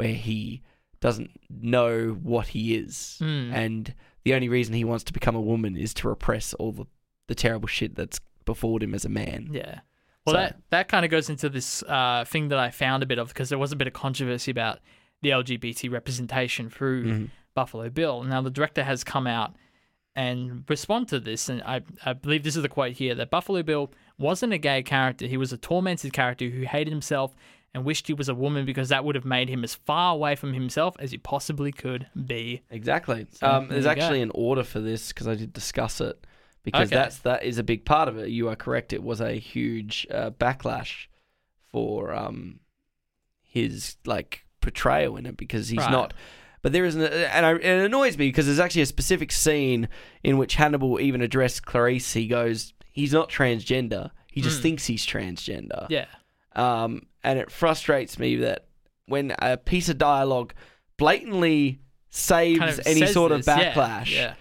where 0.00 0.14
he 0.14 0.62
doesn't 1.00 1.30
know 1.48 2.10
what 2.22 2.48
he 2.48 2.74
is, 2.74 3.18
Mm. 3.22 3.52
and 3.54 3.94
the 4.24 4.34
only 4.34 4.48
reason 4.48 4.74
he 4.74 4.84
wants 4.84 5.04
to 5.04 5.12
become 5.12 5.34
a 5.36 5.40
woman 5.40 5.76
is 5.76 5.94
to 5.94 6.08
repress 6.08 6.52
all 6.54 6.72
the, 6.72 6.84
the 7.28 7.34
terrible 7.34 7.68
shit 7.68 7.94
that's 7.94 8.20
befallen 8.44 8.82
him 8.82 8.94
as 8.94 9.04
a 9.04 9.08
man. 9.08 9.48
Yeah. 9.52 9.80
Well, 10.26 10.34
So- 10.34 10.40
that 10.40 10.60
that 10.70 10.88
kind 10.88 11.04
of 11.06 11.10
goes 11.10 11.30
into 11.30 11.48
this 11.48 11.82
uh, 11.84 12.24
thing 12.26 12.48
that 12.48 12.58
I 12.58 12.70
found 12.70 13.02
a 13.02 13.06
bit 13.06 13.18
of 13.18 13.28
because 13.28 13.48
there 13.48 13.58
was 13.58 13.72
a 13.72 13.76
bit 13.76 13.86
of 13.86 13.94
controversy 13.94 14.50
about 14.50 14.80
the 15.22 15.30
LGBT 15.30 15.88
representation 15.90 16.68
through 16.68 17.04
Mhm. 17.04 17.30
Buffalo 17.54 17.88
Bill. 17.88 18.22
Now 18.24 18.42
the 18.42 18.50
director 18.50 18.84
has 18.84 19.02
come 19.04 19.26
out 19.26 19.54
and 20.16 20.64
respond 20.68 21.08
to 21.08 21.20
this, 21.20 21.48
and 21.48 21.62
I 21.62 21.80
I 22.04 22.12
believe 22.12 22.42
this 22.42 22.56
is 22.56 22.62
the 22.62 22.68
quote 22.68 22.92
here 22.92 23.14
that 23.14 23.30
Buffalo 23.30 23.62
Bill 23.62 23.90
wasn't 24.18 24.52
a 24.52 24.58
gay 24.58 24.82
character. 24.82 25.26
He 25.26 25.36
was 25.38 25.52
a 25.52 25.56
tormented 25.56 26.12
character 26.12 26.48
who 26.50 26.62
hated 26.62 26.90
himself 26.90 27.34
and 27.74 27.84
wished 27.84 28.06
he 28.08 28.14
was 28.14 28.28
a 28.28 28.34
woman 28.34 28.64
because 28.66 28.88
that 28.88 29.04
would 29.04 29.14
have 29.14 29.24
made 29.24 29.48
him 29.48 29.62
as 29.64 29.74
far 29.74 30.12
away 30.14 30.34
from 30.34 30.52
himself 30.54 30.96
as 30.98 31.10
he 31.12 31.18
possibly 31.18 31.70
could 31.72 32.06
be. 32.26 32.62
Exactly. 32.70 33.26
So, 33.32 33.46
um, 33.46 33.68
there 33.68 33.80
there's 33.80 33.84
you 33.86 33.94
go. 33.94 34.02
actually 34.02 34.22
an 34.22 34.32
order 34.34 34.64
for 34.64 34.80
this 34.80 35.08
because 35.08 35.28
I 35.28 35.34
did 35.36 35.52
discuss 35.52 36.00
it 36.00 36.26
because 36.64 36.88
Okay. 36.88 36.96
that's 36.96 37.18
that 37.20 37.44
is 37.44 37.58
a 37.58 37.62
big 37.62 37.84
part 37.84 38.08
of 38.08 38.18
it. 38.18 38.28
You 38.30 38.48
are 38.48 38.56
correct. 38.56 38.92
It 38.92 39.02
was 39.02 39.20
a 39.20 39.34
huge 39.34 40.06
uh, 40.10 40.30
backlash 40.30 41.06
for 41.70 42.12
um, 42.12 42.60
his 43.42 43.96
like 44.04 44.44
portrayal 44.60 45.16
in 45.16 45.26
it 45.26 45.36
because 45.36 45.68
he's 45.68 45.78
Right. 45.78 45.90
not. 45.92 46.14
But 46.62 46.72
there 46.72 46.84
is 46.84 46.94
an, 46.94 47.02
and 47.04 47.46
I, 47.46 47.52
it 47.54 47.64
annoys 47.86 48.18
me 48.18 48.28
because 48.28 48.44
there's 48.46 48.58
actually 48.58 48.82
a 48.82 48.86
specific 48.86 49.32
scene 49.32 49.88
in 50.22 50.36
which 50.36 50.56
Hannibal 50.56 51.00
even 51.00 51.22
addressed 51.22 51.64
Clarice. 51.64 52.12
He 52.12 52.26
goes, 52.26 52.74
he's 52.92 53.12
not 53.14 53.30
transgender. 53.30 54.10
He 54.30 54.42
just 54.42 54.58
Mm. 54.58 54.62
thinks 54.62 54.84
he's 54.86 55.06
transgender. 55.06 55.86
Yeah. 55.88 56.04
Um, 56.54 57.06
and 57.22 57.38
it 57.38 57.50
frustrates 57.50 58.18
me 58.18 58.36
that 58.36 58.66
when 59.06 59.34
a 59.40 59.56
piece 59.56 59.88
of 59.88 59.98
dialogue 59.98 60.54
blatantly 60.96 61.80
saves 62.10 62.58
Kind 62.58 62.70
of 62.70 62.86
any 62.86 63.06
sort 63.06 63.30
this, 63.32 63.46
of 63.46 63.58
yeah, 63.58 63.72
backlash, 63.74 64.14
Yeah. 64.14 64.34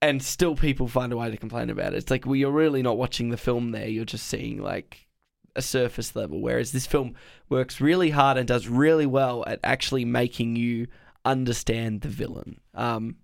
and 0.00 0.22
still 0.22 0.54
people 0.56 0.88
find 0.88 1.12
a 1.12 1.16
way 1.16 1.30
to 1.30 1.36
complain 1.36 1.70
about 1.70 1.94
it. 1.94 1.98
It's 1.98 2.10
like, 2.10 2.26
well, 2.26 2.36
you're 2.36 2.50
really 2.50 2.82
not 2.82 2.98
watching 2.98 3.30
the 3.30 3.36
film 3.36 3.72
there. 3.72 3.88
You're 3.88 4.04
just 4.04 4.26
seeing 4.26 4.60
like 4.62 5.06
a 5.54 5.62
surface 5.62 6.16
level. 6.16 6.40
Whereas 6.40 6.72
this 6.72 6.86
film 6.86 7.14
works 7.48 7.80
really 7.80 8.10
hard 8.10 8.36
and 8.38 8.48
does 8.48 8.68
really 8.68 9.06
well 9.06 9.44
at 9.46 9.60
actually 9.62 10.04
making 10.04 10.56
you 10.56 10.86
understand 11.24 12.00
the 12.00 12.08
villain. 12.08 12.60
Um, 12.74 13.16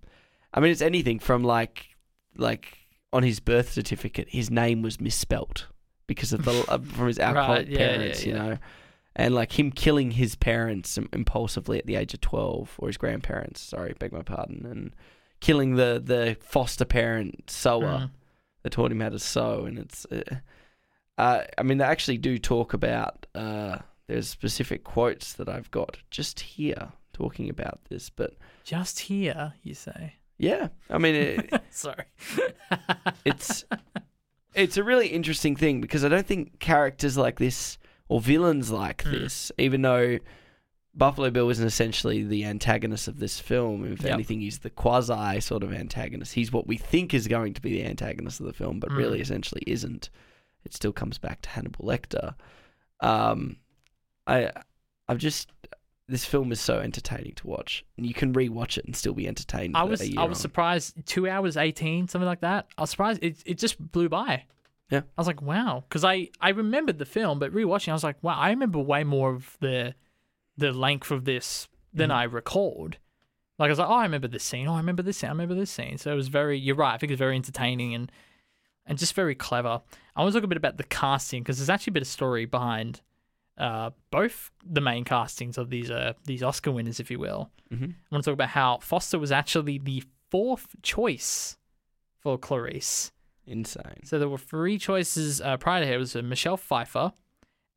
I 0.53 0.59
mean, 0.59 0.71
it's 0.71 0.81
anything 0.81 1.19
from 1.19 1.43
like, 1.43 1.87
like 2.37 2.77
on 3.11 3.23
his 3.23 3.39
birth 3.39 3.71
certificate, 3.71 4.29
his 4.29 4.49
name 4.51 4.81
was 4.81 5.01
misspelt 5.01 5.67
because 6.09 6.33
of 6.33 6.43
the 6.43 6.65
uh, 6.67 6.77
from 6.79 7.07
his 7.07 7.19
alcoholic 7.29 7.69
yeah, 7.69 7.79
yeah, 7.79 7.87
parents, 7.97 8.25
you 8.25 8.33
yeah. 8.33 8.37
know. 8.43 8.57
And 9.15 9.33
like 9.33 9.57
him 9.57 9.71
killing 9.71 10.11
his 10.11 10.35
parents 10.35 10.97
impulsively 10.97 11.79
at 11.79 11.85
the 11.85 11.95
age 11.95 12.13
of 12.13 12.19
twelve, 12.21 12.75
or 12.77 12.87
his 12.87 12.97
grandparents. 12.97 13.61
Sorry, 13.61 13.93
beg 13.97 14.11
my 14.11 14.21
pardon, 14.21 14.65
and 14.65 14.93
killing 15.39 15.75
the 15.75 16.01
the 16.03 16.35
foster 16.41 16.85
parent 16.85 17.49
sewer 17.49 17.81
Mm. 17.81 18.11
that 18.63 18.71
taught 18.73 18.91
him 18.91 18.99
how 18.99 19.09
to 19.09 19.19
sew, 19.19 19.63
and 19.65 19.79
it's. 19.79 20.05
Uh, 20.11 20.21
uh, 21.17 21.43
I 21.57 21.63
mean, 21.63 21.77
they 21.79 21.85
actually 21.85 22.17
do 22.17 22.37
talk 22.37 22.73
about. 22.73 23.25
Uh, 23.35 23.77
there's 24.07 24.27
specific 24.29 24.83
quotes 24.83 25.33
that 25.33 25.47
I've 25.49 25.69
got 25.71 25.97
just 26.09 26.39
here 26.39 26.91
talking 27.13 27.49
about 27.49 27.79
this, 27.89 28.09
but 28.09 28.35
Just 28.63 28.99
here, 29.01 29.53
you 29.61 29.73
say. 29.73 30.13
yeah, 30.37 30.69
I 30.89 30.97
mean, 30.97 31.15
it, 31.15 31.61
Sorry. 31.71 32.05
it's 33.25 33.65
it's 34.55 34.77
a 34.77 34.83
really 34.83 35.07
interesting 35.07 35.55
thing 35.55 35.81
because 35.81 36.03
I 36.03 36.09
don't 36.09 36.25
think 36.27 36.59
characters 36.59 37.17
like 37.17 37.39
this 37.39 37.77
or 38.07 38.19
villains 38.21 38.71
like 38.71 39.03
Hmm. 39.03 39.11
this, 39.11 39.51
even 39.57 39.81
though 39.81 40.17
Buffalo 40.95 41.29
Bill 41.29 41.49
isn't 41.49 41.65
essentially 41.65 42.23
the 42.23 42.43
antagonist 42.45 43.07
of 43.07 43.19
this 43.19 43.39
film. 43.39 43.85
If 43.85 44.01
Yep. 44.01 44.13
anything, 44.13 44.41
he's 44.41 44.59
the 44.59 44.69
quasi 44.71 45.39
sort 45.39 45.63
of 45.63 45.71
antagonist. 45.71 46.33
He's 46.33 46.51
what 46.51 46.67
we 46.67 46.77
think 46.77 47.13
is 47.13 47.27
going 47.27 47.53
to 47.53 47.61
be 47.61 47.69
the 47.71 47.85
antagonist 47.85 48.39
of 48.39 48.47
the 48.47 48.53
film, 48.53 48.79
but 48.79 48.91
really 48.91 49.19
Mm. 49.19 49.21
essentially 49.21 49.61
isn't. 49.67 50.09
It 50.65 50.73
still 50.73 50.91
comes 50.91 51.17
back 51.19 51.41
to 51.43 51.49
Hannibal 51.49 51.85
Lecter. 51.85 52.33
Um, 52.99 53.57
I, 54.27 54.51
I've 55.07 55.19
just 55.19 55.51
this 56.09 56.25
film 56.25 56.51
is 56.51 56.59
so 56.59 56.79
entertaining 56.79 57.33
to 57.35 57.47
watch, 57.47 57.85
and 57.97 58.05
you 58.05 58.13
can 58.13 58.33
rewatch 58.33 58.77
it 58.77 58.85
and 58.85 58.95
still 58.95 59.13
be 59.13 59.27
entertained. 59.27 59.77
I 59.77 59.83
was 59.83 60.01
I 60.01 60.23
was 60.23 60.37
on. 60.37 60.41
surprised. 60.41 61.05
Two 61.05 61.27
hours 61.29 61.55
eighteen, 61.57 62.07
something 62.07 62.27
like 62.27 62.41
that. 62.41 62.67
I 62.77 62.81
was 62.81 62.89
surprised. 62.89 63.23
It 63.23 63.37
it 63.45 63.57
just 63.57 63.79
blew 63.91 64.09
by. 64.09 64.43
Yeah. 64.89 65.01
I 65.17 65.21
was 65.21 65.27
like, 65.27 65.41
wow, 65.41 65.83
because 65.87 66.03
I 66.03 66.29
I 66.41 66.49
remembered 66.49 66.97
the 66.97 67.05
film, 67.05 67.37
but 67.39 67.51
rewatching, 67.53 67.89
I 67.89 67.93
was 67.93 68.03
like, 68.03 68.17
wow, 68.23 68.35
I 68.37 68.49
remember 68.49 68.79
way 68.79 69.03
more 69.03 69.31
of 69.31 69.55
the 69.59 69.93
the 70.57 70.71
length 70.73 71.11
of 71.11 71.25
this 71.25 71.67
than 71.93 72.09
Mhm. 72.09 72.15
I 72.15 72.23
recalled. 72.23 72.97
Like 73.59 73.67
I 73.67 73.71
was 73.71 73.79
like, 73.79 73.89
oh, 73.89 73.93
I 73.93 74.03
remember 74.03 74.27
this 74.27 74.43
scene. 74.43 74.67
Oh, 74.67 74.73
I 74.73 74.77
remember 74.77 75.03
this 75.03 75.17
scene. 75.17 75.29
I 75.29 75.33
remember 75.33 75.53
this 75.55 75.69
scene. 75.71 75.97
So 75.97 76.11
it 76.11 76.15
was 76.15 76.27
very. 76.29 76.57
You're 76.57 76.75
right. 76.75 76.93
I 76.93 76.97
think 76.97 77.11
it's 77.11 77.19
very 77.19 77.35
entertaining 77.35 77.93
and 77.93 78.11
and 78.85 78.97
just 78.97 79.13
very 79.13 79.35
clever. 79.35 79.81
I 80.15 80.21
want 80.21 80.33
to 80.33 80.39
talk 80.39 80.43
a 80.45 80.47
bit 80.47 80.57
about 80.57 80.77
the 80.77 80.83
casting 80.83 81.43
because 81.43 81.57
there's 81.59 81.69
actually 81.69 81.91
a 81.91 81.93
bit 81.93 82.01
of 82.03 82.07
story 82.07 82.45
behind 82.45 83.01
uh, 83.59 83.89
both 84.11 84.51
the 84.65 84.81
main 84.81 85.03
castings 85.03 85.57
of 85.57 85.69
these 85.69 85.91
uh, 85.91 86.13
these 86.25 86.41
Oscar 86.43 86.71
winners, 86.71 86.99
if 86.99 87.11
you 87.11 87.19
will. 87.19 87.49
Mhm. 87.71 87.91
I 87.91 88.15
want 88.15 88.23
to 88.23 88.29
talk 88.31 88.33
about 88.33 88.49
how 88.49 88.77
Foster 88.79 89.19
was 89.19 89.31
actually 89.31 89.77
the 89.77 90.03
fourth 90.31 90.75
choice 90.81 91.57
for 92.19 92.37
Clarice. 92.37 93.11
insane. 93.45 94.03
So 94.05 94.19
there 94.19 94.29
were 94.29 94.37
three 94.37 94.77
choices 94.77 95.41
uh, 95.41 95.57
prior 95.57 95.81
to 95.81 95.87
her. 95.87 95.93
It 95.95 95.97
was 95.97 96.15
uh, 96.15 96.21
Michelle 96.21 96.57
Pfeiffer 96.57 97.13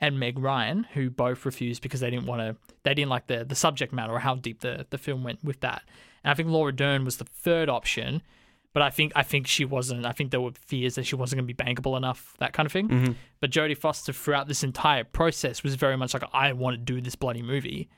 and 0.00 0.18
Meg 0.20 0.38
Ryan, 0.38 0.84
who 0.94 1.08
both 1.10 1.46
refused 1.46 1.80
because 1.82 2.00
they 2.00 2.10
didn't 2.10 2.26
want 2.26 2.40
to. 2.40 2.56
They 2.82 2.92
didn't 2.94 3.10
like 3.10 3.26
the 3.26 3.44
the 3.44 3.54
subject 3.54 3.92
matter 3.92 4.12
or 4.12 4.18
how 4.20 4.34
deep 4.34 4.60
the, 4.60 4.86
the 4.90 4.98
film 4.98 5.24
went 5.24 5.42
with 5.42 5.60
that. 5.60 5.82
And 6.24 6.30
I 6.30 6.34
think 6.34 6.48
Laura 6.48 6.72
Dern 6.72 7.04
was 7.04 7.16
the 7.16 7.24
third 7.24 7.68
option, 7.68 8.22
but 8.72 8.82
I 8.82 8.90
think 8.90 9.12
I 9.14 9.22
think 9.22 9.46
she 9.46 9.64
wasn't. 9.64 10.06
I 10.06 10.12
think 10.12 10.30
there 10.30 10.40
were 10.40 10.52
fears 10.52 10.94
that 10.96 11.04
she 11.06 11.14
wasn't 11.16 11.38
going 11.40 11.48
to 11.48 11.54
be 11.54 11.64
bankable 11.64 11.96
enough, 11.96 12.34
that 12.38 12.52
kind 12.52 12.66
of 12.66 12.72
thing. 12.72 12.88
Mhm. 12.88 13.14
But 13.40 13.50
Jodie 13.50 13.76
Foster, 13.76 14.12
throughout 14.12 14.48
this 14.48 14.62
entire 14.64 15.04
process, 15.04 15.62
was 15.62 15.74
very 15.74 15.96
much 15.96 16.14
like, 16.14 16.24
I 16.32 16.52
want 16.52 16.74
to 16.76 16.82
do 16.82 17.00
this 17.00 17.14
bloody 17.14 17.42
movie. 17.42 17.88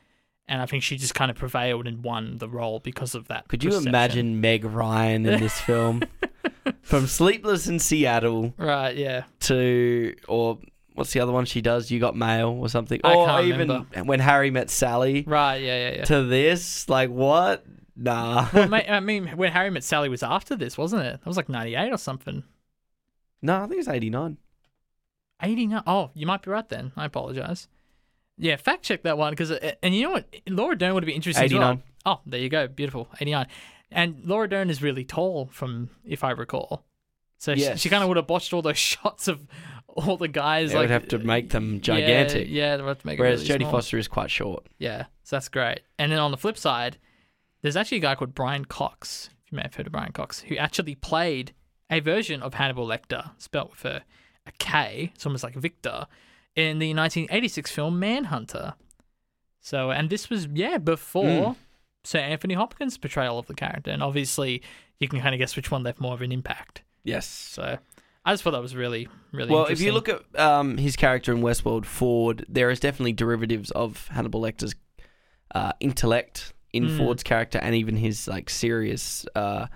And 0.46 0.60
I 0.60 0.66
think 0.66 0.82
she 0.82 0.96
just 0.98 1.14
kind 1.14 1.30
of 1.30 1.38
prevailed 1.38 1.86
and 1.86 2.04
won 2.04 2.36
the 2.36 2.48
role 2.48 2.78
because 2.78 3.14
of 3.14 3.28
that. 3.28 3.48
Could 3.48 3.64
you 3.64 3.76
imagine 3.78 4.42
Meg 4.42 4.64
Ryan 4.66 5.24
in 5.24 5.40
this 5.40 5.58
film? 5.60 6.02
From 6.82 7.06
Sleepless 7.06 7.66
in 7.66 7.78
Seattle 7.78 8.52
Right, 8.58 8.94
yeah. 8.94 9.24
to, 9.40 10.14
or 10.28 10.58
what's 10.94 11.12
the 11.14 11.20
other 11.20 11.32
one 11.32 11.46
she 11.46 11.62
does? 11.62 11.90
You 11.90 11.98
Got 11.98 12.14
Mail 12.14 12.50
or 12.60 12.68
something? 12.68 13.00
I 13.04 13.14
or 13.14 13.26
can't 13.26 13.46
even 13.46 13.68
remember. 13.68 14.04
When 14.04 14.20
Harry 14.20 14.50
Met 14.50 14.68
Sally 14.68 15.24
Right, 15.26 15.56
yeah, 15.62 15.88
yeah, 15.90 15.96
yeah. 15.96 16.04
to 16.04 16.24
this? 16.24 16.88
Like, 16.90 17.08
what? 17.08 17.64
Nah. 17.96 18.48
well, 18.52 18.68
mate, 18.68 18.86
I 18.88 19.00
mean, 19.00 19.28
when 19.36 19.52
Harry 19.52 19.70
Met 19.70 19.84
Sally 19.84 20.08
was 20.08 20.22
after 20.22 20.56
this, 20.56 20.76
wasn't 20.76 21.02
it? 21.02 21.20
That 21.20 21.26
was 21.26 21.36
like 21.36 21.48
98 21.48 21.92
or 21.92 21.96
something. 21.98 22.42
no, 23.42 23.62
I 23.62 23.66
think 23.66 23.78
it's 23.80 23.88
89. 23.88 24.36
89. 25.42 25.82
Oh, 25.86 26.10
you 26.14 26.26
might 26.26 26.42
be 26.42 26.50
right 26.50 26.68
then. 26.68 26.92
I 26.96 27.04
apologize. 27.04 27.68
Yeah, 28.36 28.56
fact 28.56 28.82
check 28.82 29.02
that 29.02 29.16
one 29.18 29.30
because, 29.32 29.50
uh, 29.52 29.72
and 29.82 29.94
you 29.94 30.02
know 30.04 30.10
what? 30.12 30.26
Laura 30.48 30.76
Dern 30.76 30.94
would 30.94 31.06
be 31.06 31.12
interesting 31.12 31.44
as 31.44 31.52
well. 31.52 31.62
89. 31.72 31.82
Oh, 32.06 32.20
there 32.26 32.40
you 32.40 32.48
go. 32.48 32.66
Beautiful. 32.66 33.08
89. 33.20 33.46
And 33.92 34.22
Laura 34.24 34.48
Dern 34.48 34.70
is 34.70 34.82
really 34.82 35.04
tall, 35.04 35.48
from 35.52 35.90
if 36.04 36.24
I 36.24 36.32
recall. 36.32 36.84
So 37.38 37.54
she, 37.54 37.60
Yes. 37.60 37.80
she 37.80 37.88
kind 37.88 38.02
of 38.02 38.08
would 38.08 38.16
have 38.16 38.26
botched 38.26 38.52
all 38.52 38.62
those 38.62 38.78
shots 38.92 39.28
of 39.28 39.46
all 39.86 40.16
the 40.16 40.26
guys. 40.28 40.70
They 40.70 40.76
like 40.76 40.84
would 40.84 40.90
have 40.90 41.08
to 41.08 41.18
make 41.18 41.50
them 41.50 41.80
gigantic. 41.80 42.48
Yeah, 42.48 42.54
yeah 42.70 42.76
they 42.76 42.82
would 42.82 42.88
have 42.88 42.98
to 43.00 43.06
make 43.06 43.18
Whereas 43.20 43.48
really 43.48 43.64
Jodie. 43.64 43.70
Foster 43.70 43.98
is 43.98 44.08
quite 44.08 44.30
short. 44.30 44.66
Yeah, 44.78 45.04
so 45.22 45.36
that's 45.36 45.48
great. 45.48 45.80
And 45.98 46.10
then 46.10 46.18
on 46.18 46.30
the 46.32 46.36
flip 46.36 46.58
side, 46.58 46.98
there's 47.64 47.76
actually 47.76 47.96
a 47.96 48.02
guy 48.02 48.14
called 48.14 48.34
Brian 48.34 48.66
Cox. 48.66 49.30
If 49.42 49.50
you 49.50 49.56
may 49.56 49.62
have 49.62 49.74
heard 49.74 49.86
of 49.86 49.92
Brian 49.92 50.12
Cox, 50.12 50.40
who 50.40 50.56
actually 50.58 50.96
played 50.96 51.54
a 51.90 52.00
version 52.00 52.42
of 52.42 52.52
Hannibal 52.52 52.86
Lecter, 52.86 53.30
spelt 53.38 53.70
with 53.70 53.86
a, 53.86 54.02
a 54.46 54.52
K. 54.58 55.12
It's 55.14 55.24
almost 55.24 55.42
like 55.42 55.54
Victor 55.54 56.06
in 56.54 56.78
the 56.78 56.92
1986 56.92 57.70
film 57.70 57.98
Manhunter. 57.98 58.74
So, 59.62 59.90
and 59.90 60.10
this 60.10 60.28
was 60.28 60.46
yeah 60.52 60.76
before 60.76 61.52
Hmm. 61.54 61.60
Sir 62.04 62.18
Anthony 62.18 62.52
Hopkins' 62.52 62.98
portrayal 62.98 63.38
of 63.38 63.46
the 63.46 63.54
character, 63.54 63.90
and 63.90 64.02
obviously 64.02 64.60
you 65.00 65.08
can 65.08 65.22
kind 65.22 65.34
of 65.34 65.38
guess 65.38 65.56
which 65.56 65.70
one 65.70 65.82
left 65.82 66.00
more 66.00 66.12
of 66.12 66.20
an 66.20 66.32
impact. 66.32 66.82
Yes. 67.02 67.24
So, 67.26 67.78
I 68.26 68.32
just 68.34 68.42
thought 68.42 68.50
that 68.50 68.60
was 68.60 68.76
really, 68.76 69.08
really. 69.32 69.50
Well, 69.50 69.66
if 69.66 69.80
you 69.80 69.92
look 69.92 70.10
at 70.10 70.22
um, 70.38 70.76
his 70.76 70.96
character 70.96 71.32
in 71.32 71.40
Westworld, 71.40 71.86
Ford, 71.86 72.44
there 72.46 72.68
is 72.68 72.78
definitely 72.78 73.14
derivatives 73.14 73.70
of 73.70 74.06
Hannibal 74.08 74.42
Lecter's 74.42 74.74
uh, 75.54 75.72
intellect 75.80 76.52
in 76.74 76.88
Mm. 76.88 76.96
Ford's 76.98 77.22
character, 77.22 77.58
and 77.58 77.74
even 77.74 77.96
his 77.96 78.26
like 78.28 78.50
serious 78.50 79.24
uh, 79.34 79.66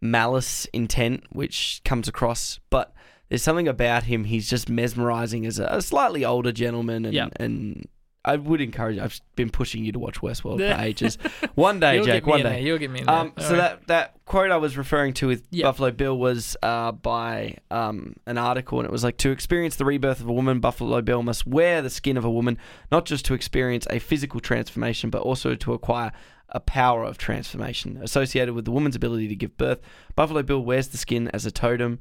malice 0.00 0.66
intent, 0.72 1.24
which 1.30 1.80
comes 1.84 2.08
across. 2.08 2.60
But 2.70 2.94
there's 3.28 3.42
something 3.42 3.68
about 3.68 4.04
him; 4.04 4.24
he's 4.24 4.48
just 4.48 4.68
mesmerizing 4.70 5.44
as 5.46 5.58
a, 5.58 5.66
a 5.66 5.82
slightly 5.82 6.24
older 6.24 6.52
gentleman, 6.52 7.04
and 7.04 7.14
Yep. 7.14 7.32
and 7.40 7.86
I 8.28 8.36
would 8.36 8.60
encourage. 8.60 8.98
I've 8.98 9.20
been 9.36 9.50
pushing 9.50 9.84
you 9.84 9.92
to 9.92 9.98
watch 9.98 10.20
Westworld 10.20 10.58
for 10.58 10.80
ages. 10.82 11.16
One 11.54 11.80
day, 11.80 11.96
You'll 11.96 12.04
Jake. 12.04 12.26
One 12.26 12.40
in 12.40 12.44
there. 12.44 12.54
day. 12.54 12.62
You'll 12.62 12.78
get 12.78 12.90
me 12.90 13.00
in. 13.00 13.08
Um, 13.08 13.32
so 13.38 13.50
right. 13.50 13.56
that 13.56 13.86
that 13.86 14.14
quote 14.24 14.50
I 14.50 14.56
was 14.58 14.76
referring 14.76 15.14
to 15.14 15.26
with 15.28 15.46
Yeah. 15.50 15.64
Buffalo 15.64 15.90
Bill 15.90 16.16
was 16.18 16.56
uh, 16.62 16.92
by 16.92 17.56
um, 17.70 18.14
an 18.26 18.38
article, 18.38 18.78
and 18.80 18.86
it 18.86 18.92
was 18.92 19.02
like 19.04 19.16
to 19.18 19.30
experience 19.30 19.76
the 19.76 19.84
rebirth 19.84 20.20
of 20.20 20.28
a 20.28 20.32
woman, 20.32 20.60
Buffalo 20.60 21.00
Bill 21.02 21.22
must 21.22 21.46
wear 21.46 21.82
the 21.82 21.90
skin 21.90 22.16
of 22.16 22.24
a 22.24 22.30
woman, 22.30 22.58
not 22.92 23.06
just 23.06 23.24
to 23.26 23.34
experience 23.34 23.86
a 23.90 23.98
physical 23.98 24.40
transformation, 24.40 25.10
but 25.10 25.22
also 25.22 25.54
to 25.54 25.72
acquire 25.72 26.12
a 26.50 26.60
power 26.60 27.04
of 27.04 27.18
transformation 27.18 27.98
associated 28.02 28.54
with 28.54 28.64
the 28.64 28.70
woman's 28.70 28.96
ability 28.96 29.28
to 29.28 29.36
give 29.36 29.56
birth. 29.56 29.80
Buffalo 30.16 30.42
Bill 30.42 30.60
wears 30.60 30.88
the 30.88 30.96
skin 30.98 31.28
as 31.34 31.44
a 31.44 31.50
totem 31.50 31.98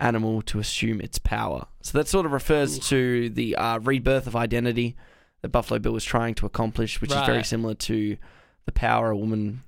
animal 0.00 0.42
to 0.42 0.58
assume 0.58 1.00
its 1.00 1.18
power. 1.18 1.66
So 1.82 1.98
that 1.98 2.08
sort 2.08 2.26
of 2.26 2.32
refers 2.32 2.78
to 2.90 3.30
the 3.30 3.56
uh, 3.56 3.78
rebirth 3.78 4.26
of 4.26 4.34
identity 4.36 4.96
that 5.44 5.50
Buffalo 5.50 5.78
Bill 5.78 5.92
was 5.92 6.04
trying 6.06 6.32
to 6.36 6.46
accomplish, 6.46 7.02
which 7.02 7.10
is 7.12 7.20
very 7.26 7.44
similar 7.44 7.74
to 7.74 8.16
the 8.64 8.72
power 8.72 9.10
a 9.10 9.16
woman 9.16 9.62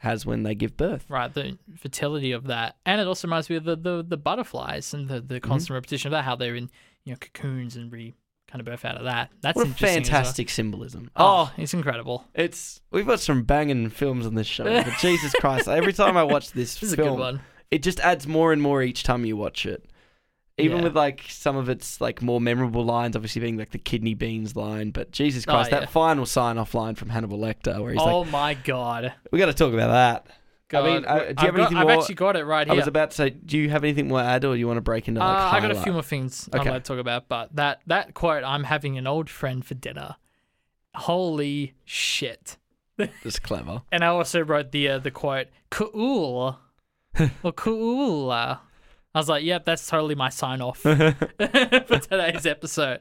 has 0.00 0.26
when 0.26 0.42
they 0.42 0.54
give 0.54 0.76
birth. 0.76 1.06
Right, 1.08 1.32
the 1.32 1.56
fertility 1.78 2.32
of 2.32 2.44
that, 2.48 2.76
and 2.84 3.00
it 3.00 3.06
also 3.06 3.26
reminds 3.26 3.48
me 3.48 3.56
of 3.56 3.64
the, 3.64 3.74
the, 3.74 4.04
the 4.06 4.18
butterflies 4.18 4.92
and 4.92 5.08
the, 5.08 5.14
Mm-hmm. 5.20 5.28
the 5.28 5.40
constant 5.40 5.74
repetition 5.74 6.08
of 6.08 6.10
that, 6.12 6.24
how 6.24 6.36
they're 6.36 6.54
in 6.54 6.68
you 7.04 7.12
know 7.14 7.16
cocoons 7.18 7.74
and 7.74 7.90
re 7.90 8.12
kind 8.48 8.60
of 8.60 8.66
birth 8.66 8.84
out 8.84 8.96
of 8.96 9.04
that. 9.04 9.30
That's 9.40 9.56
What 9.56 9.64
a 9.66 9.68
interesting 9.70 10.02
as 10.02 10.10
well. 10.10 10.18
fantastic 10.18 10.50
symbolism. 10.50 11.10
Oh, 11.16 11.50
it's 11.56 11.72
incredible. 11.72 12.24
it's 12.34 12.82
we've 12.90 13.06
got 13.06 13.20
some 13.20 13.44
banging 13.44 13.88
films 13.88 14.26
on 14.26 14.34
this 14.34 14.46
show, 14.46 14.64
but 14.64 14.92
Jesus 15.00 15.32
Christ! 15.40 15.68
Every 15.68 15.94
time 15.94 16.18
I 16.18 16.22
watch 16.22 16.52
this, 16.52 16.74
This 16.80 16.94
film, 16.94 17.40
it 17.70 17.82
just 17.82 17.98
adds 18.00 18.26
more 18.26 18.52
and 18.52 18.60
more 18.60 18.82
each 18.82 19.04
time 19.04 19.24
you 19.24 19.38
watch 19.38 19.64
it. 19.64 19.86
Even 20.58 20.78
Yeah. 20.78 20.84
with 20.84 20.96
like 20.96 21.24
some 21.28 21.56
of 21.56 21.68
its 21.68 22.00
like 22.00 22.20
more 22.20 22.40
memorable 22.40 22.84
lines, 22.84 23.14
obviously 23.14 23.40
being 23.40 23.56
like 23.56 23.70
the 23.70 23.78
kidney 23.78 24.14
beans 24.14 24.56
line, 24.56 24.90
but 24.90 25.12
Jesus 25.12 25.44
Oh, 25.46 25.52
Christ, 25.52 25.70
yeah. 25.70 25.80
that 25.80 25.90
final 25.90 26.26
sign 26.26 26.58
off 26.58 26.74
line 26.74 26.94
from 26.96 27.10
Hannibal 27.10 27.38
Lecter, 27.38 27.80
where 27.80 27.92
he's 27.92 28.02
oh 28.02 28.20
like, 28.20 28.30
my 28.32 28.54
god. 28.54 29.14
"We 29.30 29.38
got 29.38 29.46
to 29.46 29.54
talk 29.54 29.72
about 29.72 29.88
that." 29.92 30.26
God. 30.68 30.84
I 30.84 30.94
mean, 30.94 31.04
uh, 31.06 31.18
do 31.18 31.24
you 31.24 31.24
I've 31.28 31.36
have 31.38 31.38
got- 31.38 31.56
anything 31.60 31.76
I've 31.78 31.86
more? 31.86 31.92
actually 31.92 32.14
got 32.16 32.36
it 32.36 32.44
right 32.44 32.66
here. 32.66 32.74
I 32.74 32.76
was 32.76 32.86
about 32.86 33.10
to 33.12 33.16
say, 33.16 33.30
do 33.30 33.56
you 33.56 33.70
have 33.70 33.84
anything 33.84 34.08
more 34.08 34.20
to 34.20 34.26
add, 34.26 34.44
or 34.44 34.52
do 34.54 34.58
you 34.60 34.66
want 34.66 34.76
to 34.76 34.82
break 34.82 35.08
into 35.08 35.20
like? 35.20 35.28
Uh, 35.28 35.56
I 35.56 35.60
got 35.60 35.70
a 35.70 35.80
few 35.80 35.92
more 35.92 36.02
things 36.02 36.46
Okay. 36.54 36.70
like 36.70 36.82
to 36.84 36.88
talk 36.88 36.98
about, 36.98 37.28
but 37.28 37.54
that 37.56 37.80
that 37.86 38.12
quote, 38.14 38.44
"I'm 38.44 38.64
having 38.64 38.98
an 38.98 39.06
old 39.06 39.30
friend 39.30 39.64
for 39.64 39.74
dinner." 39.74 40.16
Holy 40.94 41.74
shit! 41.84 42.56
Just 43.22 43.42
clever. 43.42 43.82
And 43.92 44.02
I 44.04 44.08
also 44.08 44.40
wrote 44.42 44.72
the 44.72 44.88
uh, 44.88 44.98
the 44.98 45.10
quote, 45.10 45.46
"Cool," 45.70 46.58
or 47.42 47.52
"Cool." 47.52 48.58
I 49.18 49.20
was 49.20 49.28
like, 49.28 49.42
"Yep, 49.42 49.64
that's 49.64 49.84
totally 49.84 50.14
my 50.14 50.28
sign 50.28 50.60
off 50.60 50.78
for 50.82 50.94
today's 51.98 52.46
episode." 52.46 53.00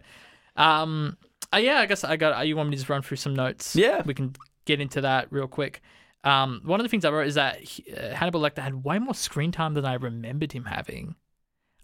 Um, 0.55 1.15
uh, 1.53 1.57
yeah, 1.57 1.77
I 1.77 1.85
guess 1.85 2.03
I 2.03 2.17
got. 2.17 2.39
Uh, 2.39 2.41
you 2.41 2.55
want 2.55 2.69
me 2.69 2.75
to 2.75 2.77
just 2.79 2.89
run 2.89 3.03
through 3.03 3.17
some 3.17 3.35
notes? 3.35 3.75
Yeah. 3.75 4.01
we 4.03 4.15
can 4.15 4.33
get 4.65 4.81
into 4.81 5.01
that 5.01 5.31
real 5.31 5.47
quick. 5.47 5.83
Um, 6.23 6.61
one 6.65 6.79
of 6.79 6.85
the 6.85 6.89
things 6.89 7.05
I 7.05 7.11
wrote 7.11 7.27
is 7.27 7.35
that 7.35 7.59
uh, 7.95 8.15
Hannibal 8.15 8.41
Lecter 8.41 8.63
had 8.63 8.83
way 8.83 8.97
more 8.97 9.13
screen 9.13 9.51
time 9.51 9.75
than 9.75 9.85
I 9.85 9.93
remembered 9.93 10.53
him 10.53 10.65
having. 10.65 11.13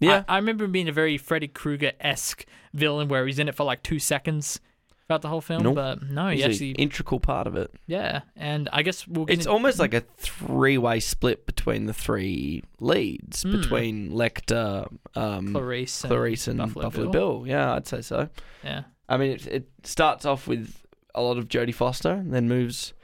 Yeah. 0.00 0.24
I, 0.26 0.34
I 0.34 0.36
remember 0.38 0.64
him 0.64 0.72
being 0.72 0.88
a 0.88 0.92
very 0.92 1.16
Freddy 1.16 1.46
Krueger 1.46 1.92
esque 2.00 2.44
villain 2.72 3.06
where 3.06 3.24
he's 3.24 3.38
in 3.38 3.48
it 3.48 3.54
for 3.54 3.62
like 3.62 3.84
two 3.84 4.00
seconds 4.00 4.58
throughout 5.06 5.22
the 5.22 5.28
whole 5.28 5.40
film. 5.40 5.62
Nope. 5.62 5.74
But 5.74 6.02
no, 6.02 6.28
he 6.28 6.36
He's 6.36 6.44
an 6.44 6.50
actually, 6.50 6.70
integral 6.72 7.20
part 7.20 7.46
of 7.46 7.56
it. 7.56 7.70
yeah. 7.86 8.22
And 8.36 8.68
I 8.72 8.82
guess 8.82 9.06
we'll 9.06 9.26
get 9.26 9.34
It's 9.38 9.46
in- 9.46 9.52
almost 9.52 9.78
like 9.78 9.92
a 9.94 10.00
three-way 10.18 11.00
split 11.00 11.46
between 11.46 11.86
the 11.86 11.92
three 11.92 12.62
leads, 12.80 13.42
Hmm. 13.42 13.60
between 13.60 14.10
Lecter, 14.12 14.88
um, 15.14 15.52
Clarice, 15.52 16.04
and 16.04 16.10
Clarice, 16.10 16.48
and 16.48 16.58
Buffalo, 16.58 16.90
Bill. 16.90 17.10
Bill. 17.10 17.44
Yeah, 17.46 17.74
I'd 17.74 17.86
say 17.86 18.00
so. 18.00 18.28
Yeah. 18.62 18.84
I 19.08 19.16
mean, 19.18 19.32
it, 19.32 19.46
it 19.46 19.68
starts 19.82 20.24
off 20.24 20.46
with 20.46 20.80
a 21.14 21.20
lot 21.22 21.36
of 21.36 21.48
Jodie 21.48 21.74
Foster, 21.74 22.10
and 22.12 22.32
then 22.32 22.48
moves 22.48 22.94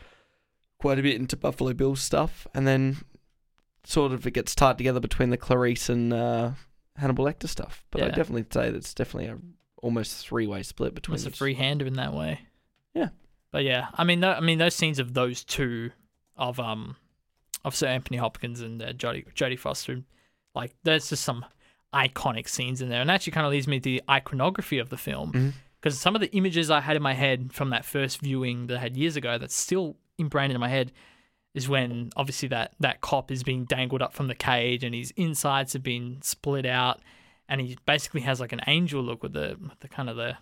quite 0.78 0.98
a 0.98 1.02
bit 1.02 1.16
into 1.16 1.36
Buffalo 1.36 1.74
Bill 1.74 1.94
stuff, 1.96 2.46
and 2.54 2.66
then 2.66 2.96
sort 3.84 4.12
of 4.12 4.26
it 4.26 4.30
gets 4.32 4.54
tied 4.54 4.78
together 4.78 5.00
between 5.00 5.28
the 5.30 5.36
Clarice 5.36 5.88
and 5.90 6.12
uh, 6.12 6.52
Hannibal 6.96 7.26
Lecter 7.26 7.48
stuff. 7.48 7.84
But 7.90 8.02
I 8.02 8.06
Yeah. 8.06 8.14
definitely 8.14 8.46
say 8.50 8.70
that's 8.70 8.94
definitely 8.94 9.28
a 9.28 9.36
almost 9.82 10.26
three-way 10.26 10.62
split 10.62 10.94
between. 10.94 11.16
It's 11.16 11.26
a 11.26 11.30
free 11.30 11.54
hander 11.54 11.86
in 11.86 11.94
that 11.94 12.12
way. 12.12 12.40
Yeah. 12.94 13.08
But 13.50 13.64
yeah, 13.64 13.88
I 13.94 14.04
mean, 14.04 14.22
I 14.22 14.40
mean, 14.40 14.58
those 14.58 14.74
scenes 14.74 14.98
of 14.98 15.14
those 15.14 15.44
two, 15.44 15.90
of 16.36 16.60
um, 16.60 16.96
of 17.64 17.74
Sir 17.74 17.88
Anthony 17.88 18.16
Hopkins 18.16 18.60
and 18.60 18.80
uh, 18.80 18.92
Jodie 18.92 19.32
Jodie 19.34 19.58
Foster, 19.58 20.02
like 20.54 20.74
there's 20.84 21.08
just 21.08 21.24
some 21.24 21.44
iconic 21.92 22.48
scenes 22.48 22.80
in 22.80 22.88
there, 22.88 23.00
and 23.00 23.10
actually 23.10 23.32
kind 23.32 23.46
of 23.46 23.52
leads 23.52 23.66
me 23.66 23.80
to 23.80 23.84
the 23.84 24.02
iconography 24.08 24.78
of 24.78 24.88
the 24.88 24.96
film 24.96 25.54
because 25.80 25.98
some 25.98 26.14
of 26.14 26.20
the 26.20 26.30
images 26.32 26.70
I 26.70 26.80
had 26.80 26.96
in 26.96 27.02
my 27.02 27.14
head 27.14 27.52
from 27.52 27.70
that 27.70 27.84
first 27.84 28.20
viewing 28.20 28.66
that 28.68 28.76
I 28.76 28.80
had 28.80 28.96
years 28.96 29.16
ago 29.16 29.38
that's 29.38 29.54
still 29.54 29.96
ingrained 30.18 30.52
in 30.52 30.60
my 30.60 30.68
head 30.68 30.92
is 31.54 31.68
when 31.68 32.10
obviously 32.16 32.48
that 32.48 32.74
that 32.80 33.00
cop 33.00 33.30
is 33.30 33.42
being 33.42 33.64
dangled 33.64 34.02
up 34.02 34.12
from 34.12 34.28
the 34.28 34.34
cage 34.34 34.84
and 34.84 34.94
his 34.94 35.12
insides 35.16 35.72
have 35.72 35.82
been 35.82 36.18
split 36.22 36.66
out 36.66 37.00
and 37.50 37.60
he 37.60 37.76
basically 37.84 38.22
has 38.22 38.40
like 38.40 38.52
an 38.52 38.60
angel 38.66 39.02
look 39.02 39.22
with 39.22 39.34
the 39.34 39.58
the 39.80 39.88
kind 39.88 40.08
of 40.08 40.16
the 40.16 40.36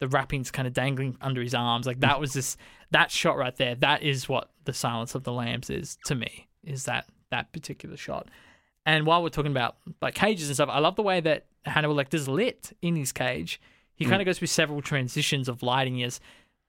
the 0.00 0.08
wrappings 0.08 0.50
kind 0.50 0.68
of 0.68 0.74
dangling 0.74 1.16
under 1.20 1.40
his 1.40 1.54
arms. 1.54 1.86
Like 1.86 2.00
that 2.00 2.20
was 2.20 2.34
this 2.34 2.56
that 2.90 3.10
shot 3.10 3.38
right 3.38 3.56
there 3.56 3.74
that 3.76 4.02
is 4.02 4.28
what 4.28 4.50
the 4.64 4.74
silence 4.74 5.14
of 5.14 5.24
the 5.24 5.32
lambs 5.32 5.70
is 5.70 5.96
to 6.04 6.14
me 6.14 6.48
is 6.64 6.84
that 6.84 7.06
that 7.30 7.52
particular 7.52 7.96
shot. 7.96 8.28
And 8.84 9.06
while 9.06 9.22
we're 9.22 9.28
talking 9.30 9.52
about 9.52 9.76
like 10.02 10.14
cages 10.14 10.48
and 10.48 10.56
stuff 10.56 10.70
i 10.70 10.78
love 10.78 10.96
the 10.96 11.02
way 11.02 11.20
that 11.20 11.46
hannibal 11.64 11.94
lecter's 11.94 12.28
lit 12.28 12.72
in 12.82 12.96
his 12.96 13.12
cage. 13.12 13.60
He 13.94 14.04
mm. 14.04 14.08
kind 14.08 14.20
of 14.20 14.26
goes 14.26 14.38
through 14.38 14.48
several 14.48 14.82
transitions 14.82 15.48
of 15.48 15.62
lighting. 15.62 15.96
He 15.96 16.02
has 16.02 16.20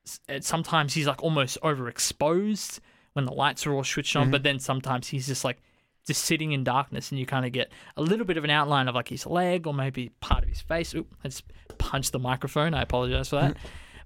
s- 0.06 0.46
sometimes 0.46 0.94
he's 0.94 1.08
like 1.08 1.24
almost 1.24 1.58
overexposed 1.64 2.80
when 3.14 3.26
the 3.26 3.34
lights 3.34 3.66
are 3.66 3.74
all 3.74 3.84
switched 3.84 4.16
on, 4.16 4.24
mm-hmm. 4.24 4.32
but 4.32 4.44
then 4.44 4.60
sometimes 4.60 5.08
he's 5.08 5.28
just 5.28 5.44
like 5.44 5.62
just 6.10 6.26
sitting 6.26 6.52
in 6.52 6.64
darkness, 6.66 7.10
and 7.12 7.18
you 7.20 7.26
kind 7.26 7.46
of 7.46 7.54
get 7.54 7.72
a 7.96 8.02
little 8.02 8.26
bit 8.26 8.36
of 8.36 8.44
an 8.44 8.50
outline 8.50 8.88
of 8.90 8.96
like 8.96 9.08
his 9.08 9.26
leg 9.26 9.66
or 9.66 9.74
maybe 9.74 10.10
part 10.20 10.44
of 10.44 10.50
his 10.50 10.60
face. 10.62 10.94
Oop, 10.94 11.08
I 11.24 11.30
just 11.30 11.46
punched 11.78 12.12
the 12.12 12.20
microphone. 12.20 12.74
I 12.74 12.82
apologize 12.82 13.30
for 13.30 13.38
that. 13.38 13.58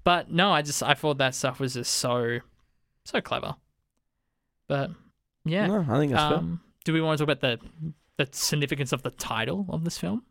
but 0.04 0.30
no, 0.32 0.52
I 0.52 0.62
just 0.62 0.84
I 0.84 0.94
thought 0.94 1.18
that 1.18 1.34
stuff 1.34 1.60
was 1.60 1.74
just 1.74 1.94
so 1.96 2.40
so 3.06 3.20
clever. 3.22 3.56
But 4.68 4.92
yeah, 5.46 5.68
No, 5.68 5.86
I 5.90 5.98
think 6.00 6.12
that's 6.12 6.24
fair. 6.30 6.38
um, 6.38 6.62
do 6.86 6.94
we 6.94 7.02
want 7.02 7.18
to 7.18 7.26
talk 7.26 7.34
about 7.36 7.42
the 7.42 7.94
the 8.18 8.30
significance 8.32 8.92
of 8.94 9.02
the 9.04 9.12
title 9.12 9.66
of 9.70 9.84
this 9.84 9.98
film? 9.98 10.24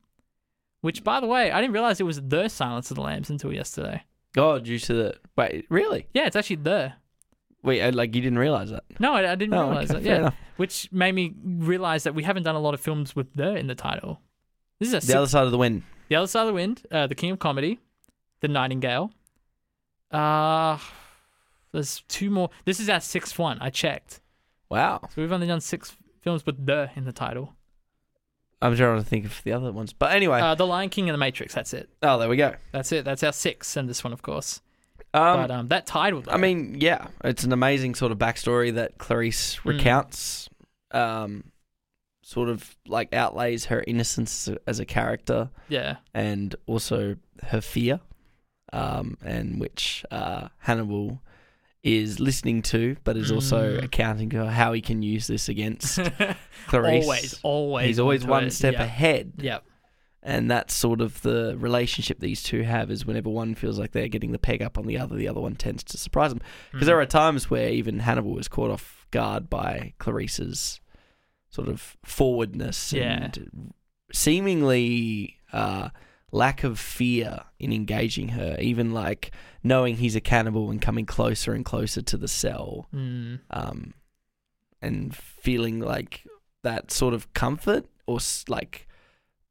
Which, 0.81 1.05
by 1.05 1.21
the 1.21 1.27
way, 1.27 1.51
I 1.53 1.61
didn't 1.61 1.75
realize 1.75 2.01
it 2.01 2.05
was 2.05 2.21
the 2.21 2.49
Silence 2.49 2.91
of 2.91 2.97
the 2.97 3.03
Lambs 3.03 3.31
until 3.31 3.53
yesterday. 3.53 4.03
Oh, 4.37 4.59
due 4.59 4.79
to 4.81 4.95
the 4.95 5.15
wait, 5.37 5.67
really? 5.69 6.07
Yeah, 6.15 6.27
it's 6.27 6.37
actually 6.37 6.57
the. 6.57 6.95
Wait, 7.63 7.95
like 7.95 8.15
you 8.15 8.21
didn't 8.21 8.39
realize 8.39 8.71
that? 8.71 8.85
No, 8.99 9.15
I, 9.15 9.33
I 9.33 9.35
didn't 9.37 9.55
Oh, 9.55 9.69
realize 9.69 9.91
okay, 9.91 9.99
that. 10.01 10.05
fair 10.05 10.13
Yeah, 10.15 10.21
enough. 10.21 10.35
which 10.57 10.91
made 10.93 11.15
me 11.15 11.33
realize 11.45 12.03
that 12.05 12.15
we 12.15 12.23
haven't 12.25 12.43
done 12.43 12.57
a 12.57 12.61
lot 12.61 12.75
of 12.75 12.81
films 12.81 13.15
with 13.15 13.33
the 13.35 13.55
in 13.55 13.67
the 13.69 13.75
title. 13.75 14.21
This 14.81 14.89
is 14.89 14.95
a 14.95 14.97
The 14.99 15.01
six- 15.07 15.15
other 15.15 15.27
side 15.29 15.45
of 15.45 15.53
the 15.53 15.59
wind. 15.59 15.83
the 16.09 16.17
other 16.17 16.27
side 16.27 16.41
of 16.43 16.47
the 16.49 16.53
wind, 16.55 16.83
uh, 16.91 17.07
the 17.07 17.15
King 17.15 17.31
of 17.31 17.39
Comedy, 17.39 17.79
the 18.41 18.49
Nightingale. 18.49 19.13
Uh 20.11 20.79
there's 21.73 22.03
two 22.09 22.29
more. 22.31 22.51
This 22.67 22.81
is 22.81 22.89
our 22.91 23.01
sixth 23.01 23.39
one. 23.39 23.59
I 23.61 23.71
checked, 23.71 24.21
Wow. 24.69 25.01
so 25.05 25.23
we've 25.23 25.33
only 25.33 25.47
done 25.47 25.61
six 25.63 25.97
films 26.21 26.45
with 26.45 26.67
the 26.67 26.91
in 26.97 27.05
the 27.05 27.13
title. 27.13 27.55
I'm 28.61 28.77
trying 28.77 28.99
to 29.03 29.05
think 29.09 29.25
of 29.25 29.41
the 29.43 29.53
other 29.53 29.73
ones, 29.73 29.93
but 29.93 30.13
anyway. 30.13 30.41
Uh, 30.41 30.55
the 30.55 30.67
Lion 30.67 30.89
King 30.91 31.09
and 31.09 31.15
the 31.15 31.19
Matrix. 31.19 31.55
That's 31.55 31.73
it. 31.73 31.89
oh, 32.03 32.19
there 32.19 32.29
we 32.29 32.37
go. 32.37 32.55
That's 32.73 32.93
it. 32.93 33.05
That's 33.05 33.23
our 33.23 33.33
six, 33.33 33.77
and 33.77 33.89
this 33.89 34.05
one, 34.05 34.13
of 34.13 34.21
course. 34.23 34.61
Um, 35.15 35.41
but 35.43 35.51
um, 35.51 35.69
that 35.69 35.87
title. 35.87 36.23
I 36.29 36.37
mean, 36.39 36.77
yeah, 36.81 37.09
it's 37.23 37.45
an 37.45 37.53
amazing 37.53 37.95
sort 37.95 38.13
of 38.13 38.19
backstory 38.19 38.73
that 38.75 38.99
Clarice 38.99 39.57
Hmm. 39.57 39.69
recounts. 39.71 40.49
Um, 40.91 41.45
sort 42.25 42.49
of 42.49 42.77
like 42.87 43.13
outlays 43.15 43.65
her 43.67 43.83
innocence 43.87 44.49
as 44.67 44.79
a- 44.79 44.85
character 44.85 45.51
yeah, 45.69 45.97
and 46.15 46.55
also 46.67 47.17
her 47.49 47.61
fear, 47.61 48.01
um, 48.73 49.19
and 49.25 49.59
which 49.61 50.05
uh, 50.11 50.49
Hannibal 50.59 51.21
is 51.83 52.21
listening 52.21 52.63
to, 52.63 52.97
but 53.05 53.17
is 53.17 53.33
also 53.33 53.77
Mm. 53.79 53.85
accounting 53.85 54.31
for 54.31 54.47
how 54.47 54.73
he 54.73 54.81
can 54.81 55.03
use 55.03 55.27
this 55.27 55.49
against 55.49 55.99
Clarice. 56.69 57.03
always, 57.05 57.41
always. 57.43 57.87
He's 57.89 57.99
always 57.99 58.25
one 58.25 58.45
it. 58.45 58.53
step 58.53 58.75
yeah. 58.75 58.85
ahead. 58.85 59.33
Yep. 59.39 59.65
And 60.25 60.49
that's 60.51 60.73
sort 60.73 61.01
of 61.01 61.21
the 61.23 61.57
relationship 61.59 62.21
these 62.21 62.43
two 62.45 62.63
have 62.63 62.91
is 62.93 63.05
whenever 63.05 63.29
one 63.29 63.57
feels 63.57 63.77
like 63.79 63.91
they're 63.91 64.07
getting 64.07 64.31
the 64.31 64.39
peg 64.39 64.63
up 64.63 64.79
on 64.79 64.87
the 64.87 64.97
other, 64.97 65.17
the 65.17 65.27
other 65.27 65.41
one 65.41 65.57
tends 65.57 65.83
to 65.85 65.99
surprise 65.99 66.31
them. 66.31 66.41
Because 66.71 66.85
Mm. 66.85 66.87
there 66.87 67.01
are 67.01 67.07
times 67.07 67.51
where 67.51 67.69
even 67.69 67.99
Hannibal 67.99 68.31
was 68.33 68.47
caught 68.47 68.71
off 68.71 69.07
guard 69.11 69.51
by 69.51 69.95
Clarice's 69.99 70.81
sort 71.51 71.67
of 71.69 71.97
forwardness 72.05 72.93
Yeah. 72.93 73.25
and 73.25 73.75
seemingly 74.13 75.39
uh, 75.53 75.91
lack 76.31 76.65
of 76.65 76.79
fear 76.79 77.41
in 77.59 77.73
engaging 77.73 78.29
her, 78.29 78.57
even 78.61 78.93
like 78.93 79.33
knowing 79.63 79.97
he's 79.97 80.17
a 80.17 80.21
cannibal 80.21 80.71
and 80.71 80.81
coming 80.81 81.05
closer 81.05 81.53
and 81.53 81.65
closer 81.65 82.01
to 82.01 82.17
the 82.17 82.29
cell 82.29 82.89
Mm. 82.95 83.41
um, 83.51 83.93
and 84.81 85.15
feeling 85.15 85.81
like 85.81 86.25
that 86.63 86.91
sort 86.91 87.13
of 87.13 87.33
comfort 87.35 87.87
or 88.07 88.19
like 88.49 88.87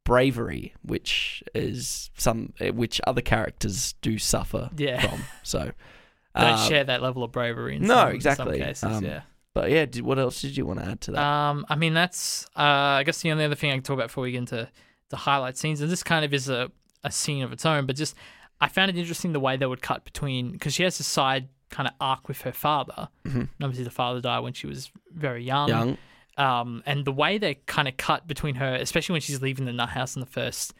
bravery, 0.04 0.74
which 0.82 1.42
is 1.54 2.10
some 2.16 2.52
eh, 2.60 2.70
which 2.70 3.00
other 3.06 3.20
characters 3.20 3.94
do 4.02 4.18
suffer 4.18 4.70
Yeah. 4.76 5.00
from. 5.00 5.20
So 5.42 5.58
Don't 6.34 6.44
uh, 6.44 6.56
share 6.68 6.84
that 6.84 7.02
level 7.02 7.22
of 7.24 7.30
bravery. 7.32 7.76
In 7.76 7.82
no, 7.82 7.94
some, 7.94 8.08
in 8.10 8.14
exactly. 8.16 8.44
some 8.58 8.66
cases, 8.66 8.82
Um, 8.84 9.04
yeah. 9.04 9.20
But 9.54 9.70
yeah, 9.70 9.84
did, 9.84 10.00
what 10.02 10.18
else 10.18 10.40
did 10.40 10.56
you 10.56 10.64
want 10.64 10.80
to 10.80 10.86
add 10.86 11.00
to 11.02 11.10
that? 11.12 11.22
Um, 11.22 11.66
I 11.68 11.76
mean, 11.76 11.92
that's 11.92 12.46
uh, 12.56 12.60
I 13.00 13.02
guess 13.04 13.20
the 13.20 13.30
only 13.32 13.44
other 13.44 13.54
thing 13.54 13.70
I 13.70 13.74
can 13.74 13.82
talk 13.82 13.94
about 13.94 14.06
before 14.08 14.22
we 14.22 14.32
get 14.32 14.38
into 14.38 14.66
the 15.10 15.16
highlight 15.18 15.58
scenes, 15.58 15.82
and 15.82 15.90
this 15.90 16.02
kind 16.02 16.24
of 16.24 16.32
is 16.32 16.48
a, 16.48 16.70
a 17.04 17.12
scene 17.12 17.42
of 17.42 17.52
its 17.52 17.66
own, 17.66 17.84
but 17.84 17.94
just 17.96 18.14
I 18.62 18.68
found 18.68 18.90
it 18.90 18.96
interesting 18.96 19.32
the 19.32 19.40
way 19.40 19.58
they 19.58 19.66
would 19.66 19.82
cut 19.82 20.04
between 20.06 20.52
because 20.52 20.72
she 20.72 20.84
has 20.84 20.98
a 21.00 21.02
side 21.02 21.48
kind 21.68 21.86
of 21.86 21.92
arc 22.00 22.28
with 22.28 22.40
her 22.42 22.52
father. 22.52 23.08
Mhm. 23.26 23.48
Obviously, 23.62 23.84
the 23.84 23.90
father 23.90 24.22
died 24.22 24.40
when 24.40 24.54
she 24.54 24.66
was 24.66 24.90
very 25.14 25.44
young. 25.44 25.68
Young, 25.68 25.98
Um, 26.38 26.82
and 26.86 27.04
the 27.04 27.12
way 27.12 27.36
they 27.38 27.56
kind 27.66 27.88
of 27.88 27.96
cut 27.96 28.26
between 28.26 28.54
her, 28.54 28.74
especially 28.74 29.12
when 29.14 29.20
she's 29.20 29.42
leaving 29.42 29.66
the 29.66 29.72
nut 29.72 29.90
house 29.90 30.16
in 30.16 30.20
the 30.20 30.26
first 30.26 30.72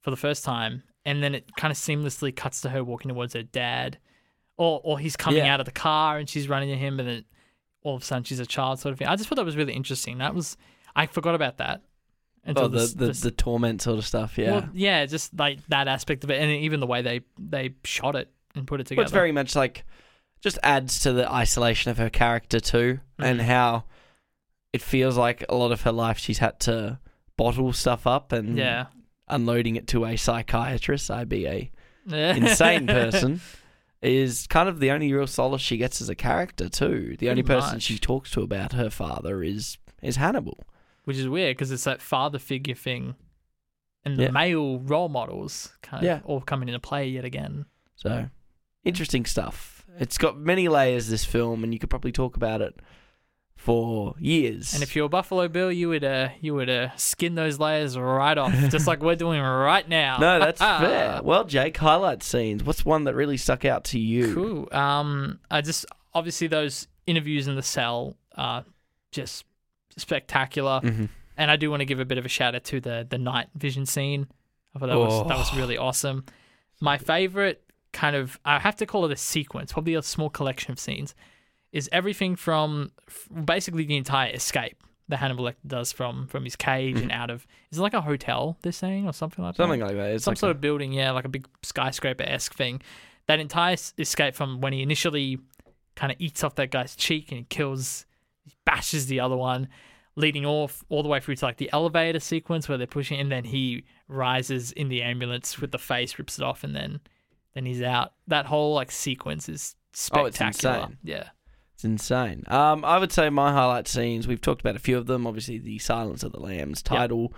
for 0.00 0.10
the 0.10 0.16
first 0.16 0.44
time, 0.44 0.82
and 1.04 1.22
then 1.22 1.34
it 1.34 1.56
kind 1.56 1.72
of 1.72 1.76
seamlessly 1.78 2.34
cuts 2.34 2.60
to 2.60 2.68
her 2.70 2.84
walking 2.84 3.08
towards 3.08 3.34
her 3.34 3.42
dad, 3.42 3.98
or 4.56 4.80
or 4.84 4.98
he's 5.00 5.16
coming 5.16 5.44
Yeah. 5.44 5.52
out 5.54 5.60
of 5.60 5.66
the 5.66 5.72
car 5.72 6.18
and 6.18 6.28
she's 6.28 6.48
running 6.48 6.68
to 6.68 6.76
him, 6.76 7.00
and 7.00 7.08
then 7.08 7.24
all 7.82 7.96
of 7.96 8.02
a 8.02 8.04
sudden 8.04 8.24
she's 8.24 8.38
a 8.40 8.46
child 8.46 8.78
sort 8.78 8.92
of 8.92 8.98
thing. 8.98 9.08
I 9.08 9.16
just 9.16 9.28
thought 9.28 9.34
that 9.36 9.44
was 9.44 9.56
really 9.56 9.72
interesting. 9.72 10.18
That 10.18 10.34
was 10.34 10.56
I 10.94 11.06
forgot 11.06 11.34
about 11.34 11.56
that 11.58 11.82
until 12.44 12.66
oh, 12.66 12.68
the, 12.68 12.78
this- 12.78 12.92
the, 12.92 13.30
the 13.30 13.30
torment 13.32 13.82
sort 13.82 13.98
of 13.98 14.06
stuff. 14.06 14.38
Yeah, 14.38 14.50
well, 14.52 14.68
yeah, 14.74 15.04
just 15.06 15.36
like 15.36 15.58
that 15.68 15.88
aspect 15.88 16.22
of 16.22 16.30
it, 16.30 16.40
and 16.40 16.50
even 16.52 16.78
the 16.78 16.86
way 16.86 17.02
they 17.02 17.22
they 17.38 17.74
shot 17.84 18.14
it 18.14 18.30
and 18.54 18.64
put 18.66 18.80
it 18.80 18.84
together. 18.86 19.00
Well, 19.00 19.04
it's 19.06 19.12
very 19.12 19.32
much 19.32 19.56
like 19.56 19.84
just 20.40 20.58
adds 20.62 21.00
to 21.00 21.12
the 21.12 21.28
isolation 21.30 21.90
of 21.90 21.98
her 21.98 22.10
character 22.10 22.60
too, 22.60 23.00
and 23.18 23.40
Mhm. 23.40 23.44
how 23.44 23.84
it 24.74 24.82
feels 24.82 25.16
like 25.16 25.44
a 25.48 25.54
lot 25.54 25.70
of 25.72 25.82
her 25.82 25.92
life 25.92 26.18
she's 26.18 26.38
had 26.38 26.58
to 26.60 26.98
bottle 27.36 27.72
stuff 27.72 28.06
up 28.06 28.32
and 28.32 28.58
yeah, 28.58 28.86
unloading 29.28 29.76
it 29.76 29.86
to 29.88 30.04
a 30.04 30.16
psychiatrist, 30.16 31.10
I'd 31.10 31.28
be 31.28 31.46
a 31.46 31.70
insane 32.10 32.86
person, 32.98 33.40
is 34.02 34.46
kind 34.48 34.68
of 34.68 34.80
the 34.80 34.90
only 34.90 35.12
real 35.12 35.26
solace 35.26 35.62
she 35.62 35.76
gets 35.76 36.00
as 36.02 36.08
a 36.08 36.14
character 36.14 36.68
too. 36.68 37.16
The 37.18 37.30
only 37.30 37.42
Pretty 37.42 37.60
person 37.60 37.76
much. 37.76 37.82
she 37.84 37.98
talks 37.98 38.30
to 38.32 38.42
about 38.42 38.72
her 38.72 38.90
father 38.90 39.42
is 39.42 39.78
is 40.02 40.16
Hannibal. 40.16 40.58
which 41.04 41.16
is 41.18 41.28
weird 41.28 41.56
because 41.56 41.70
it's 41.70 41.84
that 41.84 42.02
father 42.02 42.38
figure 42.38 42.74
thing, 42.74 43.14
and 44.04 44.16
the 44.18 44.24
Yeah. 44.24 44.30
male 44.32 44.78
role 44.80 45.08
models 45.08 45.72
kind 45.82 46.02
of 46.02 46.06
Yeah. 46.06 46.20
all 46.24 46.40
coming 46.40 46.68
into 46.68 46.80
play 46.80 47.08
yet 47.08 47.24
again. 47.24 47.66
So 47.96 48.28
interesting 48.84 49.24
stuff. 49.24 49.86
It's 49.98 50.18
got 50.18 50.36
many 50.36 50.66
layers. 50.68 51.08
This 51.08 51.24
film, 51.24 51.62
and 51.62 51.72
you 51.72 51.78
could 51.78 51.90
probably 51.90 52.10
talk 52.12 52.36
about 52.36 52.60
it 52.60 52.74
for 53.64 54.14
years. 54.18 54.74
And 54.74 54.82
if 54.82 54.94
you're 54.94 55.08
Buffalo 55.08 55.48
Bill, 55.48 55.72
you 55.72 55.88
would 55.88 56.04
uh 56.04 56.28
you 56.40 56.54
would 56.54 56.68
uh 56.68 56.90
skin 56.96 57.34
those 57.34 57.58
layers 57.58 57.96
right 57.98 58.36
off, 58.36 58.52
just 58.70 58.86
like 58.86 59.02
we're 59.02 59.16
doing 59.16 59.40
right 59.40 59.88
now. 59.88 60.18
No, 60.18 60.38
that's 60.38 60.60
fair. 60.82 61.20
Well, 61.24 61.44
Jake, 61.44 61.76
highlight 61.78 62.22
scenes. 62.22 62.62
What's 62.62 62.84
one 62.84 63.04
that 63.04 63.14
really 63.14 63.38
stuck 63.38 63.64
out 63.64 63.84
to 63.84 63.98
you? 63.98 64.34
Cool. 64.34 64.68
Um, 64.78 65.40
I 65.50 65.62
just 65.62 65.86
obviously 66.12 66.46
those 66.46 66.86
interviews 67.06 67.48
in 67.48 67.56
the 67.56 67.62
cell 67.62 68.16
are 68.36 68.64
just 69.12 69.44
spectacular, 69.96 70.80
Mhm. 70.82 71.08
and 71.36 71.50
I 71.50 71.56
do 71.56 71.70
want 71.70 71.80
to 71.80 71.84
give 71.86 72.00
a 72.00 72.04
bit 72.04 72.18
of 72.18 72.26
a 72.26 72.28
shout 72.28 72.54
out 72.54 72.64
to 72.64 72.80
the 72.80 73.06
the 73.08 73.18
night 73.18 73.48
vision 73.54 73.86
scene. 73.86 74.26
I 74.74 74.78
thought 74.78 74.88
that 74.88 74.98
was 74.98 75.26
that 75.28 75.38
was 75.38 75.50
Oh. 75.52 75.56
really 75.56 75.78
awesome. 75.78 76.24
My 76.80 76.98
favorite 76.98 77.62
kind 77.92 78.16
of 78.16 78.38
I 78.44 78.58
have 78.58 78.76
to 78.76 78.86
call 78.86 79.04
it 79.06 79.12
a 79.12 79.16
sequence, 79.16 79.72
probably 79.72 79.94
a 79.94 80.02
small 80.02 80.28
collection 80.28 80.72
of 80.72 80.78
scenes, 80.78 81.14
is 81.74 81.90
everything 81.92 82.36
from 82.36 82.92
f- 83.08 83.28
basically 83.44 83.84
the 83.84 83.96
entire 83.96 84.32
escape 84.32 84.82
that 85.08 85.18
Hannibal 85.18 85.44
Lecter 85.44 85.66
does 85.66 85.92
from 85.92 86.26
from 86.28 86.44
his 86.44 86.56
cage 86.56 86.98
and 86.98 87.10
mm. 87.10 87.14
out 87.14 87.28
of 87.28 87.46
is 87.70 87.78
it 87.78 87.82
like 87.82 87.92
a 87.92 88.00
hotel 88.00 88.56
they're 88.62 88.72
saying 88.72 89.06
or 89.06 89.12
something 89.12 89.44
like 89.44 89.56
that? 89.56 89.62
Something 89.62 89.80
like 89.80 89.96
that. 89.96 90.12
It's 90.12 90.24
some 90.24 90.32
like 90.32 90.38
sort 90.38 90.52
a- 90.52 90.54
of 90.54 90.62
building, 90.62 90.92
yeah, 90.92 91.10
like 91.10 91.26
a 91.26 91.28
big 91.28 91.46
skyscraper 91.62 92.22
esque 92.22 92.54
thing. 92.54 92.80
That 93.26 93.40
entire 93.40 93.74
s- 93.74 93.92
escape 93.98 94.34
from 94.34 94.60
when 94.60 94.72
he 94.72 94.82
initially 94.82 95.38
kind 95.96 96.10
of 96.12 96.20
eats 96.20 96.44
off 96.44 96.54
that 96.54 96.70
guy's 96.70 96.96
cheek 96.96 97.30
and 97.30 97.38
he 97.38 97.44
kills, 97.44 98.06
bashes 98.64 99.06
the 99.06 99.20
other 99.20 99.36
one, 99.36 99.68
leading 100.16 100.46
off 100.46 100.84
all 100.88 101.02
the 101.02 101.08
way 101.08 101.18
through 101.20 101.36
to 101.36 101.44
like 101.44 101.56
the 101.56 101.70
elevator 101.72 102.20
sequence 102.20 102.68
where 102.68 102.78
they're 102.78 102.86
pushing, 102.86 103.18
and 103.18 103.32
then 103.32 103.44
he 103.44 103.84
rises 104.06 104.70
in 104.72 104.88
the 104.88 105.02
ambulance 105.02 105.60
with 105.60 105.72
the 105.72 105.78
face, 105.78 106.18
rips 106.18 106.38
it 106.38 106.44
off, 106.44 106.62
and 106.62 106.74
then 106.74 107.00
then 107.54 107.66
he's 107.66 107.82
out. 107.82 108.12
That 108.28 108.46
whole 108.46 108.74
like 108.74 108.92
sequence 108.92 109.48
is 109.48 109.74
Oh, 110.12 110.24
it's 110.24 110.40
insane. 110.40 110.98
Yeah, 111.04 111.28
It's 111.74 111.84
insane. 111.84 112.44
Um, 112.48 112.84
I 112.84 112.98
would 112.98 113.12
say 113.12 113.28
my 113.30 113.52
highlight 113.52 113.88
scenes. 113.88 114.26
We've 114.28 114.40
talked 114.40 114.60
about 114.60 114.76
a 114.76 114.80
few 114.80 114.96
of 114.96 115.06
them. 115.06 115.26
Obviously, 115.26 115.58
the 115.58 115.78
Silence 115.78 116.22
of 116.22 116.32
the 116.32 116.40
Lambs 116.40 116.82
title, 116.82 117.34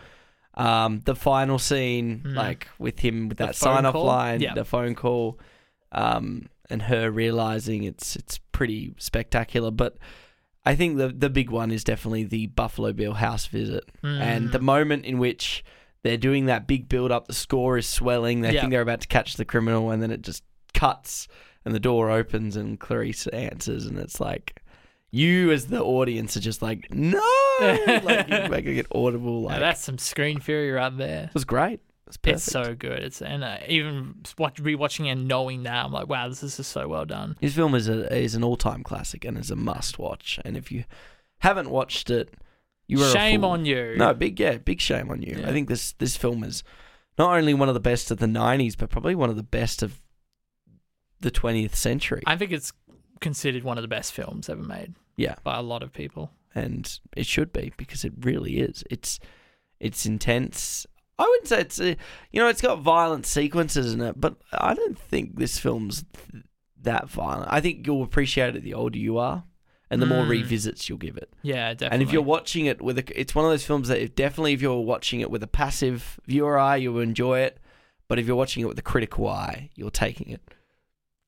um, 0.55 1.01
the 1.05 1.15
final 1.17 1.59
scene, 1.59 2.21
Mm. 2.25 2.35
like 2.35 2.69
with 2.79 2.99
him 3.01 3.29
with 3.29 3.39
The 3.39 3.47
that 3.47 3.57
sign 3.57 3.87
off 3.87 3.95
line, 3.95 4.41
Yeah. 4.41 4.55
the 4.55 4.65
phone 4.65 4.95
call, 4.95 5.39
um, 5.93 6.49
and 6.71 6.83
her 6.83 7.11
realizing 7.11 7.85
it's 7.85 8.17
it's 8.17 8.39
pretty 8.53 8.95
spectacular. 8.99 9.71
But 9.71 9.97
I 10.65 10.75
think 10.75 10.99
the 10.99 11.09
the 11.09 11.31
big 11.31 11.51
one 11.51 11.71
is 11.71 11.85
definitely 11.85 12.25
the 12.25 12.49
Buffalo 12.49 12.93
Bill 12.93 13.15
house 13.15 13.47
visit 13.47 13.85
and 14.03 14.49
Mm. 14.49 14.53
the 14.53 14.59
moment 14.61 15.05
in 15.07 15.19
which 15.19 15.65
they're 16.03 16.17
doing 16.19 16.47
that 16.47 16.67
big 16.67 16.89
build 16.89 17.11
up, 17.11 17.27
the 17.27 17.33
score 17.35 17.79
is 17.79 17.87
swelling. 17.89 18.41
They 18.43 18.53
Yeah. 18.53 18.61
think 18.61 18.71
they're 18.71 18.83
about 18.83 19.01
to 19.01 19.09
catch 19.09 19.35
the 19.37 19.45
criminal, 19.45 19.91
and 19.91 20.03
then 20.03 20.11
it 20.11 20.23
just 20.23 20.45
cuts, 20.75 21.27
and 21.67 21.75
the 21.75 21.81
door 21.81 22.11
opens, 22.11 22.57
and 22.57 22.79
Clarice 22.79 23.27
answers, 23.27 23.85
and 23.87 23.99
it's 23.99 24.21
like 24.21 24.63
you 25.11 25.51
as 25.51 25.67
the 25.67 25.83
audience 25.83 26.37
are 26.37 26.41
just 26.41 26.63
like 26.63 26.87
no, 26.95 27.21
like 27.61 28.29
you 28.29 28.49
make 28.49 28.67
it 28.67 28.87
audible. 28.95 29.43
Now 29.43 29.49
Like 29.49 29.61
that's 29.61 29.83
some 29.83 29.99
screen 29.99 30.41
fury 30.41 30.71
right 30.71 30.97
there. 30.97 31.25
it 31.25 31.35
was 31.35 31.45
great. 31.45 31.81
It 31.81 31.83
was 32.07 32.17
perfect. 32.19 32.37
It's 32.37 32.45
so 32.45 32.75
good. 32.77 33.01
It's 33.01 33.21
and 33.21 33.43
uh, 33.43 33.59
even 33.67 34.15
watch, 34.39 34.63
rewatching 34.63 35.11
and 35.11 35.27
knowing 35.27 35.65
now, 35.65 35.85
I'm 35.85 35.93
like, 35.93 36.09
wow, 36.09 36.29
this 36.29 36.45
is 36.45 36.57
just 36.57 36.71
so 36.71 36.87
well 36.87 37.05
done. 37.05 37.37
His 37.41 37.55
film 37.57 37.75
is 37.75 37.89
a 37.89 38.17
is 38.17 38.37
an 38.37 38.45
all 38.45 38.57
time 38.57 38.85
classic 38.85 39.25
and 39.25 39.37
is 39.37 39.51
a 39.51 39.57
must 39.57 39.99
watch. 39.99 40.39
And 40.45 40.57
if 40.57 40.71
you 40.71 40.85
haven't 41.39 41.69
watched 41.69 42.11
it, 42.11 42.33
you 42.87 43.03
are 43.03 43.09
a 43.09 43.13
Shame 43.13 43.45
on 43.45 43.65
you. 43.65 43.97
No, 43.97 44.15
big 44.15 44.39
yeah, 44.39 44.59
big 44.59 44.81
shame 44.81 45.11
on 45.11 45.21
you. 45.21 45.39
Yeah. 45.41 45.49
I 45.49 45.53
think 45.53 45.69
this 45.69 45.93
this 45.95 46.17
film 46.17 46.45
is 46.45 46.63
not 47.19 47.37
only 47.37 47.55
one 47.55 47.69
of 47.69 47.75
the 47.75 47.81
best 47.81 48.13
of 48.13 48.19
the 48.19 48.27
'90s, 48.27 48.77
but 48.79 48.89
probably 48.89 49.17
one 49.17 49.31
of 49.31 49.37
the 49.37 49.43
best 49.43 49.83
of 49.83 50.01
the 51.21 51.31
20th 51.31 51.75
century. 51.75 52.23
I 52.27 52.37
think 52.37 52.53
it's 52.53 52.73
considered 53.21 53.65
one 53.65 53.79
of 53.79 53.83
the 53.83 53.89
best 53.89 54.13
films 54.13 54.49
ever 54.49 54.63
made 54.63 54.95
yeah, 55.17 55.37
by 55.43 55.57
a 55.57 55.63
lot 55.63 55.83
of 55.83 55.93
people. 55.93 56.31
and 56.55 56.99
it 57.17 57.27
should 57.27 57.53
be 57.53 57.73
because 57.77 58.05
it 58.05 58.13
really 58.21 58.59
is. 58.59 58.85
It's 58.91 59.19
it's 59.81 60.07
intense. 60.07 60.87
I 61.19 61.23
wouldn't 61.25 61.49
say 61.49 61.61
it's 61.61 61.81
a, 61.81 61.97
you 62.31 62.41
know 62.41 62.49
it's 62.49 62.61
got 62.63 62.81
violent 62.81 63.25
sequences 63.27 63.93
in 63.95 64.01
it, 64.03 64.21
but 64.21 64.37
I 64.53 64.75
don't 64.75 64.99
think 64.99 65.37
this 65.39 65.59
film's 65.59 66.05
th- 66.33 66.45
that 66.83 67.09
violent. 67.09 67.49
I 67.51 67.61
think 67.61 67.87
you'll 67.87 68.03
appreciate 68.03 68.55
it 68.57 68.63
the 68.63 68.75
older 68.75 68.99
you 68.99 69.17
are, 69.19 69.45
and 69.91 70.01
the 70.03 70.07
more 70.07 70.25
Mm. 70.25 70.29
revisits 70.29 70.89
you'll 70.89 70.99
give 70.99 71.17
it. 71.17 71.33
Yeah, 71.43 71.73
definitely. 71.73 71.95
And 71.95 72.03
if 72.03 72.13
you're 72.13 72.23
watching 72.23 72.67
it 72.67 72.81
with 72.83 72.99
a, 72.99 73.19
it's 73.21 73.35
one 73.35 73.45
of 73.47 73.51
those 73.51 73.65
films 73.67 73.89
that 73.89 74.01
if, 74.03 74.15
definitely 74.15 74.53
if 74.53 74.61
you're 74.63 74.81
watching 74.81 75.21
it 75.21 75.31
with 75.31 75.43
a 75.43 75.47
passive 75.49 76.21
viewer 76.27 76.59
eye, 76.59 76.77
you'll 76.77 77.01
enjoy 77.01 77.41
it. 77.41 77.59
But 78.09 78.19
if 78.19 78.27
you're 78.27 78.37
watching 78.37 78.63
it 78.63 78.67
with 78.69 78.79
a 78.79 78.83
critical 78.83 79.27
eye, 79.29 79.71
you're 79.75 79.91
taking 79.91 80.29
it 80.31 80.41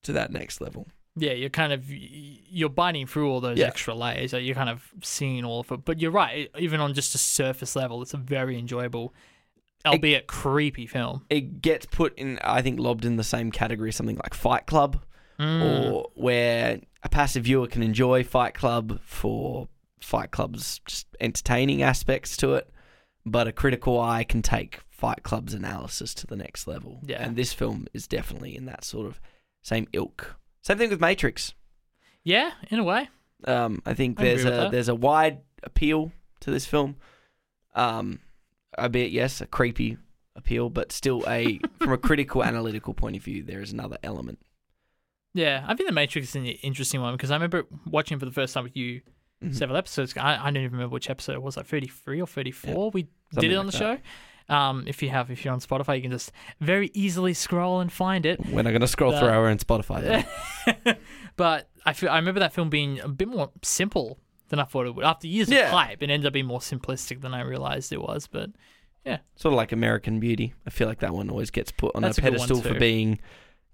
to 0.05 0.13
that 0.13 0.31
next 0.33 0.61
level. 0.61 0.87
yeah, 1.17 1.33
you're 1.33 1.51
kind 1.51 1.73
of 1.73 1.85
you're 1.89 2.69
biting 2.69 3.07
through 3.07 3.29
all 3.31 3.41
those 3.41 3.59
Yeah. 3.59 3.67
extra 3.67 3.93
layers. 3.95 4.33
Like 4.33 4.45
you're 4.45 4.55
kind 4.55 4.71
of 4.71 4.89
seeing 5.03 5.45
all 5.45 5.61
of 5.61 5.73
it. 5.73 5.85
But 5.85 6.01
you're 6.01 6.13
right. 6.13 6.49
Even 6.59 6.79
on 6.81 6.95
just 6.95 7.15
a 7.15 7.19
surface 7.19 7.75
level, 7.75 8.01
it's 8.03 8.15
a 8.15 8.19
very 8.19 8.57
enjoyable, 8.57 9.13
albeit 9.85 10.29
creepy 10.29 10.87
film. 10.87 11.25
It 11.29 11.61
gets 11.61 11.87
put 11.87 12.17
in, 12.19 12.39
I 12.45 12.63
think, 12.63 12.79
lobbed 12.79 13.05
in 13.05 13.17
the 13.17 13.25
same 13.25 13.51
category 13.51 13.91
something 13.93 14.17
like 14.17 14.33
Fight 14.35 14.67
Club, 14.67 15.03
Mm. 15.41 15.65
or 15.65 16.11
where 16.15 16.81
a 17.03 17.09
passive 17.09 17.45
viewer 17.45 17.67
can 17.67 17.83
enjoy 17.83 18.23
Fight 18.25 18.55
Club 18.55 19.01
for 19.03 19.69
Fight 20.01 20.31
Club's 20.31 20.81
just 20.87 21.07
entertaining 21.21 21.83
aspects 21.83 22.37
to 22.39 22.55
it, 22.55 22.71
but 23.27 23.47
a 23.49 23.53
critical 23.53 24.01
eye 24.01 24.25
can 24.25 24.43
take 24.43 24.81
Fight 24.89 25.23
Club's 25.25 25.55
analysis 25.55 26.13
to 26.15 26.27
the 26.27 26.37
next 26.37 26.67
level. 26.69 27.01
Yeah. 27.05 27.23
And 27.25 27.37
this 27.37 27.53
film 27.53 27.87
is 27.93 28.07
definitely 28.09 28.57
in 28.57 28.67
that 28.67 28.85
sort 28.85 29.07
of 29.09 29.21
same 29.63 29.87
ilk. 29.93 30.37
Same 30.63 30.79
thing 30.79 30.91
with 30.91 31.01
Matrix. 31.01 31.55
yeah, 32.25 32.53
in 32.71 32.79
a 32.79 32.85
way. 32.85 33.09
Um, 33.45 33.83
I 33.87 33.95
think 33.95 34.21
I 34.21 34.25
there's 34.25 34.45
a 34.45 34.69
there's 34.71 34.89
a 34.89 34.95
wide 34.95 35.39
appeal 35.63 36.13
to 36.41 36.51
this 36.51 36.67
film. 36.67 36.97
Um, 37.75 38.21
bit 38.91 39.11
yes, 39.13 39.41
a 39.41 39.47
creepy 39.47 39.99
appeal, 40.37 40.71
but 40.71 40.93
still 40.93 41.25
a 41.29 41.61
from 41.81 41.93
a 41.93 41.99
critical 41.99 42.43
analytical 42.45 42.95
point 42.95 43.17
of 43.17 43.23
view, 43.23 43.43
there 43.43 43.61
is 43.61 43.73
another 43.73 43.99
element. 44.03 44.39
Yeah, 45.35 45.65
I 45.69 45.75
think 45.75 45.89
The 45.89 45.95
Matrix 45.95 46.29
is 46.31 46.35
an 46.37 46.47
interesting 46.47 47.01
one 47.01 47.15
because 47.15 47.31
I 47.31 47.35
remember 47.35 47.65
watching 47.87 48.19
for 48.19 48.25
the 48.25 48.33
first 48.33 48.55
time 48.55 48.65
with 48.65 48.77
you 48.77 49.03
Mhm. 49.45 49.55
several 49.55 49.77
episodes. 49.79 50.17
I, 50.17 50.37
I 50.37 50.45
don't 50.47 50.57
even 50.57 50.73
remember 50.73 50.93
which 50.95 51.09
episode 51.09 51.35
it 51.35 51.43
was, 51.43 51.57
like 51.57 51.67
33 51.67 52.21
or 52.21 52.27
34. 52.27 52.91
We 52.91 53.07
something 53.33 53.49
did 53.49 53.53
it 53.55 53.57
on 53.57 53.67
like 53.67 53.73
the 53.73 53.79
show. 53.79 53.99
Um, 54.51 54.85
if 54.87 55.03
you 55.03 55.11
have, 55.11 55.31
if 55.31 55.45
you're 55.45 55.53
on 55.53 55.61
Spotify, 55.61 55.97
you 55.97 56.03
can 56.03 56.11
just 56.11 56.33
very 56.61 56.91
easily 56.95 57.35
scroll 57.35 57.81
and 57.81 57.93
find 57.93 58.25
it. 58.25 58.41
We're 58.47 58.63
not 58.63 58.71
going 58.71 58.81
to 58.81 58.87
scroll 58.89 59.13
The- 59.13 59.19
through 59.21 59.29
our 59.29 59.47
own 59.47 59.59
Spotify. 59.59 60.27
But 61.37 61.69
I 61.87 61.93
feel 61.93 62.11
I 62.11 62.17
remember 62.17 62.41
that 62.41 62.53
film 62.53 62.69
being 62.69 62.99
a 63.01 63.09
bit 63.09 63.29
more 63.29 63.51
simple 63.63 64.19
than 64.49 64.59
I 64.59 64.65
thought 64.65 64.87
it 64.87 64.95
would. 64.95 65.05
After 65.05 65.27
years 65.29 65.49
Yeah. 65.49 65.67
of 65.67 65.71
hype, 65.71 66.03
it 66.03 66.11
ended 66.11 66.27
up 66.27 66.33
being 66.33 66.47
more 66.47 66.59
simplistic 66.61 67.21
than 67.21 67.33
I 67.33 67.43
realized 67.43 67.93
it 67.93 68.01
was. 68.01 68.27
But 68.27 68.51
Yeah. 69.05 69.19
Sort 69.37 69.53
of 69.53 69.57
like 69.57 69.71
American 69.73 70.19
Beauty. 70.19 70.55
I 70.67 70.71
feel 70.71 70.89
like 70.89 70.99
that 71.01 71.15
one 71.15 71.31
always 71.31 71.51
gets 71.51 71.71
put 71.71 71.95
on 71.95 72.03
That's 72.03 72.19
a 72.19 72.23
a 72.23 72.25
good 72.25 72.39
one 72.39 72.49
pedestal 72.49 72.73
for 72.73 72.79
being 72.79 73.21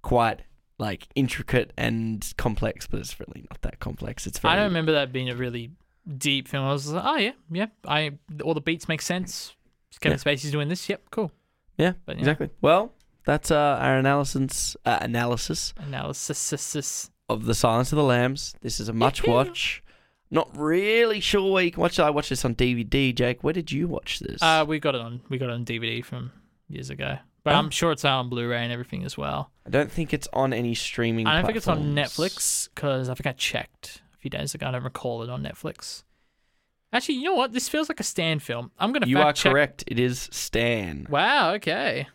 quite 0.03 0.41
like 0.79 1.09
intricate 1.15 1.73
and 1.79 2.31
complex, 2.37 2.87
but 2.87 3.01
it's 3.01 3.19
really 3.19 3.47
not 3.49 3.63
that 3.63 3.79
complex. 3.81 4.27
It's 4.27 4.39
very 4.39 4.53
I 4.53 4.57
don't 4.57 4.67
remember 4.67 4.93
that 4.93 5.13
being 5.13 5.31
a 5.31 5.37
really 5.37 5.71
deep 6.19 6.49
film. 6.49 6.67
I 6.67 6.73
was 6.73 6.89
like, 6.91 7.05
oh 7.07 7.17
yeah, 7.17 7.33
yeah. 7.51 7.67
I 7.87 8.11
all 8.43 8.53
the 8.55 8.61
beats 8.61 8.89
make 8.89 9.01
sense. 9.01 9.55
Kevin 10.01 10.19
Spacey's 10.19 10.51
doing 10.51 10.69
this. 10.69 10.89
Yep, 10.89 11.03
cool. 11.11 11.33
Yeah, 11.79 11.93
But, 12.07 12.17
yeah. 12.17 12.21
exactly. 12.21 12.51
Well, 12.61 12.93
that's 13.25 13.51
uh, 13.51 13.79
our 13.81 13.97
analysis 13.99 14.77
uh, 14.85 14.99
analysis 15.01 15.75
Analysis. 15.79 17.11
of 17.29 17.47
the 17.47 17.55
Silence 17.55 17.93
of 17.93 17.97
the 17.97 18.05
Lambs. 18.05 18.55
This 18.61 18.81
is 18.81 18.89
a 18.89 18.93
much 18.93 19.27
watch. 19.27 19.83
Not 20.31 20.51
really 20.57 21.21
sure 21.21 21.53
where 21.53 21.63
you 21.65 21.71
can 21.71 21.81
watch 21.81 21.99
it. 21.99 22.03
I 22.03 22.11
watched 22.11 22.31
this 22.31 22.45
on 22.45 22.55
DVD. 22.55 23.15
Jake, 23.15 23.45
where 23.45 23.53
did 23.53 23.71
you 23.73 23.87
watch 23.89 24.19
this? 24.21 24.43
Uh, 24.43 24.65
we 24.67 24.79
got 24.79 24.95
it 24.95 25.01
on 25.01 25.21
we 25.29 25.39
got 25.39 25.49
it 25.49 25.53
on 25.53 25.65
DVD 25.65 26.05
from 26.05 26.33
years 26.69 26.91
ago, 26.91 27.19
but 27.45 27.55
Oh. 27.55 27.59
I'm 27.59 27.71
sure 27.71 27.93
it's 27.93 28.05
out 28.05 28.19
on 28.21 28.29
Blu-ray 28.31 28.63
and 28.65 28.73
everything 28.73 29.05
as 29.05 29.17
well. 29.17 29.51
I 29.67 29.71
don't 29.71 29.91
think 29.93 30.13
it's 30.13 30.29
on 30.33 30.53
any 30.53 30.75
streaming. 30.75 31.27
I 31.27 31.37
don't 31.37 31.45
think 31.47 31.57
it's 31.57 31.69
on. 31.69 31.95
Netflix 31.95 32.69
because 32.75 33.09
I 33.09 33.15
think 33.15 33.27
I 33.27 33.33
checked 33.33 34.03
a 34.15 34.19
few 34.19 34.31
days 34.31 34.55
ago. 34.55 34.67
I 34.67 34.71
don't 34.73 34.83
recall 34.85 35.23
it 35.23 35.31
on 35.31 35.43
Netflix. 35.43 36.03
Actually, 36.95 37.17
you 37.17 37.25
know 37.25 37.35
what? 37.35 37.53
This 37.53 37.69
feels 37.69 37.89
like 37.89 37.99
a 37.99 38.05
Stan 38.05 38.39
film. 38.39 38.71
I'm 38.79 38.93
gonna. 38.93 39.09
You 39.09 39.19
are 39.19 39.33
check. 39.33 39.51
correct. 39.53 39.85
It 39.89 39.99
is 39.99 40.29
Stan. 40.31 41.09
Wow. 41.11 41.55
Okay. 41.55 42.07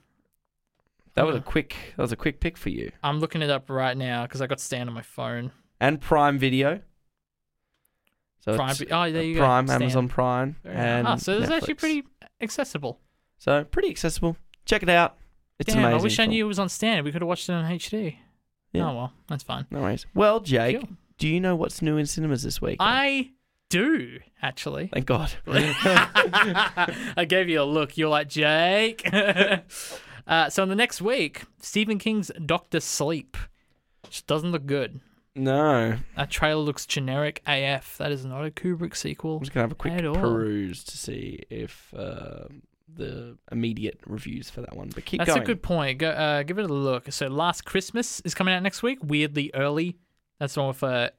That 1.16 1.26
was 1.28 1.36
a 1.36 1.42
quick. 1.42 1.76
That 1.98 2.02
was 2.02 2.14
a 2.14 2.16
quick 2.16 2.40
pick 2.40 2.58
for 2.58 2.70
you. 2.70 2.90
I'm 3.04 3.20
looking 3.20 3.42
it 3.42 3.50
up 3.50 3.70
right 3.70 3.98
now 3.98 4.24
because 4.24 4.42
I 4.42 4.48
got 4.48 4.62
Stan 4.62 4.88
on 4.88 4.94
my 4.94 5.02
phone. 5.02 5.52
And 5.82 6.00
Prime 6.00 6.40
Video. 6.40 6.80
So 8.40 8.56
Prime. 8.56 8.76
Oh, 8.90 9.12
there 9.12 9.22
you 9.22 9.36
go. 9.36 9.42
Prime. 9.42 9.70
Amazon 9.70 10.08
Prime, 10.08 10.56
and 10.64 11.08
ah, 11.08 11.16
so 11.18 11.38
it's 11.38 11.52
actually 11.52 11.74
pretty 11.74 12.04
accessible. 12.40 13.02
So 13.38 13.66
pretty 13.66 13.90
accessible. 13.90 14.38
Check 14.64 14.82
it 14.82 14.90
out. 14.90 15.18
It's 15.60 15.74
Damn, 15.74 15.84
amazing. 15.84 16.00
I 16.00 16.04
wish 16.04 16.20
I 16.20 16.26
knew 16.26 16.46
it 16.46 16.48
was 16.48 16.60
on 16.60 16.70
Stan. 16.70 17.04
We 17.04 17.12
could 17.12 17.22
have 17.22 17.28
watched 17.28 17.50
it 17.50 17.54
on 17.54 17.70
HD. 17.70 18.16
Yeah. 18.72 18.90
Oh 18.90 18.96
well, 18.96 19.14
that's 19.28 19.44
fine. 19.44 19.66
No 19.72 19.82
worries. 19.82 20.06
Well, 20.14 20.40
Jake, 20.40 20.80
Cool. 20.80 20.90
do 21.18 21.28
you 21.28 21.42
know 21.42 21.58
what's 21.58 21.82
new 21.82 21.98
in 21.98 22.06
cinemas 22.06 22.44
this 22.44 22.62
week? 22.62 22.78
I 22.80 23.32
do 23.70 24.20
actually. 24.42 24.88
Thank 24.88 25.06
God. 25.06 25.32
I 25.48 27.26
gave 27.28 27.50
you 27.50 27.62
a 27.62 27.64
look. 27.64 27.98
You're 27.98 28.10
like 28.10 28.30
Jake. 28.30 29.08
uh, 30.28 30.50
so 30.50 30.64
in 30.64 30.70
the 30.70 30.76
next 30.76 31.02
week, 31.02 31.44
Stephen 31.62 32.00
King's 32.00 32.32
Doctor 32.46 32.80
Sleep, 32.80 33.38
which 34.04 34.26
doesn't 34.28 34.52
look 34.52 34.66
good. 34.66 35.00
no. 35.36 35.98
That 36.16 36.30
trailer 36.30 36.62
looks 36.62 36.86
generic 36.86 37.42
AF. 37.48 37.98
That 37.98 38.12
is 38.12 38.26
not 38.26 38.46
a 38.46 38.52
Kubrick 38.52 38.96
sequel. 38.96 39.38
I'm 39.38 39.44
just 39.44 39.54
gonna 39.54 39.64
have 39.64 39.72
a 39.72 39.76
quick 39.76 39.94
peruse 39.98 40.84
to 40.86 40.98
see 40.98 41.44
if 41.50 41.94
uh, 41.96 42.46
the 42.94 43.38
immediate 43.52 44.00
reviews 44.06 44.50
for 44.50 44.62
that 44.62 44.76
one. 44.76 44.90
But 44.94 45.06
keep 45.06 45.20
That's 45.20 45.30
going. 45.30 45.42
a 45.42 45.46
good 45.46 45.62
point. 45.62 46.00
Go, 46.00 46.10
uh, 46.10 46.44
give 46.44 46.60
it 46.60 46.70
a 46.70 46.74
look. 46.74 47.12
So 47.12 47.28
Last 47.28 47.66
Christmas 47.66 48.20
is 48.22 48.34
coming 48.34 48.54
out 48.54 48.64
next 48.64 48.84
week. 48.84 49.00
Weirdly 49.04 49.52
early. 49.54 49.98
That's 50.40 50.54
the 50.54 50.62
one 50.62 50.70
with 50.70 50.84
uh, 50.84 51.10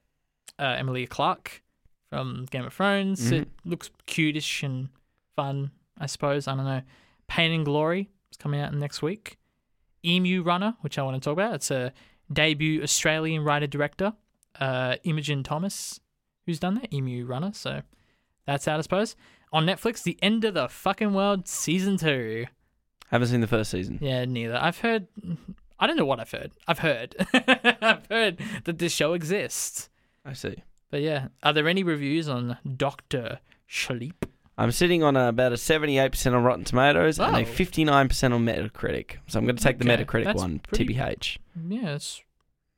uh, 0.58 0.76
Emilia 0.78 1.06
Clarke 1.06 1.62
from 2.10 2.46
Game 2.50 2.64
of 2.66 2.74
Thrones. 2.74 3.30
It 3.30 3.48
looks 3.64 3.88
cutish 4.06 4.62
and 4.62 4.88
fun. 5.36 5.70
I 5.98 6.06
suppose. 6.06 6.48
I 6.48 6.54
don't 6.54 6.64
know. 6.64 6.82
Pain 7.28 7.52
and 7.52 7.64
Glory 7.64 8.10
is 8.30 8.36
coming 8.36 8.60
out 8.60 8.74
next 8.74 9.00
week. 9.00 9.38
Emu 10.04 10.42
Runner, 10.42 10.76
which 10.80 10.98
I 10.98 11.02
want 11.02 11.22
to 11.22 11.24
talk 11.24 11.34
about. 11.34 11.54
It's 11.54 11.70
a 11.70 11.92
debut 12.32 12.82
Australian 12.82 13.44
writer 13.44 13.66
director, 13.66 14.14
uh, 14.58 14.96
Imogen 15.04 15.42
Thomas, 15.42 16.00
who's 16.46 16.58
done 16.58 16.74
that. 16.76 16.92
Emu 16.92 17.24
Runner. 17.26 17.52
So 17.54 17.82
that's 18.46 18.66
out, 18.66 18.78
I 18.78 18.82
suppose. 18.82 19.14
On 19.52 19.66
Netflix, 19.66 20.02
The 20.02 20.18
End 20.22 20.44
of 20.44 20.54
the 20.54 20.68
Fucking 20.68 21.12
World 21.12 21.46
season 21.46 21.96
two. 21.96 22.46
Haven't 23.10 23.28
seen 23.28 23.40
the 23.40 23.46
first 23.46 23.70
season. 23.70 23.98
Yeah, 24.00 24.24
neither. 24.24 24.56
I've 24.56 24.78
heard. 24.78 25.08
I 25.78 25.86
don't 25.86 25.96
know 25.96 26.04
what 26.04 26.20
I've 26.20 26.30
heard. 26.30 26.52
I've 26.68 26.78
heard. 26.78 27.14
I've 27.34 28.06
heard 28.06 28.38
that 28.64 28.78
this 28.78 28.92
show 28.92 29.14
exists. 29.14 29.88
I 30.24 30.32
see. 30.32 30.56
But 30.90 31.02
yeah, 31.02 31.28
are 31.42 31.52
there 31.52 31.68
any 31.68 31.82
reviews 31.82 32.28
on 32.28 32.58
Doctor 32.76 33.40
Sleep? 33.68 34.26
I'm 34.58 34.72
sitting 34.72 35.02
on 35.02 35.16
about 35.16 35.52
a 35.52 35.56
78% 35.56 36.34
on 36.34 36.42
Rotten 36.42 36.64
Tomatoes 36.64 37.18
and 37.18 37.34
a 37.36 37.40
Oh. 37.40 37.44
59% 37.44 38.32
on 38.34 38.44
Metacritic. 38.44 39.16
So 39.26 39.38
I'm 39.38 39.46
going 39.46 39.56
to 39.56 39.62
take 39.62 39.78
the 39.78 39.84
Metacritic 39.86 40.24
that's 40.24 40.40
one, 40.42 40.58
pretty- 40.58 40.94
TBH. 40.94 41.38
Yeah, 41.68 41.94
it's 41.94 42.22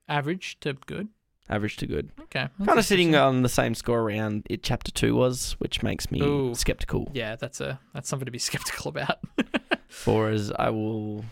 average 0.09 0.61
to 0.61 0.75
good. 0.75 1.09
Average 1.49 1.79
to 1.79 1.87
good. 1.87 2.11
Okay, 2.21 2.49
Kind 2.65 2.79
of 2.79 2.85
sitting 2.85 3.17
on 3.17 3.43
the 3.43 3.49
same 3.49 3.75
score 3.75 4.01
around 4.01 4.47
it 4.49 4.63
chapter 4.63 4.93
2 4.93 5.15
was, 5.17 5.57
which 5.59 5.83
makes 5.83 6.11
me 6.11 6.23
Ooh. 6.23 6.55
skeptical. 6.55 7.11
Yeah, 7.15 7.35
that's 7.37 7.61
a 7.61 7.81
that's 7.93 8.09
something 8.09 8.27
to 8.27 8.31
be 8.33 8.39
skeptical 8.51 8.89
about. 8.89 9.19
For 9.89 10.29
as 10.29 10.53
I 10.53 10.71
will 10.71 11.25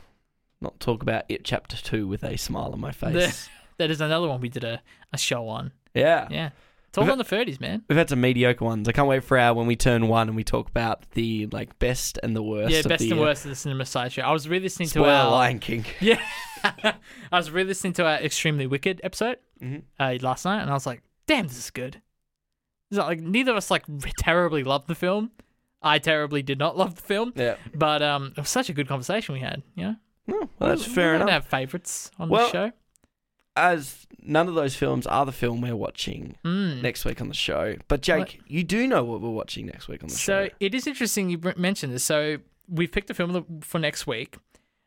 not 0.60 0.78
talk 0.80 1.02
about 1.02 1.24
it 1.28 1.44
chapter 1.44 1.76
2 1.76 2.08
with 2.08 2.24
a 2.24 2.36
smile 2.36 2.70
on 2.72 2.80
my 2.80 2.90
face. 2.92 3.48
that 3.78 3.90
is 3.90 4.00
another 4.00 4.28
one 4.28 4.40
we 4.40 4.48
did 4.48 4.64
a, 4.64 4.82
a 5.12 5.16
show 5.16 5.46
on. 5.48 5.72
yeah. 5.94 6.26
Yeah, 6.30 6.50
it's 6.90 6.98
all 6.98 7.10
on 7.10 7.18
the 7.18 7.24
thirties, 7.24 7.58
man. 7.60 7.82
We've 7.88 7.96
had 7.96 8.08
some 8.10 8.20
mediocre 8.20 8.64
ones. 8.64 8.88
I 8.88 8.92
can't 8.92 9.08
wait 9.08 9.24
for 9.24 9.38
our 9.38 9.54
when 9.54 9.66
we 9.66 9.76
turn 9.76 10.06
one 10.08 10.28
and 10.28 10.36
we 10.36 10.44
talk 10.44 10.68
about 10.68 11.08
the 11.12 11.46
like 11.52 11.78
best 11.78 12.18
and 12.22 12.36
the 12.36 12.42
worst. 12.42 12.72
yeah, 12.72 12.80
of 12.80 12.88
best 12.88 13.00
the, 13.02 13.12
and 13.12 13.20
worst 13.20 13.44
of 13.44 13.50
the 13.50 13.54
Cinema 13.56 13.86
Sideshow. 13.86 14.22
I 14.22 14.32
was 14.32 14.48
re-listening 14.48 14.88
to 14.88 14.94
Spoiler 14.98 15.08
our 15.12 15.30
Lion 15.30 15.58
King. 15.60 15.84
Yeah. 16.00 16.20
I 16.62 16.92
was 17.32 17.50
re 17.50 17.64
listening 17.64 17.94
to 17.94 18.04
our 18.06 18.16
Extremely 18.18 18.66
Wicked 18.66 19.00
episode 19.02 19.38
Mhm. 19.62 19.82
uh, 19.98 20.18
last 20.20 20.44
night, 20.44 20.60
and 20.60 20.70
I 20.70 20.74
was 20.74 20.86
like, 20.86 21.02
damn, 21.26 21.46
this 21.48 21.56
is 21.58 21.70
good. 21.70 22.02
It's 22.90 22.98
not 22.98 23.06
like 23.06 23.20
neither 23.20 23.52
of 23.52 23.56
us 23.56 23.70
like 23.70 23.84
terribly 24.18 24.62
loved 24.64 24.88
the 24.88 24.94
film. 24.94 25.30
I 25.82 25.98
terribly 25.98 26.42
did 26.42 26.58
not 26.58 26.76
love 26.76 26.96
the 26.96 27.02
film, 27.02 27.32
Yeah. 27.36 27.54
but 27.74 28.02
um, 28.02 28.32
it 28.36 28.40
was 28.40 28.50
such 28.50 28.68
a 28.68 28.72
good 28.74 28.88
conversation 28.88 29.32
we 29.32 29.40
had. 29.40 29.62
You 29.76 29.84
know, 29.84 29.96
well, 30.28 30.48
that's 30.70 30.86
We- 30.88 30.94
fair 30.94 31.10
we 31.12 31.16
enough. 31.16 31.30
have 31.30 31.46
favorites 31.46 32.10
on 32.18 32.28
Well, 32.28 32.46
the 32.46 32.52
show. 32.52 32.72
As 33.56 34.06
none 34.22 34.48
of 34.48 34.54
those 34.54 34.74
films 34.76 35.06
are 35.06 35.26
the 35.26 35.32
film 35.32 35.60
we're 35.60 35.76
watching 35.76 36.36
Mm. 36.44 36.82
next 36.82 37.04
week 37.04 37.20
on 37.20 37.28
the 37.28 37.34
show. 37.34 37.76
But 37.88 38.00
Jake, 38.02 38.40
you 38.46 38.62
do 38.64 38.86
know 38.86 39.02
what 39.04 39.20
we're 39.20 39.30
watching 39.30 39.66
next 39.66 39.88
week 39.88 40.02
on 40.02 40.08
the 40.08 40.14
So 40.14 40.18
show. 40.44 40.48
So 40.48 40.54
it 40.60 40.74
is 40.74 40.86
interesting 40.86 41.30
you 41.30 41.40
mentioned 41.56 41.92
this. 41.92 42.04
So 42.04 42.38
we've 42.68 42.90
picked 42.92 43.10
a 43.10 43.14
film 43.14 43.60
for 43.62 43.78
next 43.78 44.06
week. 44.06 44.36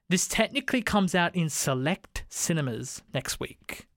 This 0.10 0.28
technically 0.28 0.82
comes 0.82 1.14
out 1.16 1.36
in 1.36 1.50
select 1.50 2.24
cinemas 2.30 3.02
next 3.14 3.40
week. 3.40 3.88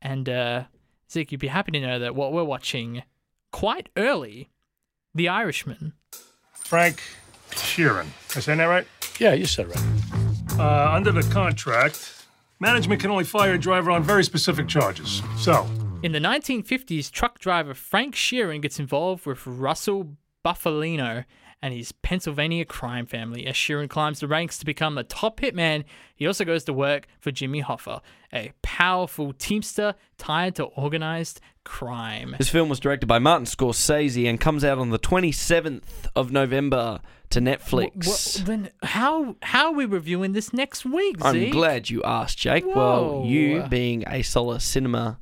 And 0.00 0.28
uh, 0.28 0.64
Zeke, 1.10 1.32
you'd 1.32 1.40
be 1.40 1.48
happy 1.48 1.72
to 1.72 1.80
know 1.80 1.98
that 1.98 2.14
what 2.14 2.32
we're 2.32 2.44
watching 2.44 3.02
quite 3.50 3.88
early, 3.96 4.50
The 5.14 5.28
Irishman. 5.28 5.92
Frank 6.52 7.02
Sheeran. 7.50 8.04
Am 8.04 8.08
I 8.36 8.40
saying 8.40 8.58
that 8.58 8.64
right? 8.64 8.86
Yeah, 9.18 9.32
you 9.34 9.44
said 9.46 9.68
right. 9.68 10.58
Uh, 10.58 10.92
under 10.94 11.12
the 11.12 11.22
contract, 11.32 12.21
management 12.62 13.00
can 13.00 13.10
only 13.10 13.24
fire 13.24 13.54
a 13.54 13.58
driver 13.58 13.90
on 13.90 14.04
very 14.04 14.22
specific 14.22 14.68
charges. 14.68 15.20
So, 15.36 15.66
In 16.04 16.12
the 16.12 16.20
1950s, 16.20 17.10
truck 17.10 17.40
driver 17.40 17.74
Frank 17.74 18.14
Sheeran 18.14 18.62
gets 18.62 18.78
involved 18.78 19.26
with 19.26 19.44
Russell 19.46 20.16
Bufalino 20.44 21.24
and 21.60 21.74
his 21.74 21.90
Pennsylvania 21.92 22.64
crime 22.64 23.04
family. 23.06 23.46
As 23.46 23.56
Sheeran 23.56 23.88
climbs 23.88 24.20
the 24.20 24.28
ranks 24.28 24.58
to 24.58 24.64
become 24.64 24.96
a 24.96 25.04
top 25.04 25.40
hitman, 25.40 25.84
he 26.14 26.26
also 26.26 26.44
goes 26.44 26.62
to 26.64 26.72
work 26.72 27.06
for 27.20 27.32
Jimmy 27.32 27.62
Hoffa, 27.62 28.00
a 28.32 28.52
powerful 28.62 29.32
teamster 29.32 29.94
tied 30.16 30.54
to 30.56 30.64
organized 30.64 31.40
crime. 31.64 32.34
This 32.38 32.48
film 32.48 32.68
was 32.68 32.80
directed 32.80 33.06
by 33.06 33.18
Martin 33.18 33.46
Scorsese 33.46 34.28
and 34.28 34.40
comes 34.40 34.64
out 34.64 34.78
on 34.78 34.90
the 34.90 34.98
27th 34.98 35.82
of 36.16 36.30
November 36.32 37.00
to 37.32 37.40
Netflix. 37.40 38.38
Well, 38.38 38.46
then 38.46 38.70
how 38.82 39.36
how 39.42 39.66
are 39.66 39.72
we 39.72 39.84
reviewing 39.84 40.32
this 40.32 40.52
next 40.52 40.84
week, 40.84 41.16
I'm 41.20 41.34
Zeke? 41.34 41.52
glad 41.52 41.90
you 41.90 42.02
asked, 42.04 42.38
Jake. 42.38 42.64
Well, 42.66 43.24
you 43.26 43.62
being 43.68 44.04
a 44.06 44.22
solar 44.22 44.58
cinema 44.58 45.18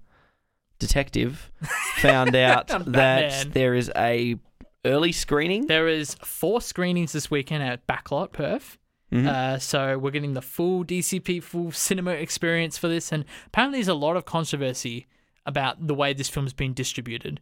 detective 0.78 1.50
found 1.96 2.34
out 2.34 2.68
that 2.68 2.90
Batman. 2.90 3.50
there 3.52 3.74
is 3.74 3.90
a 3.96 4.36
early 4.84 5.12
screening. 5.12 5.66
There 5.66 5.88
is 5.88 6.14
four 6.24 6.60
screenings 6.60 7.12
this 7.12 7.30
weekend 7.30 7.62
at 7.62 7.86
Backlot 7.86 8.32
Perth. 8.32 8.78
Mhm. 9.12 9.26
Uh, 9.26 9.58
so 9.58 9.98
we're 9.98 10.12
getting 10.12 10.34
the 10.34 10.42
full 10.42 10.84
DCP, 10.84 11.40
full 11.42 11.72
cinema 11.72 12.12
experience 12.12 12.78
for 12.78 12.86
this, 12.88 13.10
and 13.12 13.24
apparently 13.48 13.78
there's 13.78 13.88
a 13.88 13.94
lot 13.94 14.16
of 14.16 14.24
controversy 14.24 15.06
about 15.44 15.86
the 15.86 15.94
way 15.94 16.12
this 16.12 16.28
film's 16.28 16.52
been 16.52 16.72
distributed. 16.72 17.40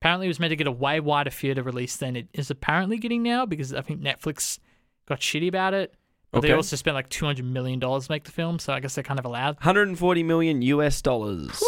Apparently, 0.00 0.26
it 0.26 0.28
was 0.28 0.40
meant 0.40 0.50
to 0.50 0.56
get 0.56 0.66
a 0.66 0.72
way 0.72 0.98
wider 0.98 1.28
theater 1.28 1.62
release 1.62 1.96
than 1.96 2.16
it 2.16 2.28
is 2.32 2.50
apparently 2.50 2.96
getting 2.96 3.22
now 3.22 3.44
because 3.44 3.74
I 3.74 3.82
think 3.82 4.00
Netflix 4.00 4.58
got 5.06 5.20
shitty 5.20 5.48
about 5.48 5.74
it. 5.74 5.94
But 6.30 6.40
they 6.40 6.52
also 6.52 6.76
spent 6.76 6.94
like 6.94 7.08
two 7.08 7.26
hundred 7.26 7.44
million 7.44 7.80
dollars 7.80 8.06
to 8.06 8.12
make 8.12 8.24
the 8.24 8.30
film, 8.30 8.58
so 8.58 8.72
I 8.72 8.80
guess 8.80 8.94
they're 8.94 9.04
kind 9.04 9.18
of 9.18 9.26
allowed. 9.26 9.56
140 9.56 10.22
million 10.22 10.62
US 10.62 11.02
dollars. 11.02 11.60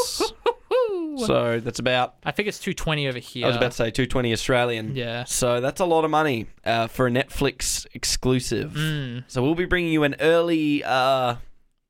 So 1.18 1.60
that's 1.60 1.78
about. 1.78 2.14
I 2.24 2.30
think 2.30 2.48
it's 2.48 2.58
two 2.58 2.72
twenty 2.72 3.06
over 3.06 3.18
here. 3.18 3.44
I 3.44 3.48
was 3.48 3.56
about 3.56 3.72
to 3.72 3.76
say 3.76 3.90
220 3.90 4.32
Australian. 4.32 4.96
Yeah. 4.96 5.24
So 5.24 5.60
that's 5.60 5.80
a 5.80 5.84
lot 5.84 6.04
of 6.04 6.10
money 6.10 6.46
uh, 6.64 6.86
for 6.86 7.06
a 7.06 7.10
Netflix 7.10 7.86
exclusive. 7.92 8.72
Mm. 8.72 9.24
So 9.26 9.42
we'll 9.42 9.54
be 9.54 9.66
bringing 9.66 9.92
you 9.92 10.04
an 10.04 10.16
early 10.20 10.82
uh, 10.82 11.36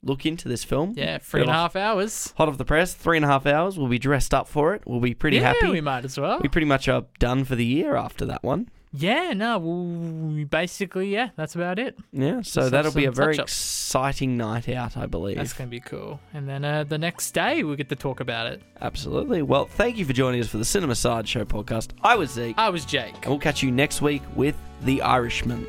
look 0.03 0.27
into 0.27 0.49
this 0.49 0.65
film. 0.65 0.95
Yeah, 0.97 1.19
three 1.19 1.43
and 1.43 1.51
a 1.51 1.55
half 1.55 1.77
hours. 1.77 2.33
Hot 2.37 2.49
off 2.49 2.59
the 2.59 2.65
press, 2.65 2.95
three 2.95 3.17
and 3.17 3.25
a 3.25 3.29
half 3.29 3.47
hours. 3.47 3.79
We'll 3.79 3.89
be 3.89 3.99
dressed 3.99 4.35
up 4.35 4.49
for 4.49 4.75
it. 4.75 4.83
We'll 4.87 5.01
be 5.01 5.15
pretty 5.15 5.37
yeah, 5.37 5.53
happy. 5.55 5.69
we 5.69 5.81
might 5.81 6.05
as 6.05 6.19
well. 6.19 6.41
We 6.41 6.49
pretty 6.49 6.67
much 6.67 6.89
are 6.89 7.05
done 7.19 7.45
for 7.45 7.55
the 7.55 7.65
year 7.65 7.97
after 7.97 8.25
that 8.27 8.43
one. 8.43 8.69
Yeah, 8.95 9.33
no, 9.33 9.59
we 9.59 10.45
basically, 10.45 11.09
yeah, 11.09 11.31
that's 11.35 11.55
about 11.55 11.79
it. 11.79 11.97
Yeah, 12.13 12.43
so 12.43 12.61
Just 12.61 12.73
that'll 12.73 12.93
be 12.93 13.07
a 13.07 13.11
very 13.11 13.37
exciting 13.39 14.37
night 14.37 14.69
out, 14.69 14.99
I 14.99 15.07
believe. 15.07 15.39
That's 15.39 15.55
going 15.55 15.69
to 15.69 15.71
be 15.71 15.81
cool. 15.81 16.21
And 16.35 16.47
then 16.47 16.63
uh, 16.63 16.85
the 16.85 16.99
next 16.99 17.31
day, 17.31 17.63
we'll 17.63 17.77
get 17.77 17.89
to 17.89 17.97
talk 17.97 18.21
about 18.21 18.49
it. 18.49 18.63
Absolutely. 18.83 19.41
Well, 19.41 19.65
thank 19.65 19.97
you 19.97 20.05
for 20.05 20.13
joining 20.13 20.43
us 20.43 20.49
for 20.49 20.59
the 20.59 20.65
Cinema 20.67 20.95
Sideshow 20.95 21.47
podcast. 21.47 21.93
I 22.03 22.17
was 22.17 22.33
Zeke, 22.33 22.59
I 22.59 22.69
was 22.69 22.85
Jake. 22.85 23.15
and 23.15 23.29
we'll 23.29 23.39
catch 23.39 23.63
you 23.63 23.71
next 23.71 24.03
week 24.03 24.21
with 24.37 24.57
The 24.83 25.01
Irishman. 25.01 25.67